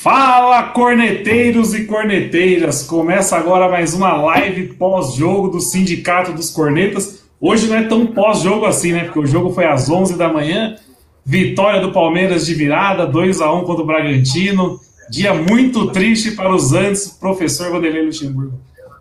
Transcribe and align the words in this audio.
Fala, 0.00 0.64
corneteiros 0.64 1.74
e 1.74 1.84
corneteiras! 1.84 2.82
Começa 2.82 3.36
agora 3.36 3.68
mais 3.68 3.94
uma 3.94 4.14
live 4.14 4.74
pós-jogo 4.74 5.48
do 5.48 5.60
Sindicato 5.60 6.32
dos 6.32 6.50
Cornetas. 6.50 7.22
Hoje 7.40 7.68
não 7.68 7.76
é 7.76 7.84
tão 7.84 8.06
pós-jogo 8.06 8.66
assim, 8.66 8.90
né? 8.90 9.04
Porque 9.04 9.20
o 9.20 9.26
jogo 9.26 9.50
foi 9.50 9.64
às 9.64 9.88
11 9.88 10.16
da 10.16 10.32
manhã. 10.32 10.74
Vitória 11.24 11.80
do 11.80 11.92
Palmeiras 11.92 12.44
de 12.44 12.52
virada, 12.52 13.06
2 13.06 13.40
a 13.40 13.52
1 13.52 13.64
contra 13.64 13.84
o 13.84 13.86
Bragantino. 13.86 14.80
Dia 15.08 15.32
muito 15.34 15.92
triste 15.92 16.32
para 16.32 16.52
os 16.52 16.72
antes, 16.72 17.06
professor 17.08 17.70
Vanderlei 17.70 18.04
Luxemburgo. 18.06 18.58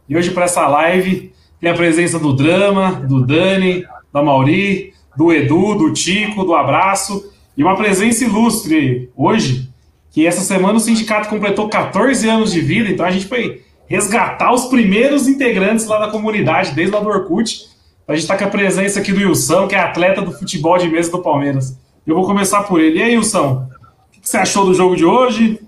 E 0.08 0.16
hoje, 0.16 0.30
para 0.30 0.46
essa 0.46 0.68
live, 0.68 1.32
tem 1.60 1.72
a 1.72 1.76
presença 1.76 2.20
do 2.20 2.32
Drama, 2.32 2.92
do 2.92 3.26
Dani, 3.26 3.86
da 4.14 4.22
Mauri, 4.22 4.94
do 5.18 5.34
Edu, 5.34 5.74
do 5.74 5.94
Tico, 5.94 6.44
do 6.44 6.54
Abraço. 6.54 7.32
E 7.58 7.64
uma 7.64 7.76
presença 7.76 8.24
ilustre 8.24 9.10
hoje, 9.16 9.71
que 10.12 10.28
essa 10.28 10.42
semana 10.42 10.76
o 10.76 10.80
sindicato 10.80 11.30
completou 11.30 11.70
14 11.70 12.28
anos 12.30 12.52
de 12.52 12.60
vida, 12.60 12.90
então 12.90 13.06
a 13.06 13.12
gente 13.12 13.28
foi 13.28 13.64
resgatar 13.88 14.54
os 14.54 14.66
primeiros 14.66 15.28
integrantes 15.28 15.88
lá 15.88 16.00
da 16.06 16.12
comunidade, 16.12 16.76
desde 16.76 16.94
lá 16.94 17.02
do 17.02 17.10
Orkut. 17.10 17.70
A 18.08 18.14
gente 18.14 18.24
está 18.24 18.38
com 18.38 18.44
a 18.44 18.50
presença 18.50 19.00
aqui 19.00 19.14
do 19.14 19.20
Wilson, 19.20 19.68
que 19.68 19.76
é 19.76 19.80
atleta 19.80 20.22
do 20.22 20.32
futebol 20.32 20.78
de 20.78 20.90
mesa 20.90 21.10
do 21.10 21.22
Palmeiras. 21.22 21.78
Eu 22.06 22.16
vou 22.16 22.26
começar 22.26 22.64
por 22.64 22.82
ele. 22.82 23.00
E 23.00 23.04
aí, 23.04 23.16
Wilson, 23.16 23.68
o 24.10 24.22
que 24.22 24.28
você 24.28 24.38
achou 24.38 24.66
do 24.66 24.74
jogo 24.74 24.96
de 24.96 25.06
hoje? 25.06 25.60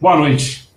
Boa 0.00 0.16
noite. 0.16 0.68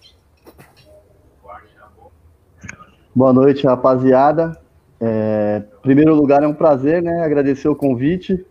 Boa 3.13 3.31
noite, 3.31 3.67
rapaziada. 3.67 4.59
É, 4.99 5.61
primeiro 5.81 6.15
lugar, 6.15 6.41
é 6.41 6.47
um 6.47 6.53
prazer, 6.53 7.03
né? 7.03 7.23
Agradecer 7.23 7.67
o 7.67 7.75
convite. 7.75 8.43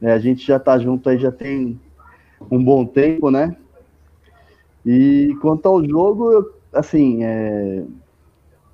É, 0.00 0.12
a 0.12 0.18
gente 0.18 0.46
já 0.46 0.56
está 0.56 0.78
junto 0.78 1.08
aí 1.08 1.18
já 1.18 1.30
tem 1.30 1.78
um 2.50 2.62
bom 2.62 2.84
tempo, 2.84 3.30
né? 3.30 3.56
E 4.84 5.36
quanto 5.40 5.66
ao 5.66 5.84
jogo, 5.84 6.50
assim, 6.72 7.22
é, 7.22 7.84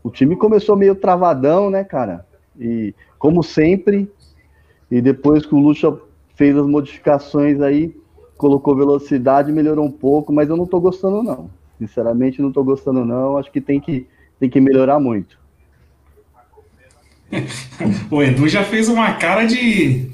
o 0.03 0.11
time 0.11 0.37
começou 0.37 0.77
meio 0.77 0.95
travadão, 0.95 1.71
né, 1.71 1.83
cara? 1.83 2.27
E 2.59 2.95
como 3.19 3.43
sempre, 3.43 4.11
e 4.91 5.01
depois 5.01 5.47
que 5.47 5.55
o 5.55 5.59
Lucha 5.59 5.97
fez 6.35 6.57
as 6.57 6.67
modificações 6.67 7.61
aí, 7.61 7.97
colocou 8.37 8.77
velocidade, 8.77 9.53
melhorou 9.53 9.85
um 9.85 9.91
pouco, 9.91 10.33
mas 10.33 10.49
eu 10.49 10.57
não 10.57 10.67
tô 10.67 10.81
gostando 10.81 11.23
não. 11.23 11.51
Sinceramente, 11.79 12.43
não 12.43 12.53
tô 12.53 12.63
gostando 12.63 13.05
não. 13.05 13.37
Acho 13.37 13.51
que 13.51 13.61
tem 13.61 13.81
que, 13.81 14.07
tem 14.39 14.51
que 14.51 14.61
melhorar 14.61 15.01
muito. 15.01 15.39
o 18.11 18.23
Edu 18.23 18.49
já 18.49 18.63
fez 18.63 18.89
uma 18.89 19.15
cara 19.15 19.45
de, 19.45 20.11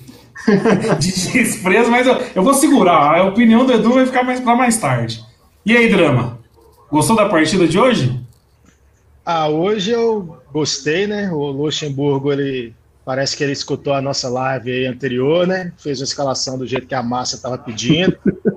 de 0.98 1.32
desprezo, 1.32 1.90
mas 1.90 2.06
eu, 2.06 2.14
eu 2.34 2.42
vou 2.42 2.54
segurar. 2.54 3.18
A 3.18 3.24
opinião 3.24 3.64
do 3.64 3.72
Edu 3.72 3.92
vai 3.92 4.06
ficar 4.06 4.22
mais 4.22 4.40
para 4.40 4.56
mais 4.56 4.78
tarde. 4.78 5.24
E 5.64 5.76
aí, 5.76 5.90
Drama? 5.90 6.38
Gostou 6.90 7.14
da 7.14 7.28
partida 7.28 7.68
de 7.68 7.78
hoje? 7.78 8.18
Ah, 9.24 9.48
hoje 9.48 9.90
eu 9.90 10.38
gostei, 10.50 11.06
né? 11.06 11.30
O 11.30 11.50
Luxemburgo, 11.50 12.32
ele 12.32 12.74
parece 13.04 13.36
que 13.36 13.44
ele 13.44 13.52
escutou 13.52 13.92
a 13.92 14.00
nossa 14.00 14.28
live 14.28 14.86
anterior, 14.86 15.46
né? 15.46 15.72
Fez 15.76 16.00
uma 16.00 16.04
escalação 16.04 16.56
do 16.56 16.66
jeito 16.66 16.86
que 16.86 16.94
a 16.94 17.02
massa 17.02 17.36
estava 17.36 17.58
pedindo. 17.58 18.16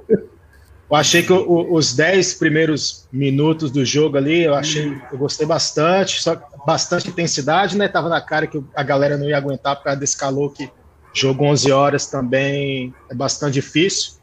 Eu 0.89 0.97
achei 0.97 1.23
que 1.23 1.33
o, 1.33 1.73
os 1.73 1.95
10 1.95 2.35
primeiros 2.35 3.07
minutos 3.11 3.71
do 3.71 3.83
jogo 3.83 4.15
ali, 4.15 4.43
eu 4.43 4.53
achei, 4.53 4.95
eu 5.11 5.17
gostei 5.17 5.43
bastante, 5.43 6.21
só 6.21 6.39
bastante 6.67 7.09
intensidade, 7.09 7.75
né? 7.75 7.87
Tava 7.87 8.09
na 8.09 8.21
cara 8.21 8.45
que 8.45 8.63
a 8.75 8.83
galera 8.83 9.17
não 9.17 9.27
ia 9.27 9.35
aguentar 9.35 9.75
por 9.75 9.85
causa 9.85 9.99
desse 9.99 10.15
calor 10.15 10.53
que 10.53 10.69
jogo 11.11 11.45
11 11.45 11.71
horas 11.71 12.05
também 12.05 12.93
é 13.09 13.15
bastante 13.15 13.53
difícil. 13.53 14.13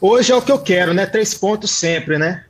Hoje 0.00 0.30
é 0.30 0.36
o 0.36 0.42
que 0.42 0.52
eu 0.52 0.58
quero, 0.58 0.92
né? 0.92 1.06
Três 1.06 1.32
pontos 1.34 1.70
sempre, 1.70 2.18
né? 2.18 2.44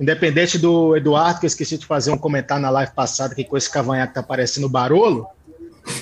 Independente 0.00 0.58
do 0.58 0.96
Eduardo, 0.96 1.40
que 1.40 1.46
eu 1.46 1.48
esqueci 1.48 1.78
de 1.78 1.86
fazer 1.86 2.10
um 2.10 2.18
comentário 2.18 2.62
na 2.62 2.70
live 2.70 2.92
passada 2.92 3.34
que 3.34 3.44
com 3.44 3.56
esse 3.56 3.70
cavanhaque 3.70 4.14
tá 4.14 4.22
parecendo 4.22 4.68
Barolo. 4.68 5.26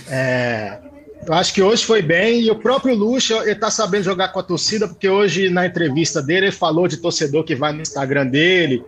É, 0.08 0.78
eu 1.26 1.34
acho 1.34 1.52
que 1.52 1.62
hoje 1.62 1.84
foi 1.84 2.00
bem 2.00 2.40
e 2.40 2.50
o 2.50 2.56
próprio 2.56 2.94
Lucha 2.94 3.36
ele 3.44 3.56
tá 3.56 3.70
sabendo 3.70 4.04
jogar 4.04 4.28
com 4.28 4.40
a 4.40 4.42
torcida, 4.42 4.88
porque 4.88 5.08
hoje 5.08 5.50
na 5.50 5.66
entrevista 5.66 6.22
dele 6.22 6.46
ele 6.46 6.52
falou 6.52 6.88
de 6.88 6.96
torcedor 6.96 7.44
que 7.44 7.54
vai 7.54 7.74
no 7.74 7.82
Instagram 7.82 8.26
dele, 8.26 8.82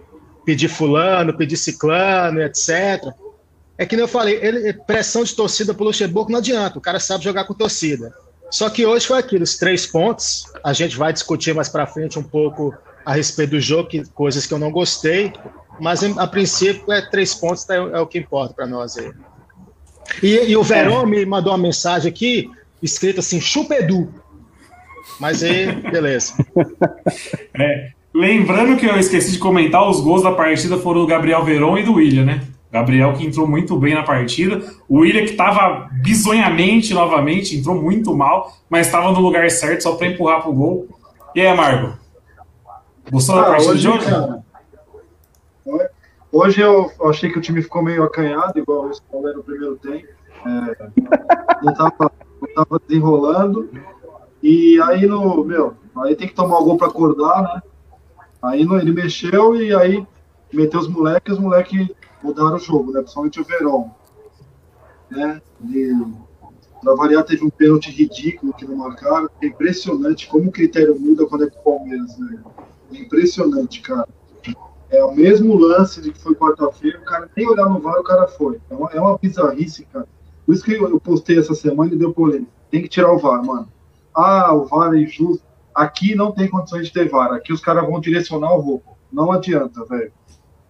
pedir 0.46 0.68
fulano, 0.68 1.36
pedir 1.36 1.58
ciclano, 1.58 2.40
etc. 2.40 3.12
É 3.76 3.84
que 3.84 3.96
nem 3.96 4.04
eu 4.04 4.08
falei, 4.08 4.38
ele, 4.40 4.72
pressão 4.72 5.24
de 5.24 5.34
torcida 5.34 5.74
pro 5.74 5.84
Luxemburgo 5.84 6.32
não 6.32 6.38
adianta, 6.38 6.78
o 6.78 6.82
cara 6.82 6.98
sabe 6.98 7.24
jogar 7.24 7.44
com 7.44 7.52
torcida. 7.52 8.14
Só 8.52 8.68
que 8.68 8.84
hoje 8.84 9.06
foi 9.06 9.18
aquilo, 9.18 9.42
os 9.42 9.56
três 9.56 9.86
pontos. 9.86 10.44
A 10.62 10.74
gente 10.74 10.94
vai 10.94 11.10
discutir 11.10 11.54
mais 11.54 11.70
para 11.70 11.86
frente 11.86 12.18
um 12.18 12.22
pouco 12.22 12.74
a 13.04 13.14
respeito 13.14 13.52
do 13.52 13.60
jogo, 13.60 13.88
que, 13.88 14.04
coisas 14.10 14.46
que 14.46 14.52
eu 14.52 14.58
não 14.58 14.70
gostei, 14.70 15.32
mas 15.80 16.04
a 16.04 16.26
princípio 16.26 16.92
é 16.92 17.00
três 17.00 17.34
pontos 17.34 17.68
é, 17.70 17.76
é 17.76 17.98
o 17.98 18.06
que 18.06 18.18
importa 18.18 18.52
para 18.52 18.66
nós 18.66 18.98
aí. 18.98 19.10
E, 20.22 20.50
e 20.50 20.56
o 20.56 20.62
Verão 20.62 21.02
é. 21.02 21.06
me 21.06 21.26
mandou 21.26 21.50
uma 21.50 21.58
mensagem 21.58 22.10
aqui, 22.10 22.50
escrita 22.82 23.20
assim, 23.20 23.40
chupedu. 23.40 24.12
Mas 25.18 25.42
aí, 25.42 25.72
beleza. 25.90 26.34
É, 27.54 27.90
lembrando 28.14 28.78
que 28.78 28.86
eu 28.86 28.96
esqueci 28.96 29.32
de 29.32 29.38
comentar, 29.38 29.86
os 29.88 30.00
gols 30.00 30.22
da 30.22 30.32
partida 30.32 30.78
foram 30.78 31.02
do 31.02 31.06
Gabriel 31.06 31.44
Verón 31.44 31.76
e 31.76 31.82
do 31.82 31.94
William, 31.94 32.24
né? 32.24 32.40
Gabriel 32.72 33.12
que 33.12 33.26
entrou 33.26 33.46
muito 33.46 33.76
bem 33.76 33.94
na 33.94 34.02
partida. 34.02 34.62
O 34.88 35.00
William 35.00 35.24
que 35.24 35.32
estava 35.32 35.90
bizonhamente 36.02 36.94
novamente, 36.94 37.54
entrou 37.54 37.74
muito 37.74 38.16
mal, 38.16 38.50
mas 38.70 38.86
estava 38.86 39.12
no 39.12 39.20
lugar 39.20 39.50
certo 39.50 39.82
só 39.82 39.94
para 39.94 40.06
empurrar 40.06 40.40
pro 40.40 40.54
gol. 40.54 40.88
E 41.34 41.40
aí, 41.42 41.48
Amargo? 41.48 41.98
Gostou 43.10 43.36
ah, 43.36 43.40
da 43.42 43.46
partida 43.48 43.72
hoje, 43.72 43.80
de 43.82 43.88
hoje? 43.88 44.06
Cara, 44.06 44.42
hoje 46.32 46.60
eu 46.62 46.90
achei 47.04 47.30
que 47.30 47.38
o 47.38 47.42
time 47.42 47.60
ficou 47.60 47.82
meio 47.82 48.04
acanhado, 48.04 48.58
igual 48.58 48.90
o 49.12 49.28
era 49.28 49.36
no 49.36 49.44
primeiro 49.44 49.76
tempo. 49.76 50.08
É, 50.46 50.88
não, 51.62 51.72
estava 52.48 52.80
desenrolando. 52.88 53.68
E 54.42 54.80
aí, 54.80 55.06
no, 55.06 55.44
meu, 55.44 55.74
aí 55.98 56.16
tem 56.16 56.26
que 56.26 56.34
tomar 56.34 56.58
o 56.58 56.64
gol 56.64 56.78
para 56.78 56.88
acordar, 56.88 57.42
né? 57.42 57.62
Aí 58.42 58.64
no, 58.64 58.78
ele 58.78 58.92
mexeu 58.92 59.54
e 59.54 59.74
aí 59.74 60.04
meteu 60.52 60.80
os 60.80 60.88
moleques, 60.88 61.34
os 61.34 61.38
moleques 61.38 61.86
mudaram 62.22 62.56
o 62.56 62.58
jogo, 62.58 62.92
né? 62.92 63.00
Principalmente 63.00 63.40
o 63.40 63.44
Verón. 63.44 63.90
Né? 65.10 65.42
Ele, 65.64 66.06
pra 66.80 66.94
variar, 66.94 67.24
teve 67.24 67.44
um 67.44 67.50
pênalti 67.50 67.90
ridículo 67.90 68.52
que 68.52 68.64
não 68.64 68.76
marcaram. 68.76 69.28
É 69.40 69.46
impressionante 69.46 70.28
como 70.28 70.48
o 70.48 70.52
critério 70.52 70.98
muda 70.98 71.26
quando 71.26 71.44
é 71.44 71.50
com 71.50 71.58
o 71.58 71.78
Palmeiras, 71.78 72.18
né? 72.18 72.42
É 72.92 72.98
impressionante, 72.98 73.80
cara. 73.80 74.08
É 74.90 75.02
o 75.02 75.14
mesmo 75.14 75.56
lance 75.56 76.02
de 76.02 76.12
que 76.12 76.20
foi 76.20 76.34
quarta-feira, 76.34 76.98
o 76.98 77.04
cara 77.04 77.30
nem 77.34 77.48
olhar 77.48 77.66
no 77.66 77.80
VAR, 77.80 77.98
o 77.98 78.04
cara 78.04 78.28
foi. 78.28 78.60
É 78.68 78.74
uma, 78.74 78.90
é 78.90 79.00
uma 79.00 79.16
bizarrice, 79.16 79.86
cara. 79.86 80.06
Por 80.44 80.54
isso 80.54 80.62
que 80.62 80.72
eu 80.72 81.00
postei 81.00 81.38
essa 81.38 81.54
semana 81.54 81.94
e 81.94 81.96
deu 81.96 82.12
polêmica. 82.12 82.52
Tem 82.70 82.82
que 82.82 82.88
tirar 82.88 83.10
o 83.10 83.18
VAR, 83.18 83.42
mano. 83.42 83.68
Ah, 84.14 84.52
o 84.52 84.66
VAR 84.66 84.92
é 84.92 84.98
injusto. 84.98 85.42
Aqui 85.74 86.14
não 86.14 86.32
tem 86.32 86.46
condições 86.46 86.88
de 86.88 86.92
ter 86.92 87.08
VAR. 87.08 87.32
Aqui 87.32 87.54
os 87.54 87.60
caras 87.62 87.86
vão 87.86 88.00
direcionar 88.00 88.52
o 88.52 88.60
roubo. 88.60 88.84
Não 89.10 89.32
adianta, 89.32 89.82
velho. 89.86 90.12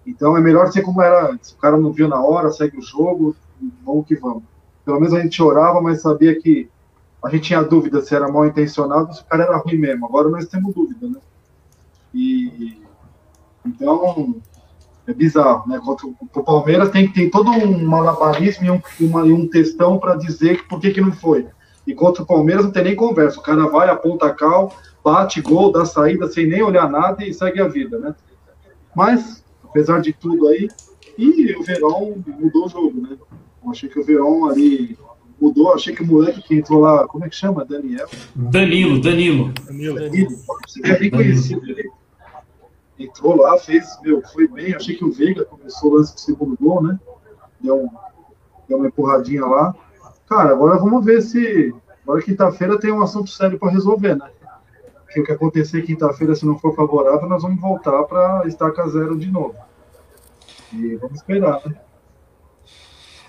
Então 0.06 0.36
é 0.36 0.40
melhor 0.40 0.70
ser 0.72 0.82
como 0.82 1.00
era 1.00 1.30
antes. 1.30 1.50
O 1.50 1.58
cara 1.58 1.76
não 1.76 1.92
viu 1.92 2.08
na 2.08 2.20
hora, 2.20 2.50
segue 2.50 2.78
o 2.78 2.82
jogo, 2.82 3.36
vamos 3.84 4.06
que 4.06 4.16
vamos. 4.16 4.42
Pelo 4.84 4.98
menos 4.98 5.14
a 5.14 5.20
gente 5.20 5.36
chorava, 5.36 5.80
mas 5.80 6.02
sabia 6.02 6.38
que 6.40 6.68
a 7.22 7.30
gente 7.30 7.44
tinha 7.44 7.62
dúvida 7.62 8.02
se 8.02 8.14
era 8.14 8.30
mal 8.30 8.46
intencionado 8.46 9.08
ou 9.08 9.12
se 9.12 9.22
o 9.22 9.26
cara 9.26 9.44
era 9.44 9.56
ruim 9.56 9.78
mesmo. 9.78 10.06
Agora 10.06 10.28
nós 10.28 10.46
temos 10.46 10.74
dúvida, 10.74 11.06
né? 11.06 11.20
E 12.12 12.82
então 13.64 14.34
é 15.06 15.12
bizarro, 15.12 15.68
né? 15.68 15.80
Contra 15.84 16.06
o 16.06 16.44
Palmeiras 16.44 16.90
tem 16.90 17.10
ter 17.10 17.30
todo 17.30 17.50
um 17.50 17.84
malabarismo 17.84 18.66
e 18.66 18.70
um, 18.70 18.80
uma, 19.00 19.26
e 19.26 19.32
um 19.32 19.48
textão 19.48 19.98
para 19.98 20.16
dizer 20.16 20.66
por 20.66 20.80
que, 20.80 20.90
que 20.90 21.00
não 21.00 21.12
foi. 21.12 21.46
E 21.86 21.94
contra 21.94 22.22
o 22.22 22.26
Palmeiras 22.26 22.64
não 22.64 22.72
tem 22.72 22.84
nem 22.84 22.96
conversa. 22.96 23.38
O 23.38 23.42
cara 23.42 23.68
vai, 23.68 23.88
aponta 23.88 24.26
a 24.26 24.34
cal, 24.34 24.74
bate 25.02 25.40
gol, 25.40 25.72
dá 25.72 25.84
saída 25.84 26.28
sem 26.28 26.46
nem 26.46 26.62
olhar 26.62 26.88
nada 26.88 27.24
e 27.24 27.34
segue 27.34 27.60
a 27.60 27.68
vida, 27.68 27.98
né? 27.98 28.14
Mas 28.94 29.41
apesar 29.72 30.00
de 30.00 30.12
tudo 30.12 30.46
aí. 30.48 30.68
E 31.16 31.54
o 31.56 31.62
Verão 31.62 32.22
mudou 32.38 32.66
o 32.66 32.68
jogo, 32.68 33.00
né? 33.00 33.16
Eu 33.64 33.70
achei 33.70 33.88
que 33.88 33.98
o 33.98 34.04
Verão 34.04 34.48
ali 34.48 34.96
mudou. 35.40 35.72
Achei 35.72 35.94
que 35.94 36.02
o 36.02 36.06
moleque 36.06 36.42
que 36.42 36.54
entrou 36.54 36.80
lá, 36.80 37.08
como 37.08 37.24
é 37.24 37.28
que 37.28 37.34
chama? 37.34 37.64
Daniel? 37.64 38.08
Danilo, 38.34 39.00
Danilo. 39.00 39.52
Danilo. 39.66 39.98
Danilo. 39.98 40.30
Você 40.66 40.80
é 40.84 40.98
bem 40.98 41.10
conhecido. 41.10 41.62
Ele 41.68 41.90
entrou 42.98 43.36
lá, 43.36 43.58
fez, 43.58 43.98
meu, 44.02 44.22
foi 44.22 44.46
bem. 44.46 44.74
Achei 44.74 44.94
que 44.94 45.04
o 45.04 45.12
Veiga 45.12 45.44
começou 45.44 45.90
o 45.90 45.94
lance 45.96 46.14
do 46.14 46.20
segundo 46.20 46.56
gol, 46.60 46.82
né? 46.82 46.98
Deu, 47.60 47.76
um, 47.76 47.88
deu 48.68 48.78
uma 48.78 48.86
empurradinha 48.86 49.44
lá. 49.44 49.74
Cara, 50.28 50.50
agora 50.50 50.78
vamos 50.78 51.04
ver 51.04 51.22
se. 51.22 51.74
Agora 52.02 52.22
quinta-feira 52.22 52.78
tem 52.78 52.90
um 52.90 53.02
assunto 53.02 53.30
sério 53.30 53.58
para 53.58 53.70
resolver, 53.70 54.16
né? 54.16 54.28
Porque 55.12 55.20
o 55.20 55.24
que 55.24 55.32
acontecer 55.32 55.82
quinta-feira, 55.82 56.34
se 56.34 56.46
não 56.46 56.58
for 56.58 56.74
favorável, 56.74 57.28
nós 57.28 57.42
vamos 57.42 57.60
voltar 57.60 58.02
para 58.04 58.44
estaca 58.46 58.86
zero 58.88 59.16
de 59.18 59.30
novo. 59.30 59.54
E 60.72 60.96
vamos 60.96 61.16
esperar, 61.18 61.60
né? 61.66 61.74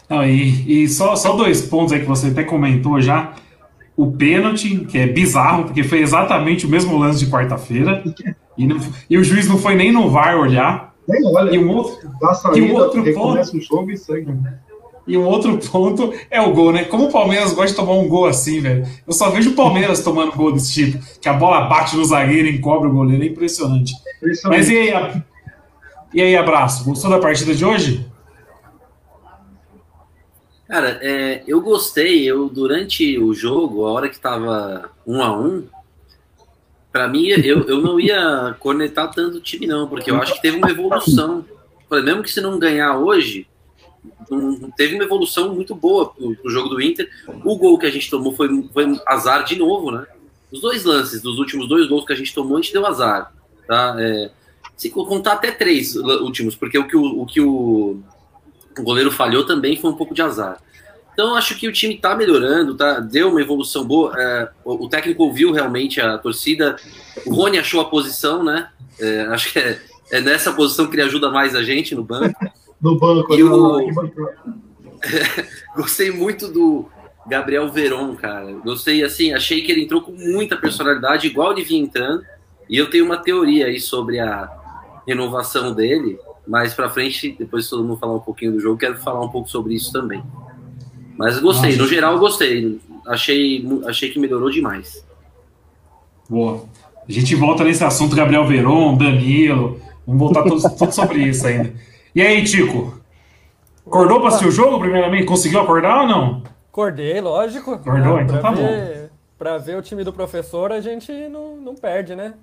Não, 0.09 0.24
e, 0.24 0.83
e 0.83 0.88
só, 0.89 1.15
só 1.15 1.35
dois 1.35 1.62
pontos 1.62 1.91
aí 1.94 2.00
que 2.00 2.06
você 2.06 2.27
até 2.27 2.44
comentou 2.44 3.01
já. 3.01 3.33
O 3.95 4.12
pênalti, 4.12 4.85
que 4.85 4.97
é 4.97 5.07
bizarro, 5.07 5.65
porque 5.65 5.83
foi 5.83 6.00
exatamente 6.01 6.65
o 6.65 6.69
mesmo 6.69 6.97
lance 6.97 7.19
de 7.19 7.30
quarta-feira. 7.31 8.03
E, 8.56 8.68
não- 8.68 8.77
e 9.09 9.18
o 9.18 9.24
juiz 9.24 9.50
não 9.50 9.57
foi 9.57 9.74
nem 9.74 9.91
no 9.91 10.12
VAR 10.12 10.38
olhar. 10.38 10.94
Nem 11.07 11.25
olha, 11.25 11.56
E 11.56 11.57
um 11.57 11.71
outro, 11.71 12.07
dá 12.21 12.35
saída, 12.35 12.59
e 12.59 12.71
um 12.71 12.75
outro 12.75 13.01
recomeça 13.01 13.57
o 13.57 13.59
jogo 13.59 13.89
e 13.89 13.97
segue. 13.97 14.27
E 15.06 15.18
um 15.18 15.26
outro 15.26 15.58
ponto 15.58 16.14
é 16.32 16.42
o 16.42 16.54
gol, 16.54 16.72
né? 16.72 16.86
Como 16.86 17.06
o 17.08 17.12
Palmeiras 17.12 17.52
gosta 17.54 17.72
de 17.72 17.76
tomar 17.76 17.94
um 17.94 18.08
gol 18.08 18.26
assim, 18.26 18.62
velho. 18.62 18.88
Eu 19.06 19.14
só 19.14 19.30
vejo 19.30 19.52
o 19.52 19.56
Palmeiras 19.56 20.02
tomando 20.04 20.32
gol 20.32 20.52
desse 20.54 20.74
tipo. 20.74 21.04
Que 21.20 21.28
a 21.28 21.34
bola 21.34 21.62
bate 21.68 21.96
no 21.98 22.06
zagueiro 22.06 22.48
e 22.48 22.56
encobre 22.58 22.88
o 22.88 22.94
goleiro. 22.94 23.24
É 23.24 23.28
impressionante. 23.28 23.94
Mas 24.46 24.70
e 24.70 24.78
aí, 24.78 24.92
a- 24.94 25.24
e 26.14 26.22
aí, 26.22 26.36
abraço? 26.38 26.86
Gostou 26.86 27.10
da 27.10 27.20
partida 27.20 27.54
de 27.54 27.66
hoje? 27.66 28.06
Cara, 30.68 31.00
é, 31.02 31.44
eu 31.48 31.62
gostei. 31.62 32.24
Eu 32.24 32.48
durante 32.50 33.18
o 33.20 33.34
jogo, 33.34 33.86
a 33.86 33.92
hora 33.92 34.10
que 34.10 34.20
tava 34.20 34.90
um 35.06 35.22
a 35.22 35.38
um, 35.38 35.64
pra 36.92 37.08
mim 37.08 37.26
eu, 37.28 37.64
eu 37.68 37.82
não 37.82 38.00
ia 38.00 38.56
cornetar 38.60 39.12
tanto 39.12 39.38
o 39.38 39.42
time 39.42 39.68
não, 39.68 39.88
porque 39.88 40.10
eu 40.10 40.16
acho 40.22 40.34
que 40.36 40.42
teve 40.42 40.58
uma 40.58 40.70
evolução. 40.72 41.46
Mesmo 41.92 42.24
que 42.24 42.32
se 42.32 42.42
não 42.42 42.58
ganhar 42.58 42.98
hoje, 42.98 43.46
teve 44.76 44.96
uma 44.96 45.04
evolução 45.04 45.54
muito 45.54 45.76
boa 45.76 46.10
pro, 46.10 46.36
pro 46.36 46.52
jogo 46.52 46.70
do 46.70 46.82
Inter. 46.82 47.10
O 47.44 47.56
gol 47.58 47.78
que 47.78 47.86
a 47.86 47.92
gente 47.92 48.10
tomou 48.10 48.36
foi, 48.36 48.48
foi 48.74 49.00
azar 49.06 49.44
de 49.44 49.56
novo, 49.56 49.92
né? 49.92 50.06
Os 50.52 50.62
dois 50.62 50.84
lances, 50.84 51.22
dos 51.22 51.40
últimos 51.40 51.68
dois 51.68 51.88
gols 51.88 52.06
que 52.06 52.14
a 52.14 52.16
gente 52.16 52.34
tomou, 52.34 52.58
a 52.58 52.62
gente 52.62 52.74
deu 52.74 52.86
azar, 52.86 53.34
tá? 53.68 53.96
É, 54.00 54.32
se 54.76 54.90
contar 54.90 55.34
até 55.34 55.52
três 55.52 55.96
últimos, 55.96 56.56
porque 56.56 56.78
o 56.78 56.88
que 56.88 56.96
o, 56.96 57.22
o 57.22 57.26
que 57.26 57.42
o 57.42 58.00
goleiro 58.80 59.12
falhou 59.12 59.46
também 59.46 59.78
foi 59.78 59.92
um 59.92 59.96
pouco 59.96 60.14
de 60.14 60.22
azar. 60.22 60.58
Então 61.14 61.36
acho 61.36 61.56
que 61.56 61.68
o 61.68 61.72
time 61.72 61.96
está 61.96 62.16
melhorando, 62.16 62.76
tá? 62.76 63.00
Deu 63.00 63.30
uma 63.30 63.42
evolução 63.42 63.86
boa. 63.86 64.14
É, 64.20 64.50
o, 64.66 64.86
o 64.86 64.90
técnico 64.90 65.24
ouviu 65.24 65.52
realmente 65.52 66.02
a 66.02 66.18
torcida. 66.18 66.76
O 67.26 67.34
Rony 67.34 67.60
achou 67.60 67.80
a 67.82 67.86
posição, 67.86 68.44
né? 68.44 68.70
É, 69.00 69.22
acho 69.28 69.52
que 69.54 69.60
é, 69.60 69.80
é 70.12 70.22
nessa 70.22 70.52
posição 70.52 70.88
que 70.88 70.96
ele 70.96 71.04
ajuda 71.04 71.30
mais 71.30 71.56
a 71.56 71.64
gente 71.64 71.94
no 71.94 72.04
banco. 72.04 72.36
No 72.83 73.00
banco, 73.00 73.33
E 73.33 73.41
o-. 73.41 73.80
Gostei 75.75 76.12
muito 76.12 76.51
do 76.51 76.85
Gabriel 77.25 77.71
Veron, 77.71 78.13
cara. 78.15 78.51
Gostei, 78.63 79.01
assim, 79.03 79.31
achei 79.31 79.62
que 79.62 79.71
ele 79.71 79.83
entrou 79.83 80.01
com 80.01 80.12
muita 80.12 80.57
personalidade, 80.57 81.27
igual 81.27 81.53
ele 81.53 81.63
vinha 81.63 81.81
entrando. 81.81 82.24
E 82.69 82.77
eu 82.77 82.89
tenho 82.89 83.06
uma 83.06 83.18
teoria 83.18 83.68
aí 83.68 83.80
sobre 83.80 84.19
a 84.19 84.51
renovação 85.07 85.74
dele. 85.74 86.19
Mais 86.45 86.74
pra 86.74 86.89
frente, 86.89 87.33
depois 87.39 87.69
todo 87.69 87.85
mundo 87.85 87.97
falar 87.97 88.15
um 88.15 88.19
pouquinho 88.19 88.51
do 88.51 88.59
jogo, 88.59 88.77
quero 88.77 88.97
falar 88.97 89.21
um 89.21 89.30
pouco 89.30 89.50
sobre 89.50 89.74
isso 89.74 89.94
também. 89.94 90.21
Mas 91.18 91.39
gostei, 91.39 91.77
no 91.77 91.88
geral 91.88 92.19
gostei. 92.19 92.81
Achei, 93.07 93.65
achei 93.85 94.09
que 94.09 94.19
melhorou 94.19 94.50
demais. 94.50 95.06
Boa. 96.30 96.65
A 97.07 97.12
gente 97.12 97.33
volta 97.35 97.63
nesse 97.63 97.83
assunto, 97.83 98.15
Gabriel 98.15 98.45
Veron, 98.45 98.97
Danilo. 98.97 99.80
Vamos 100.06 100.19
voltar 100.19 100.44
todos, 100.44 100.63
tudo 100.63 100.91
sobre 100.91 101.24
isso 101.24 101.47
ainda. 101.47 101.74
E 102.15 102.21
aí, 102.21 102.44
Tico? 102.44 103.01
Acordou 103.86 104.19
para 104.19 104.30
assistir 104.30 104.48
o 104.48 104.51
jogo, 104.51 104.80
primeiramente? 104.80 105.25
Conseguiu 105.25 105.62
acordar 105.62 106.01
ou 106.01 106.07
não? 106.07 106.44
Acordei, 106.71 107.19
lógico. 107.19 107.74
Acordou? 107.74 108.21
Então 108.21 108.39
pra 108.39 108.51
tá 108.51 108.56
ver, 108.56 109.12
Pra 109.38 109.57
ver 109.57 109.77
o 109.77 109.81
time 109.81 110.04
do 110.04 110.13
professor, 110.13 110.71
a 110.71 110.80
gente 110.80 111.12
não, 111.27 111.57
não 111.57 111.75
perde, 111.75 112.15
né? 112.15 112.36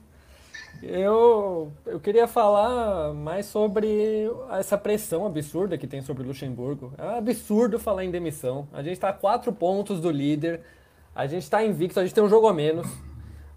Eu, 0.83 1.71
eu 1.87 2.01
queria 2.01 2.27
falar 2.27 3.13
mais 3.13 3.47
sobre 3.47 4.31
essa 4.51 4.77
pressão 4.77 5.27
absurda 5.27 5.79
que 5.79 5.87
tem 5.87 6.03
sobre 6.03 6.23
o 6.23 6.27
Luxemburgo. 6.27 6.93
É 6.99 7.05
um 7.05 7.17
absurdo 7.17 7.79
falar 7.79 8.05
em 8.05 8.11
demissão. 8.11 8.67
A 8.73 8.83
gente 8.83 8.95
está 8.95 9.11
a 9.11 9.13
quatro 9.13 9.53
pontos 9.53 10.01
do 10.01 10.11
líder, 10.11 10.63
a 11.15 11.27
gente 11.27 11.43
está 11.43 11.65
invicto, 11.65 12.01
a 12.01 12.03
gente 12.03 12.15
tem 12.15 12.25
um 12.25 12.29
jogo 12.29 12.49
a 12.49 12.55
menos. 12.55 12.87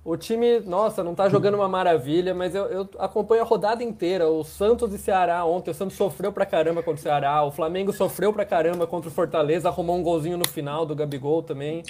O 0.05 0.17
time, 0.17 0.59
nossa, 0.59 1.01
não 1.01 1.15
tá 1.15 1.29
jogando 1.29 1.55
uma 1.55 1.69
maravilha, 1.69 2.33
mas 2.35 2.53
eu, 2.53 2.65
eu 2.65 2.89
acompanho 2.99 3.41
a 3.41 3.45
rodada 3.45 3.81
inteira. 3.81 4.29
O 4.29 4.43
Santos 4.43 4.93
e 4.93 4.97
Ceará 4.97 5.45
ontem, 5.45 5.71
o 5.71 5.73
Santos 5.73 5.95
sofreu 5.95 6.31
pra 6.33 6.45
caramba 6.45 6.83
contra 6.83 6.99
o 6.99 7.01
Ceará, 7.01 7.41
o 7.43 7.51
Flamengo 7.51 7.93
sofreu 7.93 8.33
pra 8.33 8.43
caramba 8.43 8.85
contra 8.85 9.09
o 9.09 9.13
Fortaleza, 9.13 9.69
arrumou 9.69 9.95
um 9.95 10.03
golzinho 10.03 10.37
no 10.37 10.45
final 10.45 10.85
do 10.85 10.93
Gabigol 10.93 11.41
também. 11.41 11.83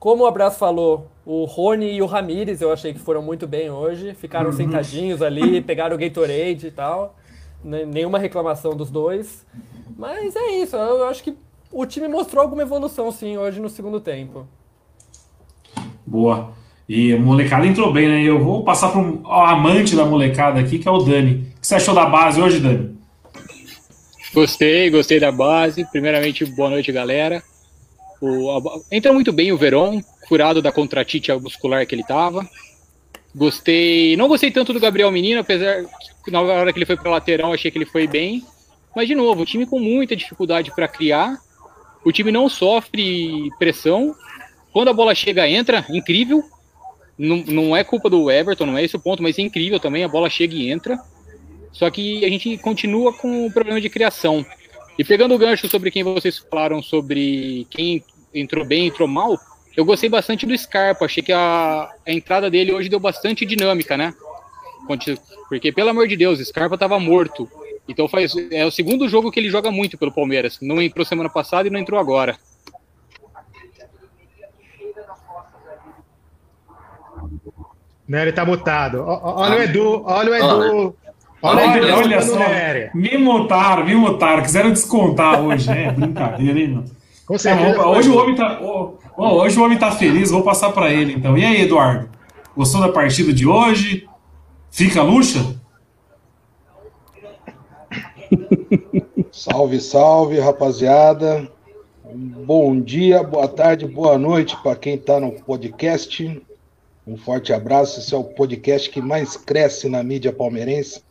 Como 0.00 0.24
o 0.24 0.26
Abraço 0.26 0.58
falou, 0.58 1.06
o 1.24 1.44
Rony 1.44 1.92
e 1.92 2.02
o 2.02 2.06
Ramires 2.06 2.60
eu 2.60 2.72
achei 2.72 2.92
que 2.92 2.98
foram 2.98 3.22
muito 3.22 3.46
bem 3.46 3.70
hoje, 3.70 4.14
ficaram 4.14 4.52
sentadinhos 4.52 5.22
ali, 5.22 5.60
pegaram 5.62 5.94
o 5.94 5.98
Gatorade 5.98 6.66
e 6.66 6.70
tal. 6.72 7.14
Né, 7.62 7.84
Nenhuma 7.84 8.18
reclamação 8.18 8.76
dos 8.76 8.90
dois. 8.90 9.46
Mas 9.96 10.34
é 10.34 10.50
isso, 10.56 10.74
eu 10.74 11.04
acho 11.06 11.22
que 11.22 11.36
o 11.70 11.86
time 11.86 12.08
mostrou 12.08 12.42
alguma 12.42 12.62
evolução 12.62 13.12
sim 13.12 13.38
hoje 13.38 13.60
no 13.60 13.68
segundo 13.68 14.00
tempo. 14.00 14.44
Boa. 16.04 16.57
E 16.88 17.12
a 17.12 17.18
molecada 17.18 17.66
entrou 17.66 17.92
bem, 17.92 18.08
né? 18.08 18.22
Eu 18.22 18.42
vou 18.42 18.64
passar 18.64 18.88
para 18.88 19.00
um 19.00 19.20
amante 19.30 19.94
da 19.94 20.06
molecada 20.06 20.58
aqui, 20.58 20.78
que 20.78 20.88
é 20.88 20.90
o 20.90 20.98
Dani. 20.98 21.52
O 21.56 21.60
que 21.60 21.66
você 21.66 21.74
achou 21.74 21.94
da 21.94 22.06
base 22.06 22.40
hoje, 22.40 22.60
Dani? 22.60 22.96
Gostei, 24.32 24.88
gostei 24.88 25.20
da 25.20 25.30
base. 25.30 25.84
Primeiramente, 25.90 26.46
boa 26.46 26.70
noite, 26.70 26.90
galera. 26.90 27.42
O, 28.22 28.50
a, 28.50 28.62
entra 28.90 29.12
muito 29.12 29.32
bem 29.32 29.52
o 29.52 29.58
Verón, 29.58 30.00
curado 30.26 30.62
da 30.62 30.72
contratite 30.72 31.30
muscular 31.34 31.86
que 31.86 31.94
ele 31.94 32.04
tava. 32.04 32.48
Gostei. 33.34 34.16
Não 34.16 34.26
gostei 34.26 34.50
tanto 34.50 34.72
do 34.72 34.80
Gabriel 34.80 35.12
Menino, 35.12 35.40
apesar 35.40 35.84
que 36.24 36.30
na 36.30 36.40
hora 36.40 36.72
que 36.72 36.78
ele 36.78 36.86
foi 36.86 36.96
para 36.96 37.10
lateral, 37.10 37.52
achei 37.52 37.70
que 37.70 37.76
ele 37.76 37.84
foi 37.84 38.06
bem. 38.06 38.42
Mas, 38.96 39.06
de 39.06 39.14
novo, 39.14 39.42
o 39.42 39.46
time 39.46 39.66
com 39.66 39.78
muita 39.78 40.16
dificuldade 40.16 40.72
para 40.74 40.88
criar. 40.88 41.36
O 42.02 42.10
time 42.10 42.32
não 42.32 42.48
sofre 42.48 43.50
pressão. 43.58 44.14
Quando 44.72 44.88
a 44.88 44.94
bola 44.94 45.14
chega, 45.14 45.46
entra. 45.46 45.84
Incrível. 45.90 46.42
Não, 47.18 47.38
não 47.38 47.76
é 47.76 47.82
culpa 47.82 48.08
do 48.08 48.30
Everton, 48.30 48.66
não 48.66 48.78
é 48.78 48.84
esse 48.84 48.94
o 48.96 49.00
ponto, 49.00 49.22
mas 49.22 49.38
é 49.38 49.42
incrível 49.42 49.80
também. 49.80 50.04
A 50.04 50.08
bola 50.08 50.30
chega 50.30 50.54
e 50.54 50.70
entra. 50.70 50.98
Só 51.72 51.90
que 51.90 52.24
a 52.24 52.28
gente 52.28 52.56
continua 52.58 53.12
com 53.12 53.46
o 53.46 53.52
problema 53.52 53.80
de 53.80 53.90
criação. 53.90 54.46
E 54.98 55.04
pegando 55.04 55.34
o 55.34 55.38
gancho 55.38 55.68
sobre 55.68 55.90
quem 55.90 56.02
vocês 56.02 56.38
falaram 56.38 56.82
sobre 56.82 57.66
quem 57.70 58.02
entrou 58.34 58.64
bem, 58.64 58.86
entrou 58.86 59.08
mal, 59.08 59.38
eu 59.76 59.84
gostei 59.84 60.08
bastante 60.08 60.46
do 60.46 60.56
Scarpa. 60.56 61.04
Achei 61.04 61.22
que 61.22 61.32
a, 61.32 61.88
a 62.06 62.12
entrada 62.12 62.50
dele 62.50 62.72
hoje 62.72 62.88
deu 62.88 62.98
bastante 62.98 63.46
dinâmica, 63.46 63.96
né? 63.96 64.14
Porque, 65.48 65.70
pelo 65.70 65.90
amor 65.90 66.08
de 66.08 66.16
Deus, 66.16 66.40
Scarpa 66.40 66.74
estava 66.74 66.98
morto. 66.98 67.48
Então 67.88 68.08
faz, 68.08 68.34
é 68.50 68.66
o 68.66 68.70
segundo 68.70 69.08
jogo 69.08 69.30
que 69.30 69.40
ele 69.40 69.48
joga 69.48 69.70
muito 69.70 69.96
pelo 69.96 70.12
Palmeiras. 70.12 70.58
Não 70.60 70.80
entrou 70.80 71.06
semana 71.06 71.30
passada 71.30 71.68
e 71.68 71.70
não 71.70 71.78
entrou 71.78 71.98
agora. 71.98 72.36
Né, 78.08 78.32
tá 78.32 78.44
mutado. 78.44 79.04
Olha 79.06 79.56
o 79.56 79.58
Ah. 79.60 79.64
Edu, 79.64 80.02
olha 80.06 80.30
o. 80.30 80.34
Edu. 80.34 80.96
Olha, 81.40 81.66
o 81.66 81.70
Olha, 81.70 81.78
Edu 81.78 81.94
olha 81.98 82.22
só. 82.22 82.34
o 82.34 82.38
Nery. 82.38 82.90
Me 82.94 83.16
mutaram, 83.18 83.84
me 83.84 83.94
mutaram. 83.94 84.42
Quiseram 84.42 84.70
descontar 84.70 85.40
hoje. 85.40 85.70
É 85.70 85.92
brincadeira, 85.92 86.58
hein, 86.58 86.68
meu? 86.68 86.84
Com 87.26 87.34
É, 87.34 87.38
certeza. 87.38 87.76
vamos- 87.78 87.98
hoje, 87.98 88.08
o 88.10 88.16
homem 88.18 88.34
tá, 88.34 88.58
ô, 88.62 88.94
ô, 89.16 89.26
hoje 89.42 89.60
o 89.60 89.62
homem 89.64 89.76
tá 89.78 89.90
feliz, 89.92 90.30
vou 90.30 90.42
passar 90.42 90.72
para 90.72 90.90
ele 90.90 91.12
então. 91.12 91.36
E 91.36 91.44
aí, 91.44 91.60
Eduardo? 91.62 92.08
Gostou 92.56 92.80
da 92.80 92.88
partida 92.88 93.32
de 93.32 93.46
hoje? 93.46 94.08
Fica 94.70 95.02
luxa? 95.02 95.54
Salve, 99.30 99.80
salve, 99.80 100.40
rapaziada. 100.40 101.48
Bom 102.12 102.80
dia, 102.80 103.22
boa 103.22 103.46
tarde, 103.46 103.86
boa 103.86 104.16
noite 104.18 104.56
para 104.62 104.74
quem 104.74 104.94
está 104.94 105.20
no 105.20 105.32
podcast. 105.32 106.42
Um 107.08 107.16
forte 107.16 107.54
abraço. 107.54 108.00
Esse 108.00 108.14
é 108.14 108.18
o 108.18 108.22
podcast 108.22 108.90
que 108.90 109.00
mais 109.00 109.34
cresce 109.34 109.88
na 109.88 110.02
mídia 110.02 110.30
palmeirense. 110.30 111.02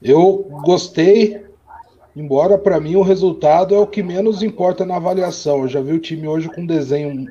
Eu 0.00 0.46
gostei, 0.64 1.42
embora 2.16 2.56
para 2.56 2.80
mim 2.80 2.96
o 2.96 3.02
resultado 3.02 3.74
é 3.74 3.78
o 3.78 3.86
que 3.86 4.02
menos 4.02 4.42
importa 4.42 4.86
na 4.86 4.96
avaliação. 4.96 5.60
Eu 5.60 5.68
já 5.68 5.82
vi 5.82 5.92
o 5.92 5.98
time 5.98 6.26
hoje 6.26 6.48
com 6.48 6.62
um 6.62 6.66
desenho 6.66 7.10
um 7.10 7.26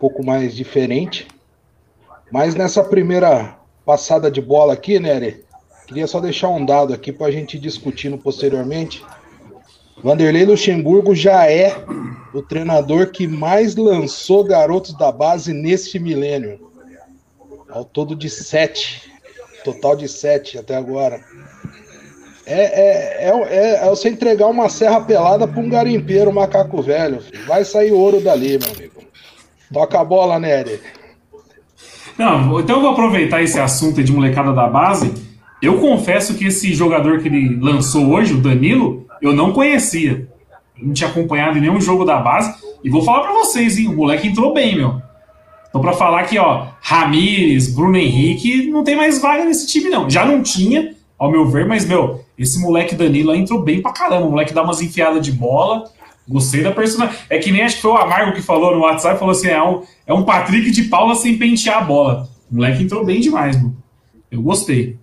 pouco 0.00 0.24
mais 0.24 0.56
diferente. 0.56 1.28
Mas 2.30 2.54
nessa 2.54 2.82
primeira 2.82 3.58
passada 3.84 4.30
de 4.30 4.40
bola 4.40 4.72
aqui, 4.72 4.98
Nery, 4.98 5.44
queria 5.86 6.06
só 6.06 6.18
deixar 6.18 6.48
um 6.48 6.64
dado 6.64 6.94
aqui 6.94 7.12
para 7.12 7.26
a 7.26 7.30
gente 7.30 7.58
ir 7.58 7.60
discutindo 7.60 8.16
posteriormente. 8.16 9.04
Vanderlei 10.02 10.46
Luxemburgo 10.46 11.14
já 11.14 11.46
é 11.46 11.76
o 12.32 12.40
treinador 12.40 13.10
que 13.10 13.28
mais 13.28 13.76
lançou 13.76 14.42
garotos 14.42 14.96
da 14.96 15.12
base 15.12 15.52
neste 15.52 15.98
milênio. 15.98 16.71
Ao 17.72 17.84
todo 17.84 18.14
de 18.14 18.28
sete. 18.28 19.10
Total 19.64 19.96
de 19.96 20.06
sete 20.06 20.58
até 20.58 20.76
agora. 20.76 21.20
É, 22.44 22.62
é, 22.62 23.28
é, 23.28 23.46
é, 23.48 23.86
é 23.86 23.88
você 23.88 24.08
entregar 24.08 24.46
uma 24.48 24.68
serra 24.68 25.00
pelada 25.00 25.48
para 25.48 25.60
um 25.60 25.68
garimpeiro 25.68 26.30
um 26.30 26.34
macaco 26.34 26.82
velho. 26.82 27.20
Filho. 27.20 27.46
Vai 27.46 27.64
sair 27.64 27.92
ouro 27.92 28.20
dali, 28.20 28.58
meu 28.58 28.70
amigo. 28.76 29.02
Toca 29.72 30.00
a 30.00 30.04
bola, 30.04 30.38
Nery. 30.38 30.80
Não, 32.18 32.60
então 32.60 32.76
eu 32.76 32.82
vou 32.82 32.90
aproveitar 32.90 33.42
esse 33.42 33.58
assunto 33.58 34.02
de 34.02 34.12
molecada 34.12 34.52
da 34.52 34.68
base. 34.68 35.14
Eu 35.62 35.80
confesso 35.80 36.34
que 36.34 36.46
esse 36.48 36.74
jogador 36.74 37.20
que 37.20 37.28
ele 37.28 37.56
lançou 37.58 38.10
hoje, 38.10 38.34
o 38.34 38.40
Danilo, 38.40 39.06
eu 39.22 39.32
não 39.32 39.52
conhecia. 39.52 40.28
Não 40.76 40.92
tinha 40.92 41.08
acompanhado 41.08 41.58
nenhum 41.60 41.80
jogo 41.80 42.04
da 42.04 42.18
base. 42.18 42.52
E 42.84 42.90
vou 42.90 43.02
falar 43.02 43.20
para 43.20 43.32
vocês, 43.32 43.78
hein? 43.78 43.88
O 43.88 43.96
moleque 43.96 44.28
entrou 44.28 44.52
bem, 44.52 44.76
meu. 44.76 45.00
Então, 45.72 45.80
para 45.80 45.94
falar 45.94 46.24
que, 46.24 46.38
ó, 46.38 46.66
Ramires, 46.82 47.74
Bruno 47.74 47.96
Henrique, 47.96 48.66
não 48.66 48.84
tem 48.84 48.94
mais 48.94 49.22
vaga 49.22 49.42
nesse 49.46 49.66
time, 49.66 49.88
não. 49.88 50.08
Já 50.08 50.22
não 50.22 50.42
tinha, 50.42 50.94
ao 51.18 51.30
meu 51.30 51.48
ver, 51.48 51.66
mas, 51.66 51.86
meu, 51.86 52.22
esse 52.36 52.60
moleque 52.60 52.94
Danilo 52.94 53.34
entrou 53.34 53.62
bem 53.62 53.80
pra 53.80 53.90
caramba. 53.90 54.26
O 54.26 54.30
moleque 54.32 54.52
dá 54.52 54.62
umas 54.62 54.82
enfiadas 54.82 55.24
de 55.24 55.32
bola. 55.32 55.90
Gostei 56.28 56.62
da 56.62 56.72
personagem. 56.72 57.16
É 57.30 57.38
que 57.38 57.50
nem 57.50 57.62
acho 57.62 57.76
que 57.76 57.82
foi 57.82 57.92
o 57.92 57.96
Amargo 57.96 58.34
que 58.34 58.42
falou 58.42 58.74
no 58.74 58.82
WhatsApp, 58.82 59.18
falou 59.18 59.32
assim: 59.32 59.48
é 59.48 59.62
um, 59.62 59.82
é 60.06 60.12
um 60.12 60.24
Patrick 60.24 60.70
de 60.70 60.84
Paula 60.84 61.14
sem 61.14 61.38
pentear 61.38 61.78
a 61.78 61.84
bola. 61.84 62.28
O 62.50 62.56
moleque 62.56 62.82
entrou 62.82 63.02
bem 63.02 63.18
demais, 63.18 63.56
mano. 63.56 63.74
Eu 64.30 64.42
gostei. 64.42 64.98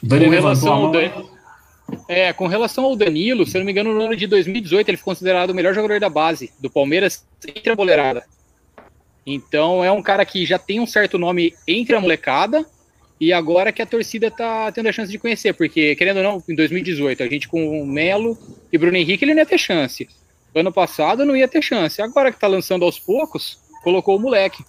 O 0.00 0.06
Dani 0.06 0.26
com 0.26 0.30
relação 0.30 0.72
ao 0.72 0.90
Dan... 0.92 1.10
É, 2.08 2.32
com 2.32 2.46
relação 2.46 2.84
ao 2.84 2.94
Danilo, 2.94 3.44
se 3.44 3.56
eu 3.56 3.60
não 3.60 3.66
me 3.66 3.72
engano, 3.72 3.92
no 3.92 4.02
ano 4.02 4.16
de 4.16 4.28
2018 4.28 4.88
ele 4.88 4.96
foi 4.96 5.04
considerado 5.04 5.50
o 5.50 5.54
melhor 5.54 5.74
jogador 5.74 5.98
da 5.98 6.08
base 6.08 6.52
do 6.60 6.70
Palmeiras 6.70 7.26
entre 7.44 7.72
a 7.72 7.74
boleirada. 7.74 8.24
Então 9.26 9.84
é 9.84 9.90
um 9.92 10.02
cara 10.02 10.24
que 10.24 10.46
já 10.46 10.58
tem 10.58 10.80
um 10.80 10.86
certo 10.86 11.18
nome 11.18 11.54
entre 11.66 11.94
a 11.94 12.00
molecada 12.00 12.64
e 13.20 13.32
agora 13.32 13.70
que 13.70 13.82
a 13.82 13.86
torcida 13.86 14.30
tá 14.30 14.72
tendo 14.72 14.88
a 14.88 14.92
chance 14.92 15.12
de 15.12 15.18
conhecer, 15.18 15.52
porque 15.52 15.94
querendo 15.94 16.18
ou 16.18 16.22
não, 16.22 16.42
em 16.48 16.54
2018 16.54 17.22
a 17.22 17.28
gente 17.28 17.48
com 17.48 17.80
o 17.80 17.86
Melo 17.86 18.36
e 18.72 18.78
Bruno 18.78 18.96
Henrique 18.96 19.24
ele 19.24 19.34
não 19.34 19.40
ia 19.40 19.46
ter 19.46 19.58
chance. 19.58 20.08
Ano 20.54 20.72
passado 20.72 21.24
não 21.24 21.36
ia 21.36 21.46
ter 21.46 21.62
chance. 21.62 22.00
Agora 22.02 22.32
que 22.32 22.40
tá 22.40 22.46
lançando 22.46 22.84
aos 22.84 22.98
poucos, 22.98 23.58
colocou 23.82 24.16
o 24.16 24.20
moleque. 24.20 24.64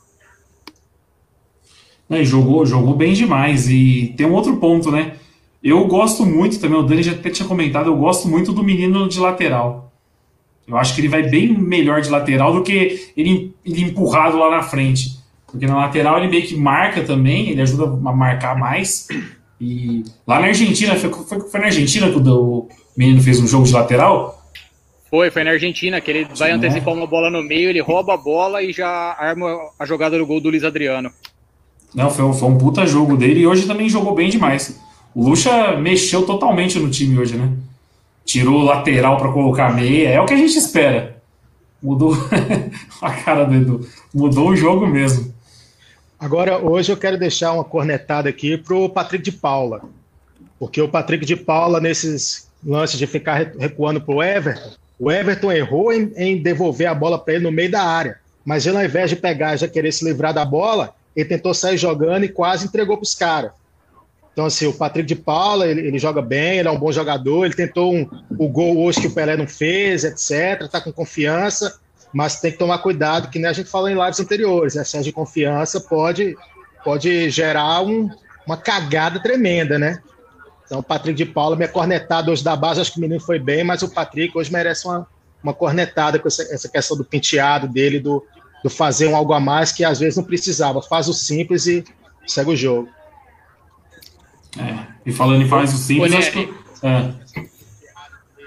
É, 2.10 2.24
jogou, 2.26 2.66
jogou 2.66 2.94
bem 2.94 3.14
demais. 3.14 3.70
E 3.70 4.14
tem 4.18 4.28
um 4.28 4.34
outro 4.34 4.58
ponto, 4.58 4.92
né? 4.92 5.16
Eu 5.64 5.86
gosto 5.86 6.26
muito 6.26 6.60
também, 6.60 6.78
o 6.78 6.84
Dani 6.84 7.04
já 7.04 7.12
até 7.12 7.30
tinha 7.30 7.48
comentado, 7.48 7.88
eu 7.88 7.96
gosto 7.96 8.28
muito 8.28 8.52
do 8.52 8.64
menino 8.64 9.08
de 9.08 9.20
lateral. 9.20 9.91
Eu 10.68 10.78
acho 10.78 10.96
que 10.96 11.02
ele 11.02 11.08
vai 11.08 11.24
bem 11.24 11.58
melhor 11.58 12.02
de 12.02 12.10
lateral 12.10 12.54
do 12.54 12.64
que 12.64 13.12
ele, 13.18 13.54
ele 13.66 13.82
empurrado 13.82 14.38
lá 14.38 14.50
na 14.50 14.64
frente. 14.64 15.20
Porque 15.46 15.68
na 15.68 15.76
lateral 15.76 16.18
ele 16.18 16.30
meio 16.30 16.44
que 16.44 16.56
marca 16.56 17.02
também, 17.02 17.50
ele 17.50 17.62
ajuda 17.62 17.86
a 17.86 18.14
marcar 18.14 18.58
mais. 18.58 19.08
E 19.60 20.04
lá 20.26 20.40
na 20.40 20.48
Argentina, 20.48 20.96
foi, 20.96 21.12
foi, 21.12 21.40
foi 21.42 21.60
na 21.60 21.66
Argentina 21.68 22.10
que 22.10 22.18
o, 22.18 22.70
menino 22.96 23.22
fez 23.22 23.40
um 23.40 23.48
jogo 23.48 23.66
de 23.66 23.74
lateral? 23.74 24.42
Foi, 25.10 25.30
foi 25.30 25.44
na 25.44 25.52
Argentina, 25.52 26.00
que 26.00 26.10
ele 26.10 26.28
vai 26.38 26.52
antecipar 26.52 26.94
uma 26.94 27.06
bola 27.06 27.30
no 27.30 27.44
meio, 27.44 27.70
ele 27.70 27.82
rouba 27.82 28.14
a 28.14 28.18
bola 28.18 28.64
e 28.64 28.72
já 28.72 28.88
arma 28.88 29.58
a 29.78 29.86
jogada 29.86 30.18
do 30.18 30.26
gol 30.26 30.40
do 30.40 30.50
Luiz 30.50 30.64
Adriano. 30.64 31.12
Não, 31.94 32.10
foi, 32.10 32.34
foi 32.34 32.48
um 32.48 32.58
puta 32.58 32.86
jogo 32.88 33.18
dele 33.18 33.42
e 33.42 33.48
hoje 33.48 33.68
também 33.68 33.90
jogou 33.90 34.16
bem 34.16 34.30
demais. 34.30 34.80
O 35.14 35.28
Lucha 35.28 35.76
mexeu 35.76 36.26
totalmente 36.26 36.80
no 36.80 36.90
time 36.90 37.20
hoje, 37.20 37.36
né? 37.36 37.52
Tirou 38.32 38.64
lateral 38.64 39.18
para 39.18 39.30
colocar 39.30 39.76
meia, 39.76 40.08
é 40.08 40.22
o 40.22 40.26
que 40.26 40.34
a 40.34 40.38
gente 40.38 40.58
espera. 40.58 41.18
Mudou 41.84 42.16
a 43.02 43.12
cara 43.12 43.44
do 43.44 43.54
Edu. 43.54 43.90
Mudou 44.14 44.52
o 44.52 44.56
jogo 44.56 44.88
mesmo. 44.88 45.34
Agora, 46.18 46.58
hoje 46.58 46.90
eu 46.94 46.96
quero 46.96 47.18
deixar 47.18 47.52
uma 47.52 47.66
cornetada 47.66 48.30
aqui 48.30 48.58
pro 48.58 48.88
Patrick 48.88 49.22
de 49.22 49.34
Paula. 49.34 49.82
Porque 50.58 50.82
o 50.82 50.88
Patrick 50.88 51.26
de 51.26 51.36
Paula, 51.36 51.82
nesses 51.82 52.48
lances 52.66 52.98
de 52.98 53.06
ficar 53.06 53.52
recuando 53.60 54.00
pro 54.00 54.24
Everton, 54.24 54.78
o 54.98 55.12
Everton 55.12 55.52
errou 55.52 55.92
em, 55.92 56.14
em 56.16 56.42
devolver 56.42 56.88
a 56.88 56.96
bola 56.96 57.20
para 57.20 57.34
ele 57.34 57.44
no 57.44 57.52
meio 57.52 57.70
da 57.70 57.84
área. 57.84 58.18
Mas 58.46 58.66
ele, 58.66 58.78
ao 58.78 58.86
invés 58.86 59.10
de 59.10 59.18
pegar 59.18 59.56
e 59.56 59.58
já 59.58 59.68
querer 59.68 59.92
se 59.92 60.06
livrar 60.06 60.34
da 60.34 60.46
bola, 60.46 60.96
ele 61.14 61.28
tentou 61.28 61.54
sair 61.54 61.78
jogando 61.78 62.24
e 62.24 62.30
quase 62.30 62.66
entregou 62.66 62.96
para 62.96 63.04
os 63.04 63.14
caras. 63.14 63.52
Então, 64.34 64.46
assim, 64.46 64.66
o 64.66 64.74
Patrick 64.74 65.08
de 65.08 65.16
Paula, 65.16 65.68
ele, 65.68 65.82
ele, 65.82 66.00
joga 66.00 66.22
bem, 66.22 66.60
ele 66.60 66.68
é 66.68 66.72
um 66.72 66.80
bom 66.80 66.92
jogador, 66.92 67.46
ele 67.46 67.54
tentou 67.54 67.94
um, 67.94 68.10
o 68.40 68.48
gol 68.48 68.80
hoje 68.80 69.02
que 69.02 69.08
o 69.08 69.14
Pelé 69.14 69.36
não 69.36 69.48
fez, 69.48 70.06
etc. 70.06 70.70
Tá 70.70 70.80
com 70.80 70.92
confiança, 70.92 71.80
mas 72.14 72.40
tem 72.40 72.52
que 72.52 72.58
tomar 72.58 72.78
cuidado, 72.80 73.30
que 73.30 73.40
nem 73.40 73.50
a 73.50 73.54
gente 73.54 73.70
falou 73.70 73.90
em 73.90 74.02
lives 74.02 74.20
anteriores, 74.20 74.76
né? 74.76 74.84
Excesso 74.84 75.04
de 75.04 75.12
confiança 75.12 75.82
pode, 75.82 76.36
pode 76.84 77.30
gerar 77.30 77.82
um, 77.82 78.10
uma 78.46 78.56
cagada 78.56 79.20
tremenda, 79.20 79.78
né? 79.78 80.02
Então, 80.66 80.80
o 80.80 80.84
Patrick 80.84 81.18
de 81.18 81.26
Paula, 81.26 81.58
minha 81.58 81.68
cornetada 81.68 82.32
hoje 82.32 82.42
da 82.42 82.56
base, 82.56 82.80
acho 82.80 82.94
que 82.94 83.00
o 83.00 83.02
menino 83.02 83.20
foi 83.20 83.38
bem, 83.38 83.62
mas 83.62 83.82
o 83.82 83.90
Patrick 83.90 84.38
hoje 84.38 84.50
merece 84.54 84.88
uma, 84.88 85.06
uma 85.44 85.54
cornetada 85.54 86.18
com 86.18 86.30
essa, 86.30 86.44
essa 86.44 86.70
questão 86.70 86.96
do 86.96 87.04
penteado 87.04 87.68
dele, 87.68 88.00
do, 88.00 88.26
do 88.64 88.70
fazer 88.70 89.08
um 89.08 89.16
algo 89.16 89.34
a 89.34 89.40
mais 89.42 89.74
que 89.74 89.84
às 89.84 90.00
vezes 90.00 90.16
não 90.16 90.24
precisava. 90.24 90.82
Faz 90.82 91.10
o 91.10 91.14
simples 91.14 91.68
e 91.68 91.84
segue 92.26 92.52
o 92.52 92.56
jogo. 92.56 92.88
É, 94.58 94.86
e 95.06 95.12
falando 95.12 95.42
em 95.42 95.48
faz 95.48 95.74
o 95.74 95.78
simples, 95.78 96.14
acho 96.14 96.32
que. 96.32 96.54
É. 96.84 97.22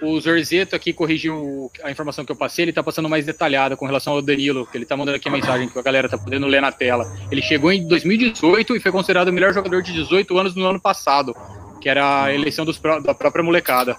O 0.02 0.20
Zorzeto 0.20 0.76
aqui 0.76 0.92
corrigiu 0.92 1.70
a 1.82 1.90
informação 1.90 2.26
que 2.26 2.32
eu 2.32 2.36
passei, 2.36 2.64
ele 2.64 2.72
está 2.72 2.82
passando 2.82 3.08
mais 3.08 3.24
detalhada 3.24 3.74
com 3.74 3.86
relação 3.86 4.12
ao 4.12 4.20
Danilo, 4.20 4.66
que 4.66 4.76
ele 4.76 4.84
está 4.84 4.96
mandando 4.96 5.16
aqui 5.16 5.28
a 5.28 5.32
mensagem 5.32 5.66
que 5.66 5.78
a 5.78 5.82
galera 5.82 6.06
está 6.06 6.18
podendo 6.18 6.46
ler 6.46 6.60
na 6.60 6.70
tela. 6.70 7.10
Ele 7.30 7.40
chegou 7.40 7.72
em 7.72 7.88
2018 7.88 8.76
e 8.76 8.80
foi 8.80 8.92
considerado 8.92 9.28
o 9.28 9.32
melhor 9.32 9.54
jogador 9.54 9.82
de 9.82 9.94
18 9.94 10.36
anos 10.36 10.54
no 10.54 10.66
ano 10.66 10.78
passado, 10.78 11.34
que 11.80 11.88
era 11.88 12.24
a 12.24 12.34
eleição 12.34 12.66
dos, 12.66 12.78
da 12.78 13.14
própria 13.14 13.42
molecada. 13.42 13.96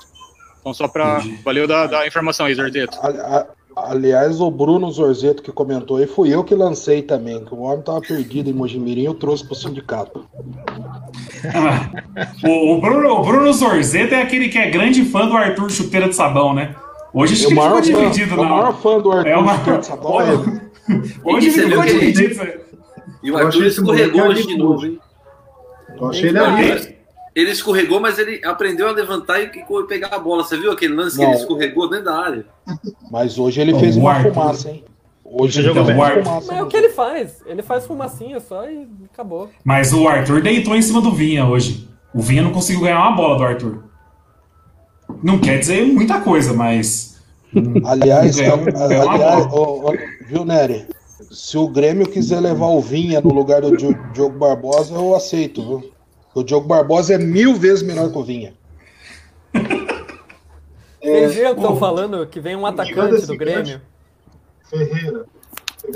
Então, 0.59 0.73
só 0.73 0.87
para. 0.87 1.23
Valeu 1.43 1.67
da, 1.67 1.87
da 1.87 2.07
informação 2.07 2.45
aí, 2.45 2.53
Zorzeto. 2.53 2.97
Aliás, 3.75 4.39
o 4.39 4.49
Bruno 4.49 4.89
Zorzeto 4.89 5.43
que 5.43 5.51
comentou 5.51 5.97
aí, 5.97 6.07
fui 6.07 6.33
eu 6.33 6.45
que 6.45 6.55
lancei 6.55 7.01
também, 7.01 7.43
que 7.43 7.53
o 7.53 7.59
homem 7.59 7.79
estava 7.79 7.99
perdido 7.99 8.49
em 8.49 8.53
Mojimirim, 8.53 9.03
eu 9.03 9.13
trouxe 9.13 9.43
para 9.43 9.51
o 9.51 9.55
sindicato. 9.55 10.25
o, 12.43 12.75
o, 12.75 12.81
Bruno, 12.81 13.09
o 13.09 13.23
Bruno 13.23 13.51
Zorzeto 13.51 14.15
é 14.15 14.21
aquele 14.21 14.47
que 14.47 14.57
é 14.57 14.69
grande 14.69 15.03
fã 15.03 15.27
do 15.27 15.35
Arthur 15.35 15.69
Chuteira 15.69 16.07
de 16.07 16.15
Sabão, 16.15 16.53
né? 16.53 16.73
Hoje 17.13 17.33
acho 17.33 17.47
que 17.47 17.53
ele 17.53 17.61
ficou 17.61 17.81
dividido, 17.81 18.35
não. 18.37 18.43
É 18.43 18.47
o 18.47 18.49
maior 18.49 18.81
fã 18.81 18.99
do 18.99 19.11
Arthur 19.11 19.29
é 19.29 19.37
uma... 19.37 19.57
Chuteira 19.57 19.79
de 19.79 19.85
Sabão. 19.85 20.15
Hoje 21.25 21.47
ele 21.47 21.69
ficou 21.69 21.83
dividido. 21.83 22.47
E 23.23 23.31
o 23.31 23.37
Arthur 23.37 23.65
escorregou 23.65 24.21
hoje 24.21 24.45
de 24.45 24.55
novo, 24.55 24.85
hein? 24.85 24.99
Eu 25.99 26.09
achei 26.09 26.29
ele 26.29 26.37
ali. 26.37 26.94
Ele 27.35 27.51
escorregou, 27.51 27.99
mas 27.99 28.17
ele 28.17 28.39
aprendeu 28.45 28.87
a 28.87 28.91
levantar 28.91 29.41
e 29.41 29.51
pegar 29.87 30.07
a 30.07 30.19
bola. 30.19 30.43
Você 30.43 30.57
viu 30.57 30.71
aquele 30.71 30.93
lance 30.93 31.17
Não. 31.17 31.25
que 31.25 31.31
ele 31.31 31.39
escorregou 31.41 31.89
dentro 31.89 32.05
da 32.05 32.17
área? 32.17 32.45
Mas 33.11 33.37
hoje 33.37 33.59
ele 33.59 33.77
fez 33.77 33.97
uma 33.97 34.23
fumaça, 34.23 34.69
hein? 34.69 34.85
Hoje 35.25 35.59
ele 35.59 35.67
jogou 35.67 35.83
então, 35.83 35.95
fumaça. 35.95 36.47
Mas 36.47 36.59
é 36.59 36.63
o 36.63 36.67
que 36.67 36.77
ele 36.77 36.89
faz. 36.89 37.41
Ele 37.45 37.61
faz 37.61 37.85
fumacinha 37.85 38.39
só 38.39 38.69
e 38.69 38.87
acabou. 39.11 39.49
Mas 39.65 39.91
o 39.91 40.07
Arthur 40.07 40.41
deitou 40.41 40.77
em 40.77 40.81
cima 40.81 41.01
do 41.01 41.11
Vinha 41.11 41.45
hoje. 41.45 41.89
O 42.13 42.21
Vinha 42.21 42.41
não 42.41 42.53
conseguiu 42.53 42.83
ganhar 42.83 42.99
uma 42.99 43.17
bola 43.17 43.37
do 43.37 43.43
Arthur. 43.43 43.83
Não 45.21 45.37
quer 45.37 45.59
dizer 45.59 45.85
muita 45.85 46.21
coisa, 46.21 46.53
mas. 46.53 47.21
Aliás, 47.85 48.37
aliás 48.39 49.47
oh, 49.51 49.89
oh, 49.89 49.93
viu, 50.25 50.45
Nery? 50.45 50.87
Se 51.31 51.57
o 51.57 51.67
Grêmio 51.67 52.07
quiser 52.07 52.39
levar 52.39 52.67
o 52.67 52.79
Vinha 52.79 53.19
no 53.19 53.33
lugar 53.33 53.61
do 53.61 53.75
Diogo 54.13 54.37
Barbosa, 54.37 54.93
eu 54.93 55.15
aceito, 55.15 55.61
viu? 55.61 55.94
O 56.35 56.43
Diogo 56.43 56.67
Barbosa 56.67 57.13
é 57.13 57.17
mil 57.17 57.55
vezes 57.55 57.81
melhor 57.81 58.11
que 58.11 58.17
o 58.17 58.23
Vinha. 58.23 58.53
Vocês 61.01 61.33
viram 61.35 61.53
que 61.53 61.61
estão 61.61 61.77
falando 61.77 62.27
que 62.27 62.39
vem 62.39 62.55
um 62.55 62.65
atacante 62.65 63.25
do 63.25 63.37
Grêmio? 63.37 63.79
Ferreira. 64.69 65.25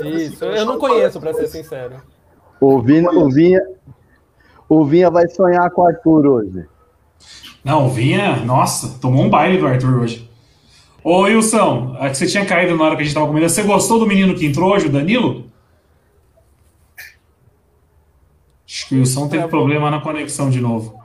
Isso, 0.04 0.44
eu 0.44 0.64
não 0.64 0.78
conheço, 0.78 1.20
para 1.20 1.34
ser 1.34 1.48
sincero. 1.48 2.00
O 2.60 2.80
Vinha, 2.80 3.10
o, 3.10 3.28
Vinha, 3.28 3.60
o 4.68 4.84
Vinha 4.84 5.10
vai 5.10 5.28
sonhar 5.28 5.68
com 5.72 5.82
o 5.82 5.86
Arthur 5.86 6.26
hoje. 6.26 6.64
Não, 7.62 7.86
o 7.86 7.90
Vinha, 7.90 8.36
nossa, 8.36 8.98
tomou 8.98 9.24
um 9.24 9.28
baile 9.28 9.58
do 9.58 9.66
Arthur 9.66 10.00
hoje. 10.00 10.30
Ô, 11.02 11.22
Wilson, 11.22 11.96
é 12.00 12.08
que 12.08 12.16
você 12.16 12.26
tinha 12.26 12.46
caído 12.46 12.76
na 12.76 12.84
hora 12.84 12.96
que 12.96 13.02
a 13.02 13.04
gente 13.04 13.14
tava 13.14 13.26
comendo. 13.26 13.48
Você 13.48 13.62
gostou 13.62 13.98
do 13.98 14.06
menino 14.06 14.34
que 14.34 14.46
entrou 14.46 14.72
hoje, 14.72 14.86
o 14.86 14.92
Danilo? 14.92 15.50
Acho 18.66 18.79
que 18.79 18.79
o 18.79 18.79
Wilson 18.94 19.28
teve 19.28 19.44
é, 19.44 19.48
problema 19.48 19.90
na 19.90 20.00
conexão 20.00 20.50
de 20.50 20.60
novo. 20.60 20.98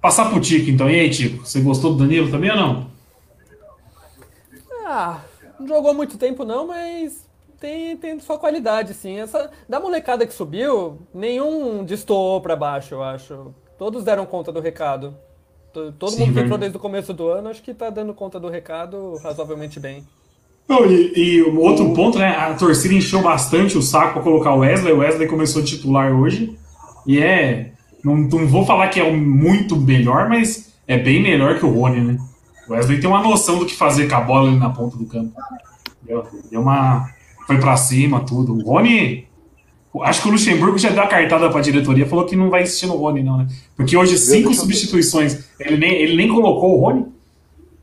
Passar 0.00 0.30
pro 0.30 0.40
Tico, 0.40 0.70
então. 0.70 0.90
E 0.90 1.00
aí, 1.00 1.10
Tico? 1.10 1.46
Você 1.46 1.60
gostou 1.60 1.92
do 1.94 1.98
Danilo 1.98 2.30
também 2.30 2.50
ou 2.50 2.56
não? 2.56 2.86
Ah, 4.86 5.20
não 5.58 5.66
jogou 5.66 5.94
muito 5.94 6.18
tempo 6.18 6.44
não, 6.44 6.66
mas 6.66 7.26
tem, 7.58 7.96
tem 7.96 8.20
sua 8.20 8.38
qualidade, 8.38 8.92
sim. 8.92 9.18
Essa, 9.18 9.50
da 9.66 9.80
molecada 9.80 10.26
que 10.26 10.34
subiu, 10.34 10.98
nenhum 11.12 11.82
destoou 11.84 12.40
para 12.40 12.54
baixo, 12.54 12.94
eu 12.94 13.02
acho. 13.02 13.54
Todos 13.78 14.04
deram 14.04 14.26
conta 14.26 14.52
do 14.52 14.60
recado. 14.60 15.16
Todo 15.72 16.10
Sim, 16.10 16.20
mundo 16.20 16.34
que 16.34 16.40
entrou 16.40 16.58
desde 16.58 16.76
o 16.76 16.80
começo 16.80 17.12
do 17.12 17.26
ano, 17.28 17.48
acho 17.48 17.60
que 17.60 17.72
está 17.72 17.90
dando 17.90 18.14
conta 18.14 18.38
do 18.38 18.48
recado 18.48 19.16
razoavelmente 19.16 19.80
bem. 19.80 20.06
Não, 20.68 20.86
e, 20.86 21.12
e 21.14 21.42
outro 21.42 21.92
ponto, 21.92 22.18
né? 22.18 22.36
A 22.36 22.54
torcida 22.54 22.94
encheu 22.94 23.20
bastante 23.22 23.76
o 23.76 23.82
saco 23.82 24.14
para 24.14 24.22
colocar 24.22 24.54
o 24.54 24.60
Wesley. 24.60 24.92
O 24.92 24.98
Wesley 24.98 25.28
começou 25.28 25.62
a 25.62 25.64
titular 25.64 26.12
hoje. 26.12 26.56
E 27.06 27.18
é. 27.18 27.72
Não, 28.02 28.16
não 28.16 28.46
vou 28.46 28.64
falar 28.64 28.88
que 28.88 29.00
é 29.00 29.10
muito 29.10 29.76
melhor, 29.76 30.28
mas 30.28 30.74
é 30.86 30.98
bem 30.98 31.22
melhor 31.22 31.58
que 31.58 31.64
o 31.64 31.70
Rony, 31.70 32.00
né? 32.00 32.18
O 32.68 32.72
Wesley 32.72 33.00
tem 33.00 33.08
uma 33.08 33.22
noção 33.22 33.58
do 33.58 33.66
que 33.66 33.74
fazer 33.74 34.08
com 34.08 34.16
a 34.16 34.20
bola 34.20 34.48
ali 34.48 34.58
na 34.58 34.70
ponta 34.70 34.96
do 34.96 35.06
campo. 35.06 35.32
Deu, 36.02 36.26
deu 36.50 36.60
uma. 36.60 37.08
Foi 37.46 37.58
para 37.58 37.76
cima, 37.76 38.20
tudo. 38.20 38.54
O 38.54 38.62
Rony. 38.62 39.26
Acho 40.02 40.22
que 40.22 40.28
o 40.28 40.32
Luxemburgo 40.32 40.76
já 40.76 40.90
deu 40.90 41.02
a 41.04 41.06
cartada 41.06 41.48
para 41.48 41.60
a 41.60 41.62
diretoria, 41.62 42.04
falou 42.04 42.24
que 42.24 42.34
não 42.34 42.50
vai 42.50 42.64
insistir 42.64 42.86
no 42.86 42.96
Rony, 42.96 43.22
não, 43.22 43.38
né? 43.38 43.46
Porque 43.76 43.96
hoje 43.96 44.18
cinco 44.18 44.52
substituições. 44.52 45.44
Ele 45.60 45.76
nem, 45.76 45.92
ele 45.92 46.16
nem 46.16 46.28
colocou 46.28 46.76
o 46.76 46.80
Rony. 46.80 47.06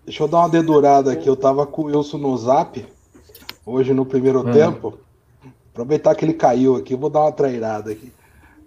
Deixa 0.05 0.23
eu 0.23 0.27
dar 0.27 0.39
uma 0.39 0.49
dedurada 0.49 1.11
aqui. 1.11 1.27
Eu 1.27 1.35
tava 1.35 1.65
com 1.65 1.83
o 1.83 1.85
Wilson 1.85 2.17
no 2.17 2.35
zap 2.37 2.85
hoje 3.65 3.93
no 3.93 4.05
primeiro 4.05 4.47
é. 4.49 4.51
tempo. 4.51 4.97
Aproveitar 5.71 6.15
que 6.15 6.25
ele 6.25 6.33
caiu 6.33 6.75
aqui, 6.75 6.93
eu 6.93 6.97
vou 6.97 7.09
dar 7.09 7.21
uma 7.21 7.31
trairada 7.31 7.91
aqui. 7.91 8.11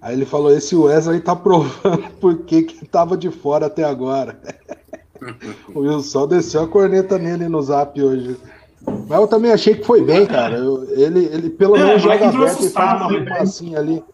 Aí 0.00 0.14
ele 0.14 0.24
falou: 0.24 0.50
esse 0.50 0.74
Wesley 0.74 1.20
tá 1.20 1.34
provando 1.36 2.10
por 2.20 2.38
que, 2.38 2.62
que 2.62 2.86
tava 2.86 3.16
de 3.16 3.30
fora 3.30 3.66
até 3.66 3.84
agora. 3.84 4.38
o 5.74 5.80
Wilson 5.80 6.26
desceu 6.26 6.62
a 6.62 6.68
corneta 6.68 7.18
nele 7.18 7.48
no 7.48 7.62
zap 7.62 8.00
hoje. 8.00 8.36
Mas 9.08 9.18
eu 9.18 9.26
também 9.26 9.50
achei 9.50 9.74
que 9.74 9.84
foi 9.84 10.02
bem, 10.04 10.26
cara. 10.26 10.56
Eu, 10.56 10.84
ele, 10.90 11.24
ele 11.24 11.50
pelo 11.50 11.76
é, 11.76 11.84
menos 11.84 12.02
joga 12.02 12.28
aberto 12.28 12.64
e 12.64 12.70
faz 12.70 13.00
uma 13.60 13.70
né? 13.70 13.78
ali. 13.78 14.04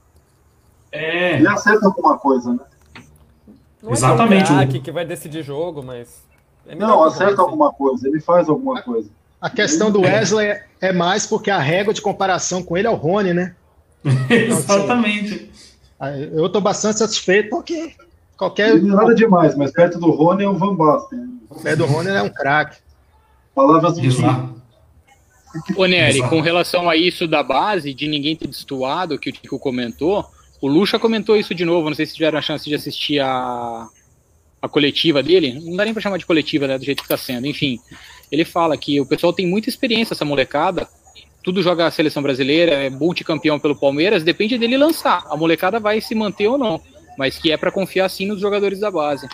É. 0.93 1.37
Ele 1.37 1.49
acerta 1.49 1.87
alguma 1.87 2.19
coisa, 2.19 2.53
né? 2.53 2.61
Não 3.83 3.93
Exatamente. 3.93 4.53
É 4.53 4.67
que, 4.67 4.81
que 4.81 4.93
vai 4.93 5.05
decidir 5.05 5.43
jogo, 5.43 5.83
mas. 5.83 6.30
É 6.67 6.75
não, 6.75 7.03
acerta 7.03 7.43
alguma 7.43 7.73
coisa, 7.73 8.07
ele 8.09 8.21
faz 8.21 8.49
alguma 8.49 8.83
coisa. 8.83 9.09
A 9.41 9.49
questão 9.49 9.91
do 9.91 10.03
Wesley 10.03 10.61
é 10.81 10.93
mais 10.93 11.27
porque 11.27 11.51
a 11.51 11.59
régua 11.59 11.95
de 11.95 12.03
comparação 12.03 12.63
com 12.63 12.77
ele 12.77 12.87
é 12.87 12.91
o 12.91 12.95
Rony, 12.95 13.33
né? 13.33 13.55
Então, 14.05 14.29
Exatamente. 14.31 15.51
Assim, 15.99 16.31
eu 16.33 16.49
tô 16.49 16.61
bastante 16.61 16.99
satisfeito 16.99 17.51
porque 17.51 17.95
qualquer. 18.37 18.77
É 18.77 18.81
nada 18.81 19.15
demais, 19.15 19.55
mas 19.55 19.71
perto 19.71 19.99
do 19.99 20.11
Rony 20.11 20.45
é 20.45 20.49
um 20.49 20.57
Van 20.57 20.75
Basten. 20.75 21.41
Perto 21.63 21.79
do 21.79 21.87
Rony 21.87 22.09
é 22.09 22.23
um 22.23 22.31
craque. 22.31 22.79
Palavras 23.55 23.95
do 23.95 24.01
Ô, 25.77 25.85
Nery, 25.85 26.23
com 26.29 26.41
relação 26.41 26.89
a 26.89 26.97
isso 26.97 27.27
da 27.27 27.43
base, 27.43 27.93
de 27.93 28.07
ninguém 28.07 28.37
ter 28.37 28.47
destoado, 28.47 29.19
que 29.19 29.31
o 29.31 29.33
Tico 29.33 29.59
comentou, 29.59 30.25
o 30.61 30.69
Lucha 30.69 30.99
comentou 30.99 31.37
isso 31.37 31.55
de 31.55 31.65
novo, 31.65 31.89
não 31.89 31.97
sei 31.97 32.07
se 32.07 32.15
tiveram 32.15 32.39
a 32.39 32.43
chance 32.43 32.65
de 32.69 32.75
assistir 32.75 33.19
a, 33.19 33.89
a 34.61 34.69
coletiva 34.69 35.23
dele, 35.23 35.59
não 35.65 35.77
dá 35.77 35.85
nem 35.85 35.93
pra 35.93 36.03
chamar 36.03 36.19
de 36.19 36.27
coletiva, 36.27 36.67
né, 36.67 36.79
do 36.79 36.85
jeito 36.85 37.03
que 37.03 37.09
tá 37.09 37.17
sendo, 37.17 37.47
enfim, 37.47 37.79
ele 38.31 38.45
fala 38.45 38.77
que 38.77 39.01
o 39.01 39.07
pessoal 39.07 39.33
tem 39.33 39.47
muita 39.47 39.69
experiência, 39.69 40.15
essa 40.15 40.25
molecada, 40.25 40.89
tudo 41.43 41.63
joga 41.63 41.87
a 41.87 41.91
seleção 41.91 42.23
brasileira, 42.23 42.73
é 42.73 42.91
multicampeão 42.91 43.59
pelo 43.59 43.75
Palmeiras, 43.75 44.23
depende 44.23 44.59
dele 44.59 44.77
lançar, 44.77 45.25
a 45.31 45.37
molecada 45.37 45.81
vai 45.81 46.01
se 46.01 46.15
manter 46.15 46.49
ou 46.49 46.59
não, 46.59 46.81
mas 47.17 47.39
que 47.39 47.51
é 47.51 47.57
para 47.57 47.71
confiar 47.71 48.09
sim 48.09 48.27
nos 48.27 48.41
jogadores 48.41 48.79
da 48.81 48.91
base. 48.91 49.29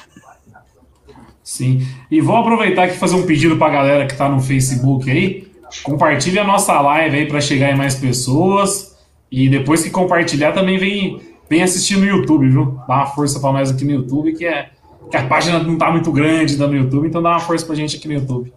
Sim, 1.42 1.86
e 2.10 2.20
vou 2.20 2.36
aproveitar 2.36 2.84
aqui 2.84 2.96
fazer 2.96 3.14
um 3.14 3.26
pedido 3.26 3.56
pra 3.56 3.68
galera 3.68 4.06
que 4.06 4.16
tá 4.16 4.28
no 4.28 4.40
Facebook 4.40 5.10
aí, 5.10 5.46
compartilhe 5.82 6.38
a 6.38 6.44
nossa 6.44 6.80
live 6.80 7.16
aí 7.16 7.26
para 7.26 7.40
chegar 7.40 7.72
em 7.72 7.76
mais 7.76 7.94
pessoas. 7.94 8.96
E 9.30 9.48
depois 9.48 9.82
que 9.82 9.90
compartilhar, 9.90 10.52
também 10.52 10.78
vem, 10.78 11.20
vem 11.48 11.62
assistir 11.62 11.96
no 11.96 12.06
YouTube, 12.06 12.48
viu? 12.48 12.78
Dá 12.86 12.94
uma 12.94 13.06
força 13.06 13.40
para 13.40 13.52
nós 13.52 13.70
aqui 13.70 13.84
no 13.84 13.90
YouTube, 13.90 14.32
que 14.34 14.46
é 14.46 14.70
que 15.10 15.16
a 15.16 15.26
página 15.26 15.58
não 15.58 15.78
tá 15.78 15.90
muito 15.90 16.10
grande 16.12 16.56
no 16.56 16.74
YouTube, 16.74 17.08
então 17.08 17.22
dá 17.22 17.30
uma 17.30 17.40
força 17.40 17.64
pra 17.64 17.74
gente 17.74 17.96
aqui 17.96 18.08
no 18.08 18.14
YouTube. 18.14 18.52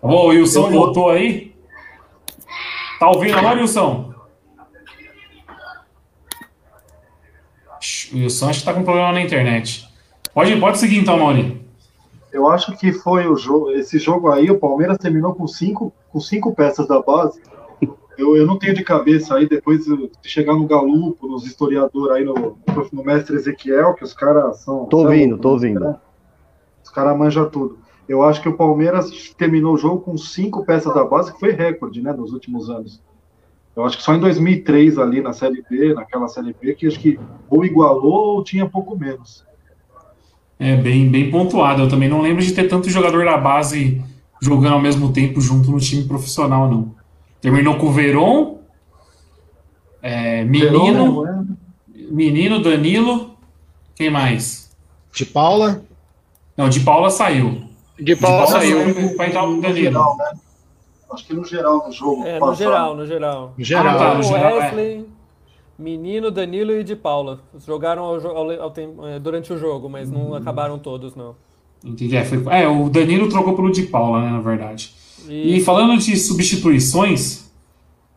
Tá 0.00 0.06
bom, 0.06 0.26
o 0.26 0.28
Wilson 0.28 0.70
voltou 0.70 1.10
aí? 1.10 1.54
Tá 2.98 3.08
ouvindo 3.08 3.36
agora, 3.36 3.60
Wilson? 3.60 4.14
O 8.12 8.16
Wilson 8.16 8.48
acho 8.48 8.60
que 8.60 8.64
tá 8.64 8.74
com 8.74 8.82
problema 8.82 9.12
na 9.12 9.22
internet. 9.22 9.88
Pode, 10.34 10.54
pode 10.56 10.78
seguir 10.78 10.98
então, 10.98 11.18
Mauri. 11.18 11.66
Eu 12.32 12.48
acho 12.48 12.76
que 12.76 12.92
foi 12.92 13.26
o 13.26 13.36
jogo, 13.36 13.70
esse 13.72 13.98
jogo 13.98 14.30
aí, 14.30 14.50
o 14.50 14.58
Palmeiras 14.58 14.98
terminou 14.98 15.34
com 15.34 15.46
cinco, 15.46 15.92
com 16.10 16.20
cinco 16.20 16.54
peças 16.54 16.86
da 16.86 17.00
base. 17.00 17.40
Eu, 18.18 18.36
eu 18.36 18.44
não 18.44 18.58
tenho 18.58 18.74
de 18.74 18.82
cabeça 18.82 19.36
aí, 19.36 19.48
depois 19.48 19.84
de 19.84 20.10
chegar 20.24 20.52
no 20.54 20.66
Galupo, 20.66 21.28
nos 21.28 21.46
historiadores 21.46 22.16
aí, 22.16 22.24
no, 22.24 22.58
no 22.92 23.04
mestre 23.04 23.36
Ezequiel, 23.36 23.94
que 23.94 24.02
os 24.02 24.12
caras 24.12 24.58
são. 24.58 24.86
Tô 24.86 25.04
ouvindo, 25.04 25.38
tô 25.38 25.50
ouvindo. 25.50 25.80
Cara, 25.80 26.02
os 26.82 26.90
caras 26.90 27.16
manjam 27.16 27.48
tudo. 27.48 27.78
Eu 28.08 28.24
acho 28.24 28.42
que 28.42 28.48
o 28.48 28.56
Palmeiras 28.56 29.32
terminou 29.38 29.74
o 29.74 29.78
jogo 29.78 30.00
com 30.00 30.18
cinco 30.18 30.64
peças 30.64 30.92
da 30.92 31.04
base, 31.04 31.32
que 31.32 31.38
foi 31.38 31.52
recorde, 31.52 32.02
né, 32.02 32.12
nos 32.12 32.32
últimos 32.32 32.68
anos. 32.68 33.00
Eu 33.76 33.84
acho 33.84 33.96
que 33.96 34.02
só 34.02 34.12
em 34.12 34.18
2003, 34.18 34.98
ali 34.98 35.20
na 35.20 35.32
Série 35.32 35.62
B, 35.70 35.94
naquela 35.94 36.26
Série 36.26 36.56
B, 36.60 36.74
que 36.74 36.88
acho 36.88 36.98
que 36.98 37.20
ou 37.48 37.64
igualou 37.64 38.34
ou 38.34 38.42
tinha 38.42 38.68
pouco 38.68 38.98
menos. 38.98 39.44
É 40.58 40.74
bem, 40.74 41.08
bem 41.08 41.30
pontuado. 41.30 41.82
Eu 41.82 41.88
também 41.88 42.08
não 42.08 42.20
lembro 42.20 42.42
de 42.42 42.52
ter 42.52 42.66
tanto 42.66 42.90
jogador 42.90 43.24
da 43.24 43.36
base 43.36 44.02
jogando 44.42 44.72
ao 44.72 44.80
mesmo 44.80 45.12
tempo 45.12 45.40
junto 45.40 45.70
no 45.70 45.78
time 45.78 46.02
profissional, 46.02 46.68
não. 46.68 46.97
Terminou 47.40 47.76
com 47.76 47.86
o 47.86 47.92
Veron, 47.92 48.58
é, 50.02 50.44
Menino, 50.44 51.22
Verón, 51.22 51.46
Menino, 52.10 52.62
Danilo, 52.62 53.36
quem 53.94 54.10
mais? 54.10 54.70
De 55.12 55.24
Paula? 55.24 55.82
Não, 56.56 56.68
de 56.68 56.80
Paula 56.80 57.10
saiu. 57.10 57.62
De 57.98 58.16
Paula, 58.16 58.46
de 58.46 58.52
Paula 58.52 58.60
saiu. 58.60 59.16
vai 59.16 59.28
entrar 59.28 59.44
o 59.44 59.60
Danilo. 59.60 59.74
Geral, 59.74 60.16
né? 60.16 60.32
Acho 61.10 61.26
que 61.26 61.34
no 61.34 61.44
geral 61.44 61.86
no 61.86 61.92
jogo. 61.92 62.26
É, 62.26 62.38
no 62.38 62.54
geral, 62.54 62.96
no 62.96 63.06
geral. 63.06 63.54
No 63.56 63.64
geral. 63.64 63.96
Ah, 63.96 63.98
tá, 63.98 64.14
no 64.14 64.22
geral 64.22 64.58
Wesley, 64.58 64.98
é. 64.98 65.04
Menino, 65.78 66.30
Danilo 66.30 66.72
e 66.72 66.84
de 66.84 66.94
Paula. 66.94 67.40
Jogaram 67.66 68.04
ao, 68.04 68.14
ao, 68.26 68.50
ao, 68.50 68.74
é, 69.08 69.18
durante 69.18 69.52
o 69.52 69.58
jogo, 69.58 69.88
mas 69.88 70.10
não 70.10 70.32
hum. 70.32 70.34
acabaram 70.34 70.78
todos, 70.78 71.14
não. 71.14 71.34
Entendi. 71.84 72.16
É, 72.16 72.24
foi, 72.24 72.42
é, 72.50 72.68
o 72.68 72.90
Danilo 72.90 73.28
trocou 73.28 73.54
pelo 73.54 73.70
de 73.70 73.84
Paula, 73.84 74.20
né, 74.20 74.30
na 74.30 74.40
verdade. 74.40 74.94
E... 75.28 75.56
e 75.56 75.60
falando 75.60 75.98
de 75.98 76.16
substituições, 76.16 77.48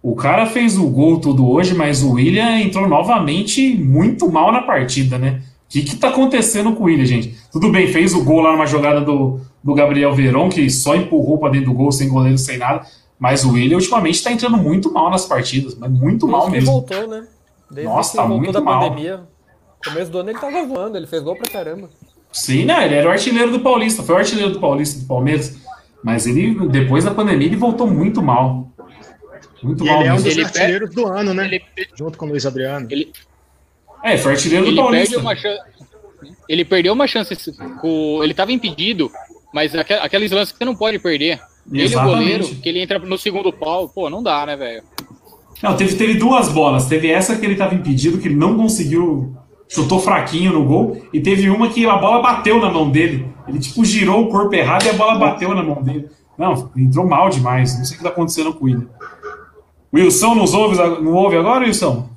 o 0.02 0.16
cara 0.16 0.46
fez 0.46 0.78
o 0.78 0.88
gol 0.88 1.20
tudo 1.20 1.50
hoje, 1.50 1.74
mas 1.74 2.02
o 2.04 2.14
William 2.14 2.60
entrou 2.60 2.88
novamente 2.88 3.76
muito 3.76 4.32
mal 4.32 4.52
na 4.52 4.62
partida, 4.62 5.18
né? 5.18 5.42
O 5.66 5.72
que, 5.72 5.84
que 5.84 5.96
tá 5.96 6.10
acontecendo 6.10 6.74
com 6.74 6.84
o 6.84 6.86
William, 6.88 7.06
gente? 7.06 7.36
Tudo 7.52 7.70
bem, 7.70 7.88
fez 7.88 8.14
o 8.14 8.24
gol 8.24 8.42
lá 8.42 8.52
numa 8.52 8.66
jogada 8.66 9.00
do, 9.00 9.40
do 9.64 9.74
Gabriel 9.74 10.14
Veron, 10.14 10.50
que 10.50 10.70
só 10.70 10.96
empurrou 10.96 11.38
para 11.38 11.52
dentro 11.52 11.72
do 11.72 11.74
gol, 11.74 11.92
sem 11.92 12.10
goleiro, 12.10 12.38
sem 12.38 12.58
nada. 12.58 12.86
Mas 13.18 13.46
o 13.46 13.52
William 13.52 13.78
ultimamente 13.78 14.16
está 14.16 14.32
entrando 14.32 14.58
muito 14.58 14.92
mal 14.92 15.10
nas 15.10 15.26
partidas, 15.26 15.76
mas 15.76 15.90
muito 15.92 16.26
Desde 16.26 16.32
mal 16.32 16.50
mesmo. 16.50 16.72
voltou, 16.72 17.08
né? 17.08 17.28
Desde 17.70 17.94
Nossa, 17.94 18.18
tá 18.18 18.28
muito 18.28 18.52
da 18.52 18.60
mal. 18.60 18.90
pandemia. 18.90 19.18
No 19.18 19.92
começo 19.92 20.12
do 20.12 20.18
ano 20.18 20.30
ele 20.32 20.40
tava 20.40 20.66
voando, 20.66 20.98
ele 20.98 21.08
fez 21.08 21.24
gol 21.24 21.36
pra 21.36 21.50
caramba. 21.50 21.90
Sim, 22.34 22.66
né? 22.66 22.86
Ele 22.86 22.96
era 22.96 23.08
o 23.08 23.12
artilheiro 23.12 23.52
do 23.52 23.60
Paulista, 23.60 24.04
foi 24.04 24.16
o 24.16 24.18
artilheiro 24.18 24.52
do 24.52 24.60
Paulista 24.60 25.00
do 25.00 25.06
Palmeiras. 25.06 25.56
Mas 26.04 26.26
ele, 26.26 26.68
depois 26.68 27.04
da 27.04 27.12
pandemia, 27.12 27.48
ele 27.48 27.56
voltou 27.56 27.88
muito 27.88 28.22
mal. 28.22 28.72
Muito 29.62 29.84
e 29.84 29.88
mal. 29.88 30.00
Ele 30.00 30.10
é 30.10 30.14
um 30.14 30.22
dos 30.22 30.38
artilheiros 30.38 30.90
do 30.96 31.08
ano, 31.08 31.34
né? 31.34 31.46
Ele... 31.46 31.62
Junto 31.96 32.18
com 32.18 32.26
o 32.26 32.30
Luiz 32.30 32.46
Adriano. 32.46 32.88
Ele... 32.90 33.12
É, 34.04 34.18
foi 34.18 34.32
artilheiro 34.32 34.66
ele 34.66 34.76
do 34.76 34.82
Paulista. 34.82 35.16
Perde 35.16 35.26
uma 35.26 35.36
chance... 35.36 35.62
Ele 36.50 36.66
perdeu 36.66 36.94
uma 36.94 37.08
chance. 37.08 37.36
Com... 37.80 38.20
Ele 38.24 38.32
estava 38.32 38.52
impedido, 38.52 39.12
mas 39.54 39.74
aqueles 39.76 40.32
lances 40.32 40.52
que 40.52 40.58
você 40.58 40.66
não 40.66 40.76
pode 40.76 41.00
perder. 41.00 41.40
Exatamente. 41.72 41.94
Ele, 41.94 41.96
o 41.96 42.04
goleiro, 42.04 42.56
que 42.56 42.70
ele 42.70 42.82
entra 42.82 43.00
no 43.00 43.18
segundo 43.18 43.54
pau, 43.54 43.88
pô, 43.88 44.10
não 44.10 44.22
dá, 44.22 44.46
né, 44.46 44.56
velho? 44.56 44.84
Não, 45.62 45.78
teve, 45.78 45.96
teve 45.96 46.16
duas 46.16 46.50
bolas. 46.50 46.88
Teve 46.88 47.10
essa 47.10 47.38
que 47.38 47.46
ele 47.46 47.54
estava 47.54 47.76
impedido, 47.76 48.18
que 48.18 48.28
ele 48.28 48.36
não 48.36 48.58
conseguiu, 48.58 49.36
chutou 49.72 50.02
fraquinho 50.02 50.52
no 50.52 50.66
gol, 50.66 51.02
e 51.14 51.22
teve 51.22 51.50
uma 51.50 51.70
que 51.70 51.88
a 51.88 51.96
bola 51.96 52.22
bateu 52.22 52.60
na 52.60 52.70
mão 52.70 52.92
dele. 52.92 53.26
Ele, 53.48 53.58
tipo, 53.58 53.86
girou 53.86 54.26
o 54.26 54.30
corpo 54.30 54.54
errado 54.54 54.84
e 54.86 54.90
a 54.90 54.94
bola 54.94 55.18
bateu 55.18 55.56
na 55.56 55.64
mão 55.64 55.82
dele. 55.82 56.10
Não, 56.38 56.70
entrou 56.76 57.08
mal 57.08 57.30
demais. 57.30 57.78
Não 57.78 57.86
sei 57.86 57.96
o 57.96 58.00
que 58.00 58.06
está 58.06 58.10
acontecendo 58.10 58.54
com 58.54 58.68
ele. 58.68 58.86
Wilson 59.94 60.36
nos 60.36 60.54
ouve, 60.54 60.76
não 61.02 61.14
ouve 61.14 61.38
agora, 61.38 61.66
Wilson? 61.66 62.10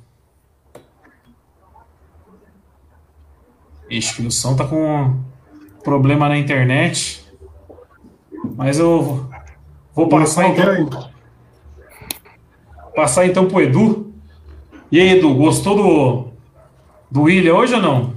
Ixi, 3.89 4.21
o 4.21 4.25
Wilson 4.25 4.55
tá 4.57 4.65
com 4.65 5.17
problema 5.81 6.27
na 6.27 6.37
internet. 6.37 7.25
Mas 8.57 8.79
eu 8.79 9.29
vou 9.93 10.09
passar 10.09 10.49
então. 10.49 11.09
Passar 12.93 13.25
então 13.25 13.47
pro 13.47 13.61
Edu. 13.61 14.13
E 14.91 14.99
aí, 14.99 15.17
Edu, 15.17 15.33
gostou 15.35 15.75
do, 15.75 16.34
do 17.09 17.23
William 17.23 17.55
hoje 17.55 17.75
ou 17.75 17.81
não? 17.81 18.13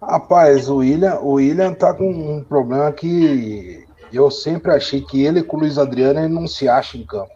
Rapaz, 0.00 0.68
o 0.68 0.76
William, 0.76 1.18
o 1.20 1.32
William 1.32 1.74
tá 1.74 1.92
com 1.92 2.10
um 2.10 2.44
problema 2.44 2.90
que 2.92 3.84
eu 4.12 4.30
sempre 4.30 4.72
achei 4.72 5.00
que 5.00 5.24
ele 5.24 5.42
com 5.42 5.56
o 5.56 5.60
Luiz 5.60 5.76
Adriano 5.76 6.20
ele 6.20 6.32
não 6.32 6.46
se 6.46 6.68
acha 6.68 6.96
em 6.96 7.04
campo. 7.04 7.30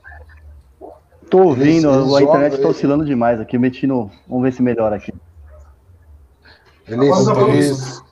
Tô 1.28 1.38
ouvindo, 1.44 1.90
eles, 1.90 2.14
a 2.14 2.22
internet 2.22 2.60
tá 2.60 2.68
oscilando 2.68 3.04
demais 3.04 3.40
aqui, 3.40 3.56
metindo. 3.56 4.10
Vamos 4.28 4.44
ver 4.44 4.52
se 4.52 4.62
melhora 4.62 4.96
aqui. 4.96 5.14
Eles, 6.86 7.08
eles, 7.48 8.02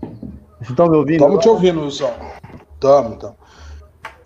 Vocês 0.00 0.70
estão 0.70 0.88
me 0.88 0.96
ouvindo? 0.96 1.16
Estamos 1.16 1.42
te 1.42 1.48
ouvindo, 1.48 1.82
Wilson. 1.82 2.12
Estamos, 2.72 3.12
então. 3.12 3.36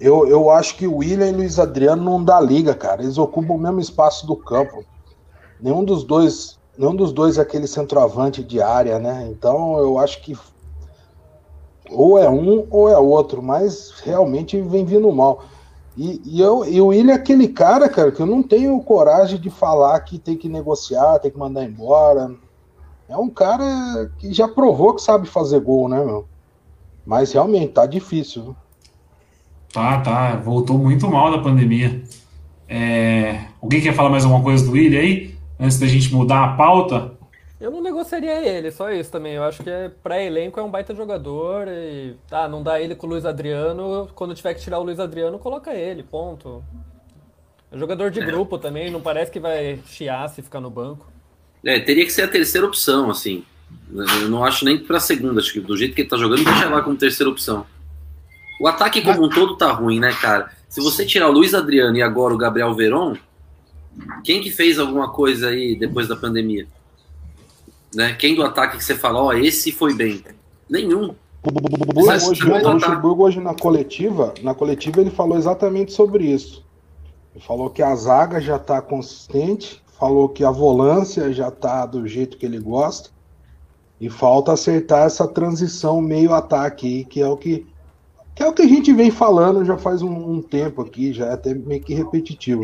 Eu, 0.01 0.29
eu 0.29 0.51
acho 0.51 0.77
que 0.77 0.87
o 0.87 0.99
William 0.99 1.29
e 1.29 1.33
o 1.33 1.37
Luiz 1.39 1.59
Adriano 1.59 2.03
não 2.03 2.23
dá 2.23 2.41
liga, 2.41 2.75
cara. 2.75 3.03
Eles 3.03 3.19
ocupam 3.19 3.55
o 3.55 3.59
mesmo 3.59 3.81
espaço 3.81 4.27
do 4.27 4.37
campo. 4.37 4.85
Nenhum 5.61 5.85
dos 5.85 6.05
dois, 6.05 6.58
nenhum 6.79 6.95
dos 6.95 7.13
dois 7.13 7.37
é 7.37 7.43
aquele 7.43 7.67
centroavante 7.67 8.43
de 8.43 8.63
área, 8.63 8.99
né? 8.99 9.29
Então 9.31 9.79
eu 9.79 9.99
acho 9.99 10.23
que 10.23 10.37
ou 11.91 12.19
é 12.19 12.29
um 12.29 12.67
ou 12.71 12.89
é 12.89 12.97
outro, 12.97 13.43
mas 13.43 13.95
realmente 14.05 14.61
vem 14.61 14.85
vindo 14.85 15.11
mal. 15.13 15.45
E, 15.97 16.23
e, 16.25 16.41
eu, 16.41 16.65
e 16.65 16.81
o 16.81 16.87
William 16.87 17.13
é 17.13 17.17
aquele 17.17 17.49
cara, 17.49 17.89
cara, 17.89 18.13
que 18.13 18.21
eu 18.21 18.27
não 18.27 18.41
tenho 18.41 18.81
coragem 18.83 19.41
de 19.41 19.51
falar 19.51 19.99
que 20.01 20.17
tem 20.17 20.37
que 20.37 20.49
negociar, 20.49 21.19
tem 21.19 21.31
que 21.31 21.39
mandar 21.39 21.65
embora. 21.65 22.31
É 23.09 23.17
um 23.17 23.29
cara 23.29 24.13
que 24.19 24.33
já 24.33 24.47
provou 24.47 24.95
que 24.95 25.03
sabe 25.03 25.27
fazer 25.27 25.59
gol, 25.59 25.89
né, 25.89 26.05
meu? 26.05 26.29
Mas 27.05 27.33
realmente 27.33 27.73
tá 27.73 27.85
difícil. 27.87 28.55
Tá, 29.73 30.01
tá. 30.01 30.37
Voltou 30.37 30.79
muito 30.79 31.09
mal 31.09 31.33
da 31.33 31.39
pandemia. 31.39 32.03
É... 32.69 33.47
Alguém 33.61 33.81
quer 33.81 33.95
falar 33.95 34.11
mais 34.11 34.25
alguma 34.25 34.43
coisa 34.43 34.65
do 34.65 34.73
William 34.73 35.01
aí? 35.01 35.38
Antes 35.59 35.79
da 35.79 35.87
gente 35.87 36.13
mudar 36.13 36.45
a 36.45 36.57
pauta? 36.57 37.13
Eu 37.61 37.73
não 37.73 37.83
negociaria 37.83 38.41
ele, 38.47 38.71
só 38.71 38.91
isso 38.91 39.11
também. 39.11 39.35
Eu 39.35 39.43
acho 39.43 39.65
que 39.65 39.71
é, 39.71 39.91
pra 40.03 40.23
elenco 40.23 40.61
é 40.61 40.63
um 40.63 40.71
baita 40.71 40.95
jogador 40.95 41.67
e. 41.67 42.15
Tá, 42.29 42.49
não 42.49 42.63
dá 42.63 42.81
ele 42.81 42.95
com 42.95 43.07
o 43.07 43.11
Luiz 43.11 43.25
Adriano. 43.25 44.09
Quando 44.15 44.35
tiver 44.35 44.55
que 44.55 44.61
tirar 44.61 44.79
o 44.79 44.85
Luiz 44.85 45.01
Adriano, 45.01 45.39
coloca 45.39 45.75
ele, 45.75 46.05
ponto. 46.05 46.63
É 47.71 47.77
jogador 47.77 48.11
de 48.11 48.21
grupo 48.21 48.59
também, 48.59 48.91
não 48.91 49.01
parece 49.01 49.31
que 49.31 49.41
vai 49.41 49.81
chiar 49.87 50.29
se 50.29 50.41
ficar 50.41 50.61
no 50.61 50.71
banco. 50.71 51.11
É, 51.65 51.81
teria 51.81 52.05
que 52.05 52.13
ser 52.13 52.23
a 52.23 52.29
terceira 52.29 52.67
opção, 52.67 53.11
assim. 53.11 53.45
Eu 53.93 54.29
não 54.29 54.45
acho 54.45 54.65
nem 54.65 54.79
pra 54.79 55.01
segunda, 55.01 55.41
acho 55.41 55.53
que 55.53 55.61
do 55.61 55.77
jeito 55.77 55.95
que 55.95 56.03
ele 56.03 56.09
tá 56.09 56.17
jogando, 56.17 56.45
deixa 56.45 56.69
lá 56.69 56.81
como 56.81 56.97
terceira 56.97 57.31
opção. 57.31 57.67
O 58.61 58.67
ataque 58.67 59.03
como 59.03 59.25
um 59.25 59.29
todo 59.29 59.57
tá 59.57 59.73
ruim, 59.73 60.01
né, 60.01 60.13
cara? 60.13 60.51
Se 60.69 60.81
você 60.81 61.05
tirar 61.05 61.29
o 61.29 61.33
Luiz 61.33 61.55
Adriano 61.55 61.97
e 61.97 62.03
agora 62.03 62.33
o 62.33 62.39
Gabriel 62.39 62.75
Veron, 62.75 63.17
quem 64.25 64.41
que 64.41 64.51
fez 64.51 64.79
alguma 64.79 65.11
coisa 65.11 65.49
aí 65.49 65.77
depois 65.77 66.09
da 66.09 66.17
pandemia? 66.17 66.67
Né? 67.95 68.13
Quem 68.15 68.35
do 68.35 68.43
ataque 68.43 68.77
que 68.77 68.85
você 68.85 68.95
fala, 68.95 69.21
ó, 69.21 69.27
oh, 69.29 69.33
esse 69.33 69.73
foi 69.73 69.95
bem? 69.95 70.23
Nenhum. 70.69 71.15
Mas, 72.05 72.27
hoje, 72.27 72.45
o 72.45 72.73
Luxemburgo 72.73 73.25
hoje 73.25 73.41
na 73.41 73.55
coletiva, 73.55 74.35
na 74.43 74.55
coletiva 74.55 75.01
ele 75.01 75.11
falou 75.11 75.39
exatamente 75.39 75.93
sobre 75.93 76.25
isso. 76.25 76.65
Ele 77.35 77.45
falou 77.45 77.71
que 77.71 77.83
a 77.83 77.95
zaga 77.95 78.41
já 78.41 78.57
está 78.57 78.83
consistente, 78.83 79.83
falou 79.99 80.29
que 80.29 80.45
a 80.45 80.51
volância 80.51 81.33
já 81.33 81.49
está 81.49 81.87
do 81.87 82.07
jeito 82.07 82.37
que 82.37 82.45
ele 82.45 82.59
gosta 82.59 83.11
e 84.01 84.11
falta 84.11 84.53
acertar 84.53 85.07
essa 85.07 85.27
transição 85.27 86.01
meio 86.01 86.35
ataque 86.35 86.87
aí, 86.87 87.05
que 87.05 87.21
é 87.21 87.29
o 87.29 87.37
que 87.37 87.67
que 88.35 88.45
é 88.45 88.47
o 88.47 88.53
que 88.53 88.63
a 88.63 88.69
gente 88.69 88.93
vem 88.93 89.11
falando 89.11 89.65
já 89.65 89.77
faz 89.77 90.01
um, 90.01 90.15
um 90.15 90.41
tempo 90.41 90.81
aqui, 90.81 91.13
já 91.13 91.27
é 91.27 91.33
até 91.33 91.53
meio 91.53 91.83
que 91.83 91.93
repetitivo. 91.93 92.63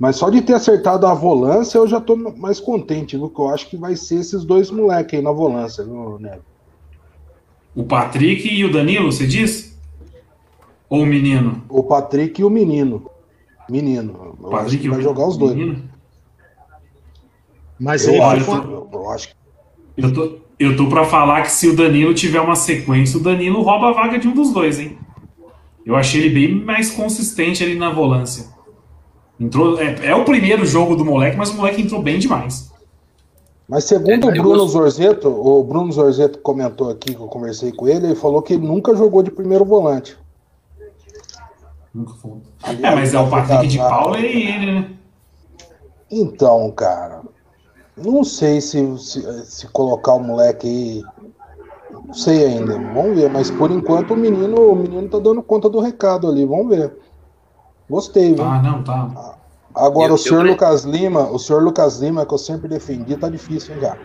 Mas 0.00 0.16
só 0.16 0.30
de 0.30 0.40
ter 0.40 0.54
acertado 0.54 1.06
a 1.06 1.12
volância, 1.12 1.76
eu 1.76 1.86
já 1.86 2.00
tô 2.00 2.16
mais 2.16 2.58
contente, 2.58 3.18
viu? 3.18 3.28
Que 3.28 3.38
eu 3.38 3.50
acho 3.50 3.68
que 3.68 3.76
vai 3.76 3.94
ser 3.94 4.20
esses 4.20 4.46
dois 4.46 4.70
moleques 4.70 5.18
aí 5.18 5.22
na 5.22 5.30
volância, 5.30 5.84
viu? 5.84 6.18
O 7.76 7.84
Patrick 7.84 8.48
e 8.48 8.64
o 8.64 8.72
Danilo, 8.72 9.12
você 9.12 9.26
diz? 9.26 9.78
Ou 10.88 11.02
o 11.02 11.06
menino? 11.06 11.62
O 11.68 11.82
Patrick 11.82 12.40
e 12.40 12.44
o 12.44 12.48
menino. 12.48 13.10
Menino. 13.68 14.38
Eu 14.42 14.48
Patrick 14.48 14.66
acho 14.66 14.78
que 14.78 14.88
vai 14.88 15.02
jogar 15.02 15.28
os 15.28 15.36
dois. 15.36 15.54
Menino? 15.54 15.84
Mas 17.78 18.08
eu, 18.08 18.22
acho, 18.24 18.50
eu, 18.50 18.88
eu 18.90 19.10
acho 19.10 19.28
que. 19.28 19.34
Eu 19.98 20.12
tô, 20.14 20.38
eu 20.58 20.76
tô 20.78 20.88
pra 20.88 21.04
falar 21.04 21.42
que 21.42 21.52
se 21.52 21.68
o 21.68 21.76
Danilo 21.76 22.14
tiver 22.14 22.40
uma 22.40 22.56
sequência, 22.56 23.18
o 23.18 23.22
Danilo 23.22 23.60
rouba 23.60 23.90
a 23.90 23.92
vaga 23.92 24.18
de 24.18 24.26
um 24.26 24.32
dos 24.32 24.50
dois, 24.50 24.80
hein? 24.80 24.96
Eu 25.84 25.94
achei 25.94 26.22
ele 26.22 26.30
bem 26.30 26.64
mais 26.64 26.90
consistente 26.90 27.62
ali 27.62 27.74
na 27.74 27.90
volância. 27.90 28.46
Entrou, 29.40 29.80
é, 29.80 30.06
é, 30.06 30.14
o 30.14 30.24
primeiro 30.24 30.66
jogo 30.66 30.94
do 30.94 31.04
moleque, 31.04 31.36
mas 31.36 31.48
o 31.48 31.54
moleque 31.54 31.80
entrou 31.80 32.02
bem 32.02 32.18
demais. 32.18 32.70
Mas 33.66 33.84
segundo 33.84 34.28
é, 34.28 34.32
o 34.32 34.42
Bruno 34.42 34.68
Zorzeto, 34.68 35.28
o 35.28 35.64
Bruno 35.64 35.90
Zorzeto 35.90 36.40
comentou 36.40 36.90
aqui 36.90 37.14
que 37.14 37.20
eu 37.20 37.28
conversei 37.28 37.72
com 37.72 37.88
ele, 37.88 38.08
ele 38.08 38.14
falou 38.14 38.42
que 38.42 38.58
nunca 38.58 38.94
jogou 38.94 39.22
de 39.22 39.30
primeiro 39.30 39.64
volante. 39.64 40.18
Nunca 41.94 42.12
foi. 42.14 42.32
é, 42.82 42.94
mas 42.94 43.14
é 43.14 43.18
o 43.18 43.30
Patrick 43.30 43.66
de 43.66 43.78
Paula 43.78 44.18
e 44.18 44.48
ele, 44.48 44.72
né? 44.72 44.90
Então, 46.10 46.70
cara, 46.72 47.22
não 47.96 48.24
sei 48.24 48.60
se, 48.60 48.98
se, 48.98 49.44
se, 49.44 49.66
colocar 49.68 50.14
o 50.14 50.20
moleque 50.20 50.66
aí. 50.66 51.02
Não 51.90 52.12
sei 52.12 52.44
ainda. 52.44 52.78
Vamos 52.78 53.16
ver. 53.16 53.30
Mas 53.30 53.50
por 53.50 53.70
enquanto 53.70 54.14
o 54.14 54.16
menino, 54.16 54.72
o 54.72 54.76
menino 54.76 55.08
tá 55.08 55.18
dando 55.18 55.42
conta 55.42 55.68
do 55.68 55.80
recado 55.80 56.28
ali. 56.28 56.44
Vamos 56.44 56.68
ver. 56.68 56.92
Gostei, 57.90 58.32
viu? 58.34 58.44
Ah, 58.44 58.62
não, 58.62 58.84
tá. 58.84 59.36
Agora, 59.74 60.12
eu, 60.12 60.14
o 60.14 60.18
senhor 60.18 60.46
eu... 60.46 60.52
Lucas 60.52 60.84
Lima, 60.84 61.28
o 61.28 61.40
senhor 61.40 61.60
Lucas 61.60 61.98
Lima, 61.98 62.24
que 62.24 62.32
eu 62.32 62.38
sempre 62.38 62.68
defendi, 62.68 63.16
tá 63.16 63.28
difícil, 63.28 63.74
hein, 63.74 63.80
cara? 63.80 64.00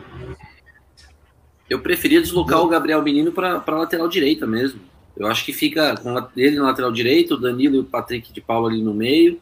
Eu 1.69 1.79
preferia 1.79 2.19
deslocar 2.19 2.61
o 2.61 2.67
Gabriel 2.67 3.03
Menino 3.03 3.31
para 3.31 3.61
lateral 3.67 4.07
direita 4.07 4.47
mesmo. 4.47 4.79
Eu 5.15 5.27
acho 5.27 5.45
que 5.45 5.53
fica 5.53 5.95
com 5.97 6.17
ele 6.35 6.55
na 6.57 6.63
lateral 6.63 6.91
direita, 6.91 7.35
o 7.35 7.39
Danilo 7.39 7.75
e 7.75 7.79
o 7.79 7.83
Patrick 7.83 8.33
de 8.33 8.41
Paulo 8.41 8.67
ali 8.67 8.81
no 8.81 8.93
meio. 8.93 9.39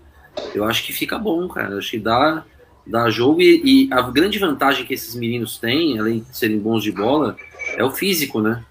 Eu 0.53 0.65
acho 0.65 0.84
que 0.84 0.91
fica 0.91 1.17
bom, 1.17 1.47
cara. 1.47 1.71
Eu 1.71 1.77
acho 1.77 1.91
que 1.91 1.99
dá, 1.99 2.43
dá 2.86 3.10
jogo. 3.10 3.41
E, 3.41 3.88
e 3.88 3.93
a 3.93 4.01
grande 4.01 4.39
vantagem 4.39 4.86
que 4.86 4.93
esses 4.93 5.15
meninos 5.15 5.58
têm, 5.58 5.97
além 5.97 6.19
de 6.19 6.38
serem 6.38 6.60
bons 6.60 6.84
de 6.84 6.91
bola, 6.91 7.38
é 7.77 7.84
o 7.84 7.91
físico, 7.91 8.41
né? 8.41 8.63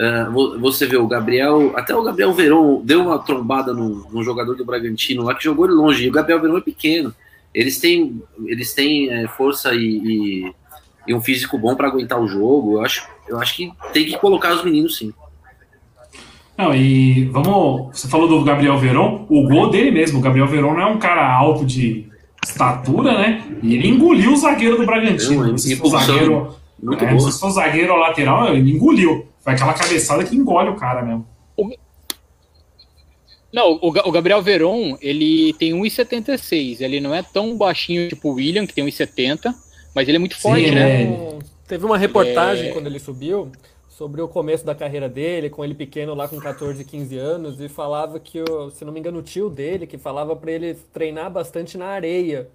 Uh, 0.00 0.58
você 0.58 0.86
vê 0.86 0.96
o 0.96 1.06
Gabriel, 1.06 1.74
até 1.76 1.94
o 1.94 2.02
Gabriel 2.02 2.32
Veron 2.32 2.80
deu 2.82 3.02
uma 3.02 3.18
trombada 3.18 3.74
no, 3.74 4.08
no, 4.10 4.22
jogador 4.24 4.54
do 4.54 4.64
Bragantino 4.64 5.24
lá 5.24 5.34
que 5.34 5.44
jogou 5.44 5.66
ele 5.66 5.74
longe. 5.74 6.04
E 6.04 6.08
o 6.08 6.12
Gabriel 6.12 6.40
Veron 6.40 6.56
é 6.56 6.62
pequeno. 6.62 7.14
Eles 7.52 7.78
têm, 7.78 8.22
eles 8.46 8.72
têm 8.72 9.10
é, 9.10 9.28
força 9.28 9.74
e, 9.74 9.84
e, 9.84 10.52
e, 11.06 11.14
um 11.14 11.20
físico 11.20 11.58
bom 11.58 11.74
para 11.74 11.88
aguentar 11.88 12.18
o 12.18 12.26
jogo. 12.26 12.78
Eu 12.78 12.80
acho, 12.82 13.06
eu 13.28 13.38
acho 13.38 13.54
que 13.54 13.70
tem 13.92 14.06
que 14.06 14.16
colocar 14.16 14.54
os 14.54 14.64
meninos 14.64 14.96
sim. 14.96 15.12
Não, 16.56 16.74
e 16.74 17.24
vamos. 17.26 17.90
Você 17.92 18.08
falou 18.08 18.26
do 18.26 18.42
Gabriel 18.42 18.78
Veron, 18.78 19.26
o 19.28 19.46
gol 19.48 19.68
dele 19.68 19.90
mesmo. 19.90 20.18
O 20.18 20.22
Gabriel 20.22 20.46
Veron 20.46 20.72
não 20.72 20.80
é 20.80 20.86
um 20.86 20.98
cara 20.98 21.30
alto 21.30 21.66
de 21.66 22.06
estatura, 22.42 23.18
né? 23.18 23.42
E 23.62 23.74
ele 23.74 23.88
engoliu 23.88 24.32
o 24.32 24.36
zagueiro 24.36 24.78
do 24.78 24.86
Bragantino. 24.86 25.58
se 25.58 25.76
for 25.76 25.90
zagueiro, 25.90 26.54
é, 27.00 27.18
se 27.18 27.38
for 27.38 27.50
zagueiro 27.50 27.94
lateral, 27.96 28.54
ele 28.54 28.70
engoliu. 28.70 29.29
Foi 29.40 29.54
aquela 29.54 29.74
cabeçada 29.74 30.24
que 30.24 30.36
engole 30.36 30.70
o 30.70 30.76
cara 30.76 31.02
mesmo. 31.02 31.26
O... 31.56 31.68
Não, 33.52 33.78
o, 33.82 34.12
Gabriel 34.12 34.40
Veron, 34.40 34.96
ele 35.00 35.52
tem 35.54 35.72
1,76. 35.72 36.80
Ele 36.80 37.00
não 37.00 37.14
é 37.14 37.22
tão 37.22 37.56
baixinho 37.56 38.08
tipo 38.08 38.30
o 38.30 38.34
William, 38.34 38.66
que 38.66 38.74
tem 38.74 38.84
1,70, 38.84 39.52
mas 39.94 40.06
ele 40.06 40.16
é 40.16 40.20
muito 40.20 40.38
forte, 40.38 40.68
Sim, 40.68 40.74
né? 40.74 41.02
É... 41.02 41.38
Teve 41.66 41.84
uma 41.84 41.98
reportagem 41.98 42.68
é... 42.68 42.72
quando 42.72 42.86
ele 42.86 42.98
subiu 42.98 43.50
sobre 43.88 44.22
o 44.22 44.28
começo 44.28 44.64
da 44.64 44.74
carreira 44.74 45.08
dele, 45.08 45.50
com 45.50 45.64
ele 45.64 45.74
pequeno 45.74 46.14
lá 46.14 46.26
com 46.26 46.38
14, 46.38 46.84
15 46.84 47.18
anos, 47.18 47.60
e 47.60 47.68
falava 47.68 48.18
que, 48.18 48.42
se 48.72 48.84
não 48.84 48.92
me 48.92 49.00
engano, 49.00 49.18
o 49.18 49.22
tio 49.22 49.50
dele, 49.50 49.86
que 49.86 49.98
falava 49.98 50.34
para 50.34 50.52
ele 50.52 50.74
treinar 50.92 51.30
bastante 51.30 51.76
na 51.76 51.86
areia, 51.86 52.48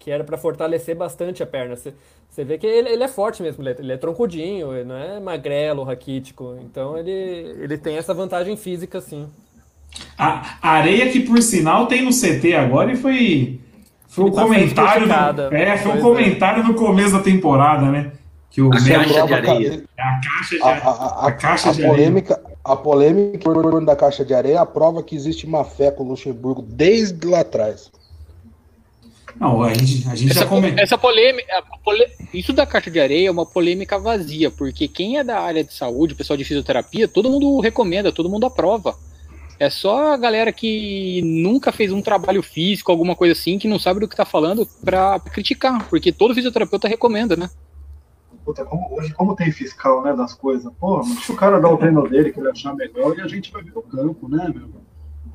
que 0.00 0.10
era 0.10 0.24
para 0.24 0.38
fortalecer 0.38 0.96
bastante 0.96 1.42
a 1.42 1.46
perna. 1.46 1.76
Você 1.76 2.44
vê 2.44 2.56
que 2.56 2.66
ele, 2.66 2.88
ele, 2.88 3.04
é 3.04 3.08
forte 3.08 3.42
mesmo, 3.42 3.62
ele 3.62 3.70
é, 3.70 3.76
ele 3.78 3.92
é 3.92 3.96
troncudinho, 3.98 4.74
ele 4.74 4.84
não 4.84 4.96
é 4.96 5.20
magrelo, 5.20 5.84
raquítico. 5.84 6.56
Então 6.64 6.96
ele, 6.96 7.10
ele 7.10 7.78
tem 7.78 7.96
essa 7.96 8.14
vantagem 8.14 8.56
física, 8.56 9.00
sim. 9.00 9.28
A, 10.16 10.58
areia 10.62 11.10
que, 11.10 11.20
por 11.20 11.40
sinal, 11.42 11.86
tem 11.86 12.02
no 12.02 12.10
CT 12.10 12.54
agora 12.54 12.92
e 12.92 12.96
foi. 12.96 13.60
Foi 14.08 14.24
um 14.24 14.30
tá 14.30 14.42
comentário. 14.42 15.06
No, 15.06 15.56
é, 15.56 15.76
foi 15.78 15.92
um 15.92 15.96
é. 15.96 16.00
comentário 16.00 16.62
é. 16.62 16.66
no 16.66 16.74
começo 16.74 17.12
da 17.12 17.20
temporada, 17.20 17.86
né? 17.86 18.12
Que 18.50 18.62
o 18.62 18.68
a 18.68 18.76
caixa 18.76 19.26
de 19.26 19.34
areia. 19.34 19.84
É 19.96 20.02
a 20.02 20.20
caixa 20.20 20.56
de, 20.56 20.62
a, 20.62 20.68
a, 20.68 21.26
a 21.26 21.32
caixa 21.32 21.72
de 21.72 21.82
polêmica, 21.82 22.34
areia. 22.34 22.50
A 22.64 22.76
polêmica 22.76 23.80
da 23.82 23.94
caixa 23.94 24.24
de 24.24 24.34
areia 24.34 24.54
é 24.54 24.58
a 24.58 24.66
prova 24.66 25.02
que 25.02 25.14
existe 25.14 25.46
má 25.46 25.62
fé 25.62 25.90
com 25.90 26.04
o 26.04 26.08
Luxemburgo 26.08 26.62
desde 26.62 27.26
lá 27.26 27.40
atrás. 27.40 27.90
Não, 29.40 29.62
a 29.62 29.72
gente, 29.72 30.06
a 30.06 30.14
gente 30.14 30.32
essa, 30.32 30.40
já 30.40 30.46
comenta. 30.46 30.82
Essa 30.82 30.98
polêmica, 30.98 31.50
isso 32.34 32.52
da 32.52 32.66
caixa 32.66 32.90
de 32.90 33.00
areia 33.00 33.28
é 33.28 33.30
uma 33.30 33.46
polêmica 33.46 33.98
vazia, 33.98 34.50
porque 34.50 34.86
quem 34.86 35.16
é 35.16 35.24
da 35.24 35.40
área 35.40 35.64
de 35.64 35.72
saúde, 35.72 36.12
o 36.12 36.16
pessoal 36.16 36.36
de 36.36 36.44
fisioterapia, 36.44 37.08
todo 37.08 37.30
mundo 37.30 37.58
recomenda, 37.58 38.12
todo 38.12 38.28
mundo 38.28 38.44
aprova. 38.44 38.94
É 39.58 39.70
só 39.70 40.12
a 40.12 40.16
galera 40.18 40.52
que 40.52 41.22
nunca 41.22 41.72
fez 41.72 41.90
um 41.90 42.02
trabalho 42.02 42.42
físico, 42.42 42.92
alguma 42.92 43.16
coisa 43.16 43.32
assim, 43.32 43.58
que 43.58 43.66
não 43.66 43.78
sabe 43.78 44.00
do 44.00 44.08
que 44.08 44.16
tá 44.16 44.26
falando 44.26 44.66
pra 44.84 45.18
criticar, 45.18 45.88
porque 45.88 46.12
todo 46.12 46.34
fisioterapeuta 46.34 46.86
recomenda, 46.86 47.34
né? 47.34 47.48
Puta, 48.44 48.62
como, 48.66 48.94
hoje, 48.94 49.14
como 49.14 49.34
tem 49.34 49.50
fiscal, 49.50 50.02
né, 50.02 50.14
das 50.14 50.34
coisas, 50.34 50.70
pô, 50.78 51.00
deixa 51.00 51.32
o 51.32 51.36
cara 51.36 51.58
dar 51.60 51.70
o 51.70 51.78
treino 51.78 52.06
dele 52.06 52.30
que 52.30 52.40
ele 52.40 52.50
achar 52.50 52.74
melhor 52.74 53.16
e 53.16 53.22
a 53.22 53.26
gente 53.26 53.50
vai 53.50 53.62
ver 53.62 53.72
o 53.74 53.82
campo, 53.82 54.28
né, 54.28 54.52
meu? 54.54 54.68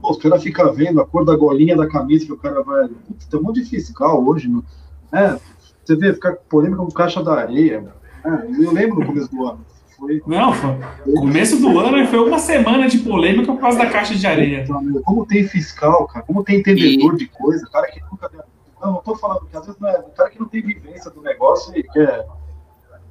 Pô, 0.05 0.11
os 0.11 0.17
caras 0.19 0.43
ficam 0.43 0.71
vendo 0.71 1.01
a 1.01 1.05
cor 1.05 1.25
da 1.25 1.35
golinha 1.35 1.75
da 1.75 1.87
camisa 1.87 2.27
que 2.27 2.31
o 2.31 2.37
cara 2.37 2.61
vai. 2.61 2.87
Putz, 2.87 3.25
tem 3.25 3.39
um 3.39 3.43
monte 3.43 3.63
de 3.63 3.69
fiscal 3.69 4.23
hoje, 4.23 4.47
meu. 4.47 4.63
É, 5.11 5.39
você 5.83 5.95
vê, 5.95 6.13
ficar 6.13 6.35
polêmica 6.47 6.83
com 6.83 6.91
caixa 6.91 7.23
da 7.23 7.33
areia. 7.33 7.87
É, 8.23 8.29
eu 8.63 8.71
lembro 8.71 8.99
no 8.99 9.05
começo 9.07 9.31
do 9.31 9.47
ano. 9.47 9.65
Foi... 9.97 10.21
Não, 10.27 10.53
foi. 10.53 10.75
Começo 11.15 11.59
do 11.59 11.79
ano 11.79 12.05
foi 12.07 12.19
uma 12.19 12.37
semana 12.37 12.87
de 12.87 12.99
polêmica 12.99 13.51
por 13.51 13.59
causa 13.59 13.79
da 13.79 13.87
caixa 13.87 14.13
de 14.13 14.27
areia. 14.27 14.63
Como 15.03 15.25
tem 15.25 15.47
fiscal, 15.47 16.05
cara, 16.05 16.23
como 16.23 16.43
tem 16.43 16.59
entendedor 16.59 17.15
e... 17.15 17.17
de 17.17 17.27
coisa, 17.27 17.67
cara 17.71 17.87
que 17.87 17.99
nunca. 18.11 18.29
Não, 18.79 18.93
não 18.93 19.01
tô 19.01 19.15
falando 19.15 19.47
que 19.47 19.57
às 19.57 19.65
vezes 19.65 19.81
não 19.81 19.89
é. 19.89 19.99
O 20.01 20.11
cara 20.11 20.29
que 20.29 20.39
não 20.39 20.47
tem 20.47 20.61
vivência 20.61 21.09
do 21.09 21.21
negócio 21.21 21.75
e 21.75 21.81
quer. 21.81 22.27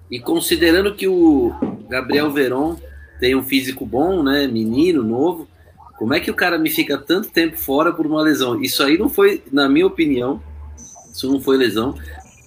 E 0.08 0.20
considerando 0.20 0.94
que 0.94 1.08
o 1.08 1.52
Gabriel 1.88 2.30
Veron 2.30 2.76
tem 3.18 3.34
um 3.34 3.42
físico 3.42 3.84
bom, 3.84 4.22
né? 4.22 4.46
Menino, 4.46 5.02
novo. 5.02 5.48
Como 5.96 6.12
é 6.12 6.20
que 6.20 6.30
o 6.30 6.34
cara 6.34 6.58
me 6.58 6.70
fica 6.70 6.98
tanto 6.98 7.30
tempo 7.30 7.56
fora 7.56 7.92
por 7.92 8.06
uma 8.06 8.20
lesão? 8.22 8.60
Isso 8.60 8.82
aí 8.82 8.98
não 8.98 9.08
foi, 9.08 9.42
na 9.52 9.68
minha 9.68 9.86
opinião, 9.86 10.42
isso 11.12 11.30
não 11.30 11.40
foi 11.40 11.56
lesão. 11.56 11.94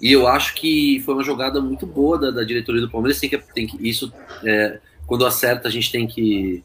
E 0.00 0.12
eu 0.12 0.28
acho 0.28 0.54
que 0.54 1.00
foi 1.04 1.14
uma 1.14 1.24
jogada 1.24 1.60
muito 1.60 1.86
boa 1.86 2.18
da, 2.18 2.30
da 2.30 2.44
diretoria 2.44 2.80
do 2.80 2.90
Palmeiras. 2.90 3.18
Tem 3.18 3.30
que, 3.30 3.38
tem 3.38 3.66
que, 3.66 3.88
isso, 3.88 4.12
é, 4.44 4.78
quando 5.06 5.24
acerta, 5.24 5.66
a 5.66 5.70
gente 5.70 5.90
tem 5.90 6.06
que 6.06 6.62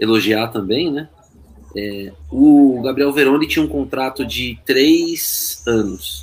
elogiar 0.00 0.48
também, 0.48 0.90
né? 0.90 1.08
É, 1.76 2.12
o 2.30 2.80
Gabriel 2.82 3.12
Veroni 3.12 3.46
tinha 3.46 3.64
um 3.64 3.68
contrato 3.68 4.24
de 4.26 4.58
três 4.64 5.62
anos, 5.66 6.20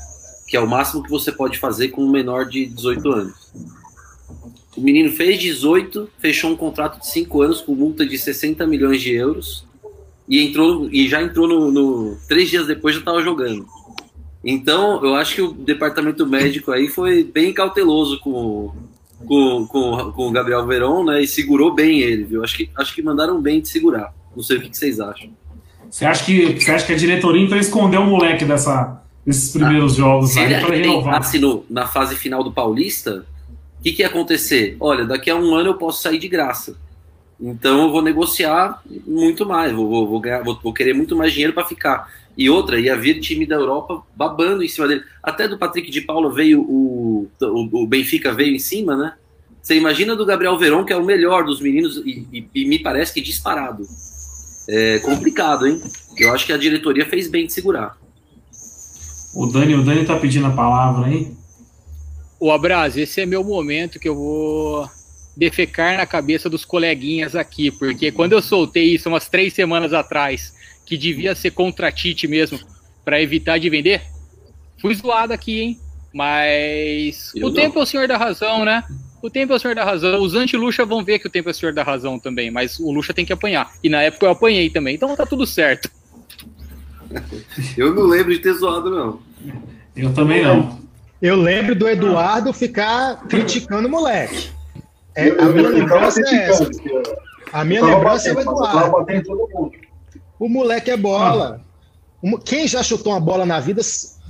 que 0.47 0.57
é 0.57 0.59
o 0.59 0.67
máximo 0.67 1.03
que 1.03 1.09
você 1.09 1.31
pode 1.31 1.57
fazer 1.57 1.89
com 1.89 2.03
um 2.03 2.11
menor 2.11 2.45
de 2.45 2.65
18 2.65 3.11
anos. 3.11 3.51
O 4.75 4.81
menino 4.81 5.11
fez 5.11 5.39
18, 5.39 6.09
fechou 6.19 6.51
um 6.51 6.55
contrato 6.55 6.99
de 6.99 7.07
cinco 7.07 7.41
anos 7.41 7.61
com 7.61 7.73
multa 7.73 8.05
de 8.05 8.17
60 8.17 8.65
milhões 8.67 9.01
de 9.01 9.13
euros 9.13 9.68
e 10.29 10.45
entrou 10.45 10.87
e 10.91 11.09
já 11.09 11.21
entrou 11.21 11.47
no, 11.47 11.71
no 11.71 12.17
três 12.27 12.49
dias 12.49 12.67
depois 12.67 12.93
já 12.93 12.99
estava 12.99 13.21
jogando. 13.21 13.65
Então, 14.43 15.03
eu 15.03 15.15
acho 15.15 15.35
que 15.35 15.41
o 15.41 15.51
departamento 15.51 16.25
médico 16.25 16.71
aí 16.71 16.87
foi 16.87 17.23
bem 17.23 17.51
cauteloso 17.51 18.19
com, 18.19 18.71
com, 19.25 19.67
com, 19.67 20.11
com 20.11 20.27
o 20.27 20.31
Gabriel 20.31 20.65
Veron, 20.65 21.03
né? 21.03 21.21
E 21.21 21.27
segurou 21.27 21.73
bem 21.73 21.99
ele, 21.99 22.23
viu? 22.23 22.43
Acho 22.43 22.55
que, 22.55 22.69
acho 22.77 22.95
que 22.95 23.01
mandaram 23.01 23.41
bem 23.41 23.59
de 23.59 23.67
segurar. 23.67 24.13
Não 24.33 24.43
sei 24.43 24.57
o 24.57 24.61
que, 24.61 24.69
que 24.69 24.77
vocês 24.77 24.99
acham. 24.99 25.29
Você 25.89 26.05
acha 26.05 26.23
que, 26.23 26.59
você 26.59 26.71
acha 26.71 26.85
que 26.85 26.93
a 26.93 26.97
diretoria 26.97 27.43
então 27.43 27.57
escondeu 27.57 28.01
o 28.01 28.05
moleque 28.05 28.45
dessa, 28.45 29.01
desses 29.25 29.51
primeiros 29.51 29.93
ah, 29.93 29.97
jogos 29.97 30.37
aí 30.37 30.47
para 30.61 30.75
renovar? 30.75 31.23
Se 31.23 31.39
no, 31.39 31.65
na 31.69 31.87
fase 31.87 32.15
final 32.15 32.43
do 32.43 32.51
Paulista, 32.51 33.25
o 33.79 33.83
que, 33.83 33.91
que 33.91 34.03
ia 34.03 34.07
acontecer? 34.07 34.77
Olha, 34.79 35.03
daqui 35.03 35.29
a 35.29 35.35
um 35.35 35.55
ano 35.55 35.71
eu 35.71 35.73
posso 35.73 36.01
sair 36.01 36.19
de 36.19 36.27
graça. 36.27 36.77
Então 37.41 37.83
eu 37.83 37.91
vou 37.91 38.01
negociar 38.01 38.81
muito 39.07 39.45
mais, 39.45 39.71
vou, 39.71 39.87
vou, 39.87 40.07
vou, 40.07 40.19
ganhar, 40.19 40.43
vou, 40.43 40.59
vou 40.61 40.73
querer 40.73 40.93
muito 40.93 41.15
mais 41.15 41.31
dinheiro 41.31 41.53
para 41.53 41.65
ficar. 41.65 42.11
E 42.37 42.49
outra, 42.49 42.79
ia 42.79 42.97
vir 42.97 43.19
time 43.19 43.45
da 43.45 43.55
Europa 43.55 44.03
babando 44.15 44.63
em 44.63 44.67
cima 44.67 44.87
dele. 44.87 45.03
Até 45.23 45.47
do 45.47 45.57
Patrick 45.57 45.89
de 45.89 46.01
Paula 46.01 46.33
veio 46.33 46.61
o, 46.61 47.29
o, 47.41 47.83
o 47.83 47.87
Benfica 47.87 48.33
veio 48.33 48.55
em 48.55 48.59
cima, 48.59 48.95
né? 48.95 49.13
Você 49.61 49.75
imagina 49.75 50.15
do 50.15 50.25
Gabriel 50.25 50.57
Veron, 50.57 50.85
que 50.85 50.93
é 50.93 50.97
o 50.97 51.03
melhor 51.03 51.43
dos 51.43 51.61
meninos, 51.61 51.97
e, 51.97 52.25
e, 52.31 52.49
e, 52.55 52.65
me 52.65 52.79
parece 52.79 53.13
que 53.13 53.21
disparado. 53.21 53.85
É 54.67 54.99
complicado, 54.99 55.67
hein? 55.67 55.81
Eu 56.17 56.33
acho 56.33 56.45
que 56.45 56.53
a 56.53 56.57
diretoria 56.57 57.05
fez 57.05 57.29
bem 57.29 57.45
de 57.45 57.53
segurar. 57.53 57.97
O 59.33 59.45
Dani, 59.47 59.75
o 59.75 59.83
Dani 59.83 60.05
tá 60.05 60.15
pedindo 60.15 60.47
a 60.47 60.51
palavra, 60.51 61.09
hein? 61.09 61.37
O 62.39 62.51
Abraz, 62.51 62.95
esse 62.95 63.19
é 63.19 63.25
meu 63.25 63.43
momento 63.43 63.99
que 63.99 64.07
eu 64.07 64.15
vou 64.15 64.89
defecar 65.39 65.95
na 65.95 66.05
cabeça 66.05 66.49
dos 66.49 66.65
coleguinhas 66.65 67.33
aqui, 67.33 67.71
porque 67.71 68.11
quando 68.11 68.33
eu 68.33 68.41
soltei 68.41 68.93
isso 68.93 69.07
umas 69.07 69.29
três 69.29 69.53
semanas 69.53 69.93
atrás, 69.93 70.53
que 70.85 70.97
devia 70.97 71.33
ser 71.33 71.51
contra 71.51 71.91
Tite 71.91 72.27
mesmo, 72.27 72.59
para 73.05 73.21
evitar 73.21 73.57
de 73.57 73.69
vender, 73.69 74.01
fui 74.81 74.93
zoado 74.93 75.31
aqui, 75.31 75.61
hein? 75.61 75.79
Mas 76.13 77.31
eu 77.35 77.47
o 77.47 77.49
não. 77.49 77.55
tempo 77.55 77.79
é 77.79 77.83
o 77.83 77.85
senhor 77.85 78.05
da 78.05 78.17
razão, 78.17 78.65
né? 78.65 78.83
O 79.21 79.29
tempo 79.29 79.53
é 79.53 79.55
o 79.55 79.59
senhor 79.59 79.75
da 79.75 79.85
razão. 79.85 80.21
Os 80.21 80.35
anti-Luxa 80.35 80.85
vão 80.85 81.03
ver 81.03 81.19
que 81.19 81.27
o 81.27 81.29
tempo 81.29 81.47
é 81.47 81.51
o 81.51 81.55
senhor 81.55 81.73
da 81.73 81.83
razão 81.83 82.19
também, 82.19 82.51
mas 82.51 82.77
o 82.77 82.91
Luxa 82.91 83.13
tem 83.13 83.25
que 83.25 83.31
apanhar. 83.31 83.71
E 83.81 83.87
na 83.87 84.01
época 84.01 84.25
eu 84.25 84.31
apanhei 84.31 84.69
também, 84.69 84.95
então 84.95 85.15
tá 85.15 85.25
tudo 85.25 85.45
certo. 85.47 85.89
Eu 87.77 87.95
não 87.95 88.03
lembro 88.03 88.33
de 88.33 88.39
ter 88.39 88.53
zoado, 88.53 88.89
não. 88.89 89.21
Eu 89.95 90.13
também 90.13 90.43
não. 90.43 90.79
Eu 91.21 91.35
lembro 91.37 91.75
do 91.75 91.87
Eduardo 91.87 92.51
ficar 92.51 93.27
criticando 93.27 93.87
o 93.87 93.91
moleque. 93.91 94.58
É, 95.27 95.41
a 95.41 95.45
minha 95.45 95.69
lembrança 95.69 96.21
é 96.21 96.49
essa. 96.49 96.69
A 97.51 97.63
minha 97.63 97.83
lembrança 97.83 98.29
é 98.29 98.33
o 98.33 98.39
Eduardo. 98.39 99.71
O 100.39 100.47
moleque 100.47 100.91
é 100.91 100.97
bola. 100.97 101.61
Quem 102.45 102.67
já 102.67 102.83
chutou 102.83 103.13
uma 103.13 103.19
bola 103.19 103.45
na 103.45 103.59
vida 103.59 103.81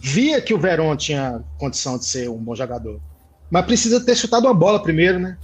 via 0.02 0.42
que 0.42 0.54
o 0.54 0.58
Verón 0.58 0.96
tinha 0.96 1.42
condição 1.58 1.98
de 1.98 2.06
ser 2.06 2.30
um 2.30 2.38
bom 2.38 2.56
jogador. 2.56 3.00
Mas 3.50 3.66
precisa 3.66 4.04
ter 4.04 4.16
chutado 4.16 4.48
uma 4.48 4.54
bola 4.54 4.82
primeiro, 4.82 5.20
né? 5.20 5.38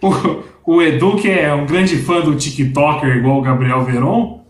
O, 0.00 0.74
o 0.74 0.82
Edu, 0.82 1.16
que 1.16 1.28
é 1.28 1.52
um 1.52 1.66
grande 1.66 1.96
fã 1.96 2.20
do 2.20 2.36
TikToker 2.36 3.16
igual 3.16 3.38
o 3.38 3.42
Gabriel 3.42 3.84
Veron, 3.84 4.44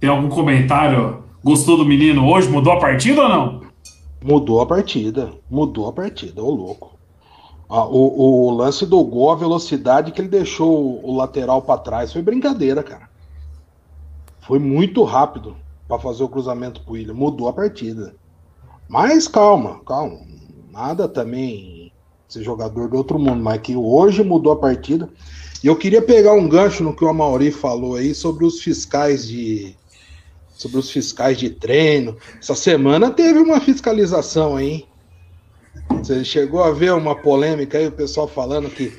tem 0.00 0.10
algum 0.10 0.28
comentário? 0.28 1.24
Gostou 1.42 1.76
do 1.76 1.84
menino 1.84 2.28
hoje? 2.28 2.48
Mudou 2.48 2.72
a 2.72 2.80
partida 2.80 3.22
ou 3.22 3.28
não? 3.28 3.60
Mudou 4.22 4.60
a 4.60 4.66
partida. 4.66 5.32
Mudou 5.48 5.88
a 5.88 5.92
partida, 5.92 6.42
ô 6.42 6.50
louco. 6.50 6.97
Ah, 7.68 7.84
o, 7.84 8.46
o, 8.46 8.50
lance 8.50 8.86
do 8.86 9.02
gol, 9.04 9.30
a 9.30 9.36
velocidade 9.36 10.10
que 10.10 10.20
ele 10.20 10.28
deixou 10.28 11.04
o 11.04 11.14
lateral 11.14 11.60
para 11.60 11.80
trás 11.80 12.12
foi 12.12 12.22
brincadeira, 12.22 12.82
cara. 12.82 13.10
Foi 14.40 14.58
muito 14.58 15.04
rápido 15.04 15.54
para 15.86 15.98
fazer 15.98 16.24
o 16.24 16.28
cruzamento 16.28 16.80
pro 16.80 16.94
William. 16.94 17.12
Mudou 17.12 17.46
a 17.46 17.52
partida. 17.52 18.14
Mas 18.88 19.28
calma, 19.28 19.80
calma. 19.84 20.20
Nada 20.72 21.06
também 21.06 21.92
ser 22.26 22.42
jogador 22.42 22.88
do 22.88 22.96
outro 22.96 23.18
mundo, 23.18 23.42
mas 23.42 23.60
que 23.60 23.76
hoje 23.76 24.24
mudou 24.24 24.52
a 24.52 24.56
partida. 24.56 25.08
E 25.62 25.66
eu 25.66 25.76
queria 25.76 26.00
pegar 26.00 26.32
um 26.32 26.48
gancho 26.48 26.82
no 26.82 26.94
que 26.94 27.04
o 27.04 27.08
Amauri 27.08 27.50
falou 27.50 27.96
aí 27.96 28.14
sobre 28.14 28.44
os 28.44 28.62
fiscais 28.62 29.26
de 29.26 29.76
sobre 30.50 30.78
os 30.78 30.90
fiscais 30.90 31.38
de 31.38 31.50
treino. 31.50 32.16
Essa 32.40 32.54
semana 32.54 33.10
teve 33.10 33.38
uma 33.38 33.60
fiscalização 33.60 34.56
aí. 34.56 34.86
Você 35.90 36.24
chegou 36.24 36.62
a 36.62 36.70
ver 36.70 36.92
uma 36.92 37.16
polêmica 37.16 37.78
aí, 37.78 37.86
o 37.86 37.92
pessoal 37.92 38.28
falando 38.28 38.70
que 38.70 38.92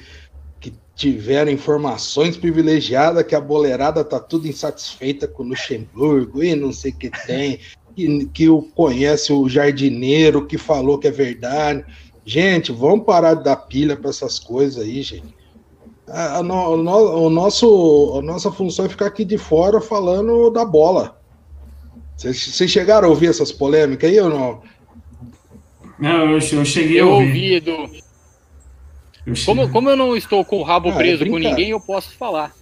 tiveram 1.00 1.50
informações 1.50 2.36
privilegiadas 2.36 3.26
que 3.26 3.34
a 3.34 3.40
boleirada 3.40 4.04
tá 4.04 4.20
tudo 4.20 4.50
insatisfeita 4.50 5.30
com 5.30 5.44
o 5.44 5.48
Luxemburgo 5.48 6.44
e 6.44 6.54
não 6.54 6.74
sei 6.74 6.92
o 6.92 6.96
que 6.98 7.10
tem, 7.26 7.58
que, 7.96 8.26
que 8.34 8.50
o 8.50 8.62
conhece 8.62 9.32
o 9.32 9.48
jardineiro 9.48 10.46
que 10.46 10.58
falou 10.58 11.00
que 11.00 11.08
é 11.08 11.12
verdade. 11.12 11.86
Gente, 12.26 12.74
vamos 12.74 13.06
parar 13.06 13.36
de 13.36 13.46
dar 13.46 13.56
pilha 13.56 13.96
para 13.96 14.10
essas 14.10 14.40
coisas 14.40 14.84
aí, 14.84 15.02
gente. 15.02 15.34
A, 16.06 16.40
a, 16.40 16.44
no, 16.44 16.74
o 16.74 17.30
nosso, 17.30 18.18
a 18.20 18.22
nossa 18.22 18.52
função 18.52 18.84
é 18.84 18.90
ficar 18.90 19.06
aqui 19.06 19.24
de 19.24 19.38
fora 19.38 19.80
falando 19.80 20.50
da 20.50 20.66
bola. 20.66 21.18
Vocês 22.18 22.70
chegaram 22.70 23.08
a 23.08 23.10
ouvir 23.10 23.28
essas 23.28 23.54
polêmicas 23.54 24.10
aí 24.10 24.20
ou 24.20 24.30
não? 24.30 24.62
Não, 26.00 26.32
eu, 26.32 26.40
eu 26.40 26.66
cheguei 26.66 27.00
eu 27.00 27.10
a 27.10 27.16
ouvir. 27.16 27.28
ouvi, 27.28 27.54
Edu. 27.56 27.90
Como, 29.46 29.70
como 29.70 29.90
eu 29.90 29.96
não 29.96 30.16
estou 30.16 30.44
com 30.46 30.60
o 30.60 30.64
rabo 30.64 30.90
ah, 30.90 30.94
é 30.94 30.96
preso 30.96 31.24
é 31.24 31.30
com 31.30 31.38
ninguém, 31.38 31.70
eu 31.70 31.80
posso 31.80 32.16
falar. 32.16 32.54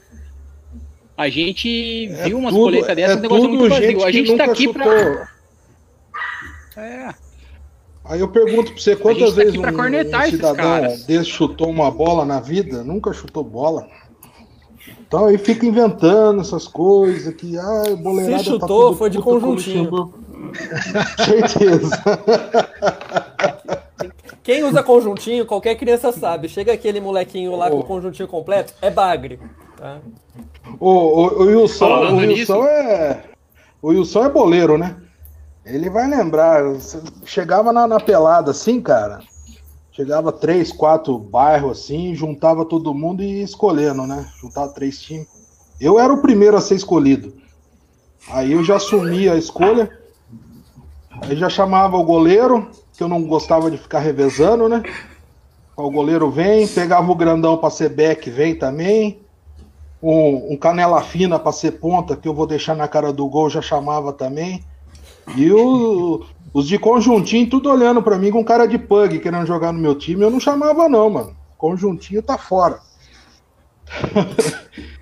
A 1.15 1.29
gente 1.29 2.07
é 2.07 2.23
viu 2.25 2.37
umas 2.37 2.53
polêmicas 2.53 2.95
dessas, 2.95 3.15
é 3.15 3.19
um 3.19 3.21
negócio 3.21 3.49
muito 3.49 3.69
vazio. 3.69 4.03
A 4.03 4.11
gente 4.11 4.31
está 4.31 4.45
aqui 4.45 4.63
chutou. 4.63 4.83
pra. 4.83 5.29
É. 6.77 7.13
Aí 8.05 8.19
eu 8.19 8.27
pergunto 8.27 8.71
pra 8.71 8.81
você, 8.81 8.95
quantas 8.95 9.31
tá 9.31 9.35
vezes 9.35 9.55
um, 9.55 9.61
um 9.61 10.25
cidadão 10.29 10.81
desse 11.07 11.25
chutou 11.25 11.69
uma 11.69 11.91
bola 11.91 12.23
na 12.23 12.39
vida? 12.39 12.83
Nunca 12.83 13.11
chutou 13.13 13.43
bola. 13.43 13.87
Então 15.07 15.25
aí 15.25 15.37
fica 15.37 15.65
inventando 15.65 16.41
essas 16.41 16.67
coisas 16.67 17.33
que, 17.33 17.57
ah, 17.57 17.95
boleirada 17.97 18.43
Se 18.43 18.45
tá 18.45 18.51
chutou, 18.51 18.91
tá 18.91 18.97
foi 18.97 19.09
de 19.09 19.19
conjuntinho. 19.19 20.13
Certeza. 21.25 22.01
Quem 24.43 24.63
usa 24.63 24.81
conjuntinho, 24.81 25.45
qualquer 25.45 25.75
criança 25.75 26.11
sabe. 26.11 26.47
Chega 26.47 26.71
aquele 26.73 27.01
molequinho 27.01 27.55
lá 27.55 27.67
oh. 27.67 27.71
com 27.71 27.79
o 27.79 27.83
conjuntinho 27.83 28.27
completo, 28.27 28.73
é 28.81 28.89
bagre. 28.89 29.39
Tá? 29.75 29.99
O, 30.79 30.89
o, 30.89 31.41
o 31.41 31.43
Wilson, 31.43 31.85
o 31.85 32.15
Wilson 32.17 32.65
é. 32.65 33.23
O 33.81 33.89
Wilson 33.89 34.25
é 34.25 34.29
boleiro, 34.29 34.77
né? 34.77 34.95
Ele 35.65 35.89
vai 35.89 36.07
lembrar. 36.07 36.63
Chegava 37.25 37.73
na, 37.73 37.87
na 37.87 37.99
pelada 37.99 38.51
assim, 38.51 38.81
cara. 38.81 39.19
Chegava 39.91 40.31
três, 40.31 40.71
quatro 40.71 41.17
bairros 41.17 41.79
assim, 41.79 42.13
juntava 42.13 42.63
todo 42.63 42.93
mundo 42.93 43.23
e 43.23 43.41
escolhendo, 43.41 44.05
né? 44.05 44.29
Juntava 44.39 44.71
três 44.71 45.01
times. 45.01 45.27
Eu 45.81 45.99
era 45.99 46.13
o 46.13 46.21
primeiro 46.21 46.55
a 46.55 46.61
ser 46.61 46.75
escolhido. 46.75 47.33
Aí 48.29 48.51
eu 48.51 48.63
já 48.63 48.75
assumia 48.75 49.33
a 49.33 49.37
escolha. 49.37 49.91
Aí 51.21 51.35
já 51.35 51.49
chamava 51.49 51.97
o 51.97 52.03
goleiro, 52.03 52.69
que 52.93 53.03
eu 53.03 53.07
não 53.07 53.23
gostava 53.23 53.69
de 53.71 53.77
ficar 53.77 53.99
revezando, 53.99 54.69
né? 54.69 54.83
O 55.75 55.91
goleiro 55.91 56.31
vem, 56.31 56.67
pegava 56.67 57.11
o 57.11 57.15
grandão 57.15 57.57
para 57.57 57.69
ser 57.69 57.89
back, 57.89 58.29
vem 58.29 58.55
também. 58.55 59.19
Um, 60.01 60.53
um 60.53 60.57
canela 60.57 61.01
fina 61.01 61.37
para 61.37 61.51
ser 61.51 61.73
ponta, 61.73 62.15
que 62.15 62.27
eu 62.27 62.33
vou 62.33 62.47
deixar 62.47 62.75
na 62.75 62.87
cara 62.87 63.13
do 63.13 63.27
gol, 63.27 63.49
já 63.49 63.61
chamava 63.61 64.13
também. 64.13 64.63
E 65.35 65.51
o, 65.51 66.25
os 66.53 66.67
de 66.67 66.79
conjuntinho, 66.79 67.49
tudo 67.49 67.69
olhando 67.69 68.01
para 68.01 68.17
mim 68.17 68.31
com 68.31 68.43
cara 68.43 68.65
de 68.65 68.77
pug, 68.77 69.19
querendo 69.19 69.45
jogar 69.45 69.71
no 69.71 69.79
meu 69.79 69.95
time, 69.95 70.23
eu 70.23 70.31
não 70.31 70.39
chamava, 70.39 70.87
não, 70.89 71.09
mano. 71.09 71.35
conjuntinho 71.57 72.23
tá 72.23 72.37
fora. 72.37 72.79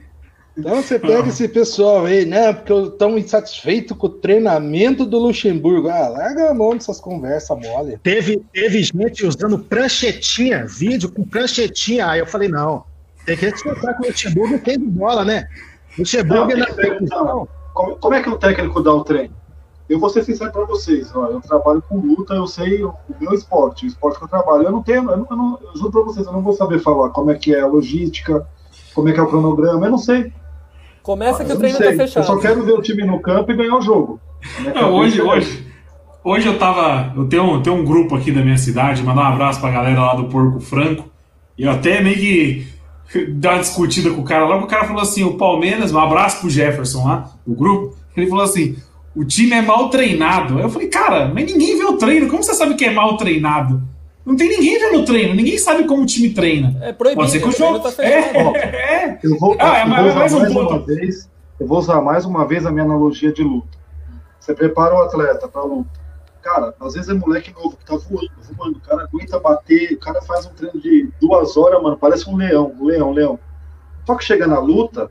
então 0.58 0.82
você 0.82 0.98
pega 0.98 1.28
esse 1.28 1.48
pessoal 1.48 2.06
aí, 2.06 2.26
né? 2.26 2.54
Porque 2.54 2.74
estão 2.74 3.18
insatisfeitos 3.18 3.98
com 3.98 4.08
o 4.08 4.10
treinamento 4.10 5.06
do 5.06 5.20
Luxemburgo. 5.20 5.90
Ah, 5.90 6.08
larga 6.08 6.50
a 6.50 6.54
mão 6.54 6.74
dessas 6.74 7.00
conversas 7.00 7.58
mole. 7.60 7.98
Teve, 8.02 8.42
teve 8.54 8.84
gente 8.84 9.26
usando 9.26 9.60
pranchetinha, 9.60 10.66
vídeo 10.66 11.12
com 11.12 11.26
pranchetinha. 11.26 12.08
Aí 12.08 12.20
eu 12.20 12.26
falei, 12.26 12.48
não, 12.48 12.86
tem 13.26 13.36
que 13.36 13.46
respeitar 13.46 13.94
que 13.96 14.04
o 14.04 14.08
Luxemburgo 14.08 14.60
tem 14.60 14.80
de 14.80 14.86
bola, 14.86 15.26
né? 15.26 15.48
Luxemburgo 15.98 16.46
Não, 16.46 16.52
é 16.52 17.00
na 17.00 17.24
não, 17.24 17.48
como, 17.74 17.96
como 17.98 18.16
é 18.16 18.24
que 18.24 18.30
o 18.30 18.38
técnico 18.38 18.82
dá 18.82 18.94
o 18.94 19.04
treino? 19.04 19.34
Eu 19.88 20.00
vou 20.00 20.10
ser 20.10 20.24
sincero 20.24 20.52
para 20.52 20.66
vocês, 20.66 21.16
ó, 21.16 21.28
eu 21.28 21.40
trabalho 21.42 21.84
com 21.88 22.00
luta, 22.00 22.34
eu 22.34 22.48
sei 22.48 22.84
o, 22.84 22.90
o 22.90 23.16
meu 23.20 23.34
esporte, 23.34 23.86
o 23.86 23.88
esporte 23.88 24.18
que 24.18 24.24
eu 24.24 24.30
trabalho. 24.30 24.64
Eu 24.64 24.72
não 24.72 24.82
tenho, 24.82 25.10
eu, 25.12 25.18
não, 25.18 25.28
eu, 25.30 25.38
não, 25.38 25.60
eu 25.62 25.78
juro 25.78 25.92
para 25.92 26.02
vocês, 26.02 26.26
eu 26.26 26.34
não 26.34 26.42
vou 26.42 26.54
saber 26.54 26.80
falar 26.80 27.10
como 27.10 27.30
é 27.30 27.36
que 27.36 27.54
é 27.54 27.62
a 27.62 27.68
logística, 27.68 28.48
como 28.96 29.10
é 29.10 29.14
que 29.14 29.20
é 29.20 29.24
o 29.24 29.28
cronograma, 29.28 29.86
eu 29.86 29.92
não 29.92 29.98
sei. 29.98 30.34
Começa 31.06 31.46
que 31.46 31.52
Eu 31.52 31.56
o 31.56 31.60
treino 31.60 31.78
sei. 31.78 31.92
tá 31.92 31.98
fechado. 32.04 32.24
Eu 32.24 32.28
só 32.28 32.38
quero 32.40 32.64
ver 32.66 32.74
o 32.74 32.82
time 32.82 33.04
no 33.06 33.20
campo 33.22 33.52
e 33.52 33.56
ganhar 33.56 33.78
o 33.78 33.82
jogo. 33.82 34.20
Não, 34.74 34.94
hoje, 34.94 35.20
é 35.20 35.24
hoje, 35.24 35.66
hoje 36.24 36.48
eu 36.48 36.58
tava. 36.58 37.14
Eu 37.16 37.26
tenho, 37.28 37.44
um- 37.44 37.62
tenho 37.62 37.76
um 37.76 37.86
grupo 37.86 38.16
aqui 38.16 38.32
da 38.32 38.42
minha 38.42 38.58
cidade, 38.58 39.04
mandar 39.04 39.22
um 39.30 39.34
abraço 39.34 39.60
pra 39.62 39.70
galera 39.72 40.00
lá 40.02 40.16
do 40.16 40.26
Porco 40.26 40.60
Franco. 40.60 41.06
E 41.58 41.64
eu 41.64 41.72
até 41.72 42.02
meio 42.02 42.18
que 42.18 42.68
dar 43.34 43.54
uma 43.54 43.60
discutida 43.60 44.10
com 44.10 44.22
o 44.22 44.26
cara 44.26 44.46
lá, 44.46 44.58
o 44.58 44.66
cara 44.68 44.86
falou 44.86 45.02
assim: 45.04 45.24
o 45.24 45.38
Palmeiras, 45.38 45.92
um 45.94 46.00
abraço 46.00 46.40
pro 46.42 46.50
Jefferson 46.50 47.06
lá, 47.06 47.30
do 47.46 47.54
grupo. 47.54 47.96
Ele 48.18 48.28
falou 48.28 48.44
assim: 48.44 48.76
o 49.16 49.24
time 49.24 49.52
é 49.54 49.62
mal 49.62 49.90
treinado. 49.90 50.58
Aí 50.58 50.64
eu 50.64 50.70
falei, 50.70 50.88
cara, 50.88 51.32
mas 51.34 51.46
ninguém 51.46 51.78
vê 51.78 51.86
o 51.86 51.98
treino, 51.98 52.28
como 52.28 52.42
você 52.44 52.54
sabe 52.56 52.74
que 52.76 52.86
é 52.86 52.92
mal 52.92 53.16
treinado? 53.16 53.82
Não 54.26 54.36
tem 54.36 54.50
ninguém 54.50 54.80
vendo 54.80 55.02
o 55.02 55.06
treino, 55.06 55.36
ninguém 55.36 55.58
sabe 55.58 55.84
como 55.86 56.02
o 56.02 56.06
time 56.06 56.32
treina. 56.32 56.76
É 56.82 56.92
proibido, 56.92 57.22
Pode 57.22 57.32
ser 57.32 57.40
que 57.42 57.48
o 57.48 57.52
treino 57.54 57.74
jogo. 57.76 57.84
tá 57.84 57.92
fechado. 57.92 58.56
É, 58.56 59.06
é. 59.06 59.20
Eu 59.24 59.38
vou, 59.38 59.56
Ah, 59.60 59.80
é 59.80 59.84
eu 59.84 59.88
mais- 59.88 60.02
vou 60.02 60.10
usar 60.10 60.20
mais 60.20 60.34
um 60.34 60.54
ponto. 60.54 60.74
uma 60.74 60.80
vez. 60.86 61.30
Eu 61.60 61.68
vou 61.68 61.78
usar 61.78 62.02
mais 62.02 62.26
uma 62.26 62.46
vez 62.48 62.66
a 62.66 62.72
minha 62.72 62.84
analogia 62.84 63.32
de 63.32 63.44
luta. 63.44 63.78
Você 64.40 64.54
prepara 64.54 64.96
o 64.96 65.02
atleta 65.04 65.48
para 65.48 65.64
luta. 65.64 65.90
Cara, 66.42 66.74
às 66.80 66.94
vezes 66.94 67.10
é 67.10 67.14
moleque 67.14 67.54
novo 67.54 67.76
que 67.78 67.86
tá 67.86 67.96
voando, 67.96 68.30
voando. 68.58 68.78
O 68.78 68.82
cara 68.82 69.04
aguenta 69.04 69.40
bater, 69.40 69.94
o 69.94 70.00
cara 70.00 70.22
faz 70.24 70.46
um 70.46 70.50
treino 70.50 70.80
de 70.80 71.10
duas 71.22 71.56
horas, 71.58 71.82
mano, 71.82 71.98
parece 71.98 72.30
um 72.30 72.36
leão, 72.36 72.72
um 72.80 72.86
leão, 72.86 73.10
um 73.10 73.14
leão. 73.14 73.40
Só 74.06 74.16
que 74.16 74.24
chega 74.26 74.46
na 74.46 74.60
luta, 74.60 75.10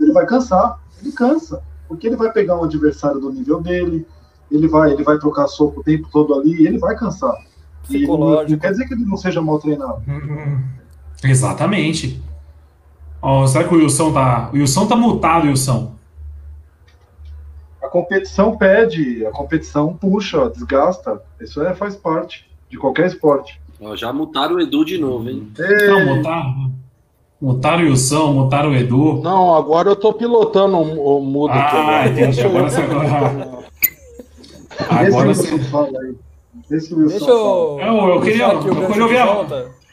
ele 0.00 0.12
vai 0.12 0.24
cansar, 0.24 0.78
ele 1.02 1.12
cansa, 1.12 1.62
porque 1.88 2.06
ele 2.06 2.16
vai 2.16 2.32
pegar 2.32 2.56
um 2.58 2.64
adversário 2.64 3.20
do 3.20 3.30
nível 3.30 3.60
dele, 3.60 4.06
ele 4.50 4.66
vai, 4.68 4.92
ele 4.92 5.02
vai 5.02 5.18
trocar 5.18 5.46
soco 5.46 5.80
o 5.80 5.84
tempo 5.84 6.08
todo 6.10 6.32
ali, 6.38 6.62
e 6.62 6.66
ele 6.66 6.78
vai 6.78 6.96
cansar. 6.96 7.34
E 7.88 7.92
não, 7.92 7.98
Psicológico. 8.00 8.60
quer 8.60 8.70
dizer 8.70 8.86
que 8.86 8.94
ele 8.94 9.04
não 9.04 9.16
seja 9.16 9.40
mal 9.40 9.58
treinado. 9.58 10.02
Exatamente. 11.24 12.22
Ó, 13.22 13.46
será 13.46 13.66
que 13.66 13.74
o 13.74 13.78
Wilson 13.78 14.12
tá. 14.12 14.50
O 14.52 14.56
Wilson 14.56 14.86
tá 14.86 14.96
mutado, 14.96 15.46
Wilson. 15.46 15.92
A 17.82 17.88
competição 17.88 18.56
pede, 18.56 19.24
a 19.26 19.30
competição 19.30 19.94
puxa, 19.94 20.50
desgasta. 20.50 21.20
Isso 21.40 21.62
é, 21.62 21.74
faz 21.74 21.96
parte 21.96 22.48
de 22.68 22.76
qualquer 22.76 23.06
esporte. 23.06 23.60
Ó, 23.80 23.94
já 23.96 24.12
mutaram 24.12 24.56
o 24.56 24.60
Edu 24.60 24.84
de 24.84 24.98
novo, 24.98 25.28
hein? 25.28 25.50
Não, 25.58 26.16
mutaram. 26.16 26.72
Mutaram 27.40 27.84
o 27.84 27.86
Wilson, 27.86 28.32
mutaram 28.32 28.70
o 28.70 28.74
Edu. 28.74 29.20
Não, 29.22 29.54
agora 29.54 29.90
eu 29.90 29.96
tô 29.96 30.12
pilotando 30.12 30.76
o, 30.76 31.18
o 31.18 31.24
mudo 31.24 31.52
aqui. 31.52 31.76
Ah, 31.76 31.80
agora. 31.80 32.08
entendi. 32.08 32.40
Agora 32.40 32.70
você 32.70 32.80
agora. 32.82 33.56
Fala 35.70 36.00
aí. 36.00 36.16
Esse 36.70 36.94
Wilson 36.94 37.08
Deixa 37.18 37.30
eu. 37.30 37.78
Eu- 37.80 38.08
eu 38.14 38.20
queria- 38.20 38.46
aqui 38.48 38.68
o 38.68 38.82
eu 38.82 38.86
queria 38.88 39.02
ouvir 39.04 39.18
a-. 39.18 39.86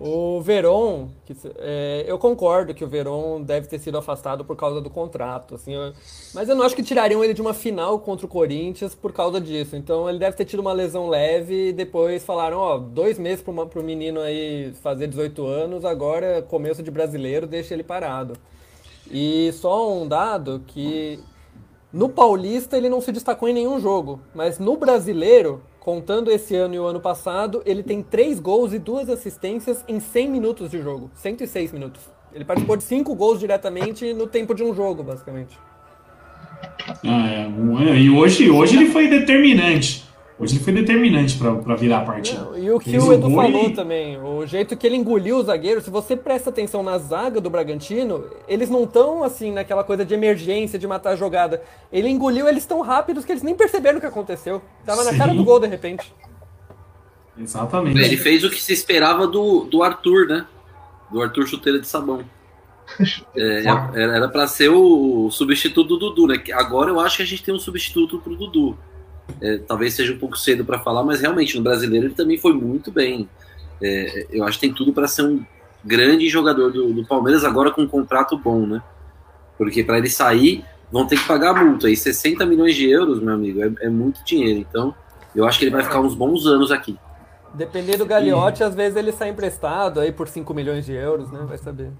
O 0.00 0.40
Veron, 0.40 1.08
que, 1.24 1.36
é, 1.58 2.04
eu 2.08 2.18
concordo 2.18 2.74
que 2.74 2.84
o 2.84 2.88
Veron 2.88 3.40
deve 3.40 3.68
ter 3.68 3.78
sido 3.78 3.96
afastado 3.96 4.44
por 4.44 4.56
causa 4.56 4.80
do 4.80 4.90
contrato, 4.90 5.54
assim, 5.54 5.72
eu- 5.72 5.92
mas 6.34 6.48
eu 6.48 6.56
não 6.56 6.64
acho 6.64 6.74
que 6.74 6.82
tirariam 6.82 7.22
ele 7.22 7.32
de 7.32 7.40
uma 7.40 7.54
final 7.54 8.00
contra 8.00 8.26
o 8.26 8.28
Corinthians 8.28 8.92
por 8.92 9.12
causa 9.12 9.40
disso. 9.40 9.76
Então 9.76 10.08
ele 10.10 10.18
deve 10.18 10.36
ter 10.36 10.44
tido 10.46 10.58
uma 10.58 10.72
lesão 10.72 11.08
leve 11.08 11.68
e 11.68 11.72
depois 11.72 12.24
falaram, 12.24 12.58
ó, 12.58 12.76
dois 12.76 13.20
meses 13.20 13.40
pro, 13.40 13.52
ma- 13.52 13.66
pro 13.66 13.84
menino 13.84 14.18
aí 14.20 14.72
fazer 14.82 15.06
18 15.06 15.46
anos, 15.46 15.84
agora 15.84 16.42
começo 16.42 16.82
de 16.82 16.90
brasileiro, 16.90 17.46
deixa 17.46 17.72
ele 17.72 17.84
parado. 17.84 18.34
E 19.08 19.52
só 19.52 19.92
um 19.96 20.08
dado 20.08 20.60
que 20.66 21.20
no 21.92 22.08
Paulista 22.08 22.76
ele 22.76 22.88
não 22.88 23.00
se 23.00 23.12
destacou 23.12 23.48
em 23.48 23.52
nenhum 23.54 23.78
jogo, 23.78 24.18
mas 24.34 24.58
no 24.58 24.76
Brasileiro, 24.76 25.62
contando 25.84 26.30
esse 26.30 26.56
ano 26.56 26.74
e 26.74 26.78
o 26.78 26.86
ano 26.86 26.98
passado, 26.98 27.62
ele 27.66 27.82
tem 27.82 28.02
três 28.02 28.40
gols 28.40 28.72
e 28.72 28.78
duas 28.78 29.10
assistências 29.10 29.84
em 29.86 30.00
100 30.00 30.30
minutos 30.30 30.70
de 30.70 30.80
jogo, 30.80 31.10
106 31.14 31.72
minutos. 31.72 32.00
Ele 32.32 32.44
participou 32.44 32.76
de 32.76 32.82
cinco 32.82 33.14
gols 33.14 33.38
diretamente 33.38 34.14
no 34.14 34.26
tempo 34.26 34.54
de 34.54 34.64
um 34.64 34.74
jogo, 34.74 35.04
basicamente. 35.04 35.56
Ah, 37.06 37.28
é, 37.28 37.98
e 37.98 38.10
hoje, 38.10 38.50
hoje 38.50 38.76
ele 38.76 38.86
foi 38.86 39.08
determinante. 39.08 40.04
Hoje 40.36 40.56
ele 40.56 40.64
foi 40.64 40.72
determinante 40.72 41.38
pra, 41.38 41.54
pra 41.54 41.76
virar 41.76 41.98
a 41.98 42.04
partida. 42.04 42.58
E 42.58 42.68
o 42.68 42.80
que 42.80 42.90
Fez 42.90 43.04
o 43.06 43.12
Edu 43.12 43.30
falou 43.30 43.66
e- 43.68 43.72
também, 43.72 44.20
o 44.20 44.44
jeito 44.44 44.76
que 44.76 44.84
ele 44.84 44.96
engoliu 44.96 45.36
o 45.36 45.42
zagueiro, 45.44 45.80
se 45.80 45.90
você 45.90 46.16
presta 46.16 46.50
atenção 46.50 46.82
na 46.82 46.98
zaga 46.98 47.40
do 47.40 47.48
Bragantino, 47.48 48.24
eles 48.48 48.68
não 48.68 48.82
estão 48.82 49.22
assim 49.22 49.52
naquela 49.52 49.84
coisa 49.84 50.04
de 50.04 50.12
emergência, 50.12 50.76
de 50.76 50.88
matar 50.88 51.10
a 51.10 51.16
jogada. 51.16 51.62
Ele 51.92 52.08
engoliu 52.08 52.48
eles 52.48 52.66
tão 52.66 52.80
rápidos 52.80 53.24
que 53.24 53.30
eles 53.30 53.44
nem 53.44 53.54
perceberam 53.54 53.98
o 53.98 54.00
que 54.00 54.06
aconteceu. 54.08 54.60
Tava 54.84 55.04
na 55.04 55.12
Sim. 55.12 55.18
cara 55.18 55.32
do 55.34 55.44
gol 55.44 55.60
de 55.60 55.68
repente. 55.68 56.12
Exatamente. 57.38 58.00
Ele 58.00 58.16
fez 58.16 58.42
o 58.42 58.50
que 58.50 58.60
se 58.60 58.72
esperava 58.72 59.26
do, 59.28 59.64
do 59.64 59.82
Arthur, 59.84 60.26
né? 60.26 60.46
Do 61.12 61.22
Arthur 61.22 61.46
Chuteira 61.46 61.78
de 61.78 61.86
Sabão. 61.86 62.24
É, 63.36 63.64
era 63.94 64.28
pra 64.28 64.46
ser 64.46 64.68
o 64.68 65.30
substituto 65.30 65.88
do 65.88 66.10
Dudu, 66.10 66.26
né? 66.26 66.42
Agora 66.52 66.90
eu 66.90 67.00
acho 67.00 67.16
que 67.16 67.22
a 67.22 67.26
gente 67.26 67.42
tem 67.42 67.54
um 67.54 67.58
substituto 67.58 68.18
pro 68.18 68.36
Dudu. 68.36 68.76
É, 69.40 69.58
talvez 69.58 69.94
seja 69.94 70.12
um 70.12 70.18
pouco 70.18 70.36
cedo 70.38 70.64
pra 70.64 70.78
falar, 70.78 71.02
mas 71.02 71.20
realmente 71.20 71.56
no 71.56 71.62
brasileiro 71.62 72.06
ele 72.06 72.14
também 72.14 72.38
foi 72.38 72.52
muito 72.52 72.90
bem. 72.90 73.28
É, 73.82 74.26
eu 74.30 74.44
acho 74.44 74.58
que 74.58 74.66
tem 74.66 74.74
tudo 74.74 74.92
pra 74.92 75.06
ser 75.06 75.22
um 75.22 75.44
grande 75.84 76.28
jogador 76.28 76.70
do, 76.72 76.92
do 76.92 77.04
Palmeiras 77.06 77.44
agora 77.44 77.70
com 77.70 77.82
um 77.82 77.88
contrato 77.88 78.38
bom, 78.38 78.66
né? 78.66 78.82
Porque 79.58 79.82
pra 79.84 79.98
ele 79.98 80.08
sair 80.08 80.64
vão 80.90 81.06
ter 81.06 81.16
que 81.18 81.26
pagar 81.26 81.56
a 81.56 81.64
multa. 81.64 81.90
E 81.90 81.96
60 81.96 82.44
milhões 82.46 82.74
de 82.74 82.88
euros, 82.88 83.20
meu 83.20 83.34
amigo, 83.34 83.62
é, 83.62 83.86
é 83.86 83.88
muito 83.88 84.24
dinheiro. 84.24 84.60
Então 84.60 84.94
eu 85.34 85.44
acho 85.46 85.58
que 85.58 85.64
ele 85.64 85.72
vai 85.72 85.82
ficar 85.82 86.00
uns 86.00 86.14
bons 86.14 86.46
anos 86.46 86.70
aqui. 86.70 86.96
Depender 87.52 87.96
do 87.96 88.04
Gagliotti, 88.06 88.64
às 88.64 88.74
vezes 88.74 88.96
ele 88.96 89.12
sai 89.12 89.28
emprestado 89.30 90.00
aí 90.00 90.10
por 90.12 90.26
5 90.28 90.52
milhões 90.54 90.84
de 90.86 90.92
euros, 90.92 91.30
né? 91.30 91.44
Vai 91.46 91.58
saber. 91.58 91.90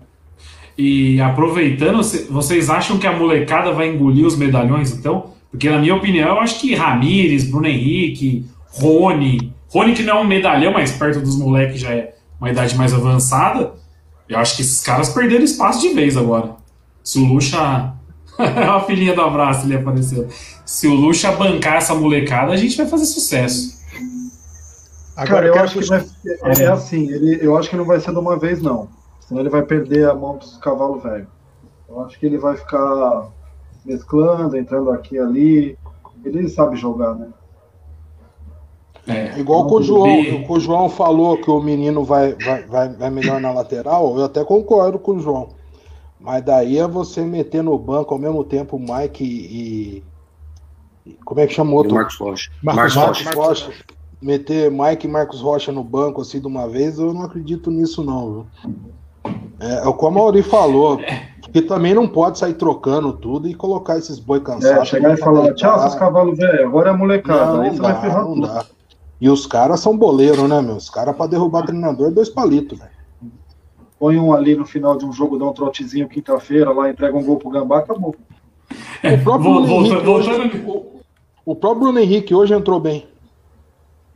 E 0.76 1.20
aproveitando, 1.20 2.02
cê- 2.02 2.24
vocês 2.28 2.68
acham 2.68 2.98
que 2.98 3.06
a 3.06 3.12
molecada 3.12 3.70
vai 3.72 3.88
engolir 3.88 4.26
os 4.26 4.36
medalhões, 4.36 4.92
então? 4.92 5.32
Porque, 5.54 5.70
na 5.70 5.78
minha 5.78 5.94
opinião, 5.94 6.30
eu 6.30 6.40
acho 6.40 6.58
que 6.58 6.74
Ramires, 6.74 7.44
Bruno 7.44 7.68
Henrique, 7.68 8.44
Rony. 8.72 9.54
Rony, 9.68 9.94
que 9.94 10.02
não 10.02 10.18
é 10.18 10.20
um 10.20 10.24
medalhão, 10.24 10.72
mas 10.72 10.90
perto 10.90 11.20
dos 11.20 11.36
moleques 11.36 11.80
já 11.80 11.92
é 11.92 12.16
uma 12.40 12.50
idade 12.50 12.76
mais 12.76 12.92
avançada. 12.92 13.72
Eu 14.28 14.40
acho 14.40 14.56
que 14.56 14.62
esses 14.62 14.80
caras 14.80 15.10
perderam 15.10 15.44
espaço 15.44 15.80
de 15.80 15.94
vez 15.94 16.16
agora. 16.16 16.56
Se 17.04 17.20
o 17.20 17.24
Lucha. 17.24 17.92
a 18.36 18.80
filhinha 18.80 19.14
do 19.14 19.20
abraço 19.20 19.64
ele 19.64 19.76
apareceu. 19.76 20.28
Se 20.66 20.88
o 20.88 20.94
Lucha 20.94 21.30
bancar 21.30 21.76
essa 21.76 21.94
molecada, 21.94 22.50
a 22.50 22.56
gente 22.56 22.76
vai 22.76 22.86
fazer 22.86 23.04
sucesso. 23.04 23.78
Cara, 25.14 25.46
eu 25.46 25.54
acho 25.54 25.78
que 25.78 25.86
vai, 25.86 26.04
Ah, 26.42 26.50
é, 26.58 26.62
é. 26.64 26.66
assim, 26.66 27.08
ele, 27.08 27.38
eu 27.40 27.56
acho 27.56 27.70
que 27.70 27.76
não 27.76 27.84
vai 27.84 28.00
ser 28.00 28.10
de 28.10 28.18
uma 28.18 28.36
vez, 28.36 28.60
não. 28.60 28.88
Senão 29.20 29.40
ele 29.40 29.50
vai 29.50 29.62
perder 29.62 30.10
a 30.10 30.14
mão 30.14 30.36
dos 30.36 30.56
cavalos 30.56 31.00
velhos. 31.00 31.28
Eu 31.88 32.04
acho 32.04 32.18
que 32.18 32.26
ele 32.26 32.38
vai 32.38 32.56
ficar 32.56 33.28
mesclando, 33.84 34.56
entrando 34.56 34.90
aqui 34.90 35.16
e 35.16 35.18
ali. 35.18 35.78
Ele 36.24 36.48
sabe 36.48 36.76
jogar, 36.76 37.14
né? 37.14 37.28
É, 39.06 39.38
Igual 39.38 39.66
que 39.66 39.74
o 39.74 39.82
João, 39.82 40.20
E- 40.20 40.44
que 40.44 40.52
o 40.52 40.58
João 40.60 40.88
falou 40.88 41.36
que 41.36 41.50
o 41.50 41.60
menino 41.60 42.02
vai, 42.04 42.32
vai, 42.34 42.62
vai, 42.62 42.88
vai 42.88 43.10
melhor 43.10 43.38
na 43.38 43.52
lateral, 43.52 44.16
eu 44.18 44.24
até 44.24 44.42
concordo 44.44 44.98
com 44.98 45.12
o 45.12 45.20
João. 45.20 45.50
Mas 46.18 46.42
daí 46.42 46.78
é 46.78 46.88
você 46.88 47.22
meter 47.22 47.62
no 47.62 47.78
banco 47.78 48.14
ao 48.14 48.20
mesmo 48.20 48.42
tempo 48.44 48.76
o 48.76 48.80
Mike 48.80 49.22
e. 49.22 50.02
e- 51.06 51.18
como 51.22 51.40
é 51.40 51.46
que 51.46 51.52
chama 51.52 51.72
o 51.72 51.74
o 51.74 51.76
outro? 51.76 51.94
Marcos 51.94 52.16
Rocha. 52.16 52.50
Marcos 52.62 52.94
Marcos 52.96 53.22
Marcos 53.24 53.46
Rocha. 53.46 53.66
Rocha. 53.66 53.84
Meter 54.22 54.70
Mike 54.70 55.06
e 55.06 55.10
Marcos 55.10 55.42
Rocha 55.42 55.70
no 55.70 55.84
banco 55.84 56.22
assim 56.22 56.40
de 56.40 56.46
uma 56.46 56.66
vez, 56.66 56.98
eu 56.98 57.12
não 57.12 57.22
acredito 57.22 57.70
nisso, 57.70 58.02
não. 58.02 58.32
Viu? 58.32 58.46
É, 59.60 59.86
é 59.86 59.92
como 59.92 60.06
a 60.06 60.10
Mauri 60.22 60.42
falou, 60.42 60.98
que 61.54 61.62
também 61.62 61.94
não 61.94 62.08
pode 62.08 62.36
sair 62.36 62.54
trocando 62.54 63.12
tudo 63.12 63.46
e 63.46 63.54
colocar 63.54 63.96
esses 63.96 64.18
boi 64.18 64.40
cansados. 64.40 64.76
É, 64.76 64.84
chegar 64.84 65.14
e 65.14 65.16
falar, 65.16 65.54
tchau, 65.54 65.78
seus 65.82 65.94
cavalos 65.94 66.36
velhos, 66.36 66.66
agora 66.66 66.90
é 66.90 66.92
molecada. 66.92 67.52
Não, 67.52 67.60
Aí 67.60 67.68
não 67.68 67.76
você 67.76 67.80
vai 67.82 67.92
dá, 67.92 68.00
ferrar 68.00 68.24
não 68.24 68.34
tudo. 68.34 68.46
dá. 68.48 68.66
E 69.20 69.30
os 69.30 69.46
caras 69.46 69.78
são 69.78 69.96
boleiro, 69.96 70.48
né, 70.48 70.60
meu? 70.60 70.74
Os 70.74 70.90
caras 70.90 71.14
pra 71.14 71.28
derrubar 71.28 71.62
treinador, 71.64 72.10
dois 72.10 72.28
palitos, 72.28 72.76
velho. 72.76 72.90
Põe 74.00 74.18
um 74.18 74.34
ali 74.34 74.56
no 74.56 74.66
final 74.66 74.98
de 74.98 75.04
um 75.04 75.12
jogo, 75.12 75.38
dá 75.38 75.44
um 75.44 75.52
trotezinho 75.52 76.08
quinta-feira, 76.08 76.72
lá 76.72 76.90
entrega 76.90 77.16
um 77.16 77.22
gol 77.24 77.36
pro 77.36 77.50
Gambá, 77.50 77.78
acabou. 77.78 78.16
O 79.04 79.18
próprio 79.22 79.22
Vol- 79.22 79.62
Bruno 79.62 79.66
Henrique 79.86 80.04
voltando- 80.04 80.10
hoje, 80.10 80.62
o, 80.66 80.86
o 81.52 81.54
próprio 81.54 81.80
Bruno 81.84 81.98
Henrique 82.00 82.34
hoje 82.34 82.52
entrou 82.52 82.80
bem. 82.80 83.06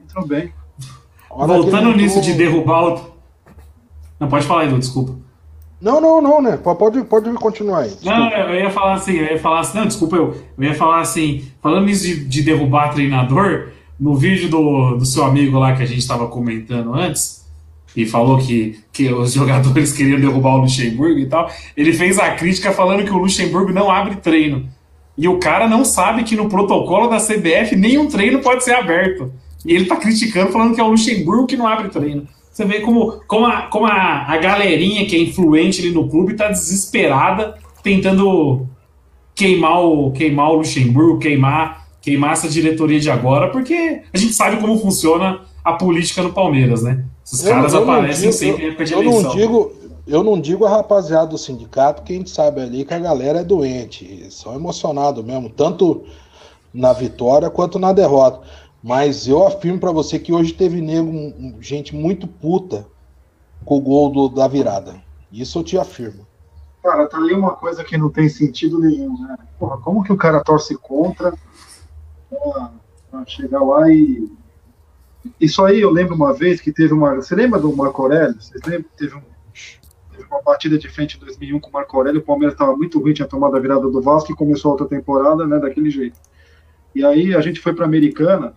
Entrou 0.03 0.27
bem. 0.27 0.53
Voltando 1.31 1.77
entrou- 1.77 1.97
nisso 1.97 2.21
de 2.21 2.33
derrubar 2.35 2.95
o. 2.95 3.01
Não, 4.19 4.27
pode 4.29 4.45
falar, 4.45 4.65
Edu, 4.65 4.77
desculpa. 4.81 5.15
Não, 5.81 6.01
não, 6.01 6.21
não, 6.21 6.43
né? 6.43 6.57
Pode, 6.57 7.03
pode 7.05 7.33
continuar 7.35 7.81
aí. 7.81 7.91
Desculpa. 7.91 8.19
Não, 8.19 8.31
eu 8.31 8.61
ia 8.61 8.71
falar 8.71 8.95
assim, 8.95 9.13
eu 9.13 9.25
ia 9.25 9.39
falar 9.39 9.61
assim, 9.61 9.79
não, 9.79 9.87
desculpa 9.87 10.17
eu, 10.17 10.35
eu 10.57 10.65
ia 10.65 10.75
falar 10.75 11.01
assim, 11.01 11.45
falando 11.63 11.89
isso 11.89 12.05
de, 12.05 12.25
de 12.25 12.43
derrubar 12.43 12.93
treinador, 12.93 13.69
no 13.99 14.15
vídeo 14.17 14.49
do, 14.49 14.97
do 14.97 15.05
seu 15.05 15.25
amigo 15.25 15.59
lá 15.59 15.75
que 15.75 15.83
a 15.83 15.87
gente 15.87 15.99
estava 15.99 16.27
comentando 16.27 16.95
antes, 16.95 17.47
e 17.97 18.07
falou 18.07 18.39
que, 18.39 18.79
que 18.93 19.13
os 19.13 19.33
jogadores 19.35 19.93
queriam 19.93 20.21
derrubar 20.21 20.57
o 20.57 20.59
Luxemburgo 20.59 21.19
e 21.19 21.27
tal, 21.27 21.51
ele 21.77 21.93
fez 21.93 22.19
a 22.19 22.33
crítica 22.33 22.73
falando 22.73 23.05
que 23.05 23.11
o 23.11 23.19
Luxemburgo 23.19 23.73
não 23.73 23.91
abre 23.91 24.17
treino. 24.17 24.69
E 25.17 25.27
o 25.27 25.39
cara 25.39 25.69
não 25.69 25.85
sabe 25.85 26.23
que 26.23 26.37
no 26.37 26.49
protocolo 26.49 27.09
da 27.09 27.19
CBF 27.19 27.75
nenhum 27.75 28.07
treino 28.07 28.39
pode 28.39 28.63
ser 28.63 28.75
aberto. 28.75 29.33
E 29.67 29.75
ele 29.75 29.87
tá 29.87 29.97
criticando, 29.97 30.53
falando 30.53 30.75
que 30.75 30.81
é 30.81 30.85
o 30.85 30.91
Luxemburgo 30.91 31.47
que 31.47 31.57
não 31.57 31.67
abre 31.67 31.89
treino. 31.89 32.29
Você 32.59 32.65
vê 32.65 32.81
como, 32.81 33.21
como, 33.29 33.47
a, 33.47 33.63
como 33.69 33.87
a, 33.87 34.25
a 34.33 34.37
galerinha 34.39 35.07
que 35.07 35.15
é 35.15 35.21
influente 35.21 35.81
ali 35.81 35.93
no 35.93 36.09
clube 36.09 36.35
tá 36.35 36.49
desesperada, 36.49 37.55
tentando 37.85 38.67
queimar 39.33 39.81
o, 39.85 40.11
queimar 40.11 40.51
o 40.51 40.57
Luxemburgo, 40.57 41.21
queimar, 41.21 41.87
queimar 42.03 42.33
essa 42.33 42.49
diretoria 42.49 42.99
de 42.99 43.09
agora, 43.09 43.49
porque 43.53 44.03
a 44.13 44.19
gente 44.19 44.33
sabe 44.33 44.57
como 44.57 44.77
funciona 44.77 45.43
a 45.63 45.75
política 45.75 46.21
no 46.21 46.33
Palmeiras, 46.33 46.83
né? 46.83 47.05
Esses 47.25 47.45
Eu- 47.47 47.53
caras 47.55 47.75
eu 47.75 47.83
aparecem 47.85 48.21
digo- 48.23 48.33
sempre 48.33 48.65
em 48.65 48.69
época 48.71 48.85
de 48.85 48.93
eu 48.93 49.03
eleição. 49.05 49.23
não 49.23 49.37
digo, 49.37 49.73
eu 50.09 50.25
não 50.25 50.41
digo 50.41 50.65
a 50.65 50.71
rapaziada 50.71 51.29
do 51.29 51.39
sindicato, 51.39 52.03
que 52.03 52.13
a 52.13 52.17
gente 52.17 52.31
sabe 52.31 52.61
ali 52.61 52.85
que 52.85 52.93
a 52.93 52.99
galera 52.99 53.39
é 53.39 53.45
doente, 53.45 54.27
são 54.31 54.57
emocionados 54.57 55.25
mesmo, 55.25 55.49
tanto 55.49 56.03
na 56.75 56.93
vitória 56.93 57.49
quanto 57.51 57.79
na 57.79 57.93
derrota. 57.93 58.41
Mas 58.89 59.29
eu 59.29 59.47
afirmo 59.47 59.79
pra 59.79 59.93
você 59.93 60.19
que 60.19 60.33
hoje 60.33 60.55
teve 60.55 60.81
nego, 60.81 61.13
gente 61.61 61.95
muito 61.95 62.27
puta 62.27 62.87
com 63.63 63.77
o 63.77 63.81
gol 63.83 64.11
do- 64.11 64.31
da 64.31 64.49
virada. 64.49 64.95
Isso 65.31 65.59
eu 65.59 65.63
te 65.63 65.77
afirmo. 65.77 66.27
Cara, 66.83 67.07
tá 67.07 67.19
aí 67.19 67.35
uma 67.35 67.51
coisa 67.55 67.85
que 67.85 67.99
não 67.99 68.09
tem 68.09 68.31
sentido 68.31 68.79
nenhum, 68.79 69.13
né? 69.27 69.37
Porra, 69.59 69.77
como 69.77 70.03
que 70.03 70.11
o 70.11 70.17
cara 70.17 70.43
torce 70.43 70.75
contra 70.75 71.35
pra, 72.31 72.71
pra 73.11 73.27
chegar 73.27 73.61
lá 73.63 73.91
e. 73.93 74.27
Isso 75.39 75.63
aí 75.63 75.83
eu 75.83 75.91
lembro 75.91 76.15
uma 76.15 76.33
vez 76.33 76.59
que 76.59 76.73
teve 76.73 76.95
uma. 76.95 77.17
Você 77.17 77.35
lembra 77.35 77.61
do 77.61 77.77
Marco 77.77 78.01
Aurélio? 78.01 78.41
Vocês 78.41 78.63
lembram 78.65 78.89
teve, 78.97 79.15
um, 79.17 79.21
teve 80.13 80.25
uma 80.31 80.41
partida 80.43 80.79
de 80.79 80.89
frente 80.89 81.19
em 81.19 81.21
2001 81.21 81.61
com 81.61 81.69
o 81.69 81.73
Marco 81.75 81.95
Aurélio? 81.95 82.21
O 82.23 82.25
Palmeiras 82.25 82.55
estava 82.55 82.75
muito 82.75 82.99
ruim, 82.99 83.13
tinha 83.13 83.29
tomado 83.29 83.55
a 83.55 83.61
virada 83.61 83.83
do 83.87 84.01
Vasco 84.01 84.33
e 84.33 84.35
começou 84.35 84.71
a 84.71 84.73
outra 84.73 84.87
temporada, 84.87 85.47
né? 85.47 85.59
Daquele 85.59 85.91
jeito. 85.91 86.19
E 86.95 87.05
aí 87.05 87.35
a 87.35 87.43
gente 87.43 87.61
foi 87.61 87.75
pra 87.75 87.85
Americana 87.85 88.55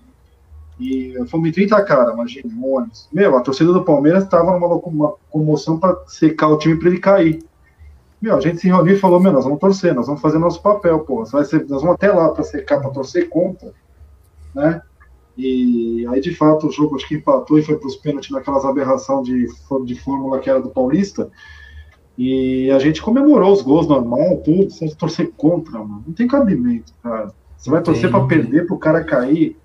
e 0.82 1.14
fomos 1.28 1.48
em 1.48 1.52
30 1.52 1.84
cara, 1.84 2.12
imagina, 2.12 2.52
um 2.52 2.76
ônibus. 2.76 3.08
Meu, 3.14 3.38
a 3.38 3.42
torcida 3.42 3.72
do 3.72 3.84
Palmeiras 3.86 4.24
estava 4.24 4.58
numa 4.58 5.14
comoção 5.30 5.80
para 5.80 5.96
secar 6.08 6.48
o 6.48 6.58
time 6.58 6.76
para 6.78 6.90
ele 6.90 7.00
cair. 7.00 7.44
Meu, 8.20 8.36
a 8.36 8.42
gente 8.42 8.60
se 8.60 8.68
reuniu 8.68 8.96
e 8.96 9.00
falou, 9.00 9.20
meu, 9.20 9.32
nós 9.32 9.44
vamos 9.44 9.60
torcer, 9.60 9.94
nós 9.94 10.08
vamos 10.08 10.22
fazer 10.22 10.40
nosso 10.40 10.62
papel, 10.62 11.00
pô. 11.00 11.24
Vai 11.26 11.46
ser, 11.46 11.68
nós 11.68 11.82
vamos 11.82 11.96
até 11.96 12.12
lá 12.12 12.30
para 12.30 12.44
secar, 12.44 12.80
para 12.80 12.90
torcer 12.90 13.30
contra, 13.30 13.74
né? 14.56 14.82
E 15.38 16.06
aí, 16.08 16.20
de 16.20 16.36
fato, 16.36 16.68
o 16.68 16.72
jogo 16.72 16.96
acho 16.96 17.08
que 17.08 17.16
empatou 17.16 17.58
e 17.58 17.64
foi 17.64 17.78
para 17.78 17.88
os 17.88 17.96
pênaltis 17.96 18.32
naquelas 18.32 18.66
aberração 18.66 19.24
de, 19.24 19.48
de 19.86 19.96
fórmula 19.96 20.40
que 20.40 20.50
era 20.50 20.62
do 20.62 20.70
Paulista. 20.70 21.32
E 22.18 22.70
a 22.70 22.80
gente 22.80 23.02
comemorou 23.02 23.52
os 23.52 23.62
gols 23.62 23.88
normal, 23.88 24.38
tudo, 24.44 24.70
você 24.70 24.94
torcer 24.96 25.32
contra, 25.36 25.80
mano. 25.80 26.04
Não 26.06 26.14
tem 26.14 26.28
cabimento, 26.28 26.94
cara. 27.02 27.32
Você 27.58 27.70
vai 27.70 27.82
torcer 27.82 28.10
para 28.10 28.26
perder, 28.26 28.66
pro 28.66 28.78
cara 28.78 29.04
cair. 29.04 29.58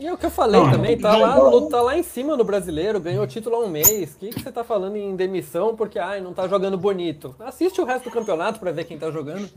E 0.00 0.06
é 0.06 0.12
o 0.12 0.16
que 0.16 0.26
eu 0.26 0.30
falei 0.30 0.60
Não, 0.60 0.70
também, 0.70 0.96
tá 0.96 1.12
não, 1.12 1.20
lá, 1.20 1.36
não. 1.36 1.50
no- 1.50 1.68
tá 1.68 1.80
lá 1.82 1.98
em 1.98 2.02
cima 2.04 2.36
no 2.36 2.44
brasileiro, 2.44 3.00
ganhou 3.00 3.26
título 3.26 3.56
há 3.56 3.58
um 3.60 3.68
mês. 3.68 4.14
O 4.14 4.18
que, 4.18 4.28
que 4.30 4.40
você 4.40 4.52
tá 4.52 4.62
falando 4.62 4.96
em 4.96 5.16
demissão 5.16 5.74
porque 5.74 5.98
ai, 5.98 6.20
não 6.20 6.32
tá 6.32 6.46
jogando 6.46 6.78
bonito? 6.78 7.34
Assiste 7.40 7.80
o 7.80 7.84
resto 7.84 8.04
do 8.04 8.10
campeonato 8.12 8.60
pra 8.60 8.70
ver 8.70 8.84
quem 8.84 8.96
tá 8.96 9.10
jogando. 9.10 9.48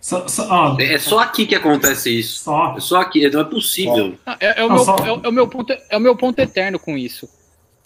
Só- 0.00 0.26
só- 0.26 0.48
ó, 0.50 0.80
É 0.80 0.98
só 0.98 1.20
aqui 1.20 1.46
que 1.46 1.54
acontece 1.54 2.10
isso. 2.18 2.40
só, 2.44 2.74
É 2.76 2.80
só 2.80 3.00
aqui, 3.00 3.28
não 3.30 3.40
é 3.40 3.44
possível. 3.44 4.14
Ah, 4.26 4.36
É, 4.40 4.60
é 4.60 4.64
o 4.64 4.70
meu, 4.72 4.82
é, 4.82 5.12
o- 5.12 5.26
é 5.26 5.30
meu 5.30 5.46
ponto, 5.48 5.72
é 5.88 5.96
o 5.96 6.00
meu 6.00 6.16
ponto 6.16 6.38
eterno 6.40 6.78
com 6.78 6.98
isso. 6.98 7.28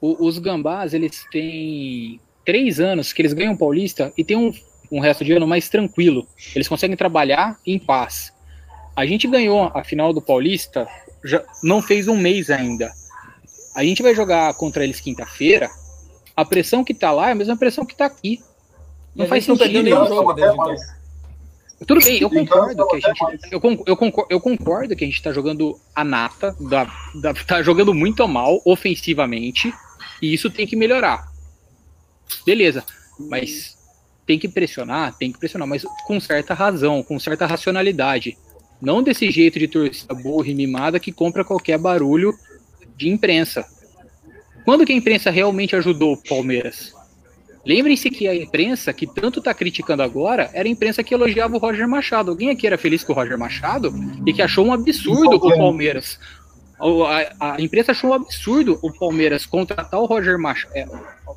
O- 0.00 0.26
os 0.26 0.38
gambás, 0.38 0.94
eles 0.94 1.26
têm 1.30 2.18
três 2.46 2.80
anos 2.80 3.12
que 3.12 3.20
eles 3.20 3.32
ganham 3.34 3.52
o 3.54 3.58
Paulista 3.58 4.10
e 4.16 4.24
tem 4.24 4.36
um, 4.36 4.52
um 4.90 5.00
resto 5.00 5.24
de 5.24 5.32
ano 5.32 5.46
mais 5.46 5.68
tranquilo. 5.68 6.26
Eles 6.54 6.68
conseguem 6.68 6.96
trabalhar 6.96 7.58
em 7.66 7.78
paz. 7.78 8.32
A 8.96 9.04
gente 9.04 9.26
ganhou 9.26 9.70
a 9.74 9.82
final 9.82 10.12
do 10.12 10.22
Paulista, 10.22 10.86
já 11.24 11.42
não 11.62 11.80
fez 11.82 12.06
um 12.08 12.16
mês 12.16 12.50
ainda. 12.50 12.92
A 13.74 13.82
gente 13.82 14.02
vai 14.02 14.14
jogar 14.14 14.52
contra 14.54 14.84
eles 14.84 15.00
quinta-feira. 15.00 15.68
A 16.36 16.44
pressão 16.44 16.84
que 16.84 16.94
tá 16.94 17.10
lá 17.10 17.28
é 17.28 17.32
a 17.32 17.34
mesma 17.34 17.56
pressão 17.56 17.84
que 17.86 17.96
tá 17.96 18.06
aqui. 18.06 18.40
Não 19.14 19.26
faz 19.26 19.42
gente 19.44 19.48
não 19.50 19.56
perdeu 19.58 19.82
sentido. 19.82 19.94
nenhum 20.00 20.06
jogo 20.08 20.32
desde 20.32 20.54
então. 20.54 20.74
Tudo 21.86 22.00
bem, 22.04 22.20
eu 22.20 22.28
Então, 22.28 22.46
concordo 22.46 22.86
que 22.88 22.96
a 22.96 23.00
gente. 23.00 23.48
Eu, 23.50 23.60
con- 23.60 23.82
eu, 23.86 23.96
concor- 23.96 24.26
eu 24.30 24.40
concordo 24.40 24.96
que 24.96 25.04
a 25.04 25.06
gente 25.06 25.22
tá 25.22 25.32
jogando 25.32 25.78
a 25.94 26.04
nata, 26.04 26.56
da, 26.60 26.84
da- 27.20 27.34
tá 27.34 27.62
jogando 27.62 27.92
muito 27.92 28.26
mal 28.28 28.60
ofensivamente, 28.64 29.72
e 30.22 30.32
isso 30.32 30.48
tem 30.50 30.66
que 30.66 30.76
melhorar. 30.76 31.28
Beleza, 32.46 32.84
mas 33.18 33.76
tem 34.24 34.38
que 34.38 34.48
pressionar, 34.48 35.14
tem 35.16 35.30
que 35.32 35.38
pressionar, 35.38 35.68
mas 35.68 35.84
com 36.06 36.18
certa 36.20 36.54
razão, 36.54 37.02
com 37.02 37.18
certa 37.18 37.44
racionalidade. 37.44 38.38
Não 38.80 39.02
desse 39.02 39.30
jeito 39.30 39.58
de 39.58 39.68
torcida 39.68 40.14
burra 40.14 40.48
e 40.48 40.54
mimada 40.54 41.00
que 41.00 41.12
compra 41.12 41.44
qualquer 41.44 41.78
barulho 41.78 42.34
de 42.96 43.08
imprensa. 43.08 43.64
Quando 44.64 44.84
que 44.84 44.92
a 44.92 44.96
imprensa 44.96 45.30
realmente 45.30 45.76
ajudou 45.76 46.14
o 46.14 46.22
Palmeiras? 46.22 46.92
Lembrem-se 47.64 48.10
que 48.10 48.28
a 48.28 48.34
imprensa 48.34 48.92
que 48.92 49.06
tanto 49.06 49.38
está 49.38 49.54
criticando 49.54 50.02
agora 50.02 50.50
era 50.52 50.68
a 50.68 50.70
imprensa 50.70 51.02
que 51.02 51.14
elogiava 51.14 51.56
o 51.56 51.58
Roger 51.58 51.88
Machado. 51.88 52.30
Alguém 52.30 52.50
aqui 52.50 52.66
era 52.66 52.76
feliz 52.76 53.02
com 53.02 53.12
o 53.12 53.16
Roger 53.16 53.38
Machado 53.38 53.92
e 54.26 54.32
que 54.32 54.42
achou 54.42 54.66
um 54.66 54.72
absurdo 54.72 55.36
o 55.36 55.56
Palmeiras. 55.56 56.18
A, 56.78 57.54
a 57.54 57.60
imprensa 57.60 57.92
achou 57.92 58.10
um 58.10 58.14
absurdo 58.14 58.78
o 58.82 58.92
Palmeiras 58.92 59.46
contratar 59.46 59.98
o 59.98 60.04
Roger 60.04 60.38
Machado. 60.38 60.74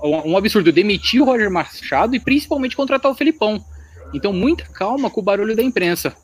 um 0.03 0.31
um 0.31 0.37
absurdo 0.37 0.71
demitir 0.71 1.21
o 1.21 1.25
Roger 1.25 1.49
Machado 1.49 2.15
e 2.15 2.19
principalmente 2.19 2.75
contratar 2.75 3.09
o 3.09 3.15
Felipão. 3.15 3.63
Então, 4.13 4.33
muita 4.33 4.65
calma 4.65 5.09
com 5.09 5.21
o 5.21 5.23
barulho 5.23 5.55
da 5.55 5.63
imprensa. 5.63 6.15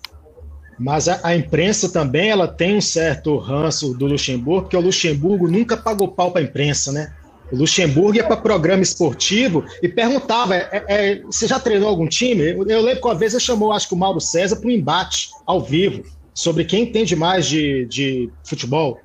Mas 0.79 1.07
a, 1.07 1.19
a 1.23 1.35
imprensa 1.35 1.89
também 1.89 2.29
ela 2.29 2.47
tem 2.47 2.75
um 2.75 2.81
certo 2.81 3.37
ranço 3.37 3.93
do 3.93 4.05
Luxemburgo, 4.05 4.63
porque 4.63 4.77
o 4.77 4.81
Luxemburgo 4.81 5.47
nunca 5.47 5.77
pagou 5.77 6.07
pau 6.07 6.31
para 6.31 6.41
a 6.41 6.43
imprensa, 6.43 6.91
né? 6.91 7.13
O 7.51 7.55
Luxemburgo 7.55 8.15
ia 8.15 8.23
para 8.23 8.37
programa 8.37 8.81
esportivo 8.81 9.63
e 9.81 9.87
perguntava: 9.87 10.55
é, 10.55 10.83
é, 10.87 11.21
você 11.21 11.47
já 11.47 11.59
treinou 11.59 11.89
algum 11.89 12.07
time? 12.07 12.51
Eu, 12.51 12.67
eu 12.67 12.81
lembro 12.81 13.01
que 13.01 13.07
uma 13.07 13.15
vez 13.15 13.33
ele 13.33 13.43
chamou, 13.43 13.71
acho 13.71 13.87
que 13.87 13.93
o 13.93 13.97
Mauro 13.97 14.19
César, 14.19 14.55
para 14.55 14.67
um 14.67 14.71
embate 14.71 15.29
ao 15.45 15.61
vivo 15.61 16.03
sobre 16.33 16.65
quem 16.65 16.83
entende 16.83 17.15
mais 17.15 17.45
de, 17.45 17.85
de 17.85 18.29
futebol. 18.43 18.99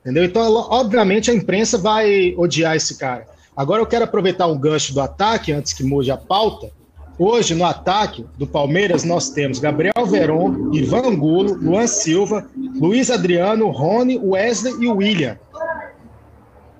Entendeu? 0.00 0.24
Então, 0.24 0.42
obviamente, 0.70 1.30
a 1.30 1.34
imprensa 1.34 1.76
vai 1.76 2.34
odiar 2.36 2.74
esse 2.74 2.96
cara. 2.96 3.26
Agora 3.54 3.82
eu 3.82 3.86
quero 3.86 4.04
aproveitar 4.04 4.46
um 4.46 4.58
gancho 4.58 4.94
do 4.94 5.00
ataque, 5.00 5.52
antes 5.52 5.74
que 5.74 5.84
mude 5.84 6.10
a 6.10 6.16
pauta. 6.16 6.70
Hoje, 7.22 7.54
no 7.54 7.66
ataque 7.66 8.24
do 8.38 8.46
Palmeiras, 8.46 9.04
nós 9.04 9.28
temos 9.28 9.58
Gabriel 9.58 10.06
Veron, 10.06 10.72
Ivan 10.72 11.06
Angulo, 11.06 11.52
Luan 11.52 11.86
Silva, 11.86 12.48
Luiz 12.56 13.10
Adriano, 13.10 13.68
Rony, 13.68 14.18
Wesley 14.18 14.72
e 14.80 14.88
William. 14.88 15.38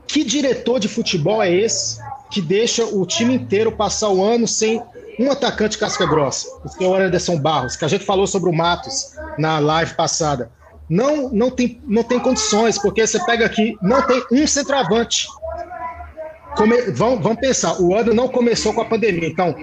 Que 0.06 0.24
diretor 0.24 0.80
de 0.80 0.88
futebol 0.88 1.42
é 1.42 1.52
esse 1.52 2.00
que 2.30 2.40
deixa 2.40 2.86
o 2.86 3.04
time 3.04 3.34
inteiro 3.34 3.70
passar 3.70 4.08
o 4.08 4.24
ano 4.24 4.48
sem 4.48 4.82
um 5.18 5.30
atacante 5.30 5.76
casca 5.76 6.06
grossa? 6.06 6.48
O 6.64 6.70
senhor 6.70 7.02
Anderson 7.02 7.38
Barros, 7.38 7.76
que 7.76 7.84
a 7.84 7.88
gente 7.88 8.06
falou 8.06 8.26
sobre 8.26 8.48
o 8.48 8.52
Matos 8.54 9.10
na 9.36 9.58
live 9.58 9.92
passada. 9.92 10.50
Não, 10.88 11.28
não, 11.28 11.50
tem, 11.50 11.82
não 11.86 12.02
tem 12.02 12.18
condições, 12.18 12.78
porque 12.78 13.06
você 13.06 13.22
pega 13.26 13.44
aqui, 13.44 13.76
não 13.82 14.00
tem 14.06 14.24
um 14.32 14.46
centroavante. 14.46 15.28
Come, 16.56 16.90
vamos 16.90 17.36
pensar, 17.36 17.80
o 17.80 17.94
ano 17.94 18.12
não 18.12 18.28
começou 18.28 18.74
com 18.74 18.80
a 18.80 18.84
pandemia, 18.84 19.28
então 19.28 19.54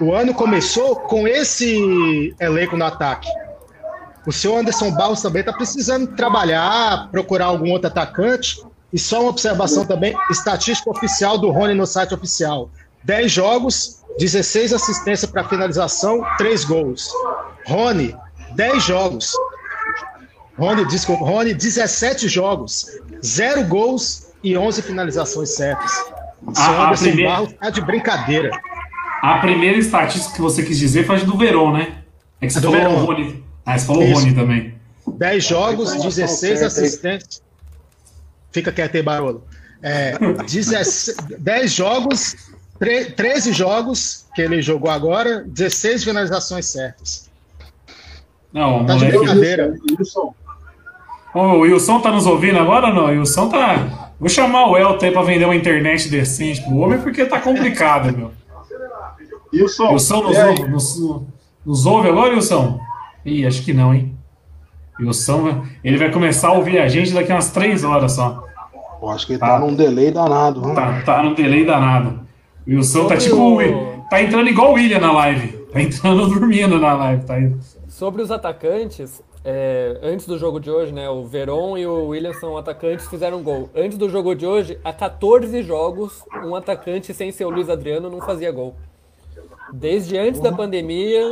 o 0.00 0.14
ano 0.14 0.32
começou 0.32 0.96
com 0.96 1.26
esse 1.26 2.34
elenco 2.40 2.76
no 2.76 2.84
ataque. 2.84 3.28
O 4.26 4.32
seu 4.32 4.56
Anderson 4.56 4.90
Barros 4.90 5.22
também 5.22 5.40
está 5.40 5.52
precisando 5.52 6.08
trabalhar, 6.16 7.08
procurar 7.10 7.46
algum 7.46 7.70
outro 7.70 7.88
atacante. 7.88 8.60
E 8.92 8.98
só 8.98 9.20
uma 9.20 9.30
observação 9.30 9.84
também: 9.84 10.16
estatística 10.30 10.90
oficial 10.90 11.38
do 11.38 11.50
Rony 11.50 11.74
no 11.74 11.86
site 11.86 12.14
oficial: 12.14 12.70
10 13.04 13.30
jogos, 13.30 14.02
16 14.18 14.72
assistências 14.72 15.30
para 15.30 15.48
finalização, 15.48 16.24
3 16.38 16.64
gols. 16.64 17.08
Rony, 17.66 18.16
10 18.54 18.82
jogos. 18.82 19.32
Rony, 20.58 20.86
desculpa, 20.86 21.24
Rony, 21.24 21.52
17 21.54 22.28
jogos, 22.28 22.86
0 23.24 23.64
gols 23.64 24.28
e 24.42 24.56
11 24.56 24.82
finalizações 24.82 25.50
certas. 25.50 25.92
A- 26.56 26.90
a 26.90 26.94
primeira- 26.96 27.30
Barros 27.30 27.52
tá 27.54 27.70
de 27.70 27.80
brincadeira. 27.80 28.50
A 29.22 29.38
primeira 29.38 29.78
estatística 29.78 30.34
que 30.34 30.40
você 30.40 30.62
quis 30.62 30.78
dizer 30.78 31.04
foi 31.06 31.16
a 31.16 31.24
do 31.24 31.36
Verón, 31.36 31.72
né? 31.72 31.98
É 32.40 32.46
que 32.46 32.52
você 32.52 32.60
do 32.60 32.70
falou 32.70 32.92
o. 33.00 33.04
Rony. 33.06 33.44
Ah, 33.64 33.78
você 33.78 33.86
falou 33.86 34.02
o. 34.04 34.12
Rony 34.12 34.34
também. 34.34 34.74
10 35.06 35.44
jogos, 35.44 35.88
Informação 35.94 36.08
16 36.10 36.40
certa 36.58 36.80
aí. 36.80 36.86
assistentes. 36.86 37.42
Fica 38.52 38.70
quieto 38.72 38.96
aí, 38.96 39.02
Barolo. 39.02 39.44
É, 39.82 40.14
10 41.38 41.72
jogos, 41.72 42.36
13 43.16 43.52
jogos 43.52 44.26
que 44.34 44.42
ele 44.42 44.60
jogou 44.62 44.90
agora, 44.90 45.44
16 45.46 46.04
finalizações 46.04 46.66
certas. 46.66 47.30
Não, 48.52 48.84
Tá 48.86 48.94
de 48.94 49.04
moleque. 49.04 49.18
brincadeira. 49.18 49.74
Wilson, 49.98 50.34
Ô, 51.34 51.40
o 51.40 51.58
Wilson 51.60 52.00
tá 52.00 52.10
nos 52.10 52.26
ouvindo 52.26 52.58
agora 52.58 52.88
ou 52.88 52.94
não? 52.94 53.04
O 53.04 53.08
Wilson 53.08 53.48
tá. 53.50 54.05
Vou 54.18 54.28
chamar 54.28 54.66
o 54.70 54.76
Elton 54.78 55.06
aí 55.06 55.12
pra 55.12 55.22
vender 55.22 55.44
uma 55.44 55.54
internet 55.56 56.08
decente 56.08 56.62
pro 56.62 56.76
homem, 56.78 56.98
porque 57.00 57.24
tá 57.26 57.40
complicado, 57.40 58.16
meu. 58.16 58.30
Wilson, 59.52 59.92
Wilson 59.92 60.22
nos 60.22 60.36
e 60.36 60.40
aí? 60.40 60.48
ouve, 60.50 60.68
nos, 60.68 61.20
nos 61.64 61.86
ouve 61.86 62.08
agora, 62.08 62.34
Wilson? 62.34 62.80
Ih, 63.24 63.46
acho 63.46 63.62
que 63.62 63.72
não, 63.72 63.94
hein? 63.94 64.14
Wilson, 65.00 65.42
vai- 65.42 65.62
ele 65.84 65.98
vai 65.98 66.10
começar 66.10 66.48
a 66.48 66.52
ouvir 66.52 66.78
a 66.78 66.88
gente 66.88 67.12
daqui 67.12 67.30
umas 67.32 67.50
três 67.50 67.84
horas 67.84 68.12
só. 68.12 68.44
Eu 69.00 69.10
acho 69.10 69.26
que 69.26 69.32
ele 69.32 69.40
tá 69.40 69.58
num 69.58 69.74
delay 69.74 70.10
danado. 70.10 70.74
Tá, 70.74 71.02
tá 71.02 71.22
num 71.22 71.34
delay 71.34 71.64
danado. 71.64 72.20
O 72.66 72.70
Wilson 72.70 73.06
tá 73.06 73.20
Sobre 73.20 73.24
tipo. 73.24 73.36
o- 73.36 73.52
o 73.52 73.56
Wi- 73.56 73.96
Tá 74.08 74.22
entrando 74.22 74.48
igual 74.48 74.70
o 74.70 74.74
William 74.74 75.00
na 75.00 75.12
live. 75.12 75.48
Tá 75.72 75.80
entrando 75.82 76.26
dormindo 76.32 76.78
na 76.78 76.94
live. 76.94 77.24
Tá 77.24 77.34
aí. 77.34 77.54
Sobre 77.88 78.22
os 78.22 78.30
atacantes, 78.30 79.22
é, 79.48 80.00
antes 80.02 80.26
do 80.26 80.36
jogo 80.36 80.58
de 80.58 80.68
hoje, 80.68 80.92
né? 80.92 81.08
O 81.08 81.24
Veron 81.24 81.78
e 81.78 81.86
o 81.86 82.08
William 82.08 82.32
são 82.32 82.56
atacantes 82.56 83.06
fizeram 83.06 83.44
gol. 83.44 83.70
Antes 83.76 83.96
do 83.96 84.10
jogo 84.10 84.34
de 84.34 84.44
hoje, 84.44 84.76
há 84.82 84.92
14 84.92 85.62
jogos, 85.62 86.24
um 86.44 86.56
atacante 86.56 87.14
sem 87.14 87.30
ser 87.30 87.44
o 87.44 87.50
Luiz 87.50 87.70
Adriano 87.70 88.10
não 88.10 88.20
fazia 88.20 88.50
gol. 88.50 88.74
Desde 89.72 90.18
antes 90.18 90.40
da 90.40 90.50
pandemia, 90.50 91.22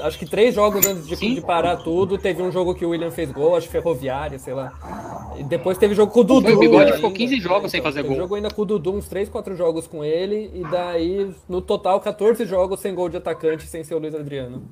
acho 0.00 0.18
que 0.18 0.26
três 0.26 0.54
jogos 0.54 0.86
antes 0.86 1.06
de, 1.06 1.16
de 1.16 1.40
parar 1.40 1.78
tudo, 1.78 2.18
teve 2.18 2.42
um 2.42 2.52
jogo 2.52 2.74
que 2.74 2.84
o 2.84 2.90
William 2.90 3.10
fez 3.10 3.32
gol, 3.32 3.56
acho 3.56 3.66
que 3.66 3.72
ferroviária, 3.72 4.38
sei 4.38 4.52
lá. 4.52 5.34
E 5.38 5.42
depois 5.42 5.78
teve 5.78 5.94
jogo 5.94 6.12
com 6.12 6.20
o 6.20 6.24
Dudu. 6.24 6.52
O 6.52 6.58
Bigode 6.58 6.84
ainda. 6.84 6.96
ficou 6.96 7.12
15 7.12 7.40
jogos 7.40 7.70
sem 7.70 7.80
fazer 7.80 8.02
gol. 8.02 8.16
jogo 8.16 8.34
ainda 8.34 8.50
com 8.50 8.60
o 8.60 8.64
Dudu, 8.66 8.92
uns 8.92 9.08
3, 9.08 9.30
4 9.30 9.56
jogos 9.56 9.86
com 9.86 10.04
ele, 10.04 10.50
e 10.54 10.62
daí, 10.70 11.30
no 11.48 11.62
total, 11.62 11.98
14 11.98 12.44
jogos 12.44 12.80
sem 12.80 12.94
gol 12.94 13.08
de 13.08 13.16
atacante, 13.16 13.66
sem 13.66 13.82
ser 13.82 13.94
o 13.94 13.98
Luiz 13.98 14.14
Adriano. 14.14 14.62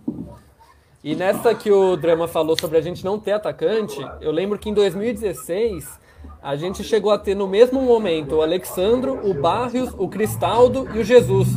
E 1.04 1.16
nessa 1.16 1.54
que 1.54 1.70
o 1.70 1.96
Drama 1.96 2.28
falou 2.28 2.56
sobre 2.58 2.78
a 2.78 2.80
gente 2.80 3.04
não 3.04 3.18
ter 3.18 3.32
atacante, 3.32 3.98
eu 4.20 4.30
lembro 4.30 4.58
que 4.58 4.70
em 4.70 4.74
2016 4.74 6.00
a 6.40 6.54
gente 6.54 6.84
chegou 6.84 7.10
a 7.10 7.18
ter 7.18 7.34
no 7.34 7.48
mesmo 7.48 7.80
momento 7.82 8.36
o 8.36 8.42
Alexandro, 8.42 9.18
o 9.28 9.34
Barrios, 9.34 9.92
o 9.98 10.08
Cristaldo 10.08 10.88
e 10.94 11.00
o 11.00 11.04
Jesus. 11.04 11.48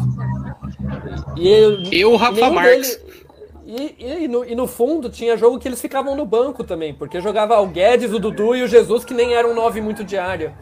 E 1.38 1.48
eu, 1.48 1.80
E 1.92 2.04
o 2.06 2.16
Rafa 2.16 2.50
Marques. 2.50 3.00
e, 3.68 3.96
e- 4.00 4.24
e 4.24 4.28
no, 4.28 4.44
e 4.44 4.56
no 4.56 4.66
fundo 4.66 5.10
tinha 5.10 5.38
jogo 5.38 5.60
que 5.60 5.68
eles 5.68 5.80
ficavam 5.82 6.16
no 6.16 6.26
banco 6.26 6.64
também, 6.64 6.94
porque 6.94 7.22
jogava 7.22 7.60
o 7.60 7.68
Guedes, 7.68 8.12
o 8.14 8.20
Dudu 8.20 8.56
e 8.56 8.64
o 8.64 8.68
Jesus, 8.68 9.06
que 9.06 9.14
nem 9.14 9.36
eram 9.36 9.54
nove 9.54 9.80
muito 9.80 10.04
de 10.04 10.18
área. 10.18 10.54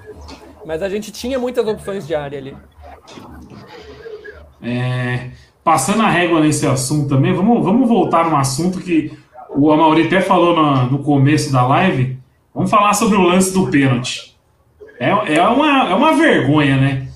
Mas 0.65 0.81
a 0.81 0.89
gente 0.89 1.11
tinha 1.11 1.39
muitas 1.39 1.65
opções 1.67 2.05
de 2.05 2.15
área 2.15 2.38
ali. 2.39 2.57
É, 4.61 5.31
passando 5.64 6.01
a 6.03 6.09
régua 6.09 6.41
nesse 6.41 6.66
assunto 6.68 7.09
também, 7.09 7.34
vamos, 7.34 7.64
vamos 7.64 7.88
voltar 7.88 8.30
num 8.30 8.36
assunto 8.38 8.80
que 8.80 9.11
o 9.49 9.72
Amauri 9.72 10.07
até 10.07 10.22
falou 10.22 10.55
no, 10.55 10.91
no 10.91 10.99
começo 10.99 11.51
da 11.51 11.66
live. 11.68 12.18
Vamos 12.53 12.70
falar 12.70 12.93
sobre 12.93 13.18
o 13.18 13.22
lance 13.22 13.53
do 13.53 13.68
pênalti. 13.68 14.36
É, 14.99 15.36
é, 15.36 15.47
uma, 15.47 15.89
é 15.89 15.95
uma 15.95 16.14
vergonha, 16.14 16.78
né? 16.78 17.07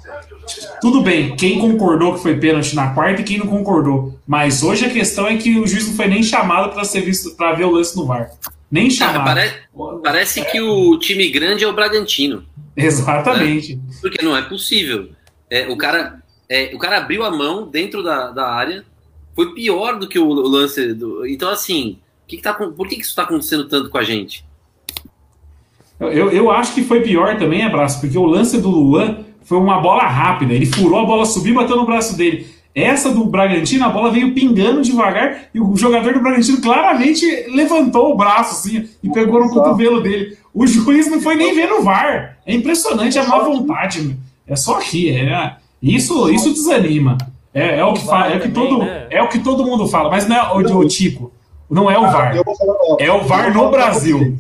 Tudo 0.81 1.01
bem, 1.01 1.35
quem 1.35 1.59
concordou 1.59 2.13
que 2.13 2.21
foi 2.21 2.37
pênalti 2.37 2.75
na 2.75 2.91
quarta 2.93 3.21
e 3.21 3.23
quem 3.23 3.37
não 3.37 3.47
concordou. 3.47 4.17
Mas 4.25 4.63
hoje 4.63 4.85
a 4.85 4.89
questão 4.89 5.27
é 5.27 5.35
que 5.35 5.59
o 5.59 5.67
juiz 5.67 5.87
não 5.87 5.95
foi 5.95 6.07
nem 6.07 6.23
chamado 6.23 6.71
para 6.73 6.83
ser 6.85 7.01
visto 7.01 7.35
para 7.35 7.53
ver 7.53 7.65
o 7.65 7.71
lance 7.71 7.95
no 7.97 8.05
VAR. 8.05 8.29
Nem 8.69 8.87
Cara, 8.95 9.13
chamado. 9.13 9.25
pare- 9.25 10.01
parece 10.03 10.43
que 10.45 10.61
o 10.61 10.97
time 10.99 11.29
grande 11.29 11.63
é 11.63 11.67
o 11.67 11.73
Bragantino. 11.73 12.43
Exatamente. 12.75 13.79
Porque 14.01 14.23
não 14.23 14.35
é 14.35 14.41
possível. 14.41 15.09
É, 15.49 15.67
o, 15.67 15.77
cara, 15.77 16.21
é, 16.49 16.71
o 16.73 16.77
cara 16.77 16.97
abriu 16.97 17.23
a 17.23 17.31
mão 17.31 17.67
dentro 17.67 18.03
da, 18.03 18.31
da 18.31 18.47
área. 18.49 18.85
Foi 19.35 19.53
pior 19.53 19.99
do 19.99 20.07
que 20.07 20.17
o, 20.17 20.27
o 20.27 20.47
lance. 20.47 20.93
Do, 20.93 21.25
então, 21.27 21.49
assim, 21.49 21.97
que 22.27 22.37
que 22.37 22.43
tá, 22.43 22.53
por 22.53 22.87
que, 22.87 22.95
que 22.95 23.01
isso 23.01 23.11
está 23.11 23.23
acontecendo 23.23 23.67
tanto 23.67 23.89
com 23.89 23.97
a 23.97 24.03
gente? 24.03 24.45
Eu, 25.99 26.09
eu, 26.09 26.31
eu 26.31 26.51
acho 26.51 26.73
que 26.73 26.83
foi 26.83 27.01
pior 27.01 27.37
também, 27.37 27.63
abraço, 27.63 27.99
porque 27.99 28.17
o 28.17 28.25
lance 28.25 28.59
do 28.61 28.69
Luan 28.69 29.25
foi 29.43 29.57
uma 29.57 29.79
bola 29.79 30.03
rápida. 30.03 30.53
Ele 30.53 30.65
furou 30.65 30.99
a 30.99 31.05
bola, 31.05 31.25
subiu 31.25 31.53
e 31.53 31.55
bateu 31.55 31.75
no 31.75 31.85
braço 31.85 32.17
dele. 32.17 32.47
Essa 32.75 33.11
do 33.11 33.25
Bragantino, 33.25 33.85
a 33.85 33.89
bola 33.89 34.11
veio 34.11 34.35
pingando 34.35 34.83
devagar 34.83 35.45
e 35.51 35.59
o 35.59 35.75
jogador 35.75 36.13
do 36.13 36.19
Bragantino 36.19 36.61
claramente 36.61 37.25
levantou 37.47 38.13
o 38.13 38.15
braço 38.15 38.53
assim 38.53 38.87
e 39.01 39.09
pegou 39.09 39.39
no 39.39 39.49
cotovelo 39.49 39.99
dele. 39.99 40.37
O 40.53 40.67
juiz 40.67 41.09
não 41.09 41.19
foi 41.19 41.35
nem 41.35 41.55
ver 41.55 41.67
no 41.67 41.81
VAR. 41.81 42.37
É 42.45 42.53
impressionante 42.53 43.17
a 43.17 43.25
má 43.25 43.39
vontade. 43.39 44.01
meu. 44.01 44.15
É 44.45 44.55
só 44.55 44.77
rir. 44.79 45.09
É, 45.09 45.55
isso, 45.81 46.29
isso 46.29 46.51
desanima. 46.53 47.17
É, 47.53 47.79
é 47.79 47.85
o 47.85 47.93
que 47.93 48.05
fa- 48.05 48.27
é 48.27 48.37
o 48.37 48.41
que 48.41 48.49
todo 48.49 48.79
né? 48.79 49.07
é 49.09 49.21
o 49.23 49.29
que 49.29 49.39
todo 49.39 49.65
mundo 49.65 49.87
fala, 49.87 50.09
mas 50.09 50.27
não 50.27 50.35
é 50.35 50.53
o, 50.53 50.77
o 50.79 50.87
Tico. 50.87 51.31
Não 51.69 51.89
é 51.91 51.97
o 51.97 52.03
VAR. 52.03 52.33
Falar, 52.43 52.75
ó, 52.81 52.97
É 52.99 53.11
o 53.11 53.23
VAR 53.23 53.53
no 53.53 53.69
Brasil. 53.69 54.37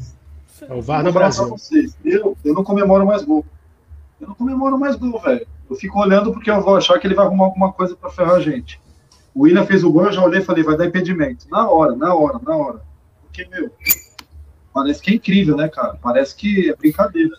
É 0.61 0.73
o 0.73 0.81
VAR 0.81 1.03
no 1.03 1.11
Brasil. 1.11 1.55
Eu, 2.05 2.37
eu 2.43 2.53
não 2.53 2.63
comemoro 2.63 3.05
mais 3.05 3.23
gol. 3.23 3.45
Eu 4.21 4.27
não 4.29 4.35
comemoro 4.35 4.79
mais 4.79 4.95
gol, 4.95 5.19
velho. 5.19 5.45
Eu 5.69 5.75
fico 5.75 5.99
olhando 5.99 6.31
porque 6.31 6.49
eu 6.49 6.61
vou 6.61 6.77
achar 6.77 6.97
que 6.99 7.05
ele 7.05 7.15
vai 7.15 7.25
arrumar 7.25 7.45
alguma 7.45 7.71
coisa 7.73 7.95
pra 7.95 8.09
ferrar 8.09 8.35
a 8.35 8.39
gente. 8.39 8.79
O 9.35 9.41
William 9.43 9.65
fez 9.65 9.83
o 9.83 9.91
gol, 9.91 10.05
eu 10.05 10.13
já 10.13 10.23
olhei 10.23 10.39
e 10.39 10.43
falei, 10.43 10.63
vai 10.63 10.77
dar 10.77 10.85
impedimento. 10.85 11.45
Na 11.51 11.69
hora, 11.69 11.95
na 11.95 12.15
hora, 12.15 12.39
na 12.41 12.55
hora. 12.55 12.81
Porque, 13.23 13.45
meu, 13.51 13.69
parece 14.73 15.01
que 15.01 15.11
é 15.11 15.13
incrível, 15.15 15.57
né, 15.57 15.67
cara? 15.67 15.97
Parece 16.01 16.35
que 16.35 16.69
é 16.69 16.75
brincadeira. 16.75 17.35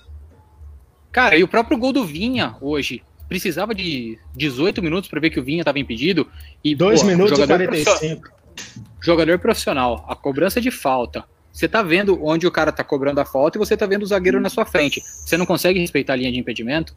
Cara, 1.11 1.37
e 1.37 1.43
o 1.43 1.49
próprio 1.49 1.79
gol 1.79 1.93
do 1.93 2.05
Vinha 2.05 2.57
hoje 2.61 3.03
precisava 3.29 3.75
de 3.75 4.19
18 4.35 4.83
minutos 4.83 5.09
para 5.09 5.21
ver 5.21 5.31
que 5.31 5.39
o 5.39 5.45
Vinha 5.45 5.61
estava 5.61 5.79
impedido. 5.79 6.27
E 6.65 6.75
2 6.75 7.03
pô, 7.03 7.07
minutos 7.07 7.39
e 7.39 7.43
jogador 7.43 7.67
profissional- 7.67 7.99
45. 7.99 8.39
Jogador 9.01 9.39
profissional, 9.39 10.07
a 10.09 10.17
cobrança 10.17 10.61
de 10.61 10.71
falta. 10.71 11.25
Você 11.53 11.69
tá 11.69 11.83
vendo 11.83 12.19
onde 12.25 12.47
o 12.47 12.51
cara 12.51 12.71
tá 12.73 12.85
cobrando 12.85 13.21
a 13.21 13.25
falta 13.25 13.57
e 13.57 13.61
você 13.61 13.77
tá 13.77 13.87
vendo 13.87 14.03
o 14.03 14.07
zagueiro 14.07 14.41
na 14.41 14.49
sua 14.49 14.65
frente. 14.65 15.03
Você 15.05 15.37
não 15.37 15.47
consegue 15.47 15.79
respeitar 15.79 16.13
a 16.13 16.17
linha 16.17 16.33
de 16.33 16.39
impedimento? 16.39 16.95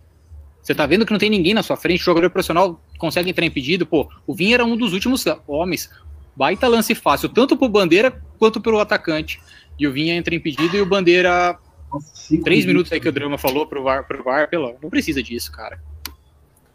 Você 0.62 0.76
tá 0.76 0.86
vendo 0.86 1.06
que 1.06 1.12
não 1.12 1.20
tem 1.20 1.30
ninguém 1.30 1.54
na 1.54 1.64
sua 1.64 1.76
frente, 1.76 2.02
o 2.02 2.06
jogador 2.06 2.30
profissional 2.30 2.80
consegue 3.00 3.30
entrar 3.30 3.46
impedido? 3.46 3.86
Pô, 3.86 4.08
o 4.28 4.34
Vinha 4.34 4.56
era 4.56 4.66
um 4.66 4.78
dos 4.78 4.94
últimos 4.94 5.26
homens. 5.48 5.90
Baita 6.36 6.68
lance 6.68 6.94
fácil, 6.94 7.30
tanto 7.30 7.58
pro 7.58 7.68
Bandeira 7.68 8.22
quanto 8.38 8.62
pelo 8.62 8.80
atacante. 8.80 9.40
E 9.80 9.88
o 9.88 9.92
Vinha 9.92 10.14
entra 10.16 10.36
impedido 10.36 10.78
e 10.78 10.82
o 10.82 10.86
Bandeira, 10.86 11.58
Nossa, 11.92 12.38
três 12.44 12.64
minutos 12.66 12.92
aí 12.92 13.00
que 13.00 13.10
o 13.10 13.12
Drama 13.12 13.38
falou 13.38 13.66
pro 13.66 13.84
VAR, 13.84 14.06
pro 14.08 14.24
VAR 14.24 14.48
pelo, 14.48 14.76
não 14.82 14.90
precisa 14.90 15.24
disso, 15.24 15.52
cara. 15.52 15.82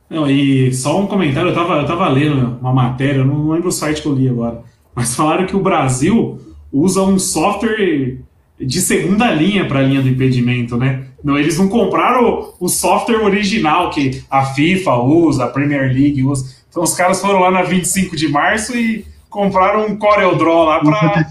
Não, 0.09 0.31
e 0.31 0.73
só 0.73 1.01
um 1.01 1.07
comentário, 1.07 1.51
eu 1.51 1.55
tava, 1.55 1.81
eu 1.81 1.87
tava 1.87 2.09
lendo 2.09 2.59
uma 2.61 2.73
matéria, 2.73 3.25
não 3.25 3.51
lembro 3.51 3.69
o 3.69 3.73
site 3.73 4.03
que 4.03 4.09
eu 4.09 4.15
li 4.15 4.29
agora, 4.29 4.63
mas 4.95 5.15
falaram 5.15 5.47
que 5.47 5.57
o 5.57 5.63
Brasil 5.63 6.39
usa 6.73 7.03
um 7.03 7.19
software 7.19 8.19
de 8.59 8.81
segunda 8.81 9.31
linha 9.33 9.67
para 9.67 9.81
a 9.81 9.83
linha 9.83 10.01
do 10.01 10.09
impedimento, 10.09 10.77
né? 10.77 11.07
Não, 11.23 11.37
eles 11.37 11.59
não 11.59 11.69
compraram 11.69 12.55
o, 12.61 12.67
o 12.67 12.69
software 12.69 13.23
original 13.23 13.91
que 13.91 14.23
a 14.31 14.45
FIFA 14.45 14.95
usa, 14.97 15.45
a 15.45 15.49
Premier 15.49 15.93
League 15.93 16.23
usa. 16.23 16.55
Então 16.71 16.83
os 16.83 16.95
caras 16.95 17.21
foram 17.21 17.41
lá 17.41 17.51
na 17.51 17.63
25 17.63 18.17
de 18.17 18.29
março 18.29 18.77
e 18.77 19.05
compraram 19.37 19.85
um 19.87 19.97
CorelDRAW 19.99 20.65
lá 20.65 20.81
para 20.81 21.27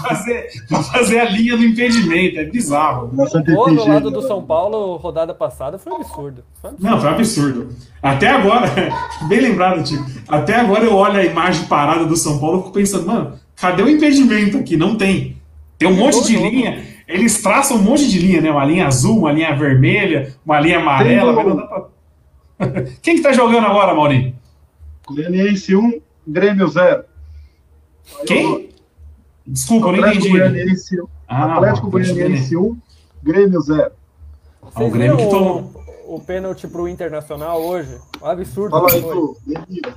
fazer, 0.00 0.48
pra 0.66 0.82
fazer 0.82 1.20
a 1.20 1.24
linha 1.26 1.54
do 1.54 1.62
impedimento. 1.62 2.38
É 2.38 2.44
bizarro. 2.44 3.10
Nossa, 3.12 3.40
O 3.40 3.44
gol 3.44 3.66
do 3.66 3.76
TPG, 3.76 3.90
lado 3.90 4.10
do? 4.10 4.22
São 4.22 4.42
Paulo, 4.42 4.96
rodada 4.96 5.34
passada, 5.34 5.78
foi 5.78 5.92
um 5.92 5.96
absurdo. 5.96 6.42
Foi 6.62 6.70
um 6.70 6.72
absurdo. 6.72 6.90
Não, 6.90 7.00
foi 7.00 7.10
um 7.10 7.12
absurdo. 7.12 7.68
Até 8.02 8.28
agora, 8.28 8.70
bem 9.28 9.40
lembrado, 9.40 9.84
tipo, 9.84 10.02
até 10.26 10.56
agora 10.56 10.82
eu 10.84 10.94
olho 10.94 11.18
a 11.18 11.24
imagem 11.24 11.66
parada 11.66 12.06
do 12.06 12.16
São 12.16 12.38
Paulo 12.38 12.56
e 12.56 12.62
fico 12.62 12.72
pensando, 12.72 13.06
mano, 13.06 13.38
cadê 13.54 13.82
o 13.82 13.88
impedimento 13.88 14.56
aqui? 14.56 14.74
Não 14.74 14.96
tem. 14.96 15.36
Tem 15.76 15.86
um 15.86 15.94
monte 15.94 16.24
de 16.26 16.36
linha, 16.36 16.82
eles 17.06 17.42
traçam 17.42 17.76
um 17.76 17.82
monte 17.82 18.08
de 18.08 18.18
linha, 18.18 18.40
né? 18.40 18.50
Uma 18.50 18.64
linha 18.64 18.86
azul, 18.86 19.18
uma 19.18 19.32
linha 19.32 19.54
vermelha, 19.54 20.34
uma 20.46 20.58
linha 20.58 20.78
amarela, 20.78 21.34
mas 21.34 21.46
não 21.46 21.56
dá 21.56 21.66
pra... 21.66 21.82
Quem 23.02 23.16
que 23.16 23.22
tá 23.22 23.32
jogando 23.32 23.66
agora, 23.66 23.92
Maurinho? 23.92 24.34
Goianiense 25.06 25.76
1, 25.76 26.00
Grêmio 26.26 26.66
0. 26.66 27.11
Quem? 28.26 28.70
Desculpa, 29.46 29.88
eu 29.88 29.92
não 29.92 29.98
Atlético 30.00 30.26
entendi. 30.28 30.38
Goianiense 30.38 31.00
1, 31.00 31.06
Ah, 31.28 31.54
Atlético 31.56 31.90
Goianiense 31.90 32.56
1, 32.56 32.78
Grêmio 33.22 33.60
0. 33.60 33.90
Ah, 34.74 34.82
o 34.84 34.90
Grêmio 34.90 35.16
que 35.16 35.28
tomou. 35.28 35.72
o, 36.06 36.20
pênalti 36.20 36.66
pro 36.68 36.88
Internacional 36.88 37.60
hoje? 37.62 37.98
Um 38.22 38.26
absurdo 38.26 38.70
Fala 38.70 38.92
aí, 38.92 39.02
tu. 39.02 39.36
Bem-vindo. 39.46 39.94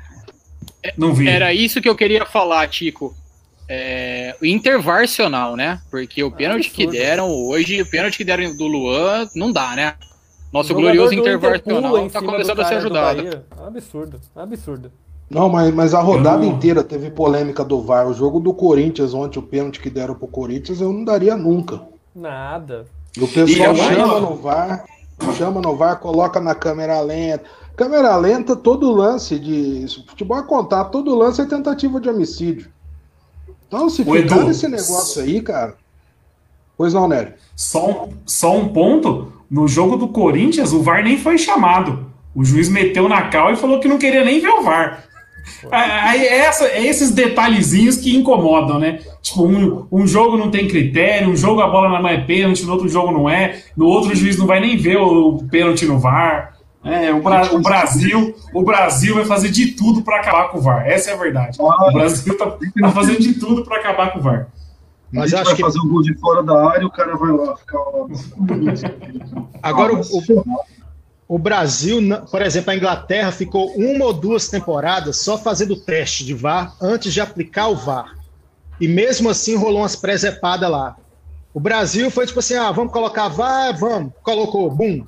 Não 0.97 1.13
vi. 1.13 1.27
Era 1.27 1.53
isso 1.53 1.81
que 1.81 1.89
eu 1.89 1.95
queria 1.95 2.25
falar, 2.25 2.67
Tico. 2.67 3.15
É, 3.67 4.35
o 4.41 4.45
intervarcional, 4.45 5.55
né? 5.55 5.81
Porque 5.89 6.23
o 6.23 6.31
pênalti 6.31 6.69
que 6.69 6.85
deram 6.85 7.31
hoje, 7.31 7.81
o 7.81 7.89
pênalti 7.89 8.17
que 8.17 8.23
deram 8.23 8.55
do 8.55 8.67
Luan, 8.67 9.27
não 9.35 9.51
dá, 9.51 9.75
né? 9.75 9.95
Nosso 10.53 10.73
glorioso 10.73 11.09
do 11.09 11.19
Inter 11.19 11.39
pula 11.39 11.57
intervarcional 11.57 12.05
em 12.05 12.09
tá 12.09 12.21
começando 12.21 12.55
do 12.55 12.61
a 12.61 12.65
ser 12.65 12.75
ajudado. 12.75 13.43
Um 13.59 13.65
absurdo, 13.65 14.21
um 14.35 14.39
absurdo. 14.39 14.91
Não, 15.29 15.49
mas, 15.49 15.73
mas 15.73 15.93
a 15.93 16.01
rodada 16.01 16.37
não- 16.45 16.51
inteira 16.53 16.83
teve 16.83 17.09
polêmica 17.09 17.63
do 17.63 17.81
VAR. 17.81 18.07
O 18.07 18.13
jogo 18.13 18.39
do 18.39 18.53
Corinthians 18.53 19.13
ontem, 19.13 19.39
o 19.39 19.43
pênalti 19.43 19.79
que 19.79 19.89
deram 19.89 20.13
pro 20.15 20.27
Corinthians, 20.27 20.79
eu 20.81 20.93
não 20.93 21.03
daria 21.03 21.35
nunca. 21.35 21.81
Nada. 22.15 22.85
E 23.17 23.23
o 23.23 23.27
pessoal 23.27 23.75
E 23.75 23.81
agora- 23.81 23.95
chama 23.95 24.19
no 24.19 24.35
VAR. 24.35 24.85
chama 25.37 25.61
no 25.61 25.75
VAR, 25.75 25.99
coloca 25.99 26.39
na 26.39 26.53
câmera 26.53 26.99
lenta. 27.01 27.43
Câmera 27.75 28.15
lenta, 28.15 28.55
todo 28.55 28.91
lance 28.91 29.37
de. 29.39 29.85
Futebol 30.07 30.37
é 30.37 30.43
contato, 30.43 30.91
todo 30.91 31.15
lance 31.15 31.41
é 31.41 31.45
tentativa 31.45 31.99
de 31.99 32.07
homicídio. 32.09 32.69
Então, 33.67 33.89
se 33.89 34.01
Ô, 34.03 34.05
ficar 34.13 34.35
Edu, 34.37 34.43
nesse 34.47 34.67
negócio 34.67 35.21
aí, 35.23 35.41
cara. 35.41 35.75
Pois 36.77 36.93
não, 36.93 37.07
Nery. 37.07 37.33
Só 37.55 37.89
um, 38.05 38.09
só 38.25 38.55
um 38.55 38.69
ponto: 38.69 39.31
no 39.49 39.67
jogo 39.67 39.97
do 39.97 40.07
Corinthians, 40.09 40.71
o 40.71 40.81
VAR 40.83 41.03
nem 41.03 41.17
foi 41.17 41.37
chamado. 41.37 42.05
O 42.33 42.43
juiz 42.45 42.69
meteu 42.69 43.09
na 43.09 43.29
cal 43.29 43.51
e 43.51 43.55
falou 43.57 43.79
que 43.79 43.87
não 43.87 43.97
queria 43.97 44.23
nem 44.23 44.39
ver 44.39 44.49
o 44.49 44.61
VAR. 44.63 45.03
Aí 45.71 46.25
é, 46.25 46.37
essa, 46.39 46.65
é 46.65 46.85
esses 46.85 47.11
detalhezinhos 47.11 47.97
que 47.97 48.15
incomodam, 48.15 48.79
né? 48.79 48.99
Tipo, 49.21 49.45
um, 49.45 49.87
um 49.91 50.07
jogo 50.07 50.37
não 50.37 50.49
tem 50.51 50.67
critério, 50.67 51.29
um 51.29 51.35
jogo 51.35 51.61
a 51.61 51.67
bola 51.69 51.89
não 51.99 52.07
é 52.07 52.17
pênalti, 52.19 52.63
no 52.63 52.71
outro 52.73 52.87
jogo 52.87 53.11
não 53.11 53.29
é, 53.29 53.61
no 53.75 53.85
outro 53.87 54.11
o 54.11 54.15
juiz 54.15 54.37
não 54.37 54.45
vai 54.47 54.59
nem 54.59 54.77
ver 54.77 54.97
o, 54.97 55.35
o 55.35 55.47
pênalti 55.47 55.85
no 55.85 55.99
VAR. 55.99 56.53
É, 56.83 57.11
o, 57.11 57.19
Bra- 57.19 57.49
o 57.51 57.59
Brasil, 57.59 58.35
o 58.53 58.61
Brasil 58.63 59.15
vai 59.15 59.25
fazer 59.25 59.49
de 59.49 59.71
tudo 59.71 60.03
para 60.03 60.19
acabar 60.19 60.49
com 60.49 60.59
o 60.59 60.61
VAR. 60.61 60.85
Essa 60.87 61.09
é 61.09 61.13
a 61.13 61.17
verdade. 61.17 61.57
O 61.59 61.91
Brasil 61.91 62.37
tá, 62.37 62.45
tá 62.79 62.91
fazendo 62.91 63.19
de 63.19 63.33
tudo 63.33 63.63
para 63.65 63.77
acabar 63.77 64.13
com 64.13 64.19
o 64.19 64.21
VAR. 64.21 64.47
Mas 65.11 65.23
a 65.23 65.27
gente 65.27 65.35
acho 65.37 65.45
vai 65.45 65.55
que 65.55 65.61
fazer 65.63 65.79
um 65.79 65.87
gol 65.89 66.03
de 66.03 66.13
fora 66.19 66.43
da 66.43 66.69
área, 66.69 66.85
o 66.85 66.91
cara 66.91 67.15
vai 67.17 67.31
lá 67.31 67.55
ficar 67.55 67.79
lá. 67.79 68.05
Agora, 69.63 69.93
Ah, 69.93 69.95
o- 69.95 69.97
mas- 69.97 70.65
o 71.27 71.39
Brasil, 71.39 71.99
por 72.29 72.41
exemplo, 72.41 72.71
a 72.71 72.75
Inglaterra 72.75 73.31
ficou 73.31 73.71
uma 73.75 74.05
ou 74.05 74.13
duas 74.13 74.47
temporadas 74.47 75.17
só 75.17 75.37
fazendo 75.37 75.75
teste 75.75 76.23
de 76.23 76.35
VAR 76.35 76.75
antes 76.79 77.13
de 77.13 77.19
aplicar 77.19 77.67
o 77.69 77.75
VAR. 77.75 78.15
E 78.79 78.87
mesmo 78.87 79.29
assim 79.29 79.55
rolou 79.55 79.81
umas 79.81 79.95
presepadas 79.95 80.69
lá. 80.69 80.95
O 81.51 81.59
Brasil 81.59 82.11
foi 82.11 82.27
tipo 82.27 82.39
assim: 82.39 82.55
ah, 82.55 82.71
vamos 82.71 82.93
colocar 82.93 83.27
VAR, 83.27 83.75
vamos. 83.77 84.13
Colocou, 84.21 84.69
bum. 84.69 85.03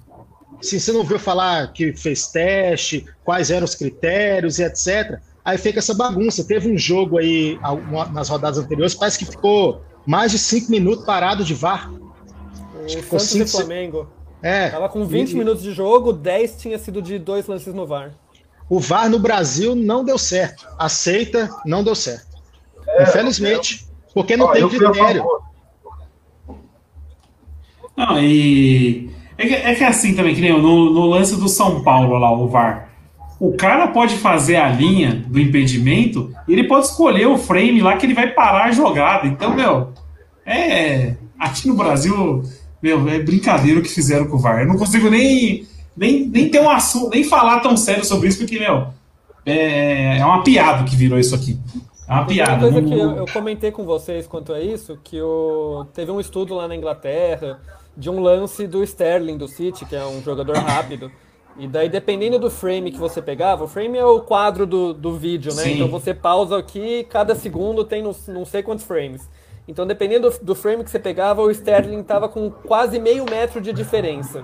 Assim, 0.59 0.79
você 0.79 0.91
não 0.91 1.01
ouviu 1.01 1.19
falar 1.19 1.71
que 1.71 1.93
fez 1.93 2.27
teste, 2.27 3.05
quais 3.23 3.51
eram 3.51 3.65
os 3.65 3.75
critérios 3.75 4.57
e 4.57 4.63
etc. 4.63 5.19
Aí 5.45 5.57
fica 5.57 5.77
essa 5.77 5.93
bagunça. 5.93 6.43
Teve 6.43 6.71
um 6.71 6.77
jogo 6.77 7.19
aí 7.19 7.59
nas 8.11 8.29
rodadas 8.29 8.57
anteriores, 8.57 8.95
parece 8.95 9.19
que 9.19 9.25
ficou 9.25 9.83
mais 10.03 10.31
de 10.31 10.39
cinco 10.39 10.71
minutos 10.71 11.05
parado 11.05 11.43
de 11.43 11.53
VAR. 11.53 11.91
O 11.93 12.89
Ficou 12.89 13.19
Santos 13.19 13.27
cinco 13.27 13.45
e 13.45 13.51
Flamengo. 13.51 14.16
É. 14.41 14.69
Tava 14.69 14.87
com 14.89 15.05
20 15.05 15.31
E- 15.31 15.35
minutos 15.35 15.63
de 15.63 15.71
jogo, 15.73 16.13
10 16.13 16.57
tinha 16.57 16.77
sido 16.77 17.01
de 17.01 17.17
dois 17.17 17.47
lances 17.47 17.73
no 17.73 17.85
VAR. 17.87 18.11
O 18.69 18.79
VAR 18.79 19.09
no 19.09 19.17
Brasil 19.19 19.75
não 19.75 20.03
deu 20.03 20.17
certo. 20.17 20.67
Aceita, 20.77 21.49
não 21.65 21.83
deu 21.83 21.95
certo. 21.95 22.27
Infelizmente. 23.01 23.87
Porque 24.13 24.35
não 24.37 24.47
Ó, 24.47 24.51
tem 24.51 24.61
eu 24.61 24.69
critério. 24.69 25.25
Não, 27.95 28.19
e. 28.21 29.09
É 29.37 29.47
que, 29.47 29.53
é 29.53 29.75
que 29.75 29.83
é 29.83 29.87
assim 29.87 30.15
também, 30.15 30.33
que 30.33 30.41
nem 30.41 30.51
no, 30.59 30.91
no 30.91 31.05
lance 31.05 31.35
do 31.35 31.47
São 31.47 31.83
Paulo 31.83 32.17
lá, 32.17 32.31
o 32.31 32.47
VAR. 32.47 32.89
O 33.39 33.55
cara 33.55 33.87
pode 33.89 34.15
fazer 34.15 34.55
a 34.55 34.67
linha 34.67 35.23
do 35.27 35.39
impedimento 35.39 36.33
e 36.47 36.53
ele 36.53 36.63
pode 36.63 36.87
escolher 36.87 37.27
o 37.27 37.37
frame 37.37 37.81
lá 37.81 37.95
que 37.95 38.05
ele 38.05 38.15
vai 38.15 38.31
parar 38.33 38.65
a 38.65 38.71
jogada. 38.71 39.27
Então, 39.27 39.53
meu, 39.55 39.93
é. 40.45 41.15
Aqui 41.39 41.67
no 41.67 41.75
Brasil, 41.75 42.41
meu, 42.95 43.07
é 43.09 43.19
brincadeira 43.19 43.79
o 43.79 43.83
que 43.83 43.89
fizeram 43.89 44.27
com 44.27 44.37
o 44.37 44.39
VAR. 44.39 44.61
Eu 44.61 44.67
não 44.67 44.77
consigo 44.77 45.09
nem, 45.09 45.67
nem, 45.95 46.25
nem 46.27 46.49
ter 46.49 46.59
um 46.61 46.69
assunto, 46.69 47.09
nem 47.09 47.23
falar 47.23 47.59
tão 47.59 47.75
sério 47.75 48.05
sobre 48.05 48.29
isso, 48.29 48.39
porque, 48.39 48.57
meu, 48.59 48.87
é, 49.45 50.17
é 50.19 50.25
uma 50.25 50.43
piada 50.43 50.83
que 50.83 50.95
virou 50.95 51.19
isso 51.19 51.35
aqui. 51.35 51.59
É 52.07 52.11
uma 52.11 52.21
Uma 52.21 52.27
piada. 52.27 52.59
coisa 52.59 52.81
não- 52.81 52.89
que 52.89 52.93
eu, 52.97 53.11
eu 53.17 53.25
comentei 53.33 53.71
com 53.71 53.83
vocês 53.83 54.25
quanto 54.27 54.53
a 54.53 54.61
isso, 54.61 54.97
que 55.03 55.21
o, 55.21 55.85
teve 55.93 56.09
um 56.11 56.19
estudo 56.19 56.55
lá 56.55 56.67
na 56.67 56.75
Inglaterra 56.75 57.59
de 57.95 58.09
um 58.09 58.19
lance 58.21 58.65
do 58.67 58.83
Sterling 58.83 59.37
do 59.37 59.47
City, 59.47 59.85
que 59.85 59.95
é 59.95 60.05
um 60.05 60.21
jogador 60.23 60.55
rápido. 60.57 61.11
E 61.59 61.67
daí, 61.67 61.89
dependendo 61.89 62.37
do 62.37 62.51
frame 62.51 62.91
que 62.91 62.99
você 62.99 63.19
pegava, 63.21 63.63
o 63.63 63.67
frame 63.67 63.97
é 63.97 64.05
o 64.05 64.21
quadro 64.21 64.65
do, 64.67 64.93
do 64.93 65.17
vídeo, 65.17 65.53
né? 65.55 65.63
Sim. 65.63 65.73
Então 65.73 65.87
você 65.87 66.13
pausa 66.13 66.55
aqui, 66.57 67.05
cada 67.09 67.33
segundo 67.35 67.83
tem 67.83 68.01
não, 68.03 68.15
não 68.27 68.45
sei 68.45 68.61
quantos 68.61 68.85
frames. 68.85 69.27
Então, 69.67 69.85
dependendo 69.85 70.29
do, 70.41 70.55
frame 70.55 70.83
que 70.83 70.89
você 70.89 70.99
pegava, 70.99 71.41
o 71.41 71.51
Sterling 71.51 72.01
tava 72.03 72.29
com 72.29 72.49
quase 72.49 72.99
meio 72.99 73.25
metro 73.29 73.59
de 73.59 73.73
diferença. 73.73 74.43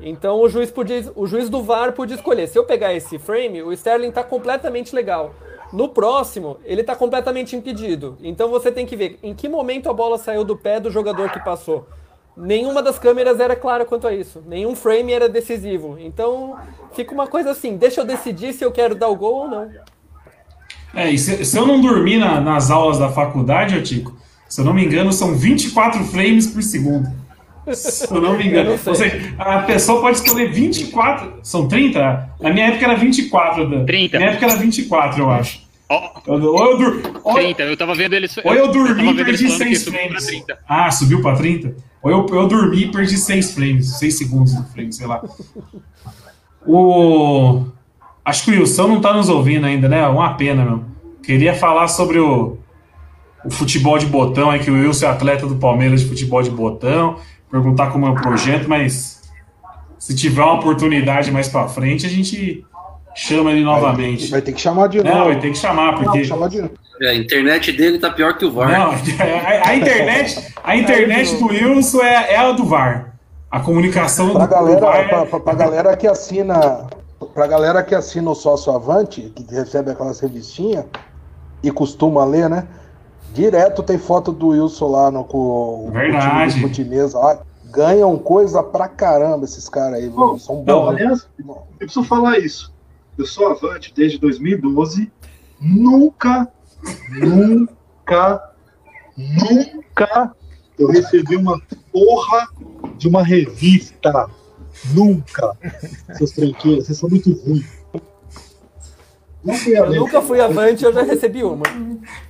Então 0.00 0.40
o 0.40 0.48
juiz, 0.48 0.70
podia, 0.70 1.04
o 1.14 1.26
juiz 1.26 1.48
do 1.48 1.62
VAR 1.62 1.92
podia 1.92 2.16
escolher. 2.16 2.48
Se 2.48 2.58
eu 2.58 2.64
pegar 2.64 2.92
esse 2.92 3.18
frame, 3.18 3.62
o 3.62 3.72
Sterling 3.72 4.08
está 4.08 4.24
completamente 4.24 4.94
legal. 4.94 5.34
No 5.72 5.88
próximo, 5.88 6.58
ele 6.64 6.80
está 6.80 6.94
completamente 6.96 7.54
impedido. 7.56 8.16
Então 8.22 8.48
você 8.50 8.70
tem 8.72 8.86
que 8.86 8.96
ver 8.96 9.18
em 9.22 9.34
que 9.34 9.48
momento 9.48 9.88
a 9.88 9.92
bola 9.92 10.18
saiu 10.18 10.44
do 10.44 10.56
pé 10.56 10.80
do 10.80 10.90
jogador 10.90 11.30
que 11.30 11.40
passou. 11.40 11.86
Nenhuma 12.36 12.82
das 12.82 12.98
câmeras 12.98 13.38
era 13.38 13.54
clara 13.54 13.84
quanto 13.84 14.08
a 14.08 14.12
isso. 14.12 14.42
Nenhum 14.46 14.74
frame 14.74 15.12
era 15.12 15.28
decisivo. 15.28 15.96
Então 15.98 16.56
fica 16.92 17.14
uma 17.14 17.28
coisa 17.28 17.50
assim: 17.52 17.76
deixa 17.76 18.00
eu 18.00 18.04
decidir 18.04 18.52
se 18.52 18.64
eu 18.64 18.72
quero 18.72 18.94
dar 18.94 19.08
o 19.08 19.16
gol 19.16 19.42
ou 19.42 19.48
não. 19.48 19.70
É, 20.92 21.10
e 21.10 21.18
se, 21.18 21.44
se 21.44 21.56
eu 21.56 21.66
não 21.66 21.80
dormir 21.80 22.18
na- 22.18 22.40
nas 22.40 22.70
aulas 22.70 22.98
da 22.98 23.08
faculdade, 23.08 23.80
Tico, 23.82 24.12
se 24.54 24.60
eu 24.60 24.64
não 24.64 24.72
me 24.72 24.84
engano, 24.84 25.12
são 25.12 25.34
24 25.34 26.04
frames 26.04 26.46
por 26.46 26.62
segundo. 26.62 27.08
Se 27.72 28.08
eu 28.08 28.20
não 28.20 28.36
me 28.38 28.46
engano. 28.46 28.70
Não. 28.70 28.78
Ou 28.86 28.94
seja, 28.94 29.34
a 29.36 29.58
pessoa 29.62 30.00
pode 30.00 30.18
escolher 30.18 30.52
24. 30.52 31.40
São 31.42 31.66
30? 31.66 32.30
Na 32.40 32.52
minha 32.52 32.66
época 32.68 32.84
era 32.84 32.94
24. 32.94 33.68
Dan. 33.68 33.84
30. 33.84 34.12
Na 34.16 34.24
minha 34.24 34.30
época 34.36 34.46
era 34.52 34.56
24, 34.60 35.20
eu 35.22 35.28
acho. 35.32 35.60
Eu- 36.24 36.54
Ou 36.54 36.70
eu, 36.70 36.78
dur... 36.78 37.20
ou, 37.24 37.34
30, 37.34 37.62
eu 37.64 37.76
tava 37.76 37.96
vendo 37.96 38.12
eles. 38.14 38.36
ou 38.44 38.54
eu 38.54 38.68
dormi 38.70 39.10
e 39.10 39.24
perdi 39.24 39.44
falando 39.48 39.58
que 39.58 39.74
6 39.76 39.82
subiu 39.82 39.92
pra 39.98 40.08
frames. 40.20 40.26
30. 40.26 40.58
Ah, 40.68 40.90
subiu 40.92 41.20
pra 41.20 41.34
30? 41.34 41.74
Ou 42.00 42.10
eu, 42.12 42.26
eu 42.30 42.46
dormi 42.46 42.84
e 42.84 42.92
perdi 42.92 43.16
6 43.18 43.50
frames, 43.50 43.98
6 43.98 44.18
segundos 44.18 44.54
do 44.54 44.62
frame, 44.68 44.92
sei 44.92 45.08
lá. 45.08 45.20
O. 46.64 47.64
Acho 48.24 48.44
que 48.44 48.50
o 48.52 48.54
Wilson 48.60 48.86
não 48.86 49.00
tá 49.00 49.12
nos 49.12 49.28
ouvindo 49.28 49.66
ainda, 49.66 49.88
né? 49.88 50.06
Uma 50.06 50.34
pena, 50.34 50.64
meu. 50.64 50.84
Queria 51.24 51.54
falar 51.54 51.88
sobre 51.88 52.18
o, 52.20 52.56
o 53.44 53.50
futebol 53.50 53.98
de 53.98 54.06
botão, 54.06 54.50
aí 54.50 54.60
que 54.60 54.70
o 54.70 54.74
Wilson 54.74 55.06
é 55.06 55.08
atleta 55.10 55.46
do 55.46 55.56
Palmeiras 55.56 56.00
de 56.02 56.08
futebol 56.08 56.42
de 56.42 56.50
botão. 56.50 57.16
Perguntar 57.50 57.90
como 57.90 58.06
é 58.06 58.10
o 58.10 58.14
projeto, 58.14 58.68
mas 58.68 59.22
se 59.98 60.14
tiver 60.14 60.42
uma 60.42 60.54
oportunidade 60.54 61.30
mais 61.30 61.48
pra 61.48 61.68
frente, 61.68 62.04
a 62.06 62.08
gente 62.08 62.64
chama 63.14 63.52
ele 63.52 63.62
novamente. 63.62 64.28
Vai 64.30 64.40
ter 64.42 64.52
que 64.52 64.60
chamar 64.60 64.88
de 64.88 65.02
Não, 65.02 65.10
novo. 65.12 65.24
vai 65.26 65.38
ter 65.38 65.50
que 65.50 65.58
chamar, 65.58 65.92
Não, 65.92 66.02
porque. 66.02 66.24
chamar 66.24 66.48
de 66.48 66.62
novo. 66.62 66.74
É, 67.02 67.08
a 67.10 67.14
internet 67.14 67.72
dele 67.72 67.98
tá 67.98 68.10
pior 68.10 68.36
que 68.38 68.44
o 68.44 68.52
VAR. 68.52 68.70
Não, 68.70 68.90
a, 68.92 69.68
a 69.68 69.76
internet, 69.76 70.54
a 70.62 70.76
internet 70.76 71.36
do 71.36 71.46
Wilson 71.48 72.00
é, 72.02 72.34
é 72.34 72.36
a 72.36 72.52
do 72.52 72.64
VAR. 72.64 73.14
A 73.50 73.60
comunicação 73.60 74.30
Pra 74.32 74.46
do, 74.46 74.48
do 74.48 74.80
VAR 74.80 74.80
galera, 74.80 74.98
é- 74.98 75.08
pra, 75.08 75.26
pra- 75.26 75.40
pra 75.40 75.54
galera 75.54 75.96
que 75.96 76.06
assina, 76.06 76.86
pra 77.34 77.46
galera 77.46 77.82
que 77.82 77.94
assina 77.94 78.30
o 78.30 78.34
sócio 78.34 78.72
Avante, 78.72 79.22
que 79.34 79.44
recebe 79.54 79.90
aquelas 79.90 80.18
revistinhas 80.20 80.84
e 81.62 81.70
costuma 81.70 82.24
ler, 82.24 82.48
né? 82.48 82.66
Direto 83.34 83.82
tem 83.82 83.98
foto 83.98 84.30
do 84.30 84.48
Wilson 84.48 84.86
lá 84.88 85.10
no 85.10 85.24
com 85.24 85.90
Verdade. 85.92 86.64
o 86.64 86.70
time 86.70 86.96
lá. 87.12 87.40
Ganham 87.64 88.16
coisa 88.16 88.62
pra 88.62 88.86
caramba 88.86 89.44
esses 89.44 89.68
caras 89.68 89.98
aí, 89.98 90.08
viu? 90.08 90.38
São 90.38 90.62
Não, 90.64 90.82
bons. 90.84 90.88
aliás, 90.90 91.28
eu 91.44 91.66
preciso 91.76 92.04
falar 92.04 92.38
isso. 92.38 92.72
Eu 93.18 93.26
sou 93.26 93.48
avante 93.48 93.92
desde 93.94 94.18
2012. 94.18 95.10
Nunca, 95.60 96.48
nunca, 97.10 98.50
nunca 99.16 100.32
eu 100.78 100.88
recebi 100.88 101.36
uma 101.36 101.60
porra 101.92 102.48
de 102.96 103.08
uma 103.08 103.22
revista. 103.24 104.28
Nunca. 104.92 105.56
Seus 106.14 106.32
tranqueiros, 106.32 106.86
vocês 106.86 106.98
são 106.98 107.08
muito 107.08 107.32
ruins. 107.32 107.83
Eu 109.46 109.92
nunca 110.00 110.22
fui 110.22 110.40
avante, 110.40 110.84
eu 110.84 110.92
já 110.92 111.02
recebi 111.02 111.42
uma. 111.44 111.64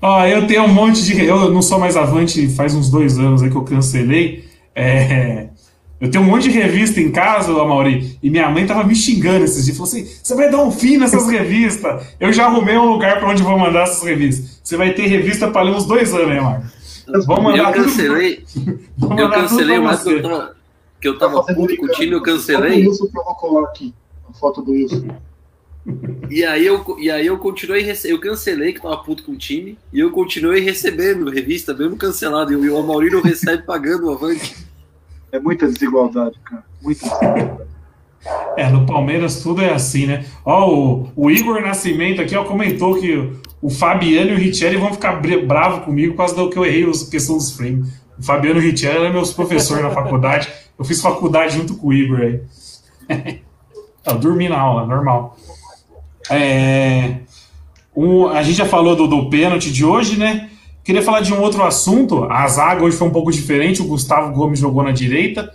Ó, 0.02 0.24
eu 0.26 0.46
tenho 0.46 0.64
um 0.64 0.68
monte 0.72 1.02
de. 1.02 1.24
Eu 1.24 1.50
não 1.50 1.62
sou 1.62 1.78
mais 1.78 1.96
avante 1.96 2.48
faz 2.54 2.74
uns 2.74 2.90
dois 2.90 3.18
anos 3.18 3.42
aí 3.42 3.50
que 3.50 3.56
eu 3.56 3.62
cancelei. 3.62 4.44
É, 4.74 5.48
Eu 6.00 6.10
tenho 6.10 6.24
um 6.24 6.26
monte 6.26 6.44
de 6.44 6.50
revista 6.50 7.00
em 7.00 7.10
casa, 7.12 7.52
ô, 7.52 7.66
Mauri, 7.66 8.18
e 8.22 8.28
minha 8.28 8.50
mãe 8.50 8.66
tava 8.66 8.82
me 8.84 8.94
xingando 8.94 9.44
esses 9.44 9.64
dias. 9.64 9.76
Falou 9.76 9.90
assim: 9.90 10.04
você 10.22 10.34
vai 10.34 10.50
dar 10.50 10.62
um 10.62 10.70
fim 10.70 10.96
nessas 10.98 11.28
revistas. 11.28 12.04
Eu 12.18 12.32
já 12.32 12.46
arrumei 12.46 12.76
um 12.76 12.90
lugar 12.90 13.20
pra 13.20 13.28
onde 13.28 13.42
eu 13.42 13.48
vou 13.48 13.58
mandar 13.58 13.84
essas 13.84 14.02
revistas. 14.02 14.60
Você 14.62 14.76
vai 14.76 14.92
ter 14.92 15.06
revista 15.06 15.48
pra 15.48 15.62
ler 15.62 15.74
uns 15.74 15.86
dois 15.86 16.12
anos, 16.12 16.28
né, 16.28 16.40
Marco? 16.40 16.66
Vamos 17.26 17.28
Eu 17.30 17.42
mandar 17.42 17.72
tudo- 17.72 17.84
cancelei, 17.84 18.44
vamos 18.98 19.18
eu 19.18 19.24
mandar 19.28 19.36
tudo 19.42 19.48
cancelei 19.50 19.78
mais 19.78 20.02
que 20.02 20.08
eu 20.10 20.22
tava, 20.22 20.56
que 21.00 21.08
eu 21.08 21.18
tava 21.18 21.42
puto 21.44 21.76
com 21.76 21.86
o 21.86 21.88
time, 21.90 22.12
eu 22.12 22.18
o 22.18 22.22
cancelei. 22.22 22.86
Wilson 22.86 23.04
eu 23.04 23.10
vou 23.24 23.34
colar 23.36 23.64
aqui. 23.68 23.94
A 24.28 24.32
foto 24.32 24.62
do 24.62 24.72
Wilson. 24.72 25.06
E 26.30 26.44
aí 26.44 26.64
eu, 26.66 26.82
e 26.98 27.10
aí 27.10 27.26
eu 27.26 27.36
continuei, 27.38 27.82
rece- 27.82 28.10
eu 28.10 28.18
cancelei 28.18 28.72
que 28.72 28.80
tava 28.80 28.96
puto 28.98 29.22
com 29.22 29.32
o 29.32 29.36
time, 29.36 29.78
e 29.92 30.00
eu 30.00 30.10
continuei 30.10 30.60
recebendo 30.60 31.30
revista, 31.30 31.74
mesmo 31.74 31.96
cancelado, 31.96 32.52
e 32.52 32.56
o- 32.68 32.74
o 32.74 32.78
Amaury 32.78 33.10
não 33.10 33.20
recebe 33.20 33.62
pagando 33.64 34.06
o 34.06 34.12
avante. 34.12 34.56
É 35.30 35.38
muita 35.38 35.66
desigualdade, 35.66 36.38
cara. 36.44 36.64
Muita 36.82 37.04
desigualdade. 37.08 37.64
É, 38.56 38.70
no 38.70 38.86
Palmeiras 38.86 39.42
tudo 39.42 39.60
é 39.60 39.72
assim, 39.74 40.06
né? 40.06 40.24
Ó, 40.44 40.70
o, 40.72 41.12
o 41.14 41.30
Igor 41.30 41.60
Nascimento 41.60 42.22
aqui 42.22 42.34
ó, 42.34 42.44
comentou 42.44 42.98
que 42.98 43.30
o, 43.60 43.68
Fabiano 43.68 44.30
e 44.30 44.34
o 44.34 44.38
Richelli 44.38 44.78
vão 44.78 44.92
ficar 44.94 45.20
bravo 45.46 45.82
comigo 45.82 46.12
por 46.12 46.18
causa 46.18 46.34
do 46.34 46.48
que 46.48 46.56
eu 46.56 46.64
errei 46.64 46.84
a 46.84 47.10
questão 47.10 47.36
dos 47.36 47.52
frames. 47.54 47.86
O 48.18 48.22
Fabiano 48.22 48.58
e 48.60 48.62
o 48.66 48.70
Richelli 48.70 48.96
eram 48.98 49.12
meus 49.12 49.32
professores 49.34 49.82
na 49.84 49.90
faculdade. 49.90 50.48
Eu 50.78 50.84
fiz 50.86 51.02
faculdade 51.02 51.54
junto 51.58 51.76
com 51.76 51.88
o 51.88 51.92
Igor 51.92 52.20
aí. 52.20 52.40
Eu 54.06 54.18
dormi 54.18 54.48
na 54.48 54.58
aula, 54.60 54.86
normal. 54.86 55.36
É, 56.30 57.16
um, 57.96 58.26
a 58.28 58.42
gente 58.42 58.56
já 58.56 58.66
falou 58.66 58.96
do, 58.96 59.06
do 59.06 59.28
pênalti 59.30 59.70
de 59.70 59.84
hoje, 59.84 60.18
né? 60.18 60.50
Queria 60.82 61.02
falar 61.02 61.20
de 61.20 61.32
um 61.32 61.40
outro 61.40 61.62
assunto. 61.62 62.24
A 62.24 62.46
zaga 62.48 62.84
hoje 62.84 62.96
foi 62.96 63.08
um 63.08 63.12
pouco 63.12 63.30
diferente. 63.30 63.80
O 63.80 63.86
Gustavo 63.86 64.32
Gomes 64.32 64.58
jogou 64.58 64.82
na 64.82 64.90
direita 64.90 65.50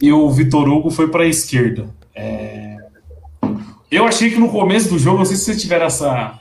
e 0.00 0.12
o 0.12 0.30
Vitor 0.30 0.68
Hugo 0.68 0.90
foi 0.90 1.08
para 1.08 1.24
a 1.24 1.26
esquerda. 1.26 1.88
É... 2.14 2.76
Eu 3.90 4.06
achei 4.06 4.30
que 4.30 4.38
no 4.38 4.48
começo 4.48 4.88
do 4.88 4.98
jogo, 4.98 5.18
não 5.18 5.24
sei 5.24 5.36
se 5.36 5.44
vocês 5.44 5.60
tiveram 5.60 5.86
essa. 5.86 6.38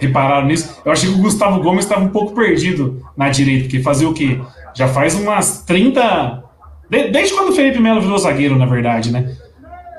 Repararam 0.00 0.48
nisso? 0.48 0.82
Eu 0.84 0.90
achei 0.90 1.08
que 1.08 1.14
o 1.14 1.22
Gustavo 1.22 1.62
Gomes 1.62 1.84
estava 1.84 2.04
um 2.04 2.08
pouco 2.08 2.34
perdido 2.34 3.02
na 3.16 3.28
direita, 3.28 3.64
porque 3.64 3.80
fazia 3.80 4.08
o 4.08 4.12
quê? 4.12 4.40
Já 4.74 4.88
faz 4.88 5.14
umas 5.14 5.62
30. 5.62 6.42
Desde 6.90 7.34
quando 7.34 7.50
o 7.50 7.54
Felipe 7.54 7.80
Melo 7.80 8.00
virou 8.00 8.18
zagueiro, 8.18 8.58
na 8.58 8.66
verdade, 8.66 9.12
né? 9.12 9.36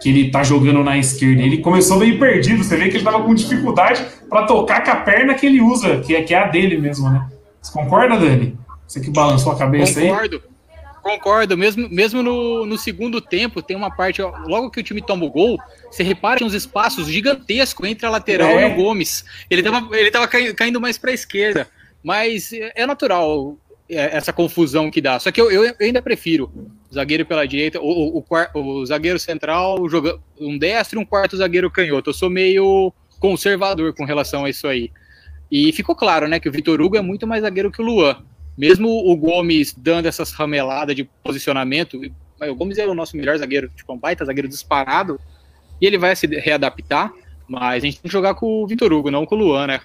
Que 0.01 0.09
ele 0.09 0.31
tá 0.31 0.43
jogando 0.43 0.83
na 0.83 0.97
esquerda. 0.97 1.41
Ele 1.41 1.59
começou 1.59 1.97
meio 1.97 2.19
perdido. 2.19 2.63
Você 2.63 2.75
vê 2.75 2.89
que 2.89 2.97
ele 2.97 3.03
tava 3.03 3.23
com 3.23 3.33
dificuldade 3.33 4.05
para 4.29 4.45
tocar 4.45 4.83
com 4.83 4.91
a 4.91 4.95
perna 4.97 5.33
que 5.33 5.45
ele 5.45 5.61
usa, 5.61 5.99
que 5.99 6.15
é, 6.15 6.23
que 6.23 6.33
é 6.33 6.37
a 6.37 6.47
dele 6.47 6.77
mesmo, 6.77 7.09
né? 7.09 7.27
Você 7.61 7.71
concorda, 7.71 8.17
Dani? 8.17 8.57
Você 8.87 8.99
que 8.99 9.09
balançou 9.09 9.51
a 9.51 9.57
cabeça 9.57 9.99
Concordo. 9.99 10.35
aí? 10.35 10.41
Concordo. 10.41 10.55
Concordo, 11.05 11.55
mesmo, 11.55 11.87
mesmo 11.87 12.23
no, 12.23 12.65
no 12.65 12.79
segundo 12.79 13.21
tempo, 13.21 13.61
tem 13.61 13.77
uma 13.77 13.95
parte, 13.95 14.23
ó, 14.23 14.33
logo 14.47 14.71
que 14.71 14.79
o 14.79 14.83
time 14.83 15.03
toma 15.03 15.23
o 15.23 15.29
gol, 15.29 15.55
você 15.91 16.01
repara 16.01 16.43
uns 16.43 16.55
espaços 16.55 17.05
gigantescos 17.05 17.87
entre 17.87 18.07
a 18.07 18.09
lateral 18.09 18.49
é. 18.49 18.67
e 18.67 18.73
o 18.73 18.75
Gomes. 18.75 19.23
Ele 19.47 19.61
tava, 19.61 19.95
ele 19.95 20.09
tava 20.09 20.27
caindo 20.27 20.81
mais 20.81 20.97
para 20.97 21.11
a 21.11 21.13
esquerda, 21.13 21.67
mas 22.03 22.49
é 22.51 22.87
natural 22.87 23.55
é, 23.87 24.17
essa 24.17 24.33
confusão 24.33 24.89
que 24.89 24.99
dá. 24.99 25.19
Só 25.19 25.31
que 25.31 25.39
eu, 25.39 25.51
eu 25.51 25.75
ainda 25.79 26.01
prefiro 26.01 26.51
zagueiro 26.93 27.25
pela 27.25 27.47
direita, 27.47 27.79
o, 27.79 28.19
o, 28.19 28.25
o, 28.53 28.59
o 28.59 28.85
zagueiro 28.85 29.19
central, 29.19 29.87
joga, 29.89 30.19
um 30.39 30.57
destro 30.57 30.99
e 30.99 31.01
um 31.01 31.05
quarto 31.05 31.37
zagueiro 31.37 31.69
canhoto. 31.69 32.09
Eu 32.09 32.13
sou 32.13 32.29
meio 32.29 32.93
conservador 33.19 33.93
com 33.93 34.05
relação 34.05 34.45
a 34.45 34.49
isso 34.49 34.67
aí. 34.67 34.91
E 35.51 35.71
ficou 35.71 35.95
claro, 35.95 36.27
né, 36.27 36.39
que 36.39 36.49
o 36.49 36.51
Vitor 36.51 36.81
Hugo 36.81 36.97
é 36.97 37.01
muito 37.01 37.27
mais 37.27 37.41
zagueiro 37.41 37.71
que 37.71 37.81
o 37.81 37.85
Luan. 37.85 38.17
Mesmo 38.57 38.89
o 38.89 39.15
Gomes 39.15 39.73
dando 39.77 40.07
essas 40.07 40.31
rameladas 40.31 40.95
de 40.95 41.03
posicionamento, 41.23 41.99
o 42.41 42.55
Gomes 42.55 42.77
é 42.77 42.87
o 42.87 42.93
nosso 42.93 43.17
melhor 43.17 43.37
zagueiro, 43.37 43.69
tipo, 43.75 43.93
um 43.93 43.97
baita 43.97 44.25
zagueiro 44.25 44.47
disparado, 44.47 45.19
e 45.79 45.85
ele 45.85 45.97
vai 45.97 46.15
se 46.15 46.25
readaptar, 46.27 47.11
mas 47.47 47.83
a 47.83 47.85
gente 47.85 47.99
tem 47.99 48.09
que 48.09 48.13
jogar 48.13 48.33
com 48.35 48.63
o 48.63 48.67
Vitor 48.67 48.91
Hugo, 48.91 49.11
não 49.11 49.25
com 49.25 49.35
o 49.35 49.37
Luan, 49.37 49.67
né? 49.67 49.81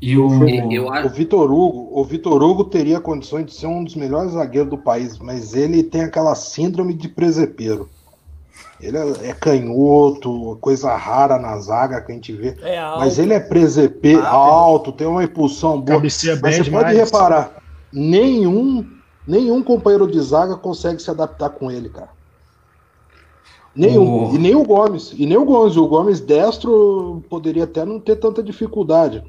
E 0.00 0.16
o, 0.18 0.26
o 0.26 1.08
Vitor 1.08 1.50
Hugo, 1.50 1.88
o 1.92 2.04
Vitor 2.04 2.42
Hugo 2.42 2.64
teria 2.64 3.00
condições 3.00 3.46
de 3.46 3.54
ser 3.54 3.66
um 3.66 3.82
dos 3.82 3.94
melhores 3.94 4.32
zagueiros 4.32 4.70
do 4.70 4.78
país, 4.78 5.18
mas 5.18 5.54
ele 5.54 5.82
tem 5.82 6.02
aquela 6.02 6.34
síndrome 6.34 6.92
de 6.92 7.08
presepeiro. 7.08 7.88
Ele 8.80 8.98
é, 8.98 9.30
é, 9.30 9.32
canhoto, 9.32 10.58
coisa 10.60 10.94
rara 10.94 11.38
na 11.38 11.58
zaga 11.58 12.00
que 12.02 12.12
a 12.12 12.14
gente 12.14 12.32
vê. 12.32 12.54
É 12.60 12.78
mas 12.98 13.18
ele 13.18 13.32
é 13.32 13.40
presepe, 13.40 14.16
ah, 14.16 14.28
alto, 14.28 14.92
tem 14.92 15.06
uma 15.06 15.24
impulsão 15.24 15.80
boa. 15.80 15.98
Mas 15.98 16.14
você 16.14 16.34
demais. 16.34 16.68
pode 16.68 16.94
reparar, 16.94 17.62
nenhum, 17.90 18.86
nenhum 19.26 19.62
companheiro 19.62 20.06
de 20.06 20.20
zaga 20.20 20.56
consegue 20.56 21.00
se 21.00 21.10
adaptar 21.10 21.50
com 21.50 21.70
ele, 21.70 21.88
cara. 21.88 22.10
Nenhum. 23.74 24.30
Oh. 24.30 24.34
E 24.34 24.38
nem 24.38 24.54
o 24.54 24.64
Gomes. 24.64 25.12
E 25.16 25.26
nem 25.26 25.36
o 25.36 25.44
Gomes. 25.44 25.76
O 25.76 25.86
Gomes 25.86 26.20
destro 26.20 27.22
poderia 27.28 27.64
até 27.64 27.84
não 27.84 28.00
ter 28.00 28.16
tanta 28.16 28.42
dificuldade. 28.42 29.22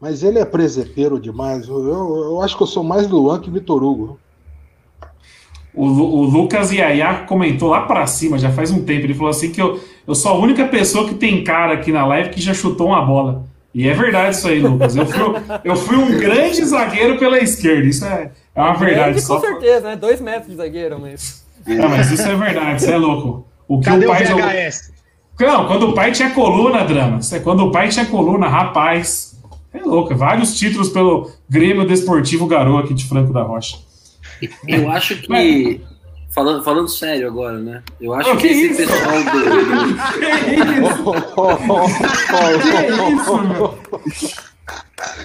Mas 0.00 0.22
ele 0.22 0.38
é 0.38 0.44
presepeiro 0.44 1.18
demais. 1.18 1.66
Eu, 1.68 1.78
eu, 1.78 2.16
eu 2.24 2.42
acho 2.42 2.56
que 2.56 2.62
eu 2.62 2.66
sou 2.66 2.84
mais 2.84 3.08
Luan 3.08 3.40
que 3.40 3.50
Vitor 3.50 3.82
Hugo. 3.82 4.18
O, 5.74 5.84
o 5.84 6.22
Lucas 6.24 6.72
Yaya 6.72 7.24
comentou 7.26 7.70
lá 7.70 7.82
para 7.82 8.06
cima, 8.06 8.38
já 8.38 8.50
faz 8.50 8.70
um 8.70 8.84
tempo. 8.84 9.06
Ele 9.06 9.14
falou 9.14 9.30
assim 9.30 9.50
que 9.50 9.60
eu, 9.60 9.80
eu 10.06 10.14
sou 10.14 10.32
a 10.32 10.38
única 10.38 10.66
pessoa 10.66 11.08
que 11.08 11.14
tem 11.14 11.44
cara 11.44 11.74
aqui 11.74 11.92
na 11.92 12.06
live 12.06 12.30
que 12.30 12.40
já 12.40 12.54
chutou 12.54 12.88
uma 12.88 13.04
bola. 13.04 13.44
E 13.74 13.86
é 13.88 13.94
verdade 13.94 14.34
isso 14.34 14.48
aí, 14.48 14.60
Lucas. 14.60 14.96
Eu 14.96 15.06
fui, 15.06 15.22
eu 15.64 15.76
fui 15.76 15.96
um 15.96 16.18
grande 16.18 16.64
zagueiro 16.64 17.18
pela 17.18 17.38
esquerda. 17.38 17.86
Isso 17.86 18.04
é, 18.04 18.30
é 18.54 18.60
uma 18.60 18.74
verdade. 18.74 19.12
Grande, 19.12 19.26
com 19.26 19.40
certeza, 19.40 19.88
né? 19.88 19.96
Dois 19.96 20.20
metros 20.20 20.50
de 20.50 20.56
zagueiro, 20.56 20.98
mas. 20.98 21.46
Não, 21.66 21.88
mas 21.88 22.10
isso 22.10 22.26
é 22.26 22.34
verdade, 22.34 22.82
isso 22.82 22.90
é 22.90 22.96
louco. 22.96 23.46
O 23.68 23.78
que 23.78 23.84
Cadê 23.84 24.06
o 24.06 24.08
pai 24.08 24.24
o 24.24 24.36
VHS? 24.36 24.92
Jogou... 25.38 25.54
Não, 25.54 25.68
quando 25.68 25.90
o 25.90 25.94
pai 25.94 26.10
tinha 26.12 26.30
coluna, 26.30 26.84
Drama. 26.84 27.20
É 27.30 27.38
quando 27.38 27.66
o 27.66 27.70
pai 27.70 27.88
tinha 27.88 28.06
coluna, 28.06 28.48
rapaz. 28.48 29.27
É 29.78 29.82
louco. 29.82 30.14
Vários 30.14 30.56
títulos 30.56 30.88
pelo 30.90 31.30
Grêmio 31.48 31.86
Desportivo 31.86 32.46
Garoa 32.46 32.80
aqui 32.80 32.94
de 32.94 33.04
Franco 33.06 33.32
da 33.32 33.42
Rocha. 33.42 33.78
Eu 34.66 34.90
acho 34.90 35.16
que. 35.20 35.80
Falando, 36.30 36.62
falando 36.62 36.88
sério 36.88 37.26
agora, 37.26 37.58
né? 37.58 37.82
Eu 38.00 38.12
acho 38.12 38.30
oh, 38.30 38.36
que, 38.36 38.48
que, 38.48 38.54
esse 38.54 38.82
isso? 38.82 38.92
pessoal 38.92 39.24
do. 39.24 39.30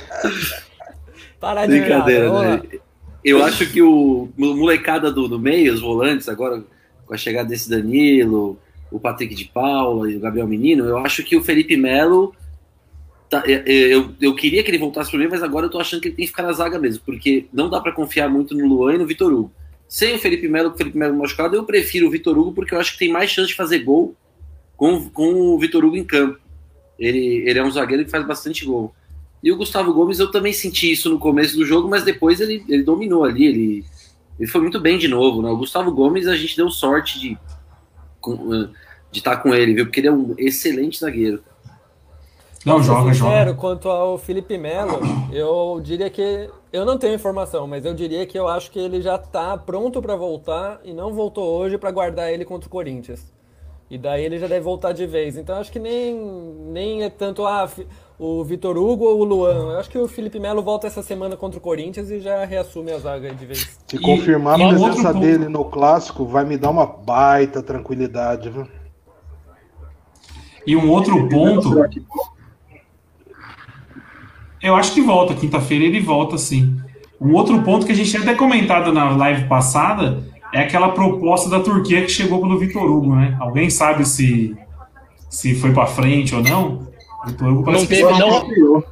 que 0.07 0.37
isso? 0.37 0.59
Para 1.39 1.65
de 1.65 1.79
Brincadeira, 1.79 2.31
né? 2.31 2.61
Eu 3.23 3.43
acho 3.43 3.65
que 3.67 3.81
o 3.81 4.29
molecada 4.37 5.11
do, 5.11 5.27
do 5.27 5.39
meio, 5.39 5.73
os 5.73 5.81
volantes, 5.81 6.29
agora 6.29 6.63
com 7.05 7.13
a 7.13 7.17
chegada 7.17 7.49
desse 7.49 7.69
Danilo, 7.69 8.57
o 8.91 8.99
Patrick 8.99 9.35
de 9.35 9.45
Paula 9.45 10.09
e 10.09 10.15
o 10.15 10.19
Gabriel 10.19 10.47
Menino, 10.47 10.85
eu 10.85 10.97
acho 10.97 11.23
que 11.23 11.35
o 11.35 11.43
Felipe 11.43 11.75
Melo 11.75 12.33
Tá, 13.33 13.43
é, 13.47 13.63
é, 13.65 13.95
eu, 13.95 14.13
eu 14.21 14.35
queria 14.35 14.61
que 14.61 14.69
ele 14.69 14.77
voltasse 14.77 15.09
para 15.09 15.19
mim, 15.19 15.27
mas 15.27 15.41
agora 15.41 15.65
eu 15.65 15.69
tô 15.69 15.79
achando 15.79 15.99
que 15.99 16.09
ele 16.09 16.15
tem 16.15 16.25
que 16.25 16.29
ficar 16.29 16.43
na 16.43 16.53
zaga 16.53 16.77
mesmo, 16.77 17.01
porque 17.03 17.47
não 17.51 17.67
dá 17.67 17.81
para 17.81 17.91
confiar 17.91 18.29
muito 18.29 18.55
no 18.55 18.67
Luan 18.67 18.93
e 18.93 18.97
no 18.99 19.07
Vitor 19.07 19.33
Hugo. 19.33 19.51
Sem 19.87 20.13
o 20.13 20.19
Felipe 20.19 20.47
Melo, 20.47 20.69
o 20.69 20.77
Felipe 20.77 20.95
Melo 20.95 21.17
machucado, 21.17 21.55
eu 21.55 21.63
prefiro 21.63 22.05
o 22.05 22.11
Vitor 22.11 22.37
Hugo 22.37 22.53
porque 22.53 22.75
eu 22.75 22.79
acho 22.79 22.93
que 22.93 22.99
tem 22.99 23.11
mais 23.11 23.31
chance 23.31 23.47
de 23.47 23.55
fazer 23.55 23.79
gol 23.79 24.15
com, 24.77 25.09
com 25.09 25.33
o 25.33 25.57
Vitor 25.57 25.83
Hugo 25.83 25.97
em 25.97 26.03
campo. 26.03 26.37
Ele, 26.99 27.43
ele 27.49 27.57
é 27.57 27.63
um 27.63 27.71
zagueiro 27.71 28.05
que 28.05 28.11
faz 28.11 28.23
bastante 28.23 28.63
gol. 28.65 28.93
E 29.41 29.51
o 29.51 29.57
Gustavo 29.57 29.91
Gomes, 29.91 30.19
eu 30.19 30.29
também 30.29 30.53
senti 30.53 30.91
isso 30.91 31.09
no 31.09 31.17
começo 31.17 31.57
do 31.57 31.65
jogo, 31.65 31.89
mas 31.89 32.03
depois 32.03 32.39
ele, 32.39 32.63
ele 32.69 32.83
dominou 32.83 33.23
ali, 33.23 33.47
ele, 33.47 33.85
ele 34.39 34.47
foi 34.47 34.61
muito 34.61 34.79
bem 34.79 34.99
de 34.99 35.07
novo. 35.07 35.41
Né? 35.41 35.49
O 35.49 35.57
Gustavo 35.57 35.91
Gomes, 35.91 36.27
a 36.27 36.35
gente 36.35 36.55
deu 36.55 36.69
sorte 36.69 37.19
de 37.19 37.37
de 39.11 39.19
estar 39.19 39.37
com 39.37 39.53
ele, 39.53 39.73
viu? 39.75 39.85
Porque 39.85 39.99
ele 39.99 40.07
é 40.07 40.11
um 40.11 40.33
excelente 40.37 40.99
zagueiro. 40.99 41.43
Não, 42.65 42.81
joga, 42.81 43.13
sincero, 43.13 43.49
joga. 43.49 43.53
Quanto 43.55 43.89
ao 43.89 44.17
Felipe 44.17 44.57
Melo, 44.57 44.99
eu 45.31 45.81
diria 45.81 46.09
que. 46.09 46.49
Eu 46.71 46.85
não 46.85 46.97
tenho 46.97 47.13
informação, 47.13 47.67
mas 47.67 47.85
eu 47.85 47.93
diria 47.93 48.25
que 48.25 48.39
eu 48.39 48.47
acho 48.47 48.71
que 48.71 48.79
ele 48.79 49.01
já 49.01 49.15
está 49.15 49.57
pronto 49.57 50.01
para 50.01 50.15
voltar 50.15 50.79
e 50.83 50.93
não 50.93 51.13
voltou 51.13 51.45
hoje 51.57 51.77
para 51.77 51.91
guardar 51.91 52.31
ele 52.31 52.45
contra 52.45 52.67
o 52.67 52.71
Corinthians. 52.71 53.31
E 53.89 53.97
daí 53.97 54.23
ele 54.23 54.39
já 54.39 54.47
deve 54.47 54.61
voltar 54.61 54.91
de 54.91 55.05
vez. 55.05 55.37
Então 55.37 55.57
acho 55.57 55.71
que 55.71 55.77
nem, 55.77 56.15
nem 56.71 57.03
é 57.03 57.09
tanto 57.09 57.45
ah, 57.45 57.69
o 58.17 58.43
Vitor 58.43 58.77
Hugo 58.77 59.05
ou 59.05 59.19
o 59.19 59.23
Luan. 59.23 59.71
Eu 59.73 59.79
acho 59.79 59.89
que 59.89 59.97
o 59.99 60.07
Felipe 60.07 60.39
Melo 60.39 60.63
volta 60.63 60.87
essa 60.87 61.03
semana 61.03 61.35
contra 61.35 61.59
o 61.59 61.61
Corinthians 61.61 62.09
e 62.09 62.19
já 62.19 62.43
reassume 62.45 62.91
a 62.91 62.97
zaga 62.97 63.35
de 63.35 63.45
vez. 63.45 63.77
Se 63.85 63.99
confirmar 63.99 64.59
e, 64.59 64.63
a 64.63 64.69
presença 64.69 65.13
dele 65.13 65.47
no 65.47 65.65
clássico, 65.65 66.25
vai 66.25 66.43
me 66.43 66.57
dar 66.57 66.71
uma 66.71 66.87
baita 66.87 67.61
tranquilidade, 67.61 68.49
viu? 68.49 68.67
E 70.65 70.75
um 70.75 70.89
outro 70.89 71.29
ponto 71.29 71.69
eu 74.63 74.75
acho 74.75 74.93
que 74.93 75.01
volta, 75.01 75.35
quinta-feira 75.35 75.83
ele 75.83 75.99
volta 75.99 76.37
sim. 76.37 76.77
Um 77.19 77.33
outro 77.33 77.61
ponto 77.61 77.85
que 77.85 77.91
a 77.91 77.95
gente 77.95 78.09
tinha 78.09 78.21
até 78.21 78.33
comentado 78.33 78.91
na 78.91 79.15
live 79.15 79.47
passada 79.47 80.23
é 80.53 80.61
aquela 80.61 80.89
proposta 80.89 81.49
da 81.49 81.59
Turquia 81.59 82.01
que 82.01 82.09
chegou 82.09 82.39
pelo 82.39 82.57
Vitor 82.57 82.83
Hugo, 82.83 83.15
né? 83.15 83.35
Alguém 83.39 83.69
sabe 83.69 84.05
se, 84.05 84.55
se 85.29 85.55
foi 85.55 85.73
para 85.73 85.85
frente 85.85 86.33
ou 86.33 86.41
não? 86.41 86.87
Vitor 87.25 87.47
Hugo 87.49 87.71
não, 87.71 87.85
teve, 87.85 88.03
não, 88.03 88.83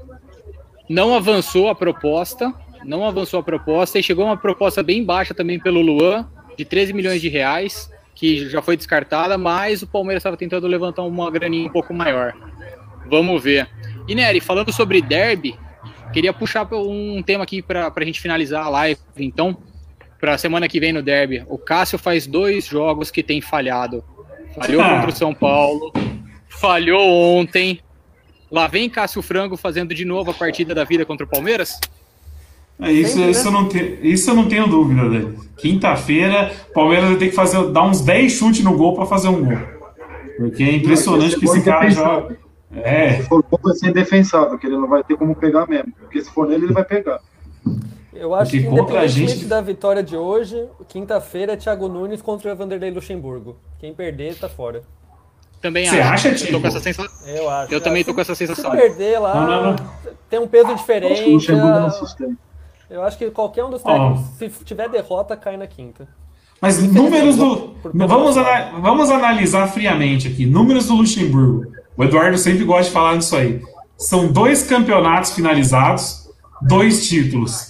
não 0.90 1.16
avançou 1.16 1.70
a 1.70 1.76
proposta, 1.76 2.54
não 2.84 3.06
avançou 3.06 3.40
a 3.40 3.44
proposta 3.44 3.98
e 3.98 4.04
chegou 4.04 4.26
uma 4.26 4.38
proposta 4.38 4.84
bem 4.84 5.04
baixa 5.04 5.34
também 5.34 5.60
pelo 5.60 5.82
Luan, 5.82 6.28
de 6.58 6.66
13 6.66 6.94
milhões 6.94 7.22
de 7.22 7.30
reais, 7.30 7.90
que 8.14 8.50
já 8.50 8.62
foi 8.62 8.76
descartada, 8.76 9.38
mas 9.38 9.82
o 9.82 9.88
Palmeiras 9.88 10.22
estava 10.22 10.36
tentando 10.36 10.68
levantar 10.68 11.04
uma 11.04 11.32
graninha 11.32 11.68
um 11.68 11.72
pouco 11.72 11.94
maior. 11.94 12.34
Vamos 13.10 13.44
ver. 13.44 13.70
E 14.08 14.16
Nery, 14.16 14.40
falando 14.40 14.72
sobre 14.72 15.02
derby, 15.02 15.58
queria 16.12 16.34
puxar 16.34 16.68
um 16.74 17.22
tema 17.24 17.44
aqui 17.44 17.62
para 17.62 17.92
a 17.96 18.04
gente 18.04 18.20
finalizar 18.20 18.66
a 18.66 18.70
live, 18.70 19.00
então, 19.18 19.58
para 20.20 20.36
a 20.36 20.38
semana 20.38 20.68
que 20.68 20.80
vem 20.80 20.94
no 20.94 21.02
derby. 21.02 21.44
O 21.48 21.58
Cássio 21.58 21.98
faz 21.98 22.28
dois 22.28 22.66
jogos 22.66 23.10
que 23.10 23.24
tem 23.24 23.42
falhado. 23.42 24.04
Falhou 24.56 24.82
ah. 24.82 24.96
contra 24.96 25.10
o 25.10 25.16
São 25.16 25.34
Paulo, 25.34 25.94
falhou 26.50 27.38
ontem. 27.38 27.80
Lá 28.52 28.68
vem 28.68 28.90
Cássio 28.90 29.22
Frango 29.22 29.56
fazendo 29.56 29.96
de 29.96 30.04
novo 30.04 30.32
a 30.32 30.34
partida 30.34 30.76
da 30.76 30.84
vida 30.84 31.06
contra 31.06 31.26
o 31.26 31.30
Palmeiras? 31.30 31.80
É, 32.82 32.92
isso, 32.92 33.20
isso, 33.22 33.44
né? 33.44 33.48
eu 33.48 33.52
não 33.52 33.70
te, 33.70 34.00
isso 34.02 34.30
eu 34.30 34.36
não 34.36 34.48
tenho 34.48 34.68
dúvida 34.68 35.08
dele. 35.08 35.38
Quinta-feira, 35.58 36.52
o 36.70 36.74
Palmeiras 36.74 37.10
vai 37.10 37.18
ter 37.18 37.30
que 37.30 37.36
fazer, 37.36 37.72
dar 37.72 37.84
uns 37.84 38.02
10 38.02 38.32
chutes 38.32 38.64
no 38.64 38.76
gol 38.76 38.96
para 38.96 39.06
fazer 39.06 39.30
um 39.30 39.46
gol. 39.46 39.58
Porque 40.38 40.64
é 40.64 40.76
impressionante 40.76 41.40
que 41.40 41.46
esse 41.46 41.64
cara 41.64 41.90
joga. 41.90 42.38
É. 42.76 43.18
Se 43.18 43.24
for 43.24 43.44
bom, 43.50 43.58
vai 43.62 43.74
ser 43.76 43.90
indefensável, 43.90 44.58
que 44.58 44.66
ele 44.68 44.78
não 44.78 44.88
vai 44.88 45.04
ter 45.04 45.18
como 45.18 45.36
pegar 45.36 45.68
mesmo. 45.68 45.92
Porque 46.00 46.22
se 46.22 46.32
for 46.32 46.48
nele, 46.48 46.66
ele 46.66 46.74
vai 46.74 46.84
pegar. 46.86 47.20
Eu 48.14 48.34
acho 48.36 48.52
Porque 48.52 48.64
que 48.68 48.72
independentemente 48.72 49.32
gente- 49.34 49.46
da 49.46 49.62
vitória 49.62 50.04
de 50.04 50.16
hoje, 50.16 50.68
quinta-feira 50.88 51.54
é 51.54 51.56
Thiago 51.58 51.88
Nunes 51.88 52.22
contra 52.22 52.54
o 52.54 52.56
Vanderlei 52.56 52.92
Luxemburgo. 52.92 53.58
Quem 53.80 53.94
perder, 53.94 54.38
tá 54.38 54.48
fora. 54.50 54.84
Também 55.62 55.86
Você 55.86 56.00
acho. 56.00 56.28
acha, 56.30 56.46
Eu 56.46 56.52
tô 56.54 56.62
com 56.62 56.68
essa 56.68 56.80
sensação. 56.80 57.28
Eu 57.28 57.50
acho. 57.50 57.74
Eu 57.74 57.82
também 57.82 58.04
Se- 58.04 58.10
tô 58.10 58.16
com 58.16 58.22
essa 58.22 58.36
Se 58.36 58.48
sensação. 58.48 58.72
perder 58.72 59.20
lá, 59.20 59.36
Não, 59.36 59.48
não, 59.48 59.64
não. 59.74 59.76
tem 60.30 60.40
um 60.40 60.48
peso 60.48 60.68
Acho 60.68 60.76
diferente. 60.78 61.24
Luxemburgo 61.30 61.68
não 61.68 61.86
ah, 61.86 61.90
sustenta. 61.92 62.36
Eu 62.90 63.04
acho 63.04 63.18
que 63.18 63.30
qualquer 63.32 63.64
um 63.64 63.70
dos 63.70 63.82
técnicos, 63.82 64.22
se 64.38 64.50
tiver 64.66 64.90
derrota, 64.90 65.38
cai 65.38 65.56
na 65.58 65.68
quinta. 65.68 66.08
Mas 66.60 66.82
números 66.82 67.38
do. 67.38 67.76
Vamos, 67.94 68.38
ana- 68.38 68.72
vamos 68.80 69.10
analisar 69.10 69.68
friamente 69.68 70.28
aqui. 70.28 70.46
Números 70.46 70.88
do 70.88 70.96
Luxemburgo. 70.96 71.72
O 71.98 72.04
Eduardo 72.04 72.38
sempre 72.38 72.64
gosta 72.64 72.86
de 72.86 72.92
falar 72.92 73.16
nisso 73.16 73.36
aí. 73.36 73.62
São 73.98 74.32
dois 74.32 74.64
campeonatos 74.64 75.32
finalizados, 75.32 76.28
dois 76.62 77.08
títulos. 77.08 77.68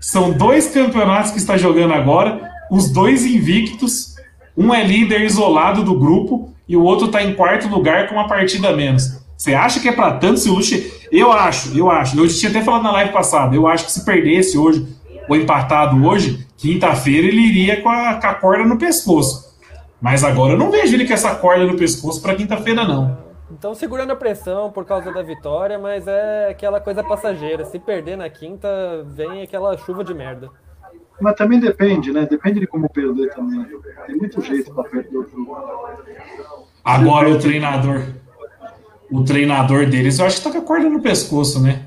São 0.00 0.32
dois 0.32 0.68
campeonatos 0.68 1.30
que 1.30 1.38
está 1.38 1.56
jogando 1.56 1.94
agora, 1.94 2.50
os 2.70 2.90
dois 2.90 3.24
invictos. 3.24 4.14
Um 4.56 4.74
é 4.74 4.84
líder 4.84 5.22
isolado 5.22 5.82
do 5.82 5.98
grupo 5.98 6.52
e 6.68 6.76
o 6.76 6.82
outro 6.82 7.06
está 7.06 7.22
em 7.22 7.34
quarto 7.34 7.68
lugar 7.68 8.08
com 8.08 8.14
uma 8.14 8.26
partida 8.26 8.68
a 8.68 8.76
menos. 8.76 9.22
Você 9.36 9.54
acha 9.54 9.80
que 9.80 9.88
é 9.88 9.92
para 9.92 10.12
tanto 10.18 10.40
se 10.40 10.48
o 10.48 10.54
Luxemburgo. 10.54 10.92
Eu 11.10 11.32
acho, 11.32 11.76
eu 11.76 11.90
acho. 11.90 12.18
Eu 12.18 12.28
tinha 12.28 12.50
até 12.50 12.62
falado 12.62 12.82
na 12.82 12.92
live 12.92 13.12
passada. 13.12 13.54
Eu 13.54 13.66
acho 13.66 13.86
que 13.86 13.92
se 13.92 14.04
perdesse 14.04 14.56
hoje, 14.56 14.86
ou 15.28 15.36
empatado 15.36 16.04
hoje, 16.06 16.46
quinta-feira 16.56 17.26
ele 17.26 17.40
iria 17.40 17.80
com 17.82 17.88
a, 17.88 18.14
com 18.14 18.26
a 18.26 18.34
corda 18.34 18.64
no 18.64 18.78
pescoço. 18.78 19.52
Mas 20.00 20.24
agora 20.24 20.52
eu 20.52 20.58
não 20.58 20.70
vejo 20.70 20.94
ele 20.94 21.06
com 21.06 21.12
essa 21.12 21.34
corda 21.34 21.64
no 21.64 21.76
pescoço 21.76 22.20
para 22.20 22.34
quinta-feira, 22.34 22.86
não. 22.86 23.18
Então 23.52 23.74
segurando 23.74 24.12
a 24.12 24.16
pressão 24.16 24.70
por 24.72 24.84
causa 24.84 25.12
da 25.12 25.22
vitória, 25.22 25.78
mas 25.78 26.06
é 26.06 26.48
aquela 26.50 26.80
coisa 26.80 27.02
passageira. 27.04 27.64
Se 27.64 27.78
perder 27.78 28.16
na 28.16 28.28
quinta, 28.30 28.68
vem 29.06 29.42
aquela 29.42 29.76
chuva 29.76 30.02
de 30.02 30.14
merda. 30.14 30.48
Mas 31.20 31.34
também 31.36 31.60
depende, 31.60 32.12
né? 32.12 32.26
Depende 32.28 32.60
de 32.60 32.66
como 32.66 32.88
perder 32.88 33.32
também. 33.34 33.64
Tem 34.06 34.16
muito 34.16 34.40
jeito 34.40 34.72
pra 34.74 34.84
perder 34.84 35.16
o 35.18 35.28
jogo. 35.28 35.56
Agora 36.84 37.28
o 37.28 37.38
treinador. 37.38 38.02
O 39.10 39.22
treinador 39.24 39.86
deles, 39.86 40.18
eu 40.18 40.24
acho 40.26 40.38
que 40.38 40.44
tá 40.44 40.50
com 40.50 40.58
a 40.58 40.62
corda 40.62 40.88
no 40.88 41.02
pescoço, 41.02 41.62
né? 41.62 41.86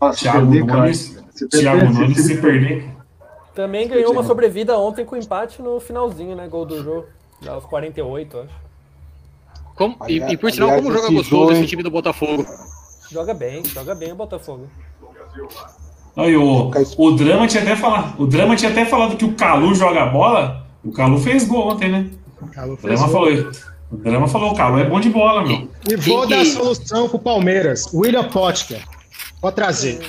Ah, 0.00 0.12
se 0.12 0.20
Thiago 0.20 0.38
perder, 0.50 0.66
cara. 0.66 0.78
Nunes. 0.82 1.22
Se 1.32 1.48
perder, 1.48 1.60
Thiago 1.60 1.92
se- 1.92 2.00
Nunes, 2.00 2.16
se- 2.16 2.22
se 2.22 2.40
perder. 2.40 2.88
Também 3.54 3.88
ganhou 3.88 4.12
uma 4.12 4.22
sobrevida 4.22 4.78
ontem 4.78 5.04
com 5.04 5.16
empate 5.16 5.60
no 5.60 5.78
finalzinho, 5.80 6.36
né? 6.36 6.46
Gol 6.48 6.64
do 6.64 6.82
jogo. 6.82 7.06
Aos 7.46 7.66
48, 7.66 8.36
eu 8.36 8.42
acho. 8.44 8.71
Como- 9.74 9.96
e, 10.08 10.18
e 10.18 10.36
por 10.36 10.50
sinal, 10.52 10.70
como 10.76 10.92
joga 10.92 11.08
gostoso 11.10 11.24
jogo, 11.24 11.52
esse 11.52 11.66
time 11.66 11.82
do 11.82 11.90
Botafogo. 11.90 12.46
Joga 13.10 13.34
bem, 13.34 13.62
joga 13.64 13.94
bem 13.94 14.12
o 14.12 14.14
Botafogo. 14.16 14.68
Aí, 16.16 16.36
o, 16.36 16.70
o 16.98 17.10
Drama 17.12 17.46
tinha 17.46 17.62
até 17.62 17.74
falado. 17.76 18.20
O 18.22 18.26
Drama 18.26 18.54
tinha 18.56 18.70
até 18.70 18.84
falado 18.84 19.16
que 19.16 19.24
o 19.24 19.32
Calu 19.32 19.74
joga 19.74 20.06
bola. 20.06 20.66
O 20.84 20.92
Calu 20.92 21.18
fez 21.18 21.44
gol 21.46 21.68
ontem, 21.68 21.90
né? 21.90 22.06
Alô, 22.56 22.74
O 22.74 22.76
Drama 22.76 23.08
falou 23.08 23.30
isso. 23.32 23.72
O 23.90 23.96
Drama 23.96 24.28
falou, 24.28 24.52
o 24.52 24.54
Calu 24.56 24.78
é 24.78 24.84
bom 24.84 25.00
de 25.00 25.08
bola, 25.10 25.42
meu. 25.46 25.68
E 25.88 25.96
vou 25.96 26.20
Quem 26.22 26.28
dar 26.30 26.38
que- 26.38 26.46
solução 26.50 27.08
pro 27.08 27.18
Palmeiras. 27.18 27.92
William 27.94 28.24
Potker. 28.28 28.82
Pode 29.40 29.56
trazer. 29.56 30.00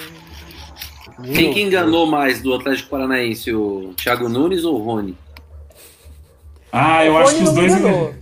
Quem 1.34 1.54
que 1.54 1.62
enganou 1.62 2.06
mais 2.06 2.42
do 2.42 2.54
Atlético 2.54 2.90
Paranaense, 2.90 3.54
o 3.54 3.94
Thiago 3.96 4.28
Nunes 4.28 4.66
ou 4.66 4.80
o 4.80 4.84
Rony? 4.84 5.18
Ah, 6.72 7.06
eu 7.06 7.14
O 7.14 7.18
acho 7.18 7.34
Rony 7.34 7.38
que 7.44 7.50
os 7.50 7.54
dois. 7.56 7.72
enganou. 7.78 8.14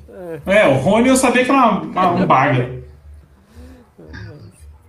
É, 0.46 0.68
o 0.68 0.76
Rony 0.76 1.10
eu 1.10 1.18
sabia 1.18 1.44
que 1.46 1.52
era 1.52 1.60
uma, 1.60 1.82
uma- 1.82 2.12
um 2.12 2.26
baga. 2.26 2.82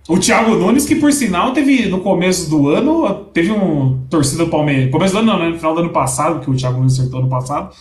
O 0.07 0.17
Thiago 0.19 0.55
Nunes, 0.55 0.85
que 0.85 0.95
por 0.95 1.13
sinal 1.13 1.53
teve 1.53 1.85
no 1.87 2.01
começo 2.01 2.49
do 2.49 2.67
ano, 2.69 3.23
teve 3.33 3.51
um 3.51 4.05
torcida 4.09 4.43
do 4.43 4.49
Palmeiras. 4.51 4.91
Começo 4.91 5.13
do 5.13 5.19
ano 5.19 5.31
não, 5.31 5.39
né? 5.39 5.49
No 5.49 5.55
final 5.57 5.73
do 5.73 5.79
ano 5.79 5.89
passado, 5.91 6.41
que 6.41 6.49
o 6.49 6.55
Thiago 6.55 6.77
Nunes 6.77 6.99
acertou 6.99 7.19
ano 7.21 7.29
passado. 7.29 7.73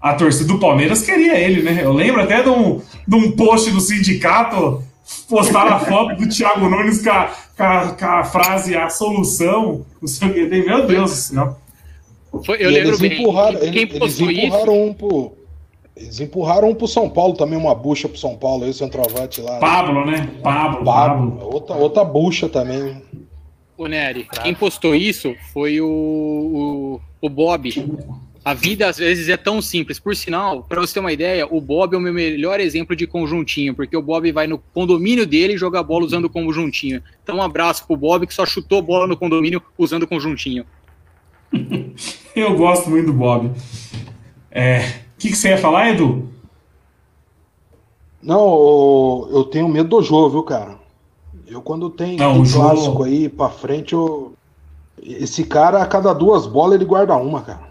A 0.00 0.12
torcida 0.14 0.46
do 0.52 0.58
Palmeiras 0.58 1.02
queria 1.02 1.38
ele, 1.38 1.62
né? 1.62 1.80
Eu 1.82 1.92
lembro 1.92 2.20
até 2.20 2.42
de 2.42 2.50
um, 2.50 2.80
de 3.08 3.16
um 3.16 3.32
post 3.32 3.70
do 3.70 3.80
sindicato, 3.80 4.82
postaram 5.28 5.74
a 5.74 5.78
foto 5.78 6.16
do 6.16 6.28
Thiago 6.28 6.68
Nunes 6.68 7.02
com 7.02 7.10
a, 7.10 7.30
com 7.56 7.62
a- 7.62 7.96
com 7.98 8.04
a 8.06 8.24
frase 8.24 8.76
a 8.76 8.90
solução. 8.90 9.84
Não 10.00 10.08
sei 10.08 10.28
o 10.28 10.34
que. 10.34 10.46
Meu 10.46 10.86
Deus 10.86 11.10
do 11.10 11.16
céu. 11.16 11.58
Foi- 12.44 12.56
eu 12.60 12.70
E 12.70 12.74
lembro 12.74 12.88
eles 12.90 13.00
bem. 13.00 13.20
empurraram, 13.22 13.58
quem, 13.58 13.70
quem 13.72 13.82
eles, 13.82 13.94
eles 13.94 13.98
postou 13.98 14.30
isso 14.30 14.46
empurraram 14.46 14.84
um 14.86 14.92
pro. 14.94 15.32
Eles 16.00 16.18
empurraram 16.18 16.70
um 16.70 16.74
pro 16.74 16.88
São 16.88 17.10
Paulo 17.10 17.34
também, 17.34 17.58
uma 17.58 17.74
bucha 17.74 18.08
pro 18.08 18.16
São 18.18 18.34
Paulo, 18.34 18.64
aí 18.64 18.70
o 18.70 18.74
centroavante 18.74 19.42
lá. 19.42 19.58
Pablo, 19.58 20.06
né? 20.06 20.30
Pablo, 20.42 20.82
Pablo, 20.82 21.32
Pablo. 21.32 21.54
outra, 21.54 21.76
outra 21.76 22.04
bucha 22.04 22.48
também. 22.48 23.02
O 23.76 23.86
Nery, 23.86 24.26
quem 24.42 24.54
postou 24.54 24.94
isso 24.94 25.34
foi 25.52 25.78
o, 25.80 25.86
o, 25.86 27.00
o 27.20 27.28
Bob. 27.28 27.70
A 28.42 28.54
vida 28.54 28.88
às 28.88 28.96
vezes 28.96 29.28
é 29.28 29.36
tão 29.36 29.60
simples. 29.60 29.98
Por 29.98 30.16
sinal, 30.16 30.64
para 30.64 30.80
você 30.80 30.94
ter 30.94 31.00
uma 31.00 31.12
ideia, 31.12 31.46
o 31.46 31.60
Bob 31.60 31.94
é 31.94 31.98
o 31.98 32.00
meu 32.00 32.14
melhor 32.14 32.60
exemplo 32.60 32.96
de 32.96 33.06
conjuntinho, 33.06 33.74
porque 33.74 33.94
o 33.94 34.02
Bob 34.02 34.32
vai 34.32 34.46
no 34.46 34.58
condomínio 34.58 35.26
dele 35.26 35.52
e 35.54 35.58
joga 35.58 35.82
bola 35.82 36.06
usando 36.06 36.24
o 36.24 36.30
conjuntinho. 36.30 37.02
Então, 37.22 37.36
um 37.36 37.42
abraço 37.42 37.86
pro 37.86 37.96
Bob 37.96 38.26
que 38.26 38.32
só 38.32 38.46
chutou 38.46 38.80
bola 38.80 39.06
no 39.06 39.18
condomínio 39.18 39.62
usando 39.76 40.04
o 40.04 40.08
conjuntinho. 40.08 40.64
Eu 42.34 42.56
gosto 42.56 42.88
muito 42.88 43.06
do 43.06 43.12
Bob. 43.12 43.50
É, 44.50 45.00
que, 45.20 45.30
que 45.30 45.36
você 45.36 45.50
ia 45.50 45.58
falar, 45.58 45.90
Edu? 45.90 46.28
Não, 48.22 49.28
eu 49.30 49.44
tenho 49.44 49.68
medo 49.68 49.88
do 49.88 50.02
jogo, 50.02 50.30
viu, 50.30 50.42
cara? 50.42 50.78
Eu 51.46 51.62
quando 51.62 51.88
tem, 51.90 52.16
Não, 52.16 52.40
o 52.40 52.44
jogo- 52.44 52.64
clássico 52.68 53.02
aí 53.04 53.28
pra 53.28 53.48
frente, 53.48 53.92
eu... 53.94 54.34
esse 55.02 55.44
cara, 55.44 55.82
a 55.82 55.86
cada 55.86 56.12
duas 56.12 56.46
bolas, 56.46 56.74
ele 56.74 56.84
guarda 56.84 57.16
uma, 57.16 57.40
cara. 57.42 57.70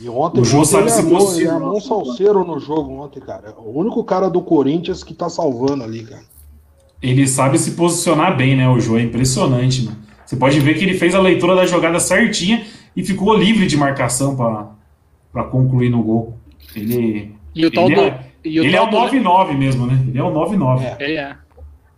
E 0.00 0.08
ontem 0.08 0.40
O 0.40 0.44
Jô 0.44 0.64
sabe 0.64 0.84
ele, 0.84 0.90
se 0.90 0.98
armou, 1.00 1.34
ele 1.36 1.48
armou 1.48 1.76
um 1.76 1.80
salseiro 1.80 2.44
no 2.44 2.58
jogo 2.58 2.92
ontem, 3.02 3.20
cara. 3.20 3.54
O 3.58 3.78
único 3.78 4.02
cara 4.04 4.28
do 4.28 4.42
Corinthians 4.42 5.02
que 5.04 5.14
tá 5.14 5.28
salvando 5.28 5.84
ali, 5.84 6.02
cara. 6.04 6.22
Ele 7.00 7.26
sabe 7.26 7.58
se 7.58 7.72
posicionar 7.72 8.36
bem, 8.36 8.56
né? 8.56 8.68
O 8.68 8.78
Jô 8.80 8.96
é 8.98 9.02
impressionante, 9.02 9.82
mano. 9.84 9.96
Você 10.26 10.36
pode 10.36 10.58
ver 10.60 10.74
que 10.74 10.84
ele 10.84 10.96
fez 10.98 11.14
a 11.14 11.20
leitura 11.20 11.54
da 11.54 11.66
jogada 11.66 11.98
certinha 12.00 12.64
e 12.96 13.04
ficou 13.04 13.34
livre 13.34 13.66
de 13.66 13.76
marcação 13.76 14.34
para 14.36 14.70
concluir 15.44 15.88
no 15.90 16.02
gol. 16.02 16.38
Ele, 16.76 17.34
E 17.54 17.66
o 17.66 17.70
tal 17.70 17.86
ele 17.86 17.94
do. 17.94 18.00
é, 18.02 18.30
o 18.44 18.48
ele 18.64 18.76
é 18.76 18.80
o 18.82 18.86
do- 18.86 18.96
9-9 18.96 19.54
mesmo, 19.56 19.86
né? 19.86 20.02
Ele 20.08 20.18
é 20.18 20.22
o 20.22 20.30
9-9. 20.32 20.84
É. 20.84 20.96
Ele 21.00 21.14
é. 21.16 21.36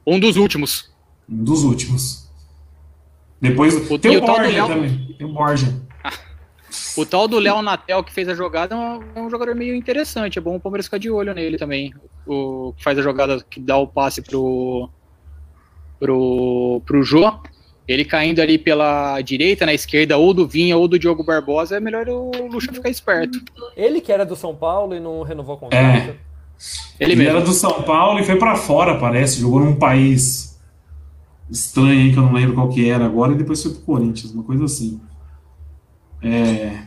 Um 0.06 0.18
dos 0.20 0.36
últimos. 0.36 0.92
Um 1.28 1.42
dos 1.44 1.64
últimos. 1.64 2.30
Depois 3.40 3.90
O- 3.90 3.98
tem 3.98 4.16
o 4.16 4.22
o 4.22 4.24
tal 4.26 4.36
do 4.36 4.42
Borja 4.42 4.56
Léo- 4.56 4.68
também. 4.68 5.14
Tem 5.18 5.26
o 5.26 5.32
Borja. 5.32 5.82
O 6.96 7.04
tal 7.06 7.26
do 7.28 7.38
Léo 7.38 7.62
Natel 7.62 8.02
que 8.02 8.12
fez 8.12 8.28
a 8.28 8.34
jogada 8.34 8.74
é 8.74 8.78
um, 8.78 9.00
é 9.16 9.20
um 9.22 9.30
jogador 9.30 9.54
meio 9.54 9.74
interessante. 9.76 10.38
É 10.38 10.42
bom 10.42 10.56
o 10.56 10.60
Palmeiras 10.60 10.86
ficar 10.86 10.98
de 10.98 11.08
olho 11.10 11.32
nele 11.34 11.56
também. 11.56 11.92
O 12.26 12.72
que 12.76 12.82
faz 12.82 12.98
a 12.98 13.02
jogada 13.02 13.40
que 13.48 13.60
dá 13.60 13.76
o 13.76 13.86
passe 13.86 14.20
pro 14.22 14.88
pro 16.00 16.82
pro 16.84 17.02
Jô. 17.02 17.38
Ele 17.86 18.04
caindo 18.04 18.40
ali 18.40 18.56
pela 18.56 19.20
direita, 19.20 19.66
na 19.66 19.74
esquerda, 19.74 20.16
ou 20.16 20.32
do 20.32 20.48
Vinha 20.48 20.76
ou 20.76 20.88
do 20.88 20.98
Diogo 20.98 21.22
Barbosa, 21.22 21.76
é 21.76 21.80
melhor 21.80 22.08
o 22.08 22.30
Lucha 22.50 22.72
ficar 22.72 22.88
esperto. 22.88 23.38
Ele 23.76 24.00
que 24.00 24.10
era 24.10 24.24
do 24.24 24.34
São 24.34 24.54
Paulo 24.54 24.94
e 24.94 25.00
não 25.00 25.22
renovou 25.22 25.56
o 25.56 25.58
contrato. 25.58 25.84
É. 25.84 26.16
Ele 26.98 27.12
Ele 27.12 27.16
mesmo. 27.16 27.30
era 27.36 27.40
do 27.42 27.52
São 27.52 27.82
Paulo 27.82 28.18
e 28.20 28.24
foi 28.24 28.36
pra 28.36 28.56
fora, 28.56 28.98
parece. 28.98 29.40
Jogou 29.40 29.60
num 29.60 29.76
país 29.76 30.58
estranho 31.50 31.90
aí, 31.90 32.12
que 32.12 32.18
eu 32.18 32.22
não 32.22 32.32
lembro 32.32 32.54
qual 32.54 32.70
que 32.70 32.88
era 32.88 33.04
agora, 33.04 33.32
e 33.32 33.36
depois 33.36 33.62
foi 33.62 33.72
pro 33.72 33.82
Corinthians, 33.82 34.32
uma 34.32 34.44
coisa 34.44 34.64
assim. 34.64 34.98
É... 36.22 36.78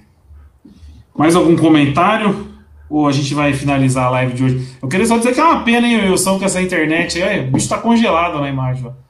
Mais 1.16 1.36
algum 1.36 1.56
comentário? 1.56 2.48
Ou 2.90 3.08
a 3.08 3.12
gente 3.12 3.34
vai 3.34 3.54
finalizar 3.54 4.06
a 4.06 4.10
live 4.12 4.34
de 4.34 4.44
hoje? 4.44 4.78
Eu 4.82 4.88
queria 4.88 5.06
só 5.06 5.18
dizer 5.18 5.34
que 5.34 5.40
é 5.40 5.44
uma 5.44 5.64
pena, 5.64 5.86
hein, 5.86 6.10
Wilson, 6.10 6.40
com 6.40 6.46
essa 6.46 6.62
internet. 6.62 7.22
aí, 7.22 7.48
o 7.48 7.52
bicho 7.52 7.68
tá 7.68 7.78
congelado 7.78 8.40
na 8.40 8.50
imagem, 8.50 8.88
ó. 8.88 9.07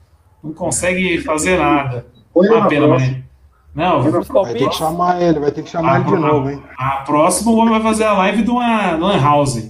Não 0.48 0.54
consegue 0.54 1.22
fazer 1.22 1.58
nada. 1.60 2.06
Põe 2.34 2.48
Uma 2.48 2.60
na 2.62 2.68
pena, 2.68 2.88
mas... 2.88 3.16
Não, 3.76 4.02
Vai 4.02 4.54
ter 4.54 4.70
que 4.70 4.76
chamar 4.76 5.22
ele, 5.22 5.40
vai 5.40 5.52
ter 5.52 5.62
que 5.62 5.70
chamar 5.70 5.94
a, 5.98 6.00
ele 6.00 6.06
de 6.06 6.16
novo, 6.18 6.50
hein? 6.50 6.64
a, 6.80 6.88
a 6.94 6.98
próxima 7.02 7.52
o 7.52 7.58
homem 7.58 7.70
vai 7.74 7.82
fazer 7.84 8.06
a 8.06 8.14
live 8.14 8.42
do 8.42 8.56
Lan 8.56 9.22
House. 9.22 9.70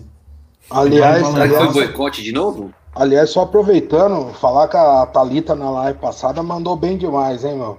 Aliás, 0.70 1.24
Vai, 1.24 1.32
Será 1.34 1.48
que 1.48 1.56
foi 1.56 1.74
boicote 1.88 2.24
de 2.24 2.32
novo? 2.32 2.72
aliás, 2.96 3.30
só 3.30 3.42
aproveitando, 3.42 4.34
falar 4.36 4.68
que 4.70 4.78
a 4.78 5.06
Thalita 5.08 5.56
na 5.56 5.70
live 5.70 6.00
passada 6.00 6.42
mandou 6.42 6.76
bem 6.78 6.98
demais, 6.98 7.44
hein, 7.44 7.58
meu? 7.58 7.78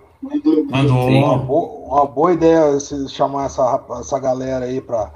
Mandou. 0.70 1.08
Uma, 1.08 1.38
bo- 1.38 1.86
uma 1.88 2.06
boa 2.06 2.32
ideia 2.32 2.78
se 2.80 3.08
chamar 3.08 3.46
essa, 3.46 3.80
essa 4.00 4.18
galera 4.18 4.64
aí 4.66 4.80
pra, 4.80 5.10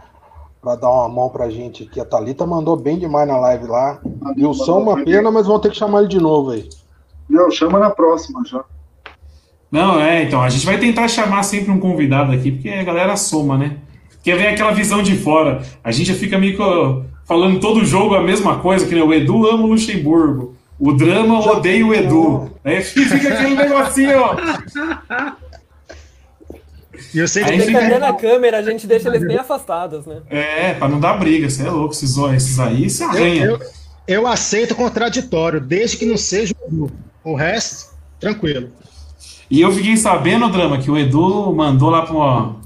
pra 0.62 0.76
dar 0.76 0.90
uma 0.90 1.08
mão 1.08 1.28
pra 1.28 1.50
gente 1.50 1.84
aqui. 1.84 2.00
A 2.00 2.04
Thalita 2.04 2.46
mandou 2.46 2.76
bem 2.76 2.98
demais 2.98 3.28
na 3.28 3.36
live 3.36 3.66
lá. 3.66 4.00
E 4.36 4.46
o 4.46 4.54
som 4.54 4.80
uma 4.80 5.02
pena, 5.04 5.30
mas 5.30 5.46
vão 5.46 5.58
ter 5.58 5.70
que 5.70 5.76
chamar 5.76 6.00
ele 6.00 6.08
de 6.08 6.20
novo 6.20 6.50
aí. 6.52 6.68
Não, 7.32 7.50
chama 7.50 7.78
na 7.78 7.88
próxima 7.88 8.42
já. 8.44 8.62
Não, 9.70 9.98
é, 9.98 10.22
então, 10.22 10.42
a 10.42 10.50
gente 10.50 10.66
vai 10.66 10.76
tentar 10.78 11.08
chamar 11.08 11.42
sempre 11.44 11.70
um 11.70 11.80
convidado 11.80 12.30
aqui, 12.30 12.52
porque 12.52 12.68
a 12.68 12.84
galera 12.84 13.16
soma, 13.16 13.56
né? 13.56 13.78
Quer 14.22 14.36
ver 14.36 14.48
aquela 14.48 14.72
visão 14.72 15.02
de 15.02 15.16
fora. 15.16 15.62
A 15.82 15.90
gente 15.90 16.08
já 16.08 16.14
fica 16.14 16.38
meio 16.38 16.58
que 16.58 17.08
falando 17.24 17.58
todo 17.58 17.86
jogo 17.86 18.14
a 18.14 18.22
mesma 18.22 18.58
coisa, 18.58 18.86
que 18.86 18.94
nem 18.94 19.02
o 19.02 19.14
Edu 19.14 19.48
ama 19.48 19.64
o 19.64 19.68
Luxemburgo. 19.68 20.54
O 20.78 20.92
drama 20.92 21.40
odeia 21.40 21.86
o 21.86 21.94
Edu. 21.94 22.50
Aí 22.62 22.82
fica 22.82 23.28
aquele 23.28 23.54
negocinho, 23.54 24.20
ó. 24.20 24.36
E 27.14 27.18
eu 27.18 27.26
sei 27.26 27.42
que 27.42 27.98
na 27.98 28.12
câmera? 28.12 28.58
A 28.58 28.62
gente 28.62 28.86
deixa 28.86 29.08
eles 29.08 29.26
bem 29.26 29.38
afastados, 29.38 30.04
né? 30.04 30.20
É, 30.28 30.74
pra 30.74 30.86
não 30.86 31.00
dar 31.00 31.14
briga, 31.14 31.48
você 31.48 31.66
é 31.66 31.70
louco, 31.70 31.94
esses, 31.94 32.14
esses 32.16 32.60
aí 32.60 32.90
se 32.90 33.02
eu, 33.02 33.08
arranha. 33.08 33.44
eu, 33.46 33.60
eu 34.06 34.26
aceito 34.26 34.74
contraditório, 34.74 35.60
desde 35.60 35.96
que 35.96 36.04
não 36.04 36.18
seja 36.18 36.54
o 36.60 36.66
Edu. 36.66 36.92
O 37.24 37.34
resto, 37.34 37.94
tranquilo. 38.20 38.68
E 39.50 39.60
eu 39.60 39.70
fiquei 39.72 39.96
sabendo, 39.96 40.48
Drama, 40.48 40.78
que 40.78 40.90
o 40.90 40.96
Edu 40.98 41.52
mandou 41.54 41.90
lá 41.90 42.02
pra 42.02 42.14
uma 42.14 42.56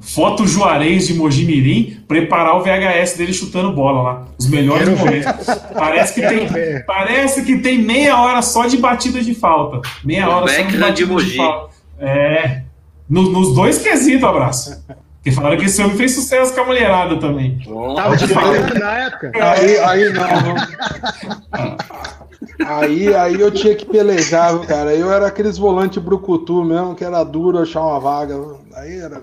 foto 0.00 0.46
Juarez 0.46 1.06
de 1.08 1.14
Mojimirim 1.14 2.00
preparar 2.06 2.54
o 2.56 2.62
VHS 2.62 3.16
dele 3.16 3.32
chutando 3.32 3.72
bola 3.72 4.02
lá. 4.02 4.24
Os 4.38 4.48
melhores 4.48 4.84
Quero 4.88 4.96
ver. 4.96 5.24
momentos. 5.24 5.46
Parece 5.74 6.14
que, 6.14 6.20
tem, 6.26 6.46
ver. 6.46 6.84
parece 6.86 7.42
que 7.44 7.58
tem 7.58 7.78
meia 7.78 8.20
hora 8.20 8.40
só 8.42 8.66
de 8.66 8.76
batida 8.76 9.20
de 9.20 9.34
falta. 9.34 9.80
Meia 10.04 10.28
O 10.28 10.32
hora 10.32 10.48
só 10.48 10.62
de 10.62 10.68
de 10.72 10.78
batida 10.78 10.94
de, 11.06 11.12
Mogi. 11.12 11.36
falta. 11.36 11.74
É. 11.98 12.62
No- 13.08 13.30
nos 13.30 13.54
dois 13.54 13.78
quesitos, 13.78 14.22
abraço. 14.24 14.84
Porque 15.16 15.32
falaram 15.32 15.56
que 15.56 15.64
esse 15.64 15.82
homem 15.82 15.96
fez 15.96 16.14
sucesso 16.14 16.54
com 16.54 16.60
a 16.60 16.64
mulherada 16.66 17.18
também. 17.18 17.58
Tava 17.96 18.16
de 18.16 18.32
na 18.78 18.98
época. 18.98 19.32
Aí, 19.34 19.78
aí 19.78 20.12
não, 20.12 20.22
não. 20.42 21.76
Aí, 22.66 23.14
aí 23.14 23.40
eu 23.40 23.50
tinha 23.50 23.74
que 23.74 23.84
pelejar, 23.86 24.58
cara. 24.66 24.94
Eu 24.94 25.10
era 25.12 25.26
aqueles 25.26 25.56
volantes 25.58 26.02
brucutu 26.02 26.64
mesmo, 26.64 26.94
que 26.94 27.04
era 27.04 27.22
duro 27.24 27.58
achar 27.58 27.82
uma 27.82 28.00
vaga. 28.00 28.34
Aí 28.74 28.98
era. 28.98 29.22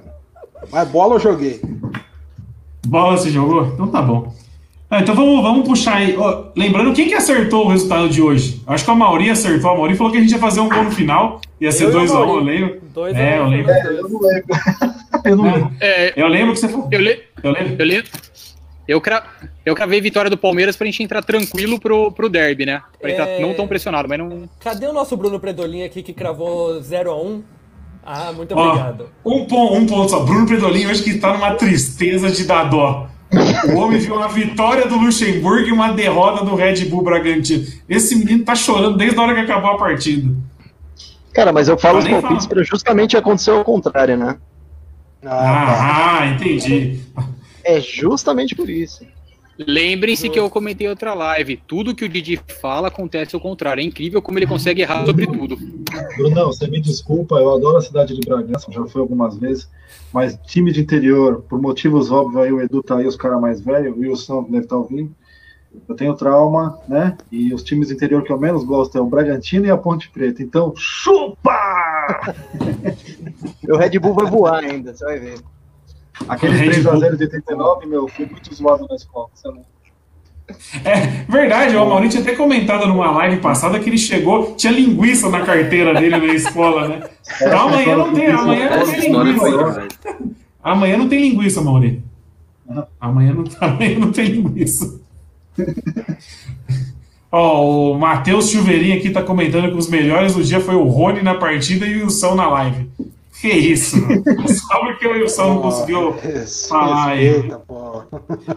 Mas 0.72 0.88
bola 0.88 1.16
eu 1.16 1.20
joguei. 1.20 1.62
Bola 2.86 3.18
você 3.18 3.30
jogou? 3.30 3.66
Então 3.68 3.88
tá 3.88 4.02
bom. 4.02 4.34
Ah, 4.90 5.00
então 5.02 5.16
vamos, 5.16 5.42
vamos 5.42 5.68
puxar 5.68 5.96
aí. 5.96 6.16
Ó, 6.16 6.46
lembrando, 6.56 6.94
quem 6.94 7.08
que 7.08 7.16
acertou 7.16 7.66
o 7.66 7.70
resultado 7.70 8.08
de 8.10 8.22
hoje? 8.22 8.62
Acho 8.68 8.86
que 8.86 8.92
a 8.92 8.96
Mauri 8.96 9.30
acertou. 9.30 9.72
A 9.72 9.76
Mauri 9.76 9.96
falou 9.96 10.12
que 10.12 10.20
a 10.20 10.22
gente 10.22 10.32
ia 10.32 10.38
fazer 10.38 10.60
um 10.60 10.70
gol 10.70 10.84
no 10.84 10.92
final. 10.92 11.42
Ia 11.60 11.72
ser 11.72 11.86
Eu 11.86 11.92
e 11.92 11.96
a 11.96 12.00
2x1, 12.06 12.14
um, 12.14 12.30
eu 12.30 12.40
lembro. 12.44 12.82
Dois 12.94 13.16
É, 13.16 13.40
eu 13.40 13.48
lembro. 13.48 13.74
foi 13.74 13.98
Eu 13.98 14.10
não 14.10 14.20
lembro. 14.22 14.56
Eu 15.26 15.36
não 15.36 15.44
lembro. 15.46 15.72
É, 15.80 16.14
Eu 16.16 16.28
lembro 16.28 16.54
que 16.54 16.60
você 16.60 16.68
falou. 16.68 16.88
eu, 16.92 17.00
le, 17.02 17.24
Eu 17.44 17.52
lembro. 17.52 17.76
eu, 17.80 17.86
le, 17.86 18.04
eu, 18.88 19.00
cra, 19.02 19.24
eu 19.66 19.74
cravei 19.76 20.02
vitória 20.02 20.30
do 20.30 20.38
Palmeiras 20.38 20.76
pra 20.76 20.86
gente 20.86 21.02
entrar 21.04 21.22
tranquilo 21.24 21.80
pro, 21.80 22.12
pro 22.12 22.30
derby, 22.30 22.66
né? 22.66 22.82
Pra 23.02 23.12
entrar 23.12 23.28
É. 23.28 23.40
não 23.40 23.54
tão 23.54 23.68
pressionado, 23.68 24.08
mas 24.10 24.20
não. 24.20 24.50
Cadê 24.60 24.88
o 24.88 24.94
nosso 24.94 25.16
Bruno 25.18 25.40
Predolin 25.40 25.84
aqui 25.84 26.02
que 26.04 26.14
cravou 26.14 26.80
0x1? 26.82 27.42
Ah, 28.06 28.34
muito 28.34 28.54
Ó, 28.54 28.68
obrigado. 28.70 29.10
um, 29.26 29.46
ponto, 29.46 29.74
um 29.76 29.86
ponto 29.86 30.10
só. 30.10 30.20
Bruno 30.22 30.46
Predolin 30.46 30.88
hoje 30.88 31.04
que 31.04 31.18
tá 31.20 31.34
numa 31.34 31.56
tristeza 31.56 32.30
de 32.30 32.44
dar 32.44 32.66
dó. 32.66 33.08
O 33.74 33.78
homem 33.78 33.98
viu 34.00 34.16
uma 34.16 34.28
vitória 34.28 34.88
do 34.88 34.96
Luxemburgo 34.98 35.68
e 35.68 35.72
uma 35.72 35.92
derrota 35.94 36.44
do 36.46 36.54
Red 36.54 36.86
Bull 36.86 37.02
Bragantino. 37.02 37.66
Esse 37.90 38.16
menino 38.16 38.44
tá 38.44 38.54
chorando 38.54 38.98
desde 38.98 39.18
a 39.18 39.22
hora 39.24 39.34
que 39.34 39.40
acabou 39.42 39.72
a 39.72 39.78
partida. 39.78 40.32
Cara, 41.34 41.52
mas 41.52 41.68
eu 41.68 41.78
falo 41.78 41.98
Ah, 41.98 42.02
os 42.02 42.08
palpites 42.08 42.46
para 42.46 42.62
justamente 42.64 43.18
acontecer 43.18 43.50
o 43.52 43.64
contrário, 43.64 44.16
né? 44.18 44.38
Ah, 45.26 45.30
tá. 45.30 45.32
Ah, 45.32 46.20
ah, 46.20 46.28
entendi. 46.28 47.00
É 47.64 47.80
justamente 47.80 48.56
por 48.56 48.70
isso. 48.70 49.06
Lembrem-se 49.58 50.30
que 50.30 50.40
eu 50.40 50.50
comentei 50.50 50.88
em 50.88 50.90
outra 50.90 51.14
live. 51.14 51.58
Tudo 51.68 51.94
que 51.94 52.04
o 52.04 52.10
Didi 52.10 52.40
fala 52.60 52.88
acontece 52.88 53.36
ao 53.36 53.42
contrário. 53.42 53.82
É 53.82 53.84
incrível 53.84 54.22
como 54.22 54.40
ele 54.40 54.48
consegue 54.48 54.82
errar 54.82 55.06
sobre 55.06 55.28
tudo. 55.28 55.58
Brunão, 56.18 56.48
você 56.48 56.68
me 56.68 56.82
desculpa, 56.82 57.36
eu 57.36 57.54
adoro 57.54 57.78
a 57.78 57.82
cidade 57.82 58.16
de 58.16 58.22
Bragança, 58.22 58.72
já 58.72 58.84
fui 58.86 59.00
algumas 59.00 59.38
vezes, 59.38 59.70
mas 60.12 60.38
time 60.48 60.72
de 60.72 60.82
interior, 60.82 61.44
por 61.48 61.62
motivos 61.62 62.10
óbvios, 62.10 62.44
aí 62.44 62.52
o 62.52 62.62
Edu 62.62 62.82
tá 62.82 62.98
aí, 62.98 63.06
os 63.06 63.16
caras 63.16 63.40
mais 63.40 63.62
velhos, 63.62 63.96
o 63.96 64.00
Wilson 64.00 64.44
deve 64.44 64.64
estar 64.64 64.78
ouvindo. 64.78 65.14
Eu 65.88 65.96
tenho 65.96 66.14
trauma, 66.16 66.80
né? 66.88 67.18
E 67.32 67.54
os 67.54 67.64
times 67.64 67.88
de 67.88 67.96
interior 67.96 68.24
que 68.24 68.32
eu 68.32 68.40
menos 68.40 68.64
gosto 68.64 68.98
é 68.98 69.02
o 69.02 69.06
Bragantino 69.06 69.66
e 69.66 69.72
a 69.72 69.78
Ponte 69.78 70.10
Preta. 70.10 70.42
Então, 70.42 70.74
chupa! 70.76 71.54
O 73.68 73.78
Red 73.78 73.98
Bull 73.98 74.14
vai 74.14 74.30
voar 74.30 74.64
ainda, 74.64 74.94
você 74.94 75.06
vai 75.06 75.18
ver. 75.18 75.40
Aquele 76.28 76.56
Red 76.56 76.82
3x0 76.82 77.18
de 77.18 77.24
89, 77.24 77.86
meu, 77.86 78.08
fui 78.08 78.26
muito 78.26 78.54
zoado 78.54 78.86
na 78.88 78.96
escola. 78.96 79.28
Você 79.34 79.48
não... 79.48 79.66
É 80.84 81.24
verdade, 81.28 81.76
o 81.76 81.86
Maurício 81.86 82.22
tinha 82.22 82.34
até 82.34 82.36
comentado 82.36 82.86
numa 82.86 83.10
live 83.12 83.38
passada 83.38 83.80
que 83.80 83.90
ele 83.90 83.98
chegou, 83.98 84.56
tinha 84.56 84.74
linguiça 84.74 85.30
na 85.30 85.42
carteira 85.42 85.94
dele 85.94 86.18
na 86.18 86.34
escola, 86.34 86.88
né? 86.88 87.10
Então 87.42 87.70
amanhã 87.70 87.96
não 87.98 88.14
tem, 88.14 88.28
amanhã 88.28 88.70
não 88.70 88.86
tem 88.86 88.96
foi 88.96 89.10
linguiça. 89.10 89.50
demais. 89.50 89.88
Amanhã 90.62 90.98
não 90.98 91.10
tem 91.10 91.22
linguiça, 91.22 91.62
Mauri. 91.62 92.04
Amanhã 93.00 93.34
não, 93.34 93.44
amanhã 93.60 94.00
não 94.00 94.12
tem 94.12 94.26
linguiça. 94.26 95.00
Ó, 97.32 97.94
o 97.94 97.98
Matheus 97.98 98.50
Chuveirinho 98.50 98.98
aqui 98.98 99.10
tá 99.10 99.24
comentando 99.24 99.72
que 99.72 99.78
os 99.78 99.90
melhores 99.90 100.36
do 100.36 100.44
dia 100.44 100.60
foi 100.60 100.76
o 100.76 100.84
Rony 100.84 101.24
na 101.24 101.34
partida 101.34 101.86
e 101.86 102.00
o 102.00 102.04
Wilson 102.04 102.36
na 102.36 102.48
live. 102.48 102.90
Que 103.44 103.50
isso? 103.50 103.98
Só 104.48 104.80
porque 104.80 105.06
o 105.06 105.12
Wilson 105.12 105.56
não 105.56 105.62
conseguiu 105.62 106.16
falar 106.70 107.10
aí. 107.10 107.52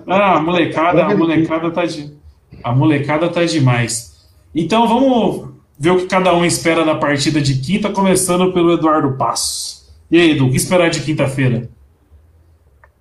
Ah, 0.07 0.37
a 0.37 0.41
molecada, 0.41 1.07
a 1.07 1.16
molecada 1.16 1.72
tá 1.72 1.84
de, 1.84 2.16
a 2.62 2.72
molecada 2.72 3.28
tá 3.28 3.45
demais. 3.45 4.28
Então 4.55 4.87
vamos 4.87 5.49
ver 5.76 5.91
o 5.91 5.97
que 5.97 6.07
cada 6.07 6.32
um 6.32 6.45
espera 6.45 6.84
da 6.84 6.95
partida 6.95 7.41
de 7.41 7.59
quinta, 7.59 7.91
começando 7.91 8.53
pelo 8.53 8.74
Eduardo 8.74 9.16
Passos. 9.16 9.93
E 10.09 10.20
aí, 10.20 10.30
Edu, 10.30 10.47
o 10.47 10.51
que 10.53 10.57
esperar 10.57 10.89
de 10.89 11.03
quinta-feira? 11.03 11.68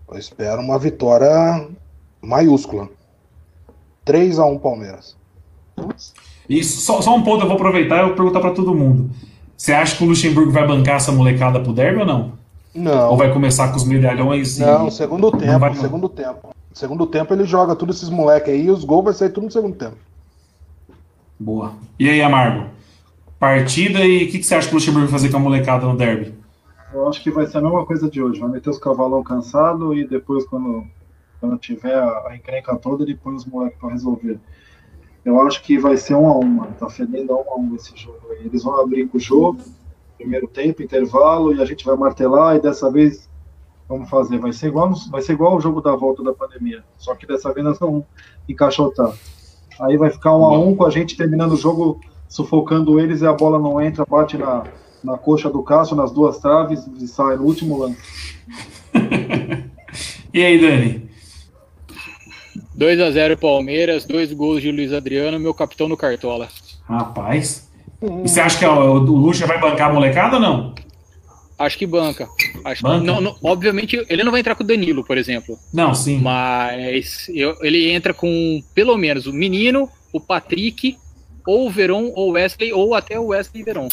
Eu 0.09 0.17
espero 0.17 0.61
uma 0.61 0.79
vitória 0.79 1.67
maiúscula. 2.19 2.89
3x1 4.07 4.59
Palmeiras. 4.59 5.15
E 6.49 6.63
só, 6.63 6.99
só 6.99 7.15
um 7.15 7.21
ponto 7.21 7.43
eu 7.43 7.47
vou 7.47 7.57
aproveitar 7.57 7.99
e 7.99 8.05
vou 8.07 8.15
perguntar 8.15 8.39
pra 8.39 8.53
todo 8.53 8.73
mundo. 8.73 9.11
Você 9.57 9.71
acha 9.73 9.95
que 9.97 10.03
o 10.03 10.07
Luxemburgo 10.07 10.51
vai 10.51 10.67
bancar 10.67 10.95
essa 10.97 11.11
molecada 11.11 11.59
pro 11.59 11.73
derby 11.73 11.99
ou 12.01 12.05
não? 12.05 12.31
Não. 12.73 13.11
Ou 13.11 13.17
vai 13.17 13.31
começar 13.31 13.69
com 13.69 13.77
os 13.77 13.85
medalhões 13.85 14.57
e... 14.59 14.61
Não, 14.61 14.91
segundo 14.91 15.31
tempo, 15.31 15.59
vai- 15.59 15.75
segundo 15.75 16.09
tempo. 16.09 16.49
Segundo 16.73 17.07
tempo 17.07 17.33
ele 17.33 17.45
joga 17.45 17.73
todos 17.75 17.95
esses 17.97 18.09
moleques 18.09 18.49
aí 18.53 18.65
e 18.65 18.69
os 18.69 18.83
gols 18.83 19.05
vai 19.05 19.13
sair 19.13 19.29
tudo 19.29 19.45
no 19.45 19.51
segundo 19.51 19.75
tempo. 19.75 19.95
Boa. 21.39 21.73
E 21.97 22.09
aí, 22.09 22.21
Amargo? 22.21 22.65
Partida 23.39 23.99
e 23.99 24.25
o 24.25 24.31
que, 24.31 24.39
que 24.39 24.43
você 24.43 24.55
acha 24.55 24.67
que 24.67 24.73
o 24.73 24.77
Luxemburgo 24.77 25.07
vai 25.07 25.11
fazer 25.19 25.29
com 25.29 25.37
a 25.37 25.39
molecada 25.39 25.85
no 25.85 25.95
derby? 25.95 26.33
Eu 26.93 27.07
acho 27.07 27.21
que 27.21 27.31
vai 27.31 27.45
ser 27.45 27.57
a 27.57 27.61
mesma 27.61 27.85
coisa 27.85 28.09
de 28.09 28.21
hoje. 28.21 28.39
Vai 28.39 28.49
meter 28.49 28.69
os 28.69 28.77
cavalão 28.77 29.23
cansado 29.23 29.93
e 29.93 30.07
depois, 30.07 30.45
quando, 30.45 30.85
quando 31.39 31.57
tiver 31.57 31.93
a, 31.95 32.27
a 32.29 32.35
encrenca 32.35 32.75
toda, 32.75 33.03
ele 33.03 33.15
põe 33.15 33.35
os 33.35 33.45
moleques 33.45 33.77
para 33.79 33.89
resolver. 33.91 34.37
Eu 35.25 35.41
acho 35.41 35.63
que 35.63 35.79
vai 35.79 35.97
ser 35.97 36.13
um 36.13 36.27
a 36.27 36.37
um, 36.37 36.45
mano. 36.45 36.75
Tá 36.79 36.87
fedendo 36.87 37.33
a 37.33 37.35
um 37.35 37.51
a 37.51 37.57
um 37.57 37.75
esse 37.75 37.97
jogo 37.97 38.19
aí. 38.29 38.45
Eles 38.45 38.63
vão 38.63 38.79
abrir 38.79 39.07
com 39.07 39.17
o 39.17 39.19
jogo, 39.19 39.59
primeiro 40.17 40.47
tempo, 40.47 40.83
intervalo, 40.83 41.53
e 41.53 41.61
a 41.61 41.65
gente 41.65 41.83
vai 41.83 41.95
martelar, 41.97 42.55
e 42.55 42.61
dessa 42.61 42.91
vez 42.91 43.27
vamos 43.89 44.07
fazer. 44.07 44.37
Vai 44.37 44.53
ser 44.53 44.67
igual, 44.67 44.93
vai 45.09 45.23
ser 45.23 45.33
igual 45.33 45.57
o 45.57 45.59
jogo 45.59 45.81
da 45.81 45.95
volta 45.95 46.21
da 46.21 46.31
pandemia. 46.31 46.83
Só 46.95 47.15
que 47.15 47.25
dessa 47.25 47.51
vez 47.51 47.65
nós 47.65 47.79
vamos 47.79 48.03
encaixotar. 48.47 49.11
Aí 49.81 49.97
vai 49.97 50.11
ficar 50.11 50.35
um 50.37 50.45
a 50.45 50.59
um 50.59 50.75
com 50.75 50.85
a 50.85 50.91
gente 50.91 51.17
terminando 51.17 51.53
o 51.53 51.57
jogo, 51.57 51.99
sufocando 52.29 52.99
eles 52.99 53.21
e 53.21 53.25
a 53.25 53.33
bola 53.33 53.57
não 53.57 53.81
entra, 53.81 54.05
bate 54.05 54.37
na, 54.37 54.63
na 55.03 55.17
coxa 55.17 55.49
do 55.49 55.63
Cássio, 55.63 55.95
nas 55.95 56.11
duas 56.11 56.37
traves 56.37 56.87
e 56.99 57.07
sai 57.07 57.35
no 57.35 57.43
último 57.43 57.79
lance. 57.79 57.97
E 60.33 60.43
aí, 60.43 60.59
Dani? 60.59 61.04
2x0 62.77 63.37
Palmeiras, 63.37 64.05
dois 64.05 64.31
gols 64.33 64.61
de 64.61 64.71
Luiz 64.71 64.91
Adriano, 64.93 65.39
meu 65.39 65.53
capitão 65.53 65.87
no 65.87 65.95
Cartola. 65.97 66.49
Rapaz. 66.87 67.69
E 68.01 68.27
você 68.27 68.39
acha 68.41 68.59
que 68.59 68.65
ó, 68.65 68.93
o 68.93 68.97
Luxa 68.99 69.47
vai 69.47 69.59
bancar 69.59 69.89
a 69.89 69.93
molecada 69.93 70.35
ou 70.35 70.41
não? 70.41 70.75
Acho 71.57 71.77
que 71.77 71.85
banca. 71.87 72.27
Acho 72.65 72.81
que- 72.83 72.87
Banca? 72.89 73.05
não, 73.05 73.21
não- 73.21 73.35
obviamente, 73.41 74.05
ele 74.09 74.23
não 74.25 74.31
vai 74.31 74.41
entrar 74.41 74.55
com 74.55 74.63
o 74.63 74.67
Danilo, 74.67 75.05
por 75.05 75.17
exemplo. 75.17 75.57
Não, 75.73 75.95
sim. 75.95 76.19
Mas 76.19 77.27
eu- 77.29 77.55
ele 77.61 77.89
entra 77.91 78.13
com 78.13 78.61
pelo 78.73 78.97
menos 78.97 79.25
o 79.25 79.31
menino, 79.33 79.89
o 80.11 80.19
Patrick, 80.19 80.97
ou 81.47 81.67
o 81.67 81.69
Veron, 81.69 82.11
ou 82.13 82.29
o 82.29 82.31
Wesley, 82.33 82.73
ou 82.73 82.93
até 82.93 83.17
o 83.17 83.27
Wesley 83.27 83.61
e 83.61 83.65
Veron. 83.65 83.87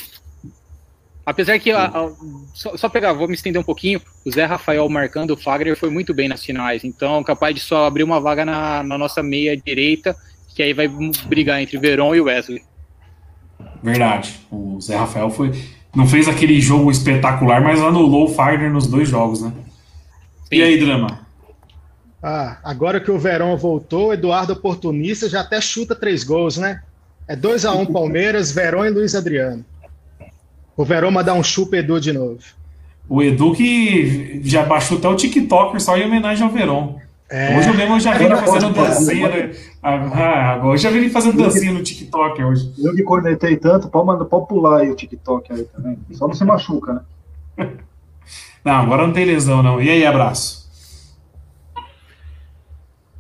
Apesar 1.25 1.59
que, 1.59 1.71
a- 1.71 1.85
a- 1.87 2.11
só, 2.53 2.77
só 2.77 2.89
pegar, 2.89 3.13
vou 3.13 3.29
me 3.29 3.35
estender 3.35 3.61
um 3.61 3.65
pouquinho, 3.65 4.01
o 4.25 4.31
Zé 4.31 4.45
Rafael 4.45 4.89
marcando 4.89 5.31
o 5.33 5.37
Fagner 5.37 5.77
foi 5.77 5.89
muito 5.91 6.13
bem 6.13 6.29
nas 6.29 6.45
finais, 6.45 6.83
então 6.85 7.23
capaz 7.23 7.55
de 7.55 7.61
só 7.61 7.87
abrir 7.87 8.03
uma 8.03 8.21
vaga 8.21 8.45
na, 8.45 8.83
na 8.83 8.99
nossa 8.99 9.23
meia 9.23 9.57
direita, 9.57 10.17
que 10.55 10.63
aí 10.63 10.73
vai 10.73 10.89
brigar 11.27 11.61
entre 11.63 11.79
Veron 11.79 12.15
e 12.15 12.21
Wesley. 12.21 12.63
Verdade. 13.83 14.41
O 14.51 14.81
Zé 14.81 14.97
Rafael 14.97 15.31
foi. 15.31 15.53
Não 15.95 16.07
fez 16.07 16.27
aquele 16.29 16.61
jogo 16.61 16.91
espetacular, 16.91 17.61
mas 17.61 17.81
anulou 17.81 18.25
o 18.25 18.29
Fagner 18.35 18.71
nos 18.73 18.87
dois 18.87 19.09
jogos, 19.09 19.43
né? 19.43 19.53
E 20.51 20.63
aí, 20.63 20.79
Drama? 20.79 21.21
Ah, 22.23 22.59
agora 22.63 23.01
que 23.01 23.11
o 23.11 23.19
Verão 23.19 23.57
voltou, 23.57 24.13
Eduardo 24.13 24.53
Oportunista 24.53 25.29
já 25.29 25.41
até 25.41 25.61
chuta 25.61 25.95
três 25.95 26.23
gols, 26.25 26.57
né? 26.57 26.83
É 27.27 27.35
2 27.35 27.65
a 27.65 27.73
1 27.75 27.87
Palmeiras, 27.93 28.53
Verão 28.53 28.85
e 28.85 28.91
Luiz 28.91 29.15
Adriano. 29.15 29.65
O 30.77 30.85
Verão 30.85 31.11
mandar 31.11 31.35
um 31.35 31.43
chupa 31.43 31.77
Edu 31.77 32.01
de 32.01 32.13
novo. 32.13 32.39
O 33.09 33.23
Edu 33.23 33.53
que 33.53 34.41
já 34.45 34.65
baixou 34.65 34.99
até 34.99 35.09
o 35.09 35.17
TikToker 35.17 35.81
só 35.81 35.97
em 35.97 36.07
homenagem 36.07 36.45
ao 36.45 36.51
Verón. 36.51 36.97
É. 37.29 37.57
Hoje 37.57 37.69
eu 37.69 37.75
mesmo 37.75 37.99
já 37.99 38.13
vi 38.13 38.25
ele 38.25 38.37
fazendo 38.37 38.75
dancinha. 38.75 39.29
né? 39.29 39.51
Ah, 39.83 40.53
agora 40.53 40.75
eu 40.75 40.79
já 40.79 40.91
vi 40.91 40.99
ele 40.99 41.11
fazendo 41.11 41.37
dancinha 41.43 41.73
no 41.73 41.83
TikTok 41.83 42.43
hoje. 42.45 42.73
Eu 42.79 42.95
que 42.95 43.03
cornetei 43.03 43.57
tanto, 43.57 43.89
pode, 43.89 44.25
pode 44.27 44.49
pular 44.49 44.81
aí 44.81 44.91
o 44.91 44.95
TikTok 44.95 45.51
aí 45.53 45.65
também. 45.65 45.99
Só 46.13 46.27
não 46.27 46.35
se 46.35 46.45
machuca, 46.45 47.05
né? 47.59 47.69
Não, 48.65 48.75
agora 48.75 49.05
não 49.05 49.13
tem 49.13 49.25
lesão, 49.25 49.61
não. 49.61 49.83
E 49.83 49.91
aí, 49.91 50.07
abraço? 50.07 50.71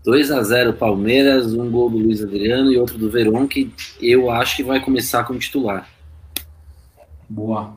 2 0.04 0.30
a 0.30 0.40
0 0.40 0.74
Palmeiras, 0.74 1.52
um 1.52 1.68
gol 1.68 1.90
do 1.90 1.98
Luiz 1.98 2.22
Adriano 2.22 2.72
e 2.72 2.78
outro 2.78 2.96
do 2.96 3.10
Veron, 3.10 3.48
que 3.48 3.72
eu 4.00 4.30
acho 4.30 4.56
que 4.56 4.62
vai 4.62 4.78
começar 4.78 5.24
como 5.24 5.40
titular. 5.40 5.88
Boa. 7.32 7.72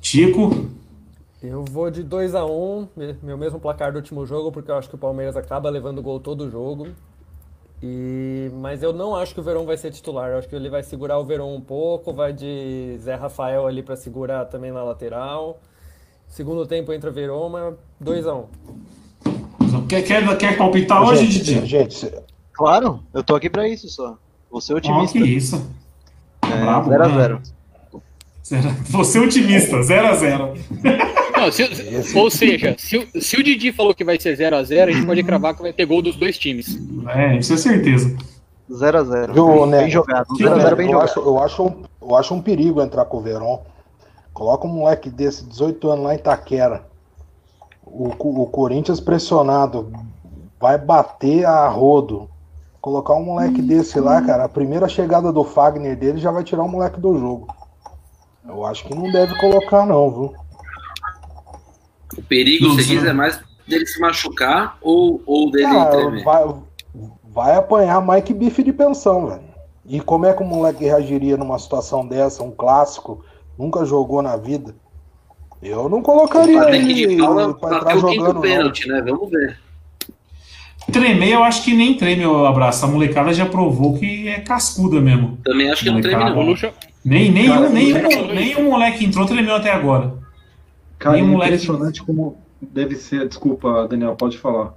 Tico? 0.00 0.68
Eu 1.42 1.64
vou 1.64 1.90
de 1.90 2.04
2 2.04 2.36
a 2.36 2.46
1 2.46 2.88
meu 3.20 3.36
mesmo 3.36 3.58
placar 3.58 3.90
do 3.90 3.96
último 3.96 4.24
jogo, 4.24 4.52
porque 4.52 4.70
eu 4.70 4.76
acho 4.76 4.88
que 4.88 4.94
o 4.94 4.98
Palmeiras 4.98 5.36
acaba 5.36 5.68
levando 5.68 6.00
gol 6.00 6.20
todo 6.20 6.48
jogo. 6.48 6.86
E... 7.82 8.48
Mas 8.60 8.80
eu 8.80 8.92
não 8.92 9.16
acho 9.16 9.34
que 9.34 9.40
o 9.40 9.42
Verón 9.42 9.64
vai 9.64 9.76
ser 9.76 9.90
titular. 9.90 10.30
Eu 10.30 10.38
acho 10.38 10.48
que 10.48 10.54
ele 10.54 10.70
vai 10.70 10.84
segurar 10.84 11.18
o 11.18 11.24
Verón 11.24 11.52
um 11.52 11.60
pouco, 11.60 12.12
vai 12.12 12.32
de 12.32 12.96
Zé 13.00 13.16
Rafael 13.16 13.66
ali 13.66 13.82
para 13.82 13.96
segurar 13.96 14.44
também 14.44 14.70
na 14.70 14.84
lateral. 14.84 15.58
Segundo 16.28 16.64
tempo 16.64 16.92
entra 16.92 17.10
Verón, 17.10 17.48
mas 17.48 17.74
2 18.00 18.26
a 18.28 18.34
1 18.36 18.46
Quer, 19.88 20.02
quer, 20.02 20.38
quer 20.38 20.56
palpitar 20.56 21.02
hoje, 21.02 21.26
Didi? 21.26 21.66
Gente, 21.66 22.08
claro, 22.52 23.00
eu 23.12 23.24
tô 23.24 23.34
aqui 23.34 23.50
pra 23.50 23.68
isso 23.68 23.88
só. 23.88 24.16
Vou 24.48 24.60
ser 24.60 24.74
otimista. 24.74 25.18
Oh, 25.18 25.22
que 25.22 25.28
isso. 25.28 25.70
É, 26.42 26.64
0x0. 26.64 27.61
Você 28.42 29.18
é 29.18 29.20
otimista, 29.20 29.76
0x0. 29.76 30.58
ou 32.16 32.30
seja, 32.30 32.74
se 32.76 32.98
o, 32.98 33.22
se 33.22 33.36
o 33.36 33.42
Didi 33.42 33.72
falou 33.72 33.94
que 33.94 34.04
vai 34.04 34.18
ser 34.20 34.36
0x0, 34.36 34.88
a, 34.88 34.90
gente 34.90 35.06
pode 35.06 35.22
cravar 35.22 35.54
que 35.54 35.62
vai 35.62 35.72
ter 35.72 35.86
gol 35.86 36.02
dos 36.02 36.16
dois 36.16 36.36
times. 36.36 36.78
É, 37.08 37.36
isso 37.36 37.54
é 37.54 37.56
certeza. 37.56 38.16
0x0. 38.70 39.32
Viu, 39.32 39.66
né? 39.66 39.82
Bem 39.82 39.90
jogado. 39.90 40.26
0x0 40.34 40.76
bem 40.76 40.86
eu 40.86 40.92
jogado. 40.92 41.08
Acho, 41.08 41.20
eu, 41.20 41.38
acho 41.38 41.62
um, 41.62 41.82
eu 42.02 42.16
acho 42.16 42.34
um 42.34 42.42
perigo 42.42 42.82
entrar 42.82 43.04
com 43.04 43.18
o 43.18 43.22
Verón. 43.22 43.60
Coloca 44.32 44.66
um 44.66 44.72
moleque 44.72 45.08
desse, 45.08 45.44
18 45.44 45.90
anos 45.90 46.04
lá 46.04 46.14
em 46.14 46.18
Taquera 46.18 46.92
o, 47.92 48.08
o 48.42 48.46
Corinthians 48.46 49.00
pressionado 49.00 49.92
vai 50.58 50.78
bater 50.78 51.44
a 51.44 51.68
rodo. 51.68 52.28
Colocar 52.80 53.14
um 53.14 53.22
moleque 53.22 53.62
desse 53.62 54.00
lá, 54.00 54.20
cara, 54.22 54.44
a 54.44 54.48
primeira 54.48 54.88
chegada 54.88 55.30
do 55.30 55.44
Fagner 55.44 55.96
dele 55.96 56.18
já 56.18 56.30
vai 56.30 56.42
tirar 56.42 56.64
o 56.64 56.68
moleque 56.68 56.98
do 56.98 57.16
jogo. 57.18 57.46
Eu 58.46 58.64
acho 58.66 58.84
que 58.84 58.94
não 58.94 59.10
deve 59.10 59.34
colocar, 59.36 59.86
não, 59.86 60.10
viu? 60.10 60.34
O 62.16 62.22
perigo, 62.22 62.74
você 62.74 62.84
diz, 62.84 63.04
é 63.04 63.12
mais 63.12 63.40
dele 63.66 63.86
se 63.86 64.00
machucar 64.00 64.76
ou, 64.80 65.22
ou 65.24 65.50
dele 65.50 65.84
tremer? 65.90 66.24
Vai, 66.24 66.54
vai 67.24 67.56
apanhar 67.56 68.00
mais 68.00 68.24
que 68.24 68.34
bife 68.34 68.62
de 68.62 68.72
pensão, 68.72 69.28
velho. 69.28 69.52
E 69.86 70.00
como 70.00 70.26
é 70.26 70.32
que 70.32 70.42
o 70.42 70.46
moleque 70.46 70.84
reagiria 70.84 71.36
numa 71.36 71.58
situação 71.58 72.06
dessa, 72.06 72.42
um 72.42 72.50
clássico, 72.50 73.24
nunca 73.58 73.84
jogou 73.84 74.22
na 74.22 74.36
vida? 74.36 74.74
Eu 75.62 75.88
não 75.88 76.02
colocaria 76.02 76.68
ele 76.74 77.16
para 77.16 77.76
entrar 77.76 77.96
jogando. 77.96 78.40
pênalti, 78.40 78.88
né? 78.88 79.00
Vamos 79.00 79.30
ver. 79.30 79.58
Tremer, 80.90 81.32
eu 81.32 81.44
acho 81.44 81.62
que 81.62 81.72
nem 81.74 81.96
treme 81.96 82.26
o 82.26 82.44
abraço. 82.44 82.84
A 82.84 82.88
molecada 82.88 83.32
já 83.32 83.46
provou 83.46 83.96
que 83.96 84.28
é 84.28 84.40
cascuda 84.40 85.00
mesmo. 85.00 85.38
Também 85.44 85.70
acho 85.70 85.84
que 85.84 85.90
não 85.90 86.00
treme, 86.00 86.24
não. 86.24 86.54
Nem, 87.04 87.32
nem, 87.32 87.48
Cara, 87.48 87.68
um, 87.68 87.72
nem, 87.72 87.94
um, 87.94 88.34
nem 88.34 88.56
um 88.56 88.70
moleque 88.70 89.04
entrou, 89.04 89.26
tremeu 89.26 89.56
até 89.56 89.72
agora. 89.72 90.14
Cara, 90.98 91.16
nem 91.16 91.24
é 91.24 91.28
moleque... 91.28 91.54
impressionante 91.54 92.02
como 92.02 92.38
deve 92.60 92.94
ser. 92.94 93.26
Desculpa, 93.26 93.88
Daniel, 93.88 94.14
pode 94.14 94.38
falar. 94.38 94.74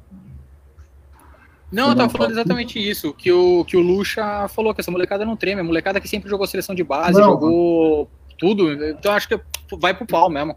Não, 1.72 1.90
eu 1.90 1.96
tava 1.96 2.10
falando 2.10 2.32
exatamente 2.32 2.80
isso, 2.80 3.14
que 3.14 3.32
o, 3.32 3.66
que 3.66 3.76
o 3.76 3.82
Lucha 3.82 4.48
falou, 4.48 4.74
que 4.74 4.82
essa 4.82 4.92
molecada 4.92 5.26
não 5.26 5.36
treme, 5.36 5.62
a 5.62 5.64
molecada 5.64 6.00
que 6.00 6.08
sempre 6.08 6.30
jogou 6.30 6.48
seleção 6.48 6.74
de 6.74 6.84
base, 6.84 7.20
não. 7.20 7.32
jogou 7.32 8.10
tudo, 8.38 8.72
então 8.72 9.12
acho 9.12 9.28
que 9.28 9.40
vai 9.78 9.94
pro 9.94 10.06
pau 10.06 10.30
mesmo. 10.30 10.56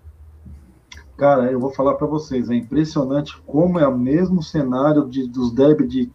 Cara, 1.16 1.50
eu 1.50 1.58
vou 1.58 1.72
falar 1.72 1.94
para 1.94 2.06
vocês, 2.06 2.48
é 2.48 2.54
impressionante 2.54 3.36
como 3.44 3.80
é 3.80 3.88
o 3.88 3.98
mesmo 3.98 4.42
cenário 4.42 5.08
de, 5.08 5.26
dos 5.26 5.52
Deb 5.52 5.80
de 5.88 6.08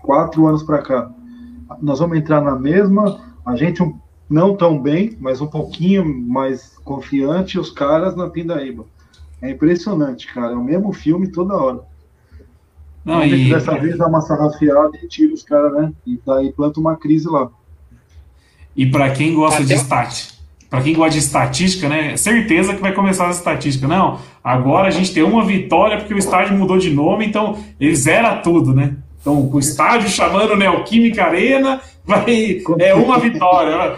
quatro 0.00 0.46
anos 0.46 0.62
para 0.62 0.80
cá. 0.80 1.10
Nós 1.82 1.98
vamos 1.98 2.16
entrar 2.16 2.40
na 2.40 2.56
mesma, 2.56 3.20
a 3.44 3.56
gente 3.56 3.82
um, 3.82 3.98
não 4.28 4.56
tão 4.56 4.80
bem, 4.80 5.16
mas 5.20 5.40
um 5.40 5.46
pouquinho 5.46 6.04
mais 6.04 6.76
confiante, 6.84 7.58
os 7.58 7.70
caras 7.70 8.16
na 8.16 8.28
Pindaíba. 8.28 8.84
É 9.40 9.50
impressionante, 9.50 10.32
cara. 10.32 10.52
É 10.52 10.56
o 10.56 10.64
mesmo 10.64 10.92
filme 10.92 11.28
toda 11.28 11.54
hora. 11.54 11.80
Não, 13.04 13.24
e... 13.24 13.50
dessa 13.50 13.78
vez 13.78 13.96
dá 13.96 14.06
uma 14.08 14.20
sarrafiada 14.20 14.98
e 15.02 15.06
tira 15.06 15.32
os 15.32 15.42
caras, 15.42 15.72
né? 15.72 15.92
E 16.04 16.18
daí 16.26 16.52
planta 16.52 16.80
uma 16.80 16.96
crise 16.96 17.28
lá. 17.28 17.48
E 18.76 18.84
para 18.84 19.10
quem 19.10 19.32
gosta 19.34 19.62
Até... 19.62 19.74
de 19.74 19.80
stat, 19.80 20.28
para 20.68 20.82
quem 20.82 20.94
gosta 20.94 21.12
de 21.12 21.18
estatística, 21.18 21.88
né? 21.88 22.16
Certeza 22.16 22.74
que 22.74 22.80
vai 22.80 22.92
começar 22.92 23.28
a 23.28 23.30
estatística. 23.30 23.86
Não, 23.86 24.18
agora 24.42 24.88
a 24.88 24.90
gente 24.90 25.14
tem 25.14 25.22
uma 25.22 25.44
vitória 25.44 25.98
porque 25.98 26.12
o 26.12 26.18
estádio 26.18 26.58
mudou 26.58 26.78
de 26.78 26.90
nome, 26.90 27.24
então 27.24 27.58
ele 27.78 27.94
zera 27.94 28.36
tudo, 28.38 28.74
né? 28.74 28.96
Então, 29.20 29.50
o 29.52 29.58
estádio 29.58 30.08
chamando 30.08 30.56
Neoquímica 30.56 31.24
Arena, 31.24 31.80
vai, 32.06 32.62
é 32.78 32.94
uma 32.94 33.18
vitória. 33.18 33.96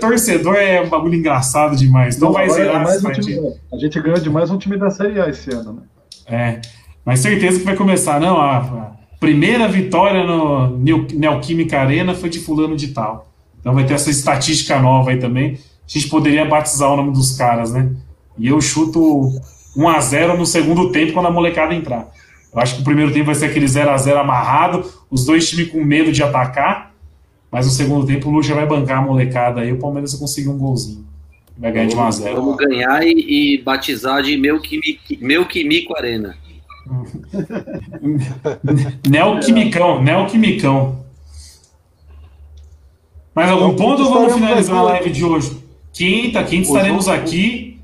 Torcedor 0.00 0.56
é 0.56 0.80
um 0.80 0.88
bagulho 0.88 1.14
engraçado 1.14 1.76
demais. 1.76 2.16
Então 2.16 2.28
Não, 2.28 2.34
vai 2.34 2.48
zerar 2.48 2.86
é 2.86 2.98
um 2.98 3.12
time, 3.12 3.54
A 3.72 3.76
gente 3.76 4.00
ganhou 4.00 4.18
demais 4.18 4.50
um 4.50 4.58
time 4.58 4.76
da 4.76 4.90
Série 4.90 5.20
A 5.20 5.28
esse 5.28 5.52
ano, 5.52 5.72
né? 5.72 5.82
É, 6.26 6.60
mas 7.04 7.20
certeza 7.20 7.58
que 7.58 7.64
vai 7.64 7.74
começar. 7.74 8.20
Não, 8.20 8.40
a, 8.40 8.92
primeira 9.18 9.68
vitória 9.68 10.24
no 10.24 10.78
Neoquímica 10.78 11.78
Arena 11.78 12.14
foi 12.14 12.30
de 12.30 12.38
fulano 12.38 12.74
de 12.74 12.88
tal. 12.88 13.28
Então 13.60 13.74
vai 13.74 13.84
ter 13.84 13.92
essa 13.92 14.08
estatística 14.08 14.80
nova 14.80 15.10
aí 15.10 15.18
também 15.18 15.58
a 15.90 15.98
gente 15.98 16.08
poderia 16.08 16.44
batizar 16.44 16.88
o 16.92 16.96
nome 16.96 17.12
dos 17.12 17.36
caras, 17.36 17.72
né? 17.72 17.90
E 18.38 18.46
eu 18.46 18.60
chuto 18.60 19.28
1 19.76 19.88
a 19.88 20.00
0 20.00 20.38
no 20.38 20.46
segundo 20.46 20.92
tempo 20.92 21.12
quando 21.12 21.26
a 21.26 21.30
molecada 21.32 21.74
entrar. 21.74 22.08
Eu 22.54 22.60
acho 22.60 22.76
que 22.76 22.82
o 22.82 22.84
primeiro 22.84 23.12
tempo 23.12 23.26
vai 23.26 23.34
ser 23.34 23.46
aquele 23.46 23.66
0 23.66 23.90
a 23.90 23.96
0 23.96 24.20
amarrado, 24.20 24.84
os 25.10 25.24
dois 25.24 25.48
times 25.48 25.68
com 25.70 25.82
medo 25.82 26.12
de 26.12 26.22
atacar, 26.22 26.89
mas 27.50 27.66
no 27.66 27.72
segundo 27.72 28.06
tempo 28.06 28.28
o 28.28 28.32
Lucha 28.32 28.54
vai 28.54 28.66
bancar 28.66 28.98
a 28.98 29.02
molecada 29.02 29.60
aí, 29.60 29.72
o 29.72 29.78
Palmeiras 29.78 30.12
vai 30.12 30.20
conseguir 30.20 30.48
um 30.48 30.58
golzinho. 30.58 31.04
Vai 31.58 31.72
ganhar 31.72 31.88
de 31.88 31.96
1 31.96 32.02
a 32.02 32.10
0. 32.10 32.36
Vamos 32.36 32.56
ganhar 32.56 33.02
e, 33.04 33.54
e 33.54 33.62
batizar 33.62 34.22
de 34.22 34.36
meu, 34.36 34.60
meu 35.20 35.46
Quimico 35.46 35.96
Arena. 35.96 36.36
Neoquimicão, 39.06 40.02
Neoquimicão. 40.02 41.04
Mais 43.34 43.50
algum 43.50 43.72
então, 43.72 43.86
ponto 43.86 44.02
ou 44.02 44.12
vamos 44.12 44.34
finalizar 44.34 44.78
a 44.78 44.82
live 44.82 45.10
de 45.10 45.24
hoje? 45.24 45.62
Quinta, 45.92 46.42
quinta 46.44 46.68
estaremos 46.68 47.08
aqui. 47.08 47.80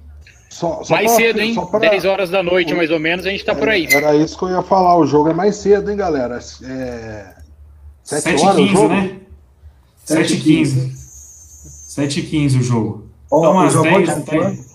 Só, 0.48 0.82
só 0.82 0.94
mais 0.94 1.08
pra, 1.08 1.16
cedo, 1.16 1.40
hein? 1.40 1.54
Pra... 1.70 1.80
10 1.80 2.04
horas 2.06 2.30
da 2.30 2.42
noite, 2.42 2.74
mais 2.74 2.90
ou 2.90 2.98
menos, 2.98 3.26
a 3.26 3.30
gente 3.30 3.44
tá 3.44 3.54
por 3.54 3.68
aí. 3.68 3.86
Era 3.90 4.16
isso 4.16 4.38
que 4.38 4.44
eu 4.44 4.50
ia 4.50 4.62
falar. 4.62 4.96
O 4.96 5.06
jogo 5.06 5.28
é 5.28 5.34
mais 5.34 5.56
cedo, 5.56 5.90
hein, 5.90 5.96
galera? 5.96 6.38
É... 6.62 7.34
7, 8.02 8.22
7 8.22 8.42
horas 8.42 8.56
15, 8.56 8.62
o 8.62 8.74
jogo? 8.74 8.88
né? 8.88 9.16
7 10.06 10.34
h 10.34 10.42
15. 10.42 10.92
7 10.96 12.20
h 12.20 12.28
15 12.30 12.58
o 12.58 12.62
jogo. 12.62 13.06
Oh, 13.30 13.38
então, 13.38 13.58
às 13.60 13.74
10 14.24 14.66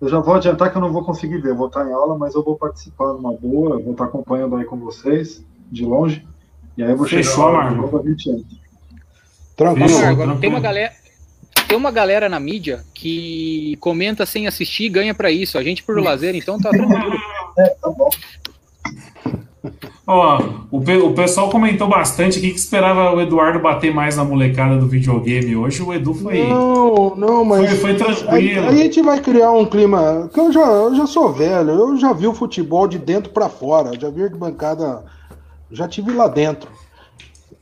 eu 0.00 0.08
já 0.10 0.20
vou 0.20 0.34
adiantar 0.34 0.70
que 0.70 0.76
eu 0.76 0.80
não 0.80 0.92
vou 0.92 1.04
conseguir 1.04 1.38
ver. 1.38 1.50
Eu 1.50 1.56
vou 1.56 1.68
estar 1.68 1.86
em 1.86 1.92
aula, 1.92 2.18
mas 2.18 2.34
eu 2.34 2.42
vou 2.42 2.56
participar 2.56 3.12
numa 3.14 3.32
boa. 3.32 3.78
Vou 3.78 3.92
estar 3.92 4.04
acompanhando 4.04 4.56
aí 4.56 4.64
com 4.64 4.76
vocês, 4.76 5.42
de 5.70 5.84
longe. 5.84 6.26
E 6.76 6.82
aí 6.82 6.90
eu 6.90 6.96
vou 6.96 7.06
Fechou, 7.06 7.46
chegar 7.46 7.46
lá, 7.46 7.70
Tranquilo. 9.56 9.88
Fechou, 9.88 10.04
agora, 10.04 10.36
tem 10.36 10.50
uma 10.50 10.60
galera 10.60 10.92
tem 11.66 11.76
uma 11.76 11.90
galera 11.90 12.28
na 12.28 12.38
mídia 12.38 12.84
que 12.94 13.76
comenta 13.80 14.24
sem 14.24 14.46
assistir 14.46 14.84
e 14.84 14.88
ganha 14.88 15.14
para 15.14 15.30
isso. 15.30 15.58
A 15.58 15.64
gente 15.64 15.82
por 15.82 15.98
lazer, 16.00 16.34
então 16.36 16.60
tá 16.60 16.70
tranquilo. 16.70 17.16
É, 17.58 17.68
tá 17.70 17.90
bom. 17.90 18.08
Ó, 20.06 20.40
o, 20.70 20.78
o 20.78 21.14
pessoal 21.14 21.50
comentou 21.50 21.88
bastante 21.88 22.38
aqui 22.38 22.50
que 22.50 22.58
esperava 22.58 23.14
o 23.14 23.20
Eduardo 23.20 23.58
bater 23.58 23.92
mais 23.92 24.16
na 24.16 24.24
molecada 24.24 24.76
do 24.76 24.86
videogame. 24.86 25.56
Hoje 25.56 25.82
o 25.82 25.92
Edu 25.92 26.14
foi. 26.14 26.46
Não, 26.48 27.14
não, 27.16 27.44
mas. 27.44 27.70
Foi, 27.80 27.94
foi 27.94 27.94
tranquilo. 27.94 28.66
A, 28.66 28.70
a, 28.70 28.74
gente 28.74 29.02
vai 29.02 29.20
criar 29.20 29.52
um 29.52 29.64
clima. 29.64 30.30
Que 30.32 30.40
eu 30.40 30.52
já, 30.52 30.66
eu 30.66 30.94
já 30.94 31.06
sou 31.06 31.32
velho, 31.32 31.70
eu 31.70 31.96
já 31.96 32.12
vi 32.12 32.26
o 32.26 32.34
futebol 32.34 32.86
de 32.86 32.98
dentro 32.98 33.30
para 33.30 33.48
fora, 33.48 33.98
já 33.98 34.10
vi 34.10 34.24
a 34.24 34.28
bancada. 34.28 35.04
Já 35.70 35.88
tive 35.88 36.12
lá 36.12 36.28
dentro. 36.28 36.70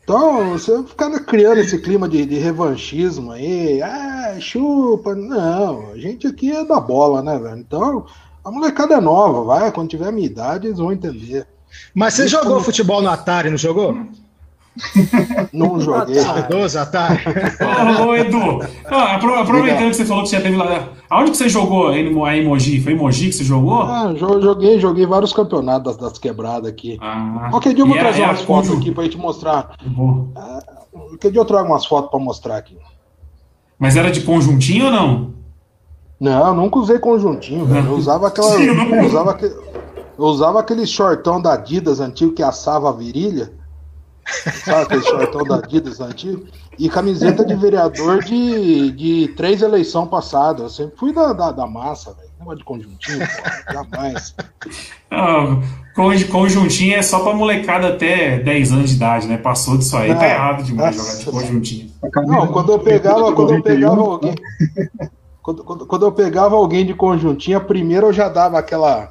Então, 0.03 0.51
você 0.51 0.83
ficar 0.83 1.11
criando 1.21 1.61
esse 1.61 1.79
clima 1.79 2.07
de, 2.07 2.27
de, 2.27 2.37
revanchismo 2.37 3.33
aí, 3.33 3.81
ah, 3.81 4.37
chupa. 4.39 5.15
Não, 5.15 5.93
a 5.93 5.99
gente 5.99 6.27
aqui 6.27 6.53
é 6.53 6.63
da 6.63 6.79
bola, 6.79 7.23
né, 7.23 7.39
velho? 7.39 7.57
Então, 7.57 8.05
a 8.45 8.51
molecada 8.51 8.97
é 8.97 9.01
nova, 9.01 9.43
vai, 9.45 9.73
quando 9.73 9.89
tiver 9.89 10.09
a 10.09 10.13
minha 10.13 10.27
idade, 10.27 10.67
eles 10.67 10.79
vão 10.79 10.93
entender. 10.93 11.47
Mas 11.95 12.15
você 12.15 12.25
Isso 12.27 12.33
jogou 12.33 12.61
futebol 12.61 13.03
no 13.03 13.11
Atari, 13.11 13.51
não 13.51 13.57
jogou? 13.57 13.97
Não 15.53 15.81
joguei. 15.81 16.17
Saudoso, 16.17 16.79
Atari. 16.79 17.23
Ô, 18.01 18.07
ô, 18.07 18.15
Edu, 18.17 18.61
ah, 18.87 19.15
aproveitando 19.15 19.91
que 19.91 19.95
você 19.95 20.05
falou 20.05 20.25
que 20.25 20.31
você 20.31 20.37
já 20.37 20.43
teve 20.43 20.57
lá. 20.57 20.89
Aonde 21.09 21.31
que 21.31 21.37
você 21.37 21.49
jogou 21.49 21.89
a 22.25 22.37
Emoji? 22.37 22.81
Foi 22.81 22.93
Emoji 22.93 23.27
que 23.27 23.33
você 23.35 23.45
jogou? 23.45 23.83
Ah, 23.83 24.13
joguei, 24.17 24.81
joguei 24.81 25.07
vários 25.07 25.33
campeonatos 25.33 25.97
das, 25.97 26.11
das 26.11 26.19
quebradas 26.19 26.69
aqui. 26.69 26.99
Ah, 27.01 27.49
Qualquer 27.51 27.73
dia 27.73 27.85
eu 27.85 27.89
vou 27.89 27.97
trazer 27.97 28.23
umas 28.23 28.43
fotos 28.43 28.71
aqui 28.77 28.91
pra 28.91 29.05
gente 29.05 29.17
mostrar. 29.17 29.77
Uhum. 29.87 30.33
Qualquer 30.93 31.31
dia 31.31 31.41
eu 31.41 31.45
trago 31.45 31.69
umas 31.69 31.87
fotos 31.87 32.11
pra 32.11 32.19
mostrar 32.19 32.57
aqui. 32.57 32.77
Mas 33.79 33.97
era 33.97 34.11
de 34.11 34.23
conjuntinho 34.23 34.87
ou 34.87 34.91
não? 34.91 35.35
Não, 36.19 36.55
nunca 36.55 36.79
usei 36.79 36.99
conjuntinho, 36.99 37.65
velho. 37.67 37.87
Eu 37.87 37.95
usava 37.95 38.29
aquela. 38.29 38.55
Eu 38.61 39.07
usava, 39.07 39.33
aquele, 39.33 39.55
eu 40.19 40.24
usava 40.24 40.61
aquele 40.61 40.86
shortão 40.86 41.41
da 41.41 41.55
Adidas 41.55 42.01
antigo 42.01 42.32
que 42.32 42.43
assava 42.43 42.89
a 42.89 42.93
virilha. 42.93 43.53
Sabe 44.65 44.82
aquele 44.85 45.03
shortão 45.03 45.45
da 45.45 45.57
Adidas 45.57 46.01
antigo? 46.01 46.45
E 46.78 46.89
camiseta 46.89 47.45
de 47.45 47.55
vereador 47.55 48.23
de, 48.24 48.91
de 48.93 49.28
três 49.36 49.62
eleições 49.62 50.09
passadas. 50.09 50.62
Eu 50.62 50.69
sempre 50.70 50.97
fui 50.97 51.12
da, 51.12 51.32
da, 51.32 51.53
da 51.53 51.66
massa, 51.66 52.12
velho. 52.15 52.28
Negócio 52.39 52.59
de 52.59 52.65
conjuntinho, 52.65 53.19
pô, 53.20 53.73
jamais. 53.73 54.35
Ah, 55.11 55.61
conj- 55.95 56.28
conjuntinho 56.28 56.97
é 56.97 57.03
só 57.03 57.20
pra 57.20 57.32
molecada 57.32 57.89
até 57.89 58.39
10 58.39 58.73
anos 58.73 58.91
de 58.91 58.97
idade, 58.97 59.27
né? 59.28 59.36
Passou 59.39 59.78
disso 59.78 59.97
aí, 59.97 60.12
tá 60.15 60.20
Ah, 60.23 60.28
errado 60.28 60.62
demais 60.65 60.97
nossa. 60.97 61.23
jogar 61.23 61.41
de 61.43 61.47
conjuntinho. 61.47 61.91
Não, 62.27 62.49
quando 62.49 62.73
eu 62.73 62.78
pegava, 62.81 63.32
quando 63.32 63.55
eu 63.55 63.62
pegava 63.62 64.01
alguém. 64.01 64.35
Quando, 65.43 65.62
quando, 65.65 65.86
quando 65.86 66.07
eu 66.07 66.12
pegava 66.12 66.57
alguém 66.57 66.85
de 66.85 66.93
conjuntinha, 66.95 67.61
primeiro 67.61 68.09
eu 68.09 68.12
já 68.12 68.28
dava 68.28 68.59
aquela. 68.59 69.11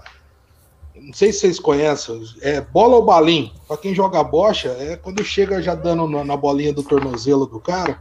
Não 1.03 1.11
sei 1.11 1.33
se 1.33 1.39
vocês 1.39 1.59
conhecem, 1.59 2.23
é 2.41 2.61
bola 2.61 2.95
ou 2.95 3.03
balim. 3.03 3.51
Pra 3.67 3.75
quem 3.75 3.93
joga 3.93 4.23
bocha, 4.23 4.69
é 4.79 4.95
quando 4.95 5.21
chega 5.23 5.61
já 5.61 5.75
dando 5.75 6.07
na, 6.07 6.23
na 6.23 6.37
bolinha 6.37 6.71
do 6.71 6.81
tornozelo 6.81 7.45
do 7.45 7.59
cara. 7.59 7.99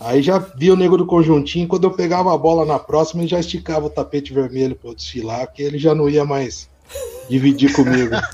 Aí 0.00 0.22
já 0.22 0.38
via 0.38 0.72
o 0.72 0.76
nego 0.76 0.96
do 0.96 1.04
conjuntinho. 1.04 1.68
Quando 1.68 1.84
eu 1.84 1.90
pegava 1.90 2.34
a 2.34 2.38
bola 2.38 2.64
na 2.64 2.78
próxima, 2.78 3.22
ele 3.22 3.28
já 3.28 3.38
esticava 3.38 3.84
o 3.86 3.90
tapete 3.90 4.32
vermelho 4.32 4.74
pra 4.74 4.90
eu 4.90 4.94
desfilar, 4.94 5.52
que 5.52 5.62
ele 5.62 5.78
já 5.78 5.94
não 5.94 6.08
ia 6.08 6.24
mais 6.24 6.66
dividir 7.28 7.74
comigo. 7.74 8.16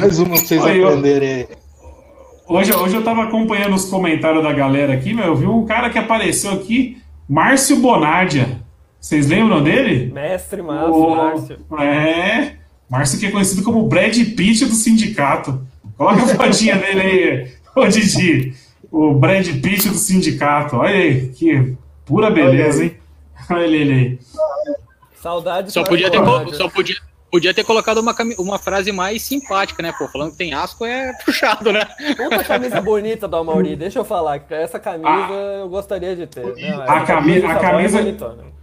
mais 0.00 0.18
uma 0.18 0.30
pra 0.30 0.38
vocês 0.38 0.60
ó. 0.60 0.66
aprenderem 0.66 1.28
aí. 1.28 1.48
Hoje, 2.48 2.74
hoje 2.74 2.96
eu 2.96 3.04
tava 3.04 3.22
acompanhando 3.22 3.76
os 3.76 3.84
comentários 3.86 4.42
da 4.42 4.52
galera 4.52 4.94
aqui, 4.94 5.14
meu. 5.14 5.26
Eu 5.26 5.36
vi 5.36 5.46
um 5.46 5.64
cara 5.64 5.90
que 5.90 5.98
apareceu 5.98 6.50
aqui, 6.50 7.00
Márcio 7.28 7.76
Bonardia. 7.76 8.65
Vocês 9.06 9.28
lembram 9.28 9.62
dele? 9.62 10.10
Mestre 10.12 10.60
Márcio, 10.62 10.92
O- 10.92 11.14
Márcio. 11.14 11.58
É. 11.78 12.56
Márcio 12.90 13.20
que 13.20 13.26
é 13.26 13.30
conhecido 13.30 13.62
como 13.62 13.86
Brad 13.86 14.12
Pitt 14.16 14.64
do 14.64 14.74
sindicato. 14.74 15.64
Coloca 15.96 16.24
a 16.24 16.26
fotinha 16.26 16.74
dele 16.82 17.00
aí, 17.00 17.52
ô 17.76 17.86
Didi. 17.86 18.52
O 18.90 19.14
Brad 19.14 19.46
Pitt 19.46 19.88
do 19.90 19.94
sindicato. 19.94 20.74
Olha 20.78 20.90
aí, 20.96 21.28
que 21.28 21.76
pura 22.04 22.30
beleza, 22.32 22.82
hein? 22.82 22.96
Olha 23.48 23.64
ele, 23.64 23.92
aí. 23.94 24.18
Saudade 25.22 25.70
Só 25.72 25.84
do 25.84 25.88
podia 25.88 26.10
ter, 26.10 26.20
co- 26.20 26.52
só 26.54 26.68
podia, 26.68 26.96
podia 27.30 27.54
ter 27.54 27.62
colocado 27.62 27.98
uma, 27.98 28.12
uma 28.40 28.58
frase 28.58 28.90
mais 28.90 29.22
simpática, 29.22 29.84
né? 29.84 29.92
Pô, 29.96 30.08
falando 30.08 30.32
que 30.32 30.36
tem 30.38 30.52
asco 30.52 30.84
é 30.84 31.12
puxado, 31.24 31.72
né? 31.72 31.86
Puta 32.16 32.42
camisa 32.42 32.80
bonita 32.80 33.28
do 33.28 33.36
Amauri, 33.36 33.76
deixa 33.76 34.00
eu 34.00 34.04
falar, 34.04 34.40
que 34.40 34.52
essa 34.52 34.80
camisa 34.80 35.32
eu 35.60 35.68
gostaria 35.68 36.16
de 36.16 36.26
ter. 36.26 36.44
A 36.88 37.02
cami- 37.02 37.38
a 37.38 37.40
só 37.42 37.50
é 37.52 37.60
camisa- 37.60 37.98
bonitona. 38.02 38.55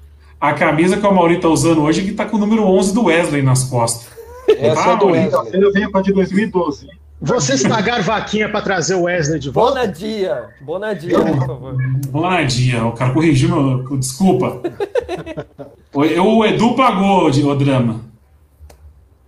A 0.43 0.51
camisa 0.51 0.97
que 0.97 1.07
o 1.07 1.11
Mauri 1.13 1.39
tá 1.39 1.47
usando 1.47 1.83
hoje 1.83 2.01
é 2.01 2.03
que 2.03 2.11
tá 2.11 2.25
com 2.25 2.35
o 2.35 2.39
número 2.39 2.63
11 2.63 2.93
do 2.93 3.05
Wesley 3.05 3.41
nas 3.41 3.63
costas. 3.63 4.09
Essa 4.49 4.89
é 4.91 4.97
do 4.97 5.05
Mauri? 5.05 5.19
Wesley. 5.19 5.63
Eu 5.63 5.71
venho 5.71 5.89
com 5.89 5.97
a 5.99 6.01
de 6.01 6.11
2012. 6.11 6.89
Vocês 7.21 7.63
pagaram 7.63 8.03
vaquinha 8.03 8.49
pra 8.49 8.59
trazer 8.61 8.95
o 8.95 9.03
Wesley 9.03 9.39
de 9.39 9.49
volta? 9.49 9.75
Bonadia, 9.79 10.49
Bonadia, 10.59 11.17
por 11.17 11.47
favor. 11.47 11.77
Bonadia, 12.09 12.85
o 12.85 12.91
cara 12.91 13.13
corrigiu 13.13 13.55
meu. 13.55 13.97
Desculpa. 13.97 14.61
O, 15.93 16.03
eu- 16.03 16.25
o 16.27 16.45
Edu 16.45 16.75
pagou 16.75 17.31
de, 17.31 17.41
o 17.41 17.55
drama. 17.55 18.01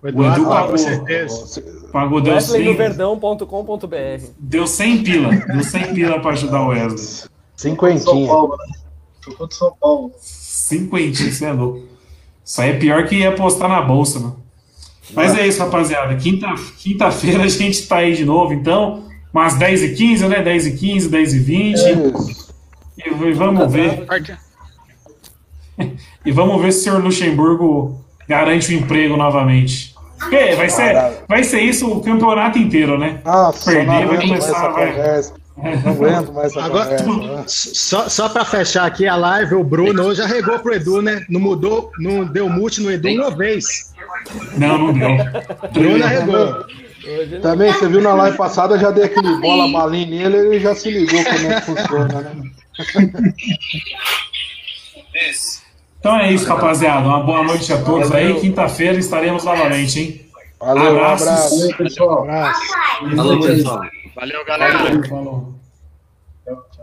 O 0.03 0.09
Eduardo, 0.09 0.41
O 0.41 0.43
Edu 0.43 0.51
ah, 0.51 0.55
pagou. 0.55 0.71
com 0.71 0.77
certeza. 0.77 1.63
Pagou, 1.93 2.19
deu 2.19 2.41
100, 2.41 2.57
WesleyNoVerdão.com.br 2.57 4.27
deu 4.37 4.67
100 4.67 5.01
pila. 5.01 5.29
Deu 5.33 5.63
100 5.63 5.93
pila 5.93 6.19
pra 6.19 6.31
ajudar 6.31 6.61
o 6.61 6.67
Wesley. 6.67 6.97
São 6.97 7.29
Cinquentinha. 7.55 8.27
Paulo, 8.27 8.57
né? 8.57 9.45
São 9.49 9.73
Paulo. 9.79 10.11
Cinquentinho, 10.69 11.31
você 11.31 11.45
é 11.45 11.51
louco. 11.51 11.83
Isso 12.43 12.59
aí 12.59 12.71
é 12.71 12.73
pior 12.73 13.05
que 13.05 13.23
apostar 13.25 13.69
na 13.69 13.81
bolsa, 13.83 14.19
mano. 14.19 14.39
Mas 15.13 15.37
é 15.37 15.45
isso, 15.45 15.59
rapaziada. 15.59 16.15
Quinta- 16.15 16.55
Quinta-feira 16.79 17.43
a 17.43 17.47
gente 17.47 17.85
tá 17.87 17.97
aí 17.97 18.15
de 18.15 18.25
novo, 18.25 18.51
então. 18.53 19.03
Umas 19.31 19.53
10h15, 19.59 20.27
né? 20.27 20.43
10h15, 20.43 21.09
10h20. 21.09 21.73
Isso. 21.75 22.53
E, 22.97 23.09
e 23.27 23.33
vamos 23.33 23.71
ver. 23.71 24.05
E 26.25 26.31
vamos 26.31 26.59
ver 26.61 26.71
se 26.71 26.79
o 26.79 26.83
senhor 26.83 27.03
Luxemburgo 27.03 28.03
garante 28.27 28.73
o 28.73 28.77
emprego 28.77 29.15
novamente. 29.17 29.93
Porque 30.17 30.55
vai 30.55 30.69
ser, 30.69 30.95
vai 31.27 31.43
ser 31.43 31.59
isso 31.61 31.91
o 31.91 32.01
campeonato 32.01 32.57
inteiro, 32.57 32.97
né? 32.97 33.19
Nossa, 33.23 33.69
Perder, 33.71 34.07
vai 34.07 34.21
começar, 34.21 34.69
vai. 34.69 35.21
Não 35.57 35.91
aguento 35.91 36.33
mais 36.33 36.51
essa 36.51 36.63
Agora- 36.65 37.01
conversa. 37.03 37.35
né? 37.37 37.43
Só, 37.47 38.09
só 38.09 38.27
pra 38.29 38.43
fechar 38.43 38.85
aqui 38.85 39.07
a 39.07 39.15
live, 39.15 39.55
o 39.55 39.63
Bruno 39.63 40.03
hoje 40.03 40.21
arregou 40.21 40.59
pro 40.59 40.73
Edu, 40.73 41.01
né? 41.01 41.25
Não 41.29 41.39
mudou, 41.39 41.91
não 41.99 42.25
deu 42.25 42.49
mute 42.49 42.81
no 42.81 42.91
Edu 42.91 43.07
uma 43.09 43.31
vez. 43.31 43.93
Não, 44.57 44.77
não 44.77 44.93
deu. 44.93 45.09
Bruno 45.71 46.03
arregou. 46.03 46.65
Também, 47.41 47.71
você 47.71 47.87
viu 47.87 48.01
na 48.01 48.13
live 48.15 48.35
passada, 48.35 48.77
já 48.79 48.89
dei 48.91 49.03
aquele 49.05 49.37
bola 49.39 49.71
balinha 49.71 50.27
nele, 50.29 50.47
ele 50.47 50.59
já 50.59 50.73
se 50.75 50.89
ligou 50.91 51.23
como 51.23 51.51
é 51.51 51.61
que 51.61 51.65
funciona, 51.67 52.21
né? 52.21 52.51
Então 55.99 56.17
é 56.19 56.31
isso, 56.31 56.47
rapaziada. 56.47 57.07
Uma 57.07 57.21
boa 57.23 57.43
noite 57.43 57.71
a 57.71 57.81
todos 57.81 58.11
aí. 58.11 58.39
Quinta-feira 58.39 58.97
estaremos 58.99 59.43
novamente, 59.43 59.99
hein? 59.99 60.21
Valeu, 60.59 60.95
um 60.95 61.03
abraço. 61.03 61.59
Valeu, 61.59 61.77
pessoal. 61.77 62.21
Abraço. 62.23 62.61
Falou, 63.15 63.39
pessoal. 63.41 63.81
Valeu, 64.15 64.45
galera. 64.45 64.79
Falou. 65.09 65.53
Tchau, 66.45 66.55
tchau. 66.71 66.74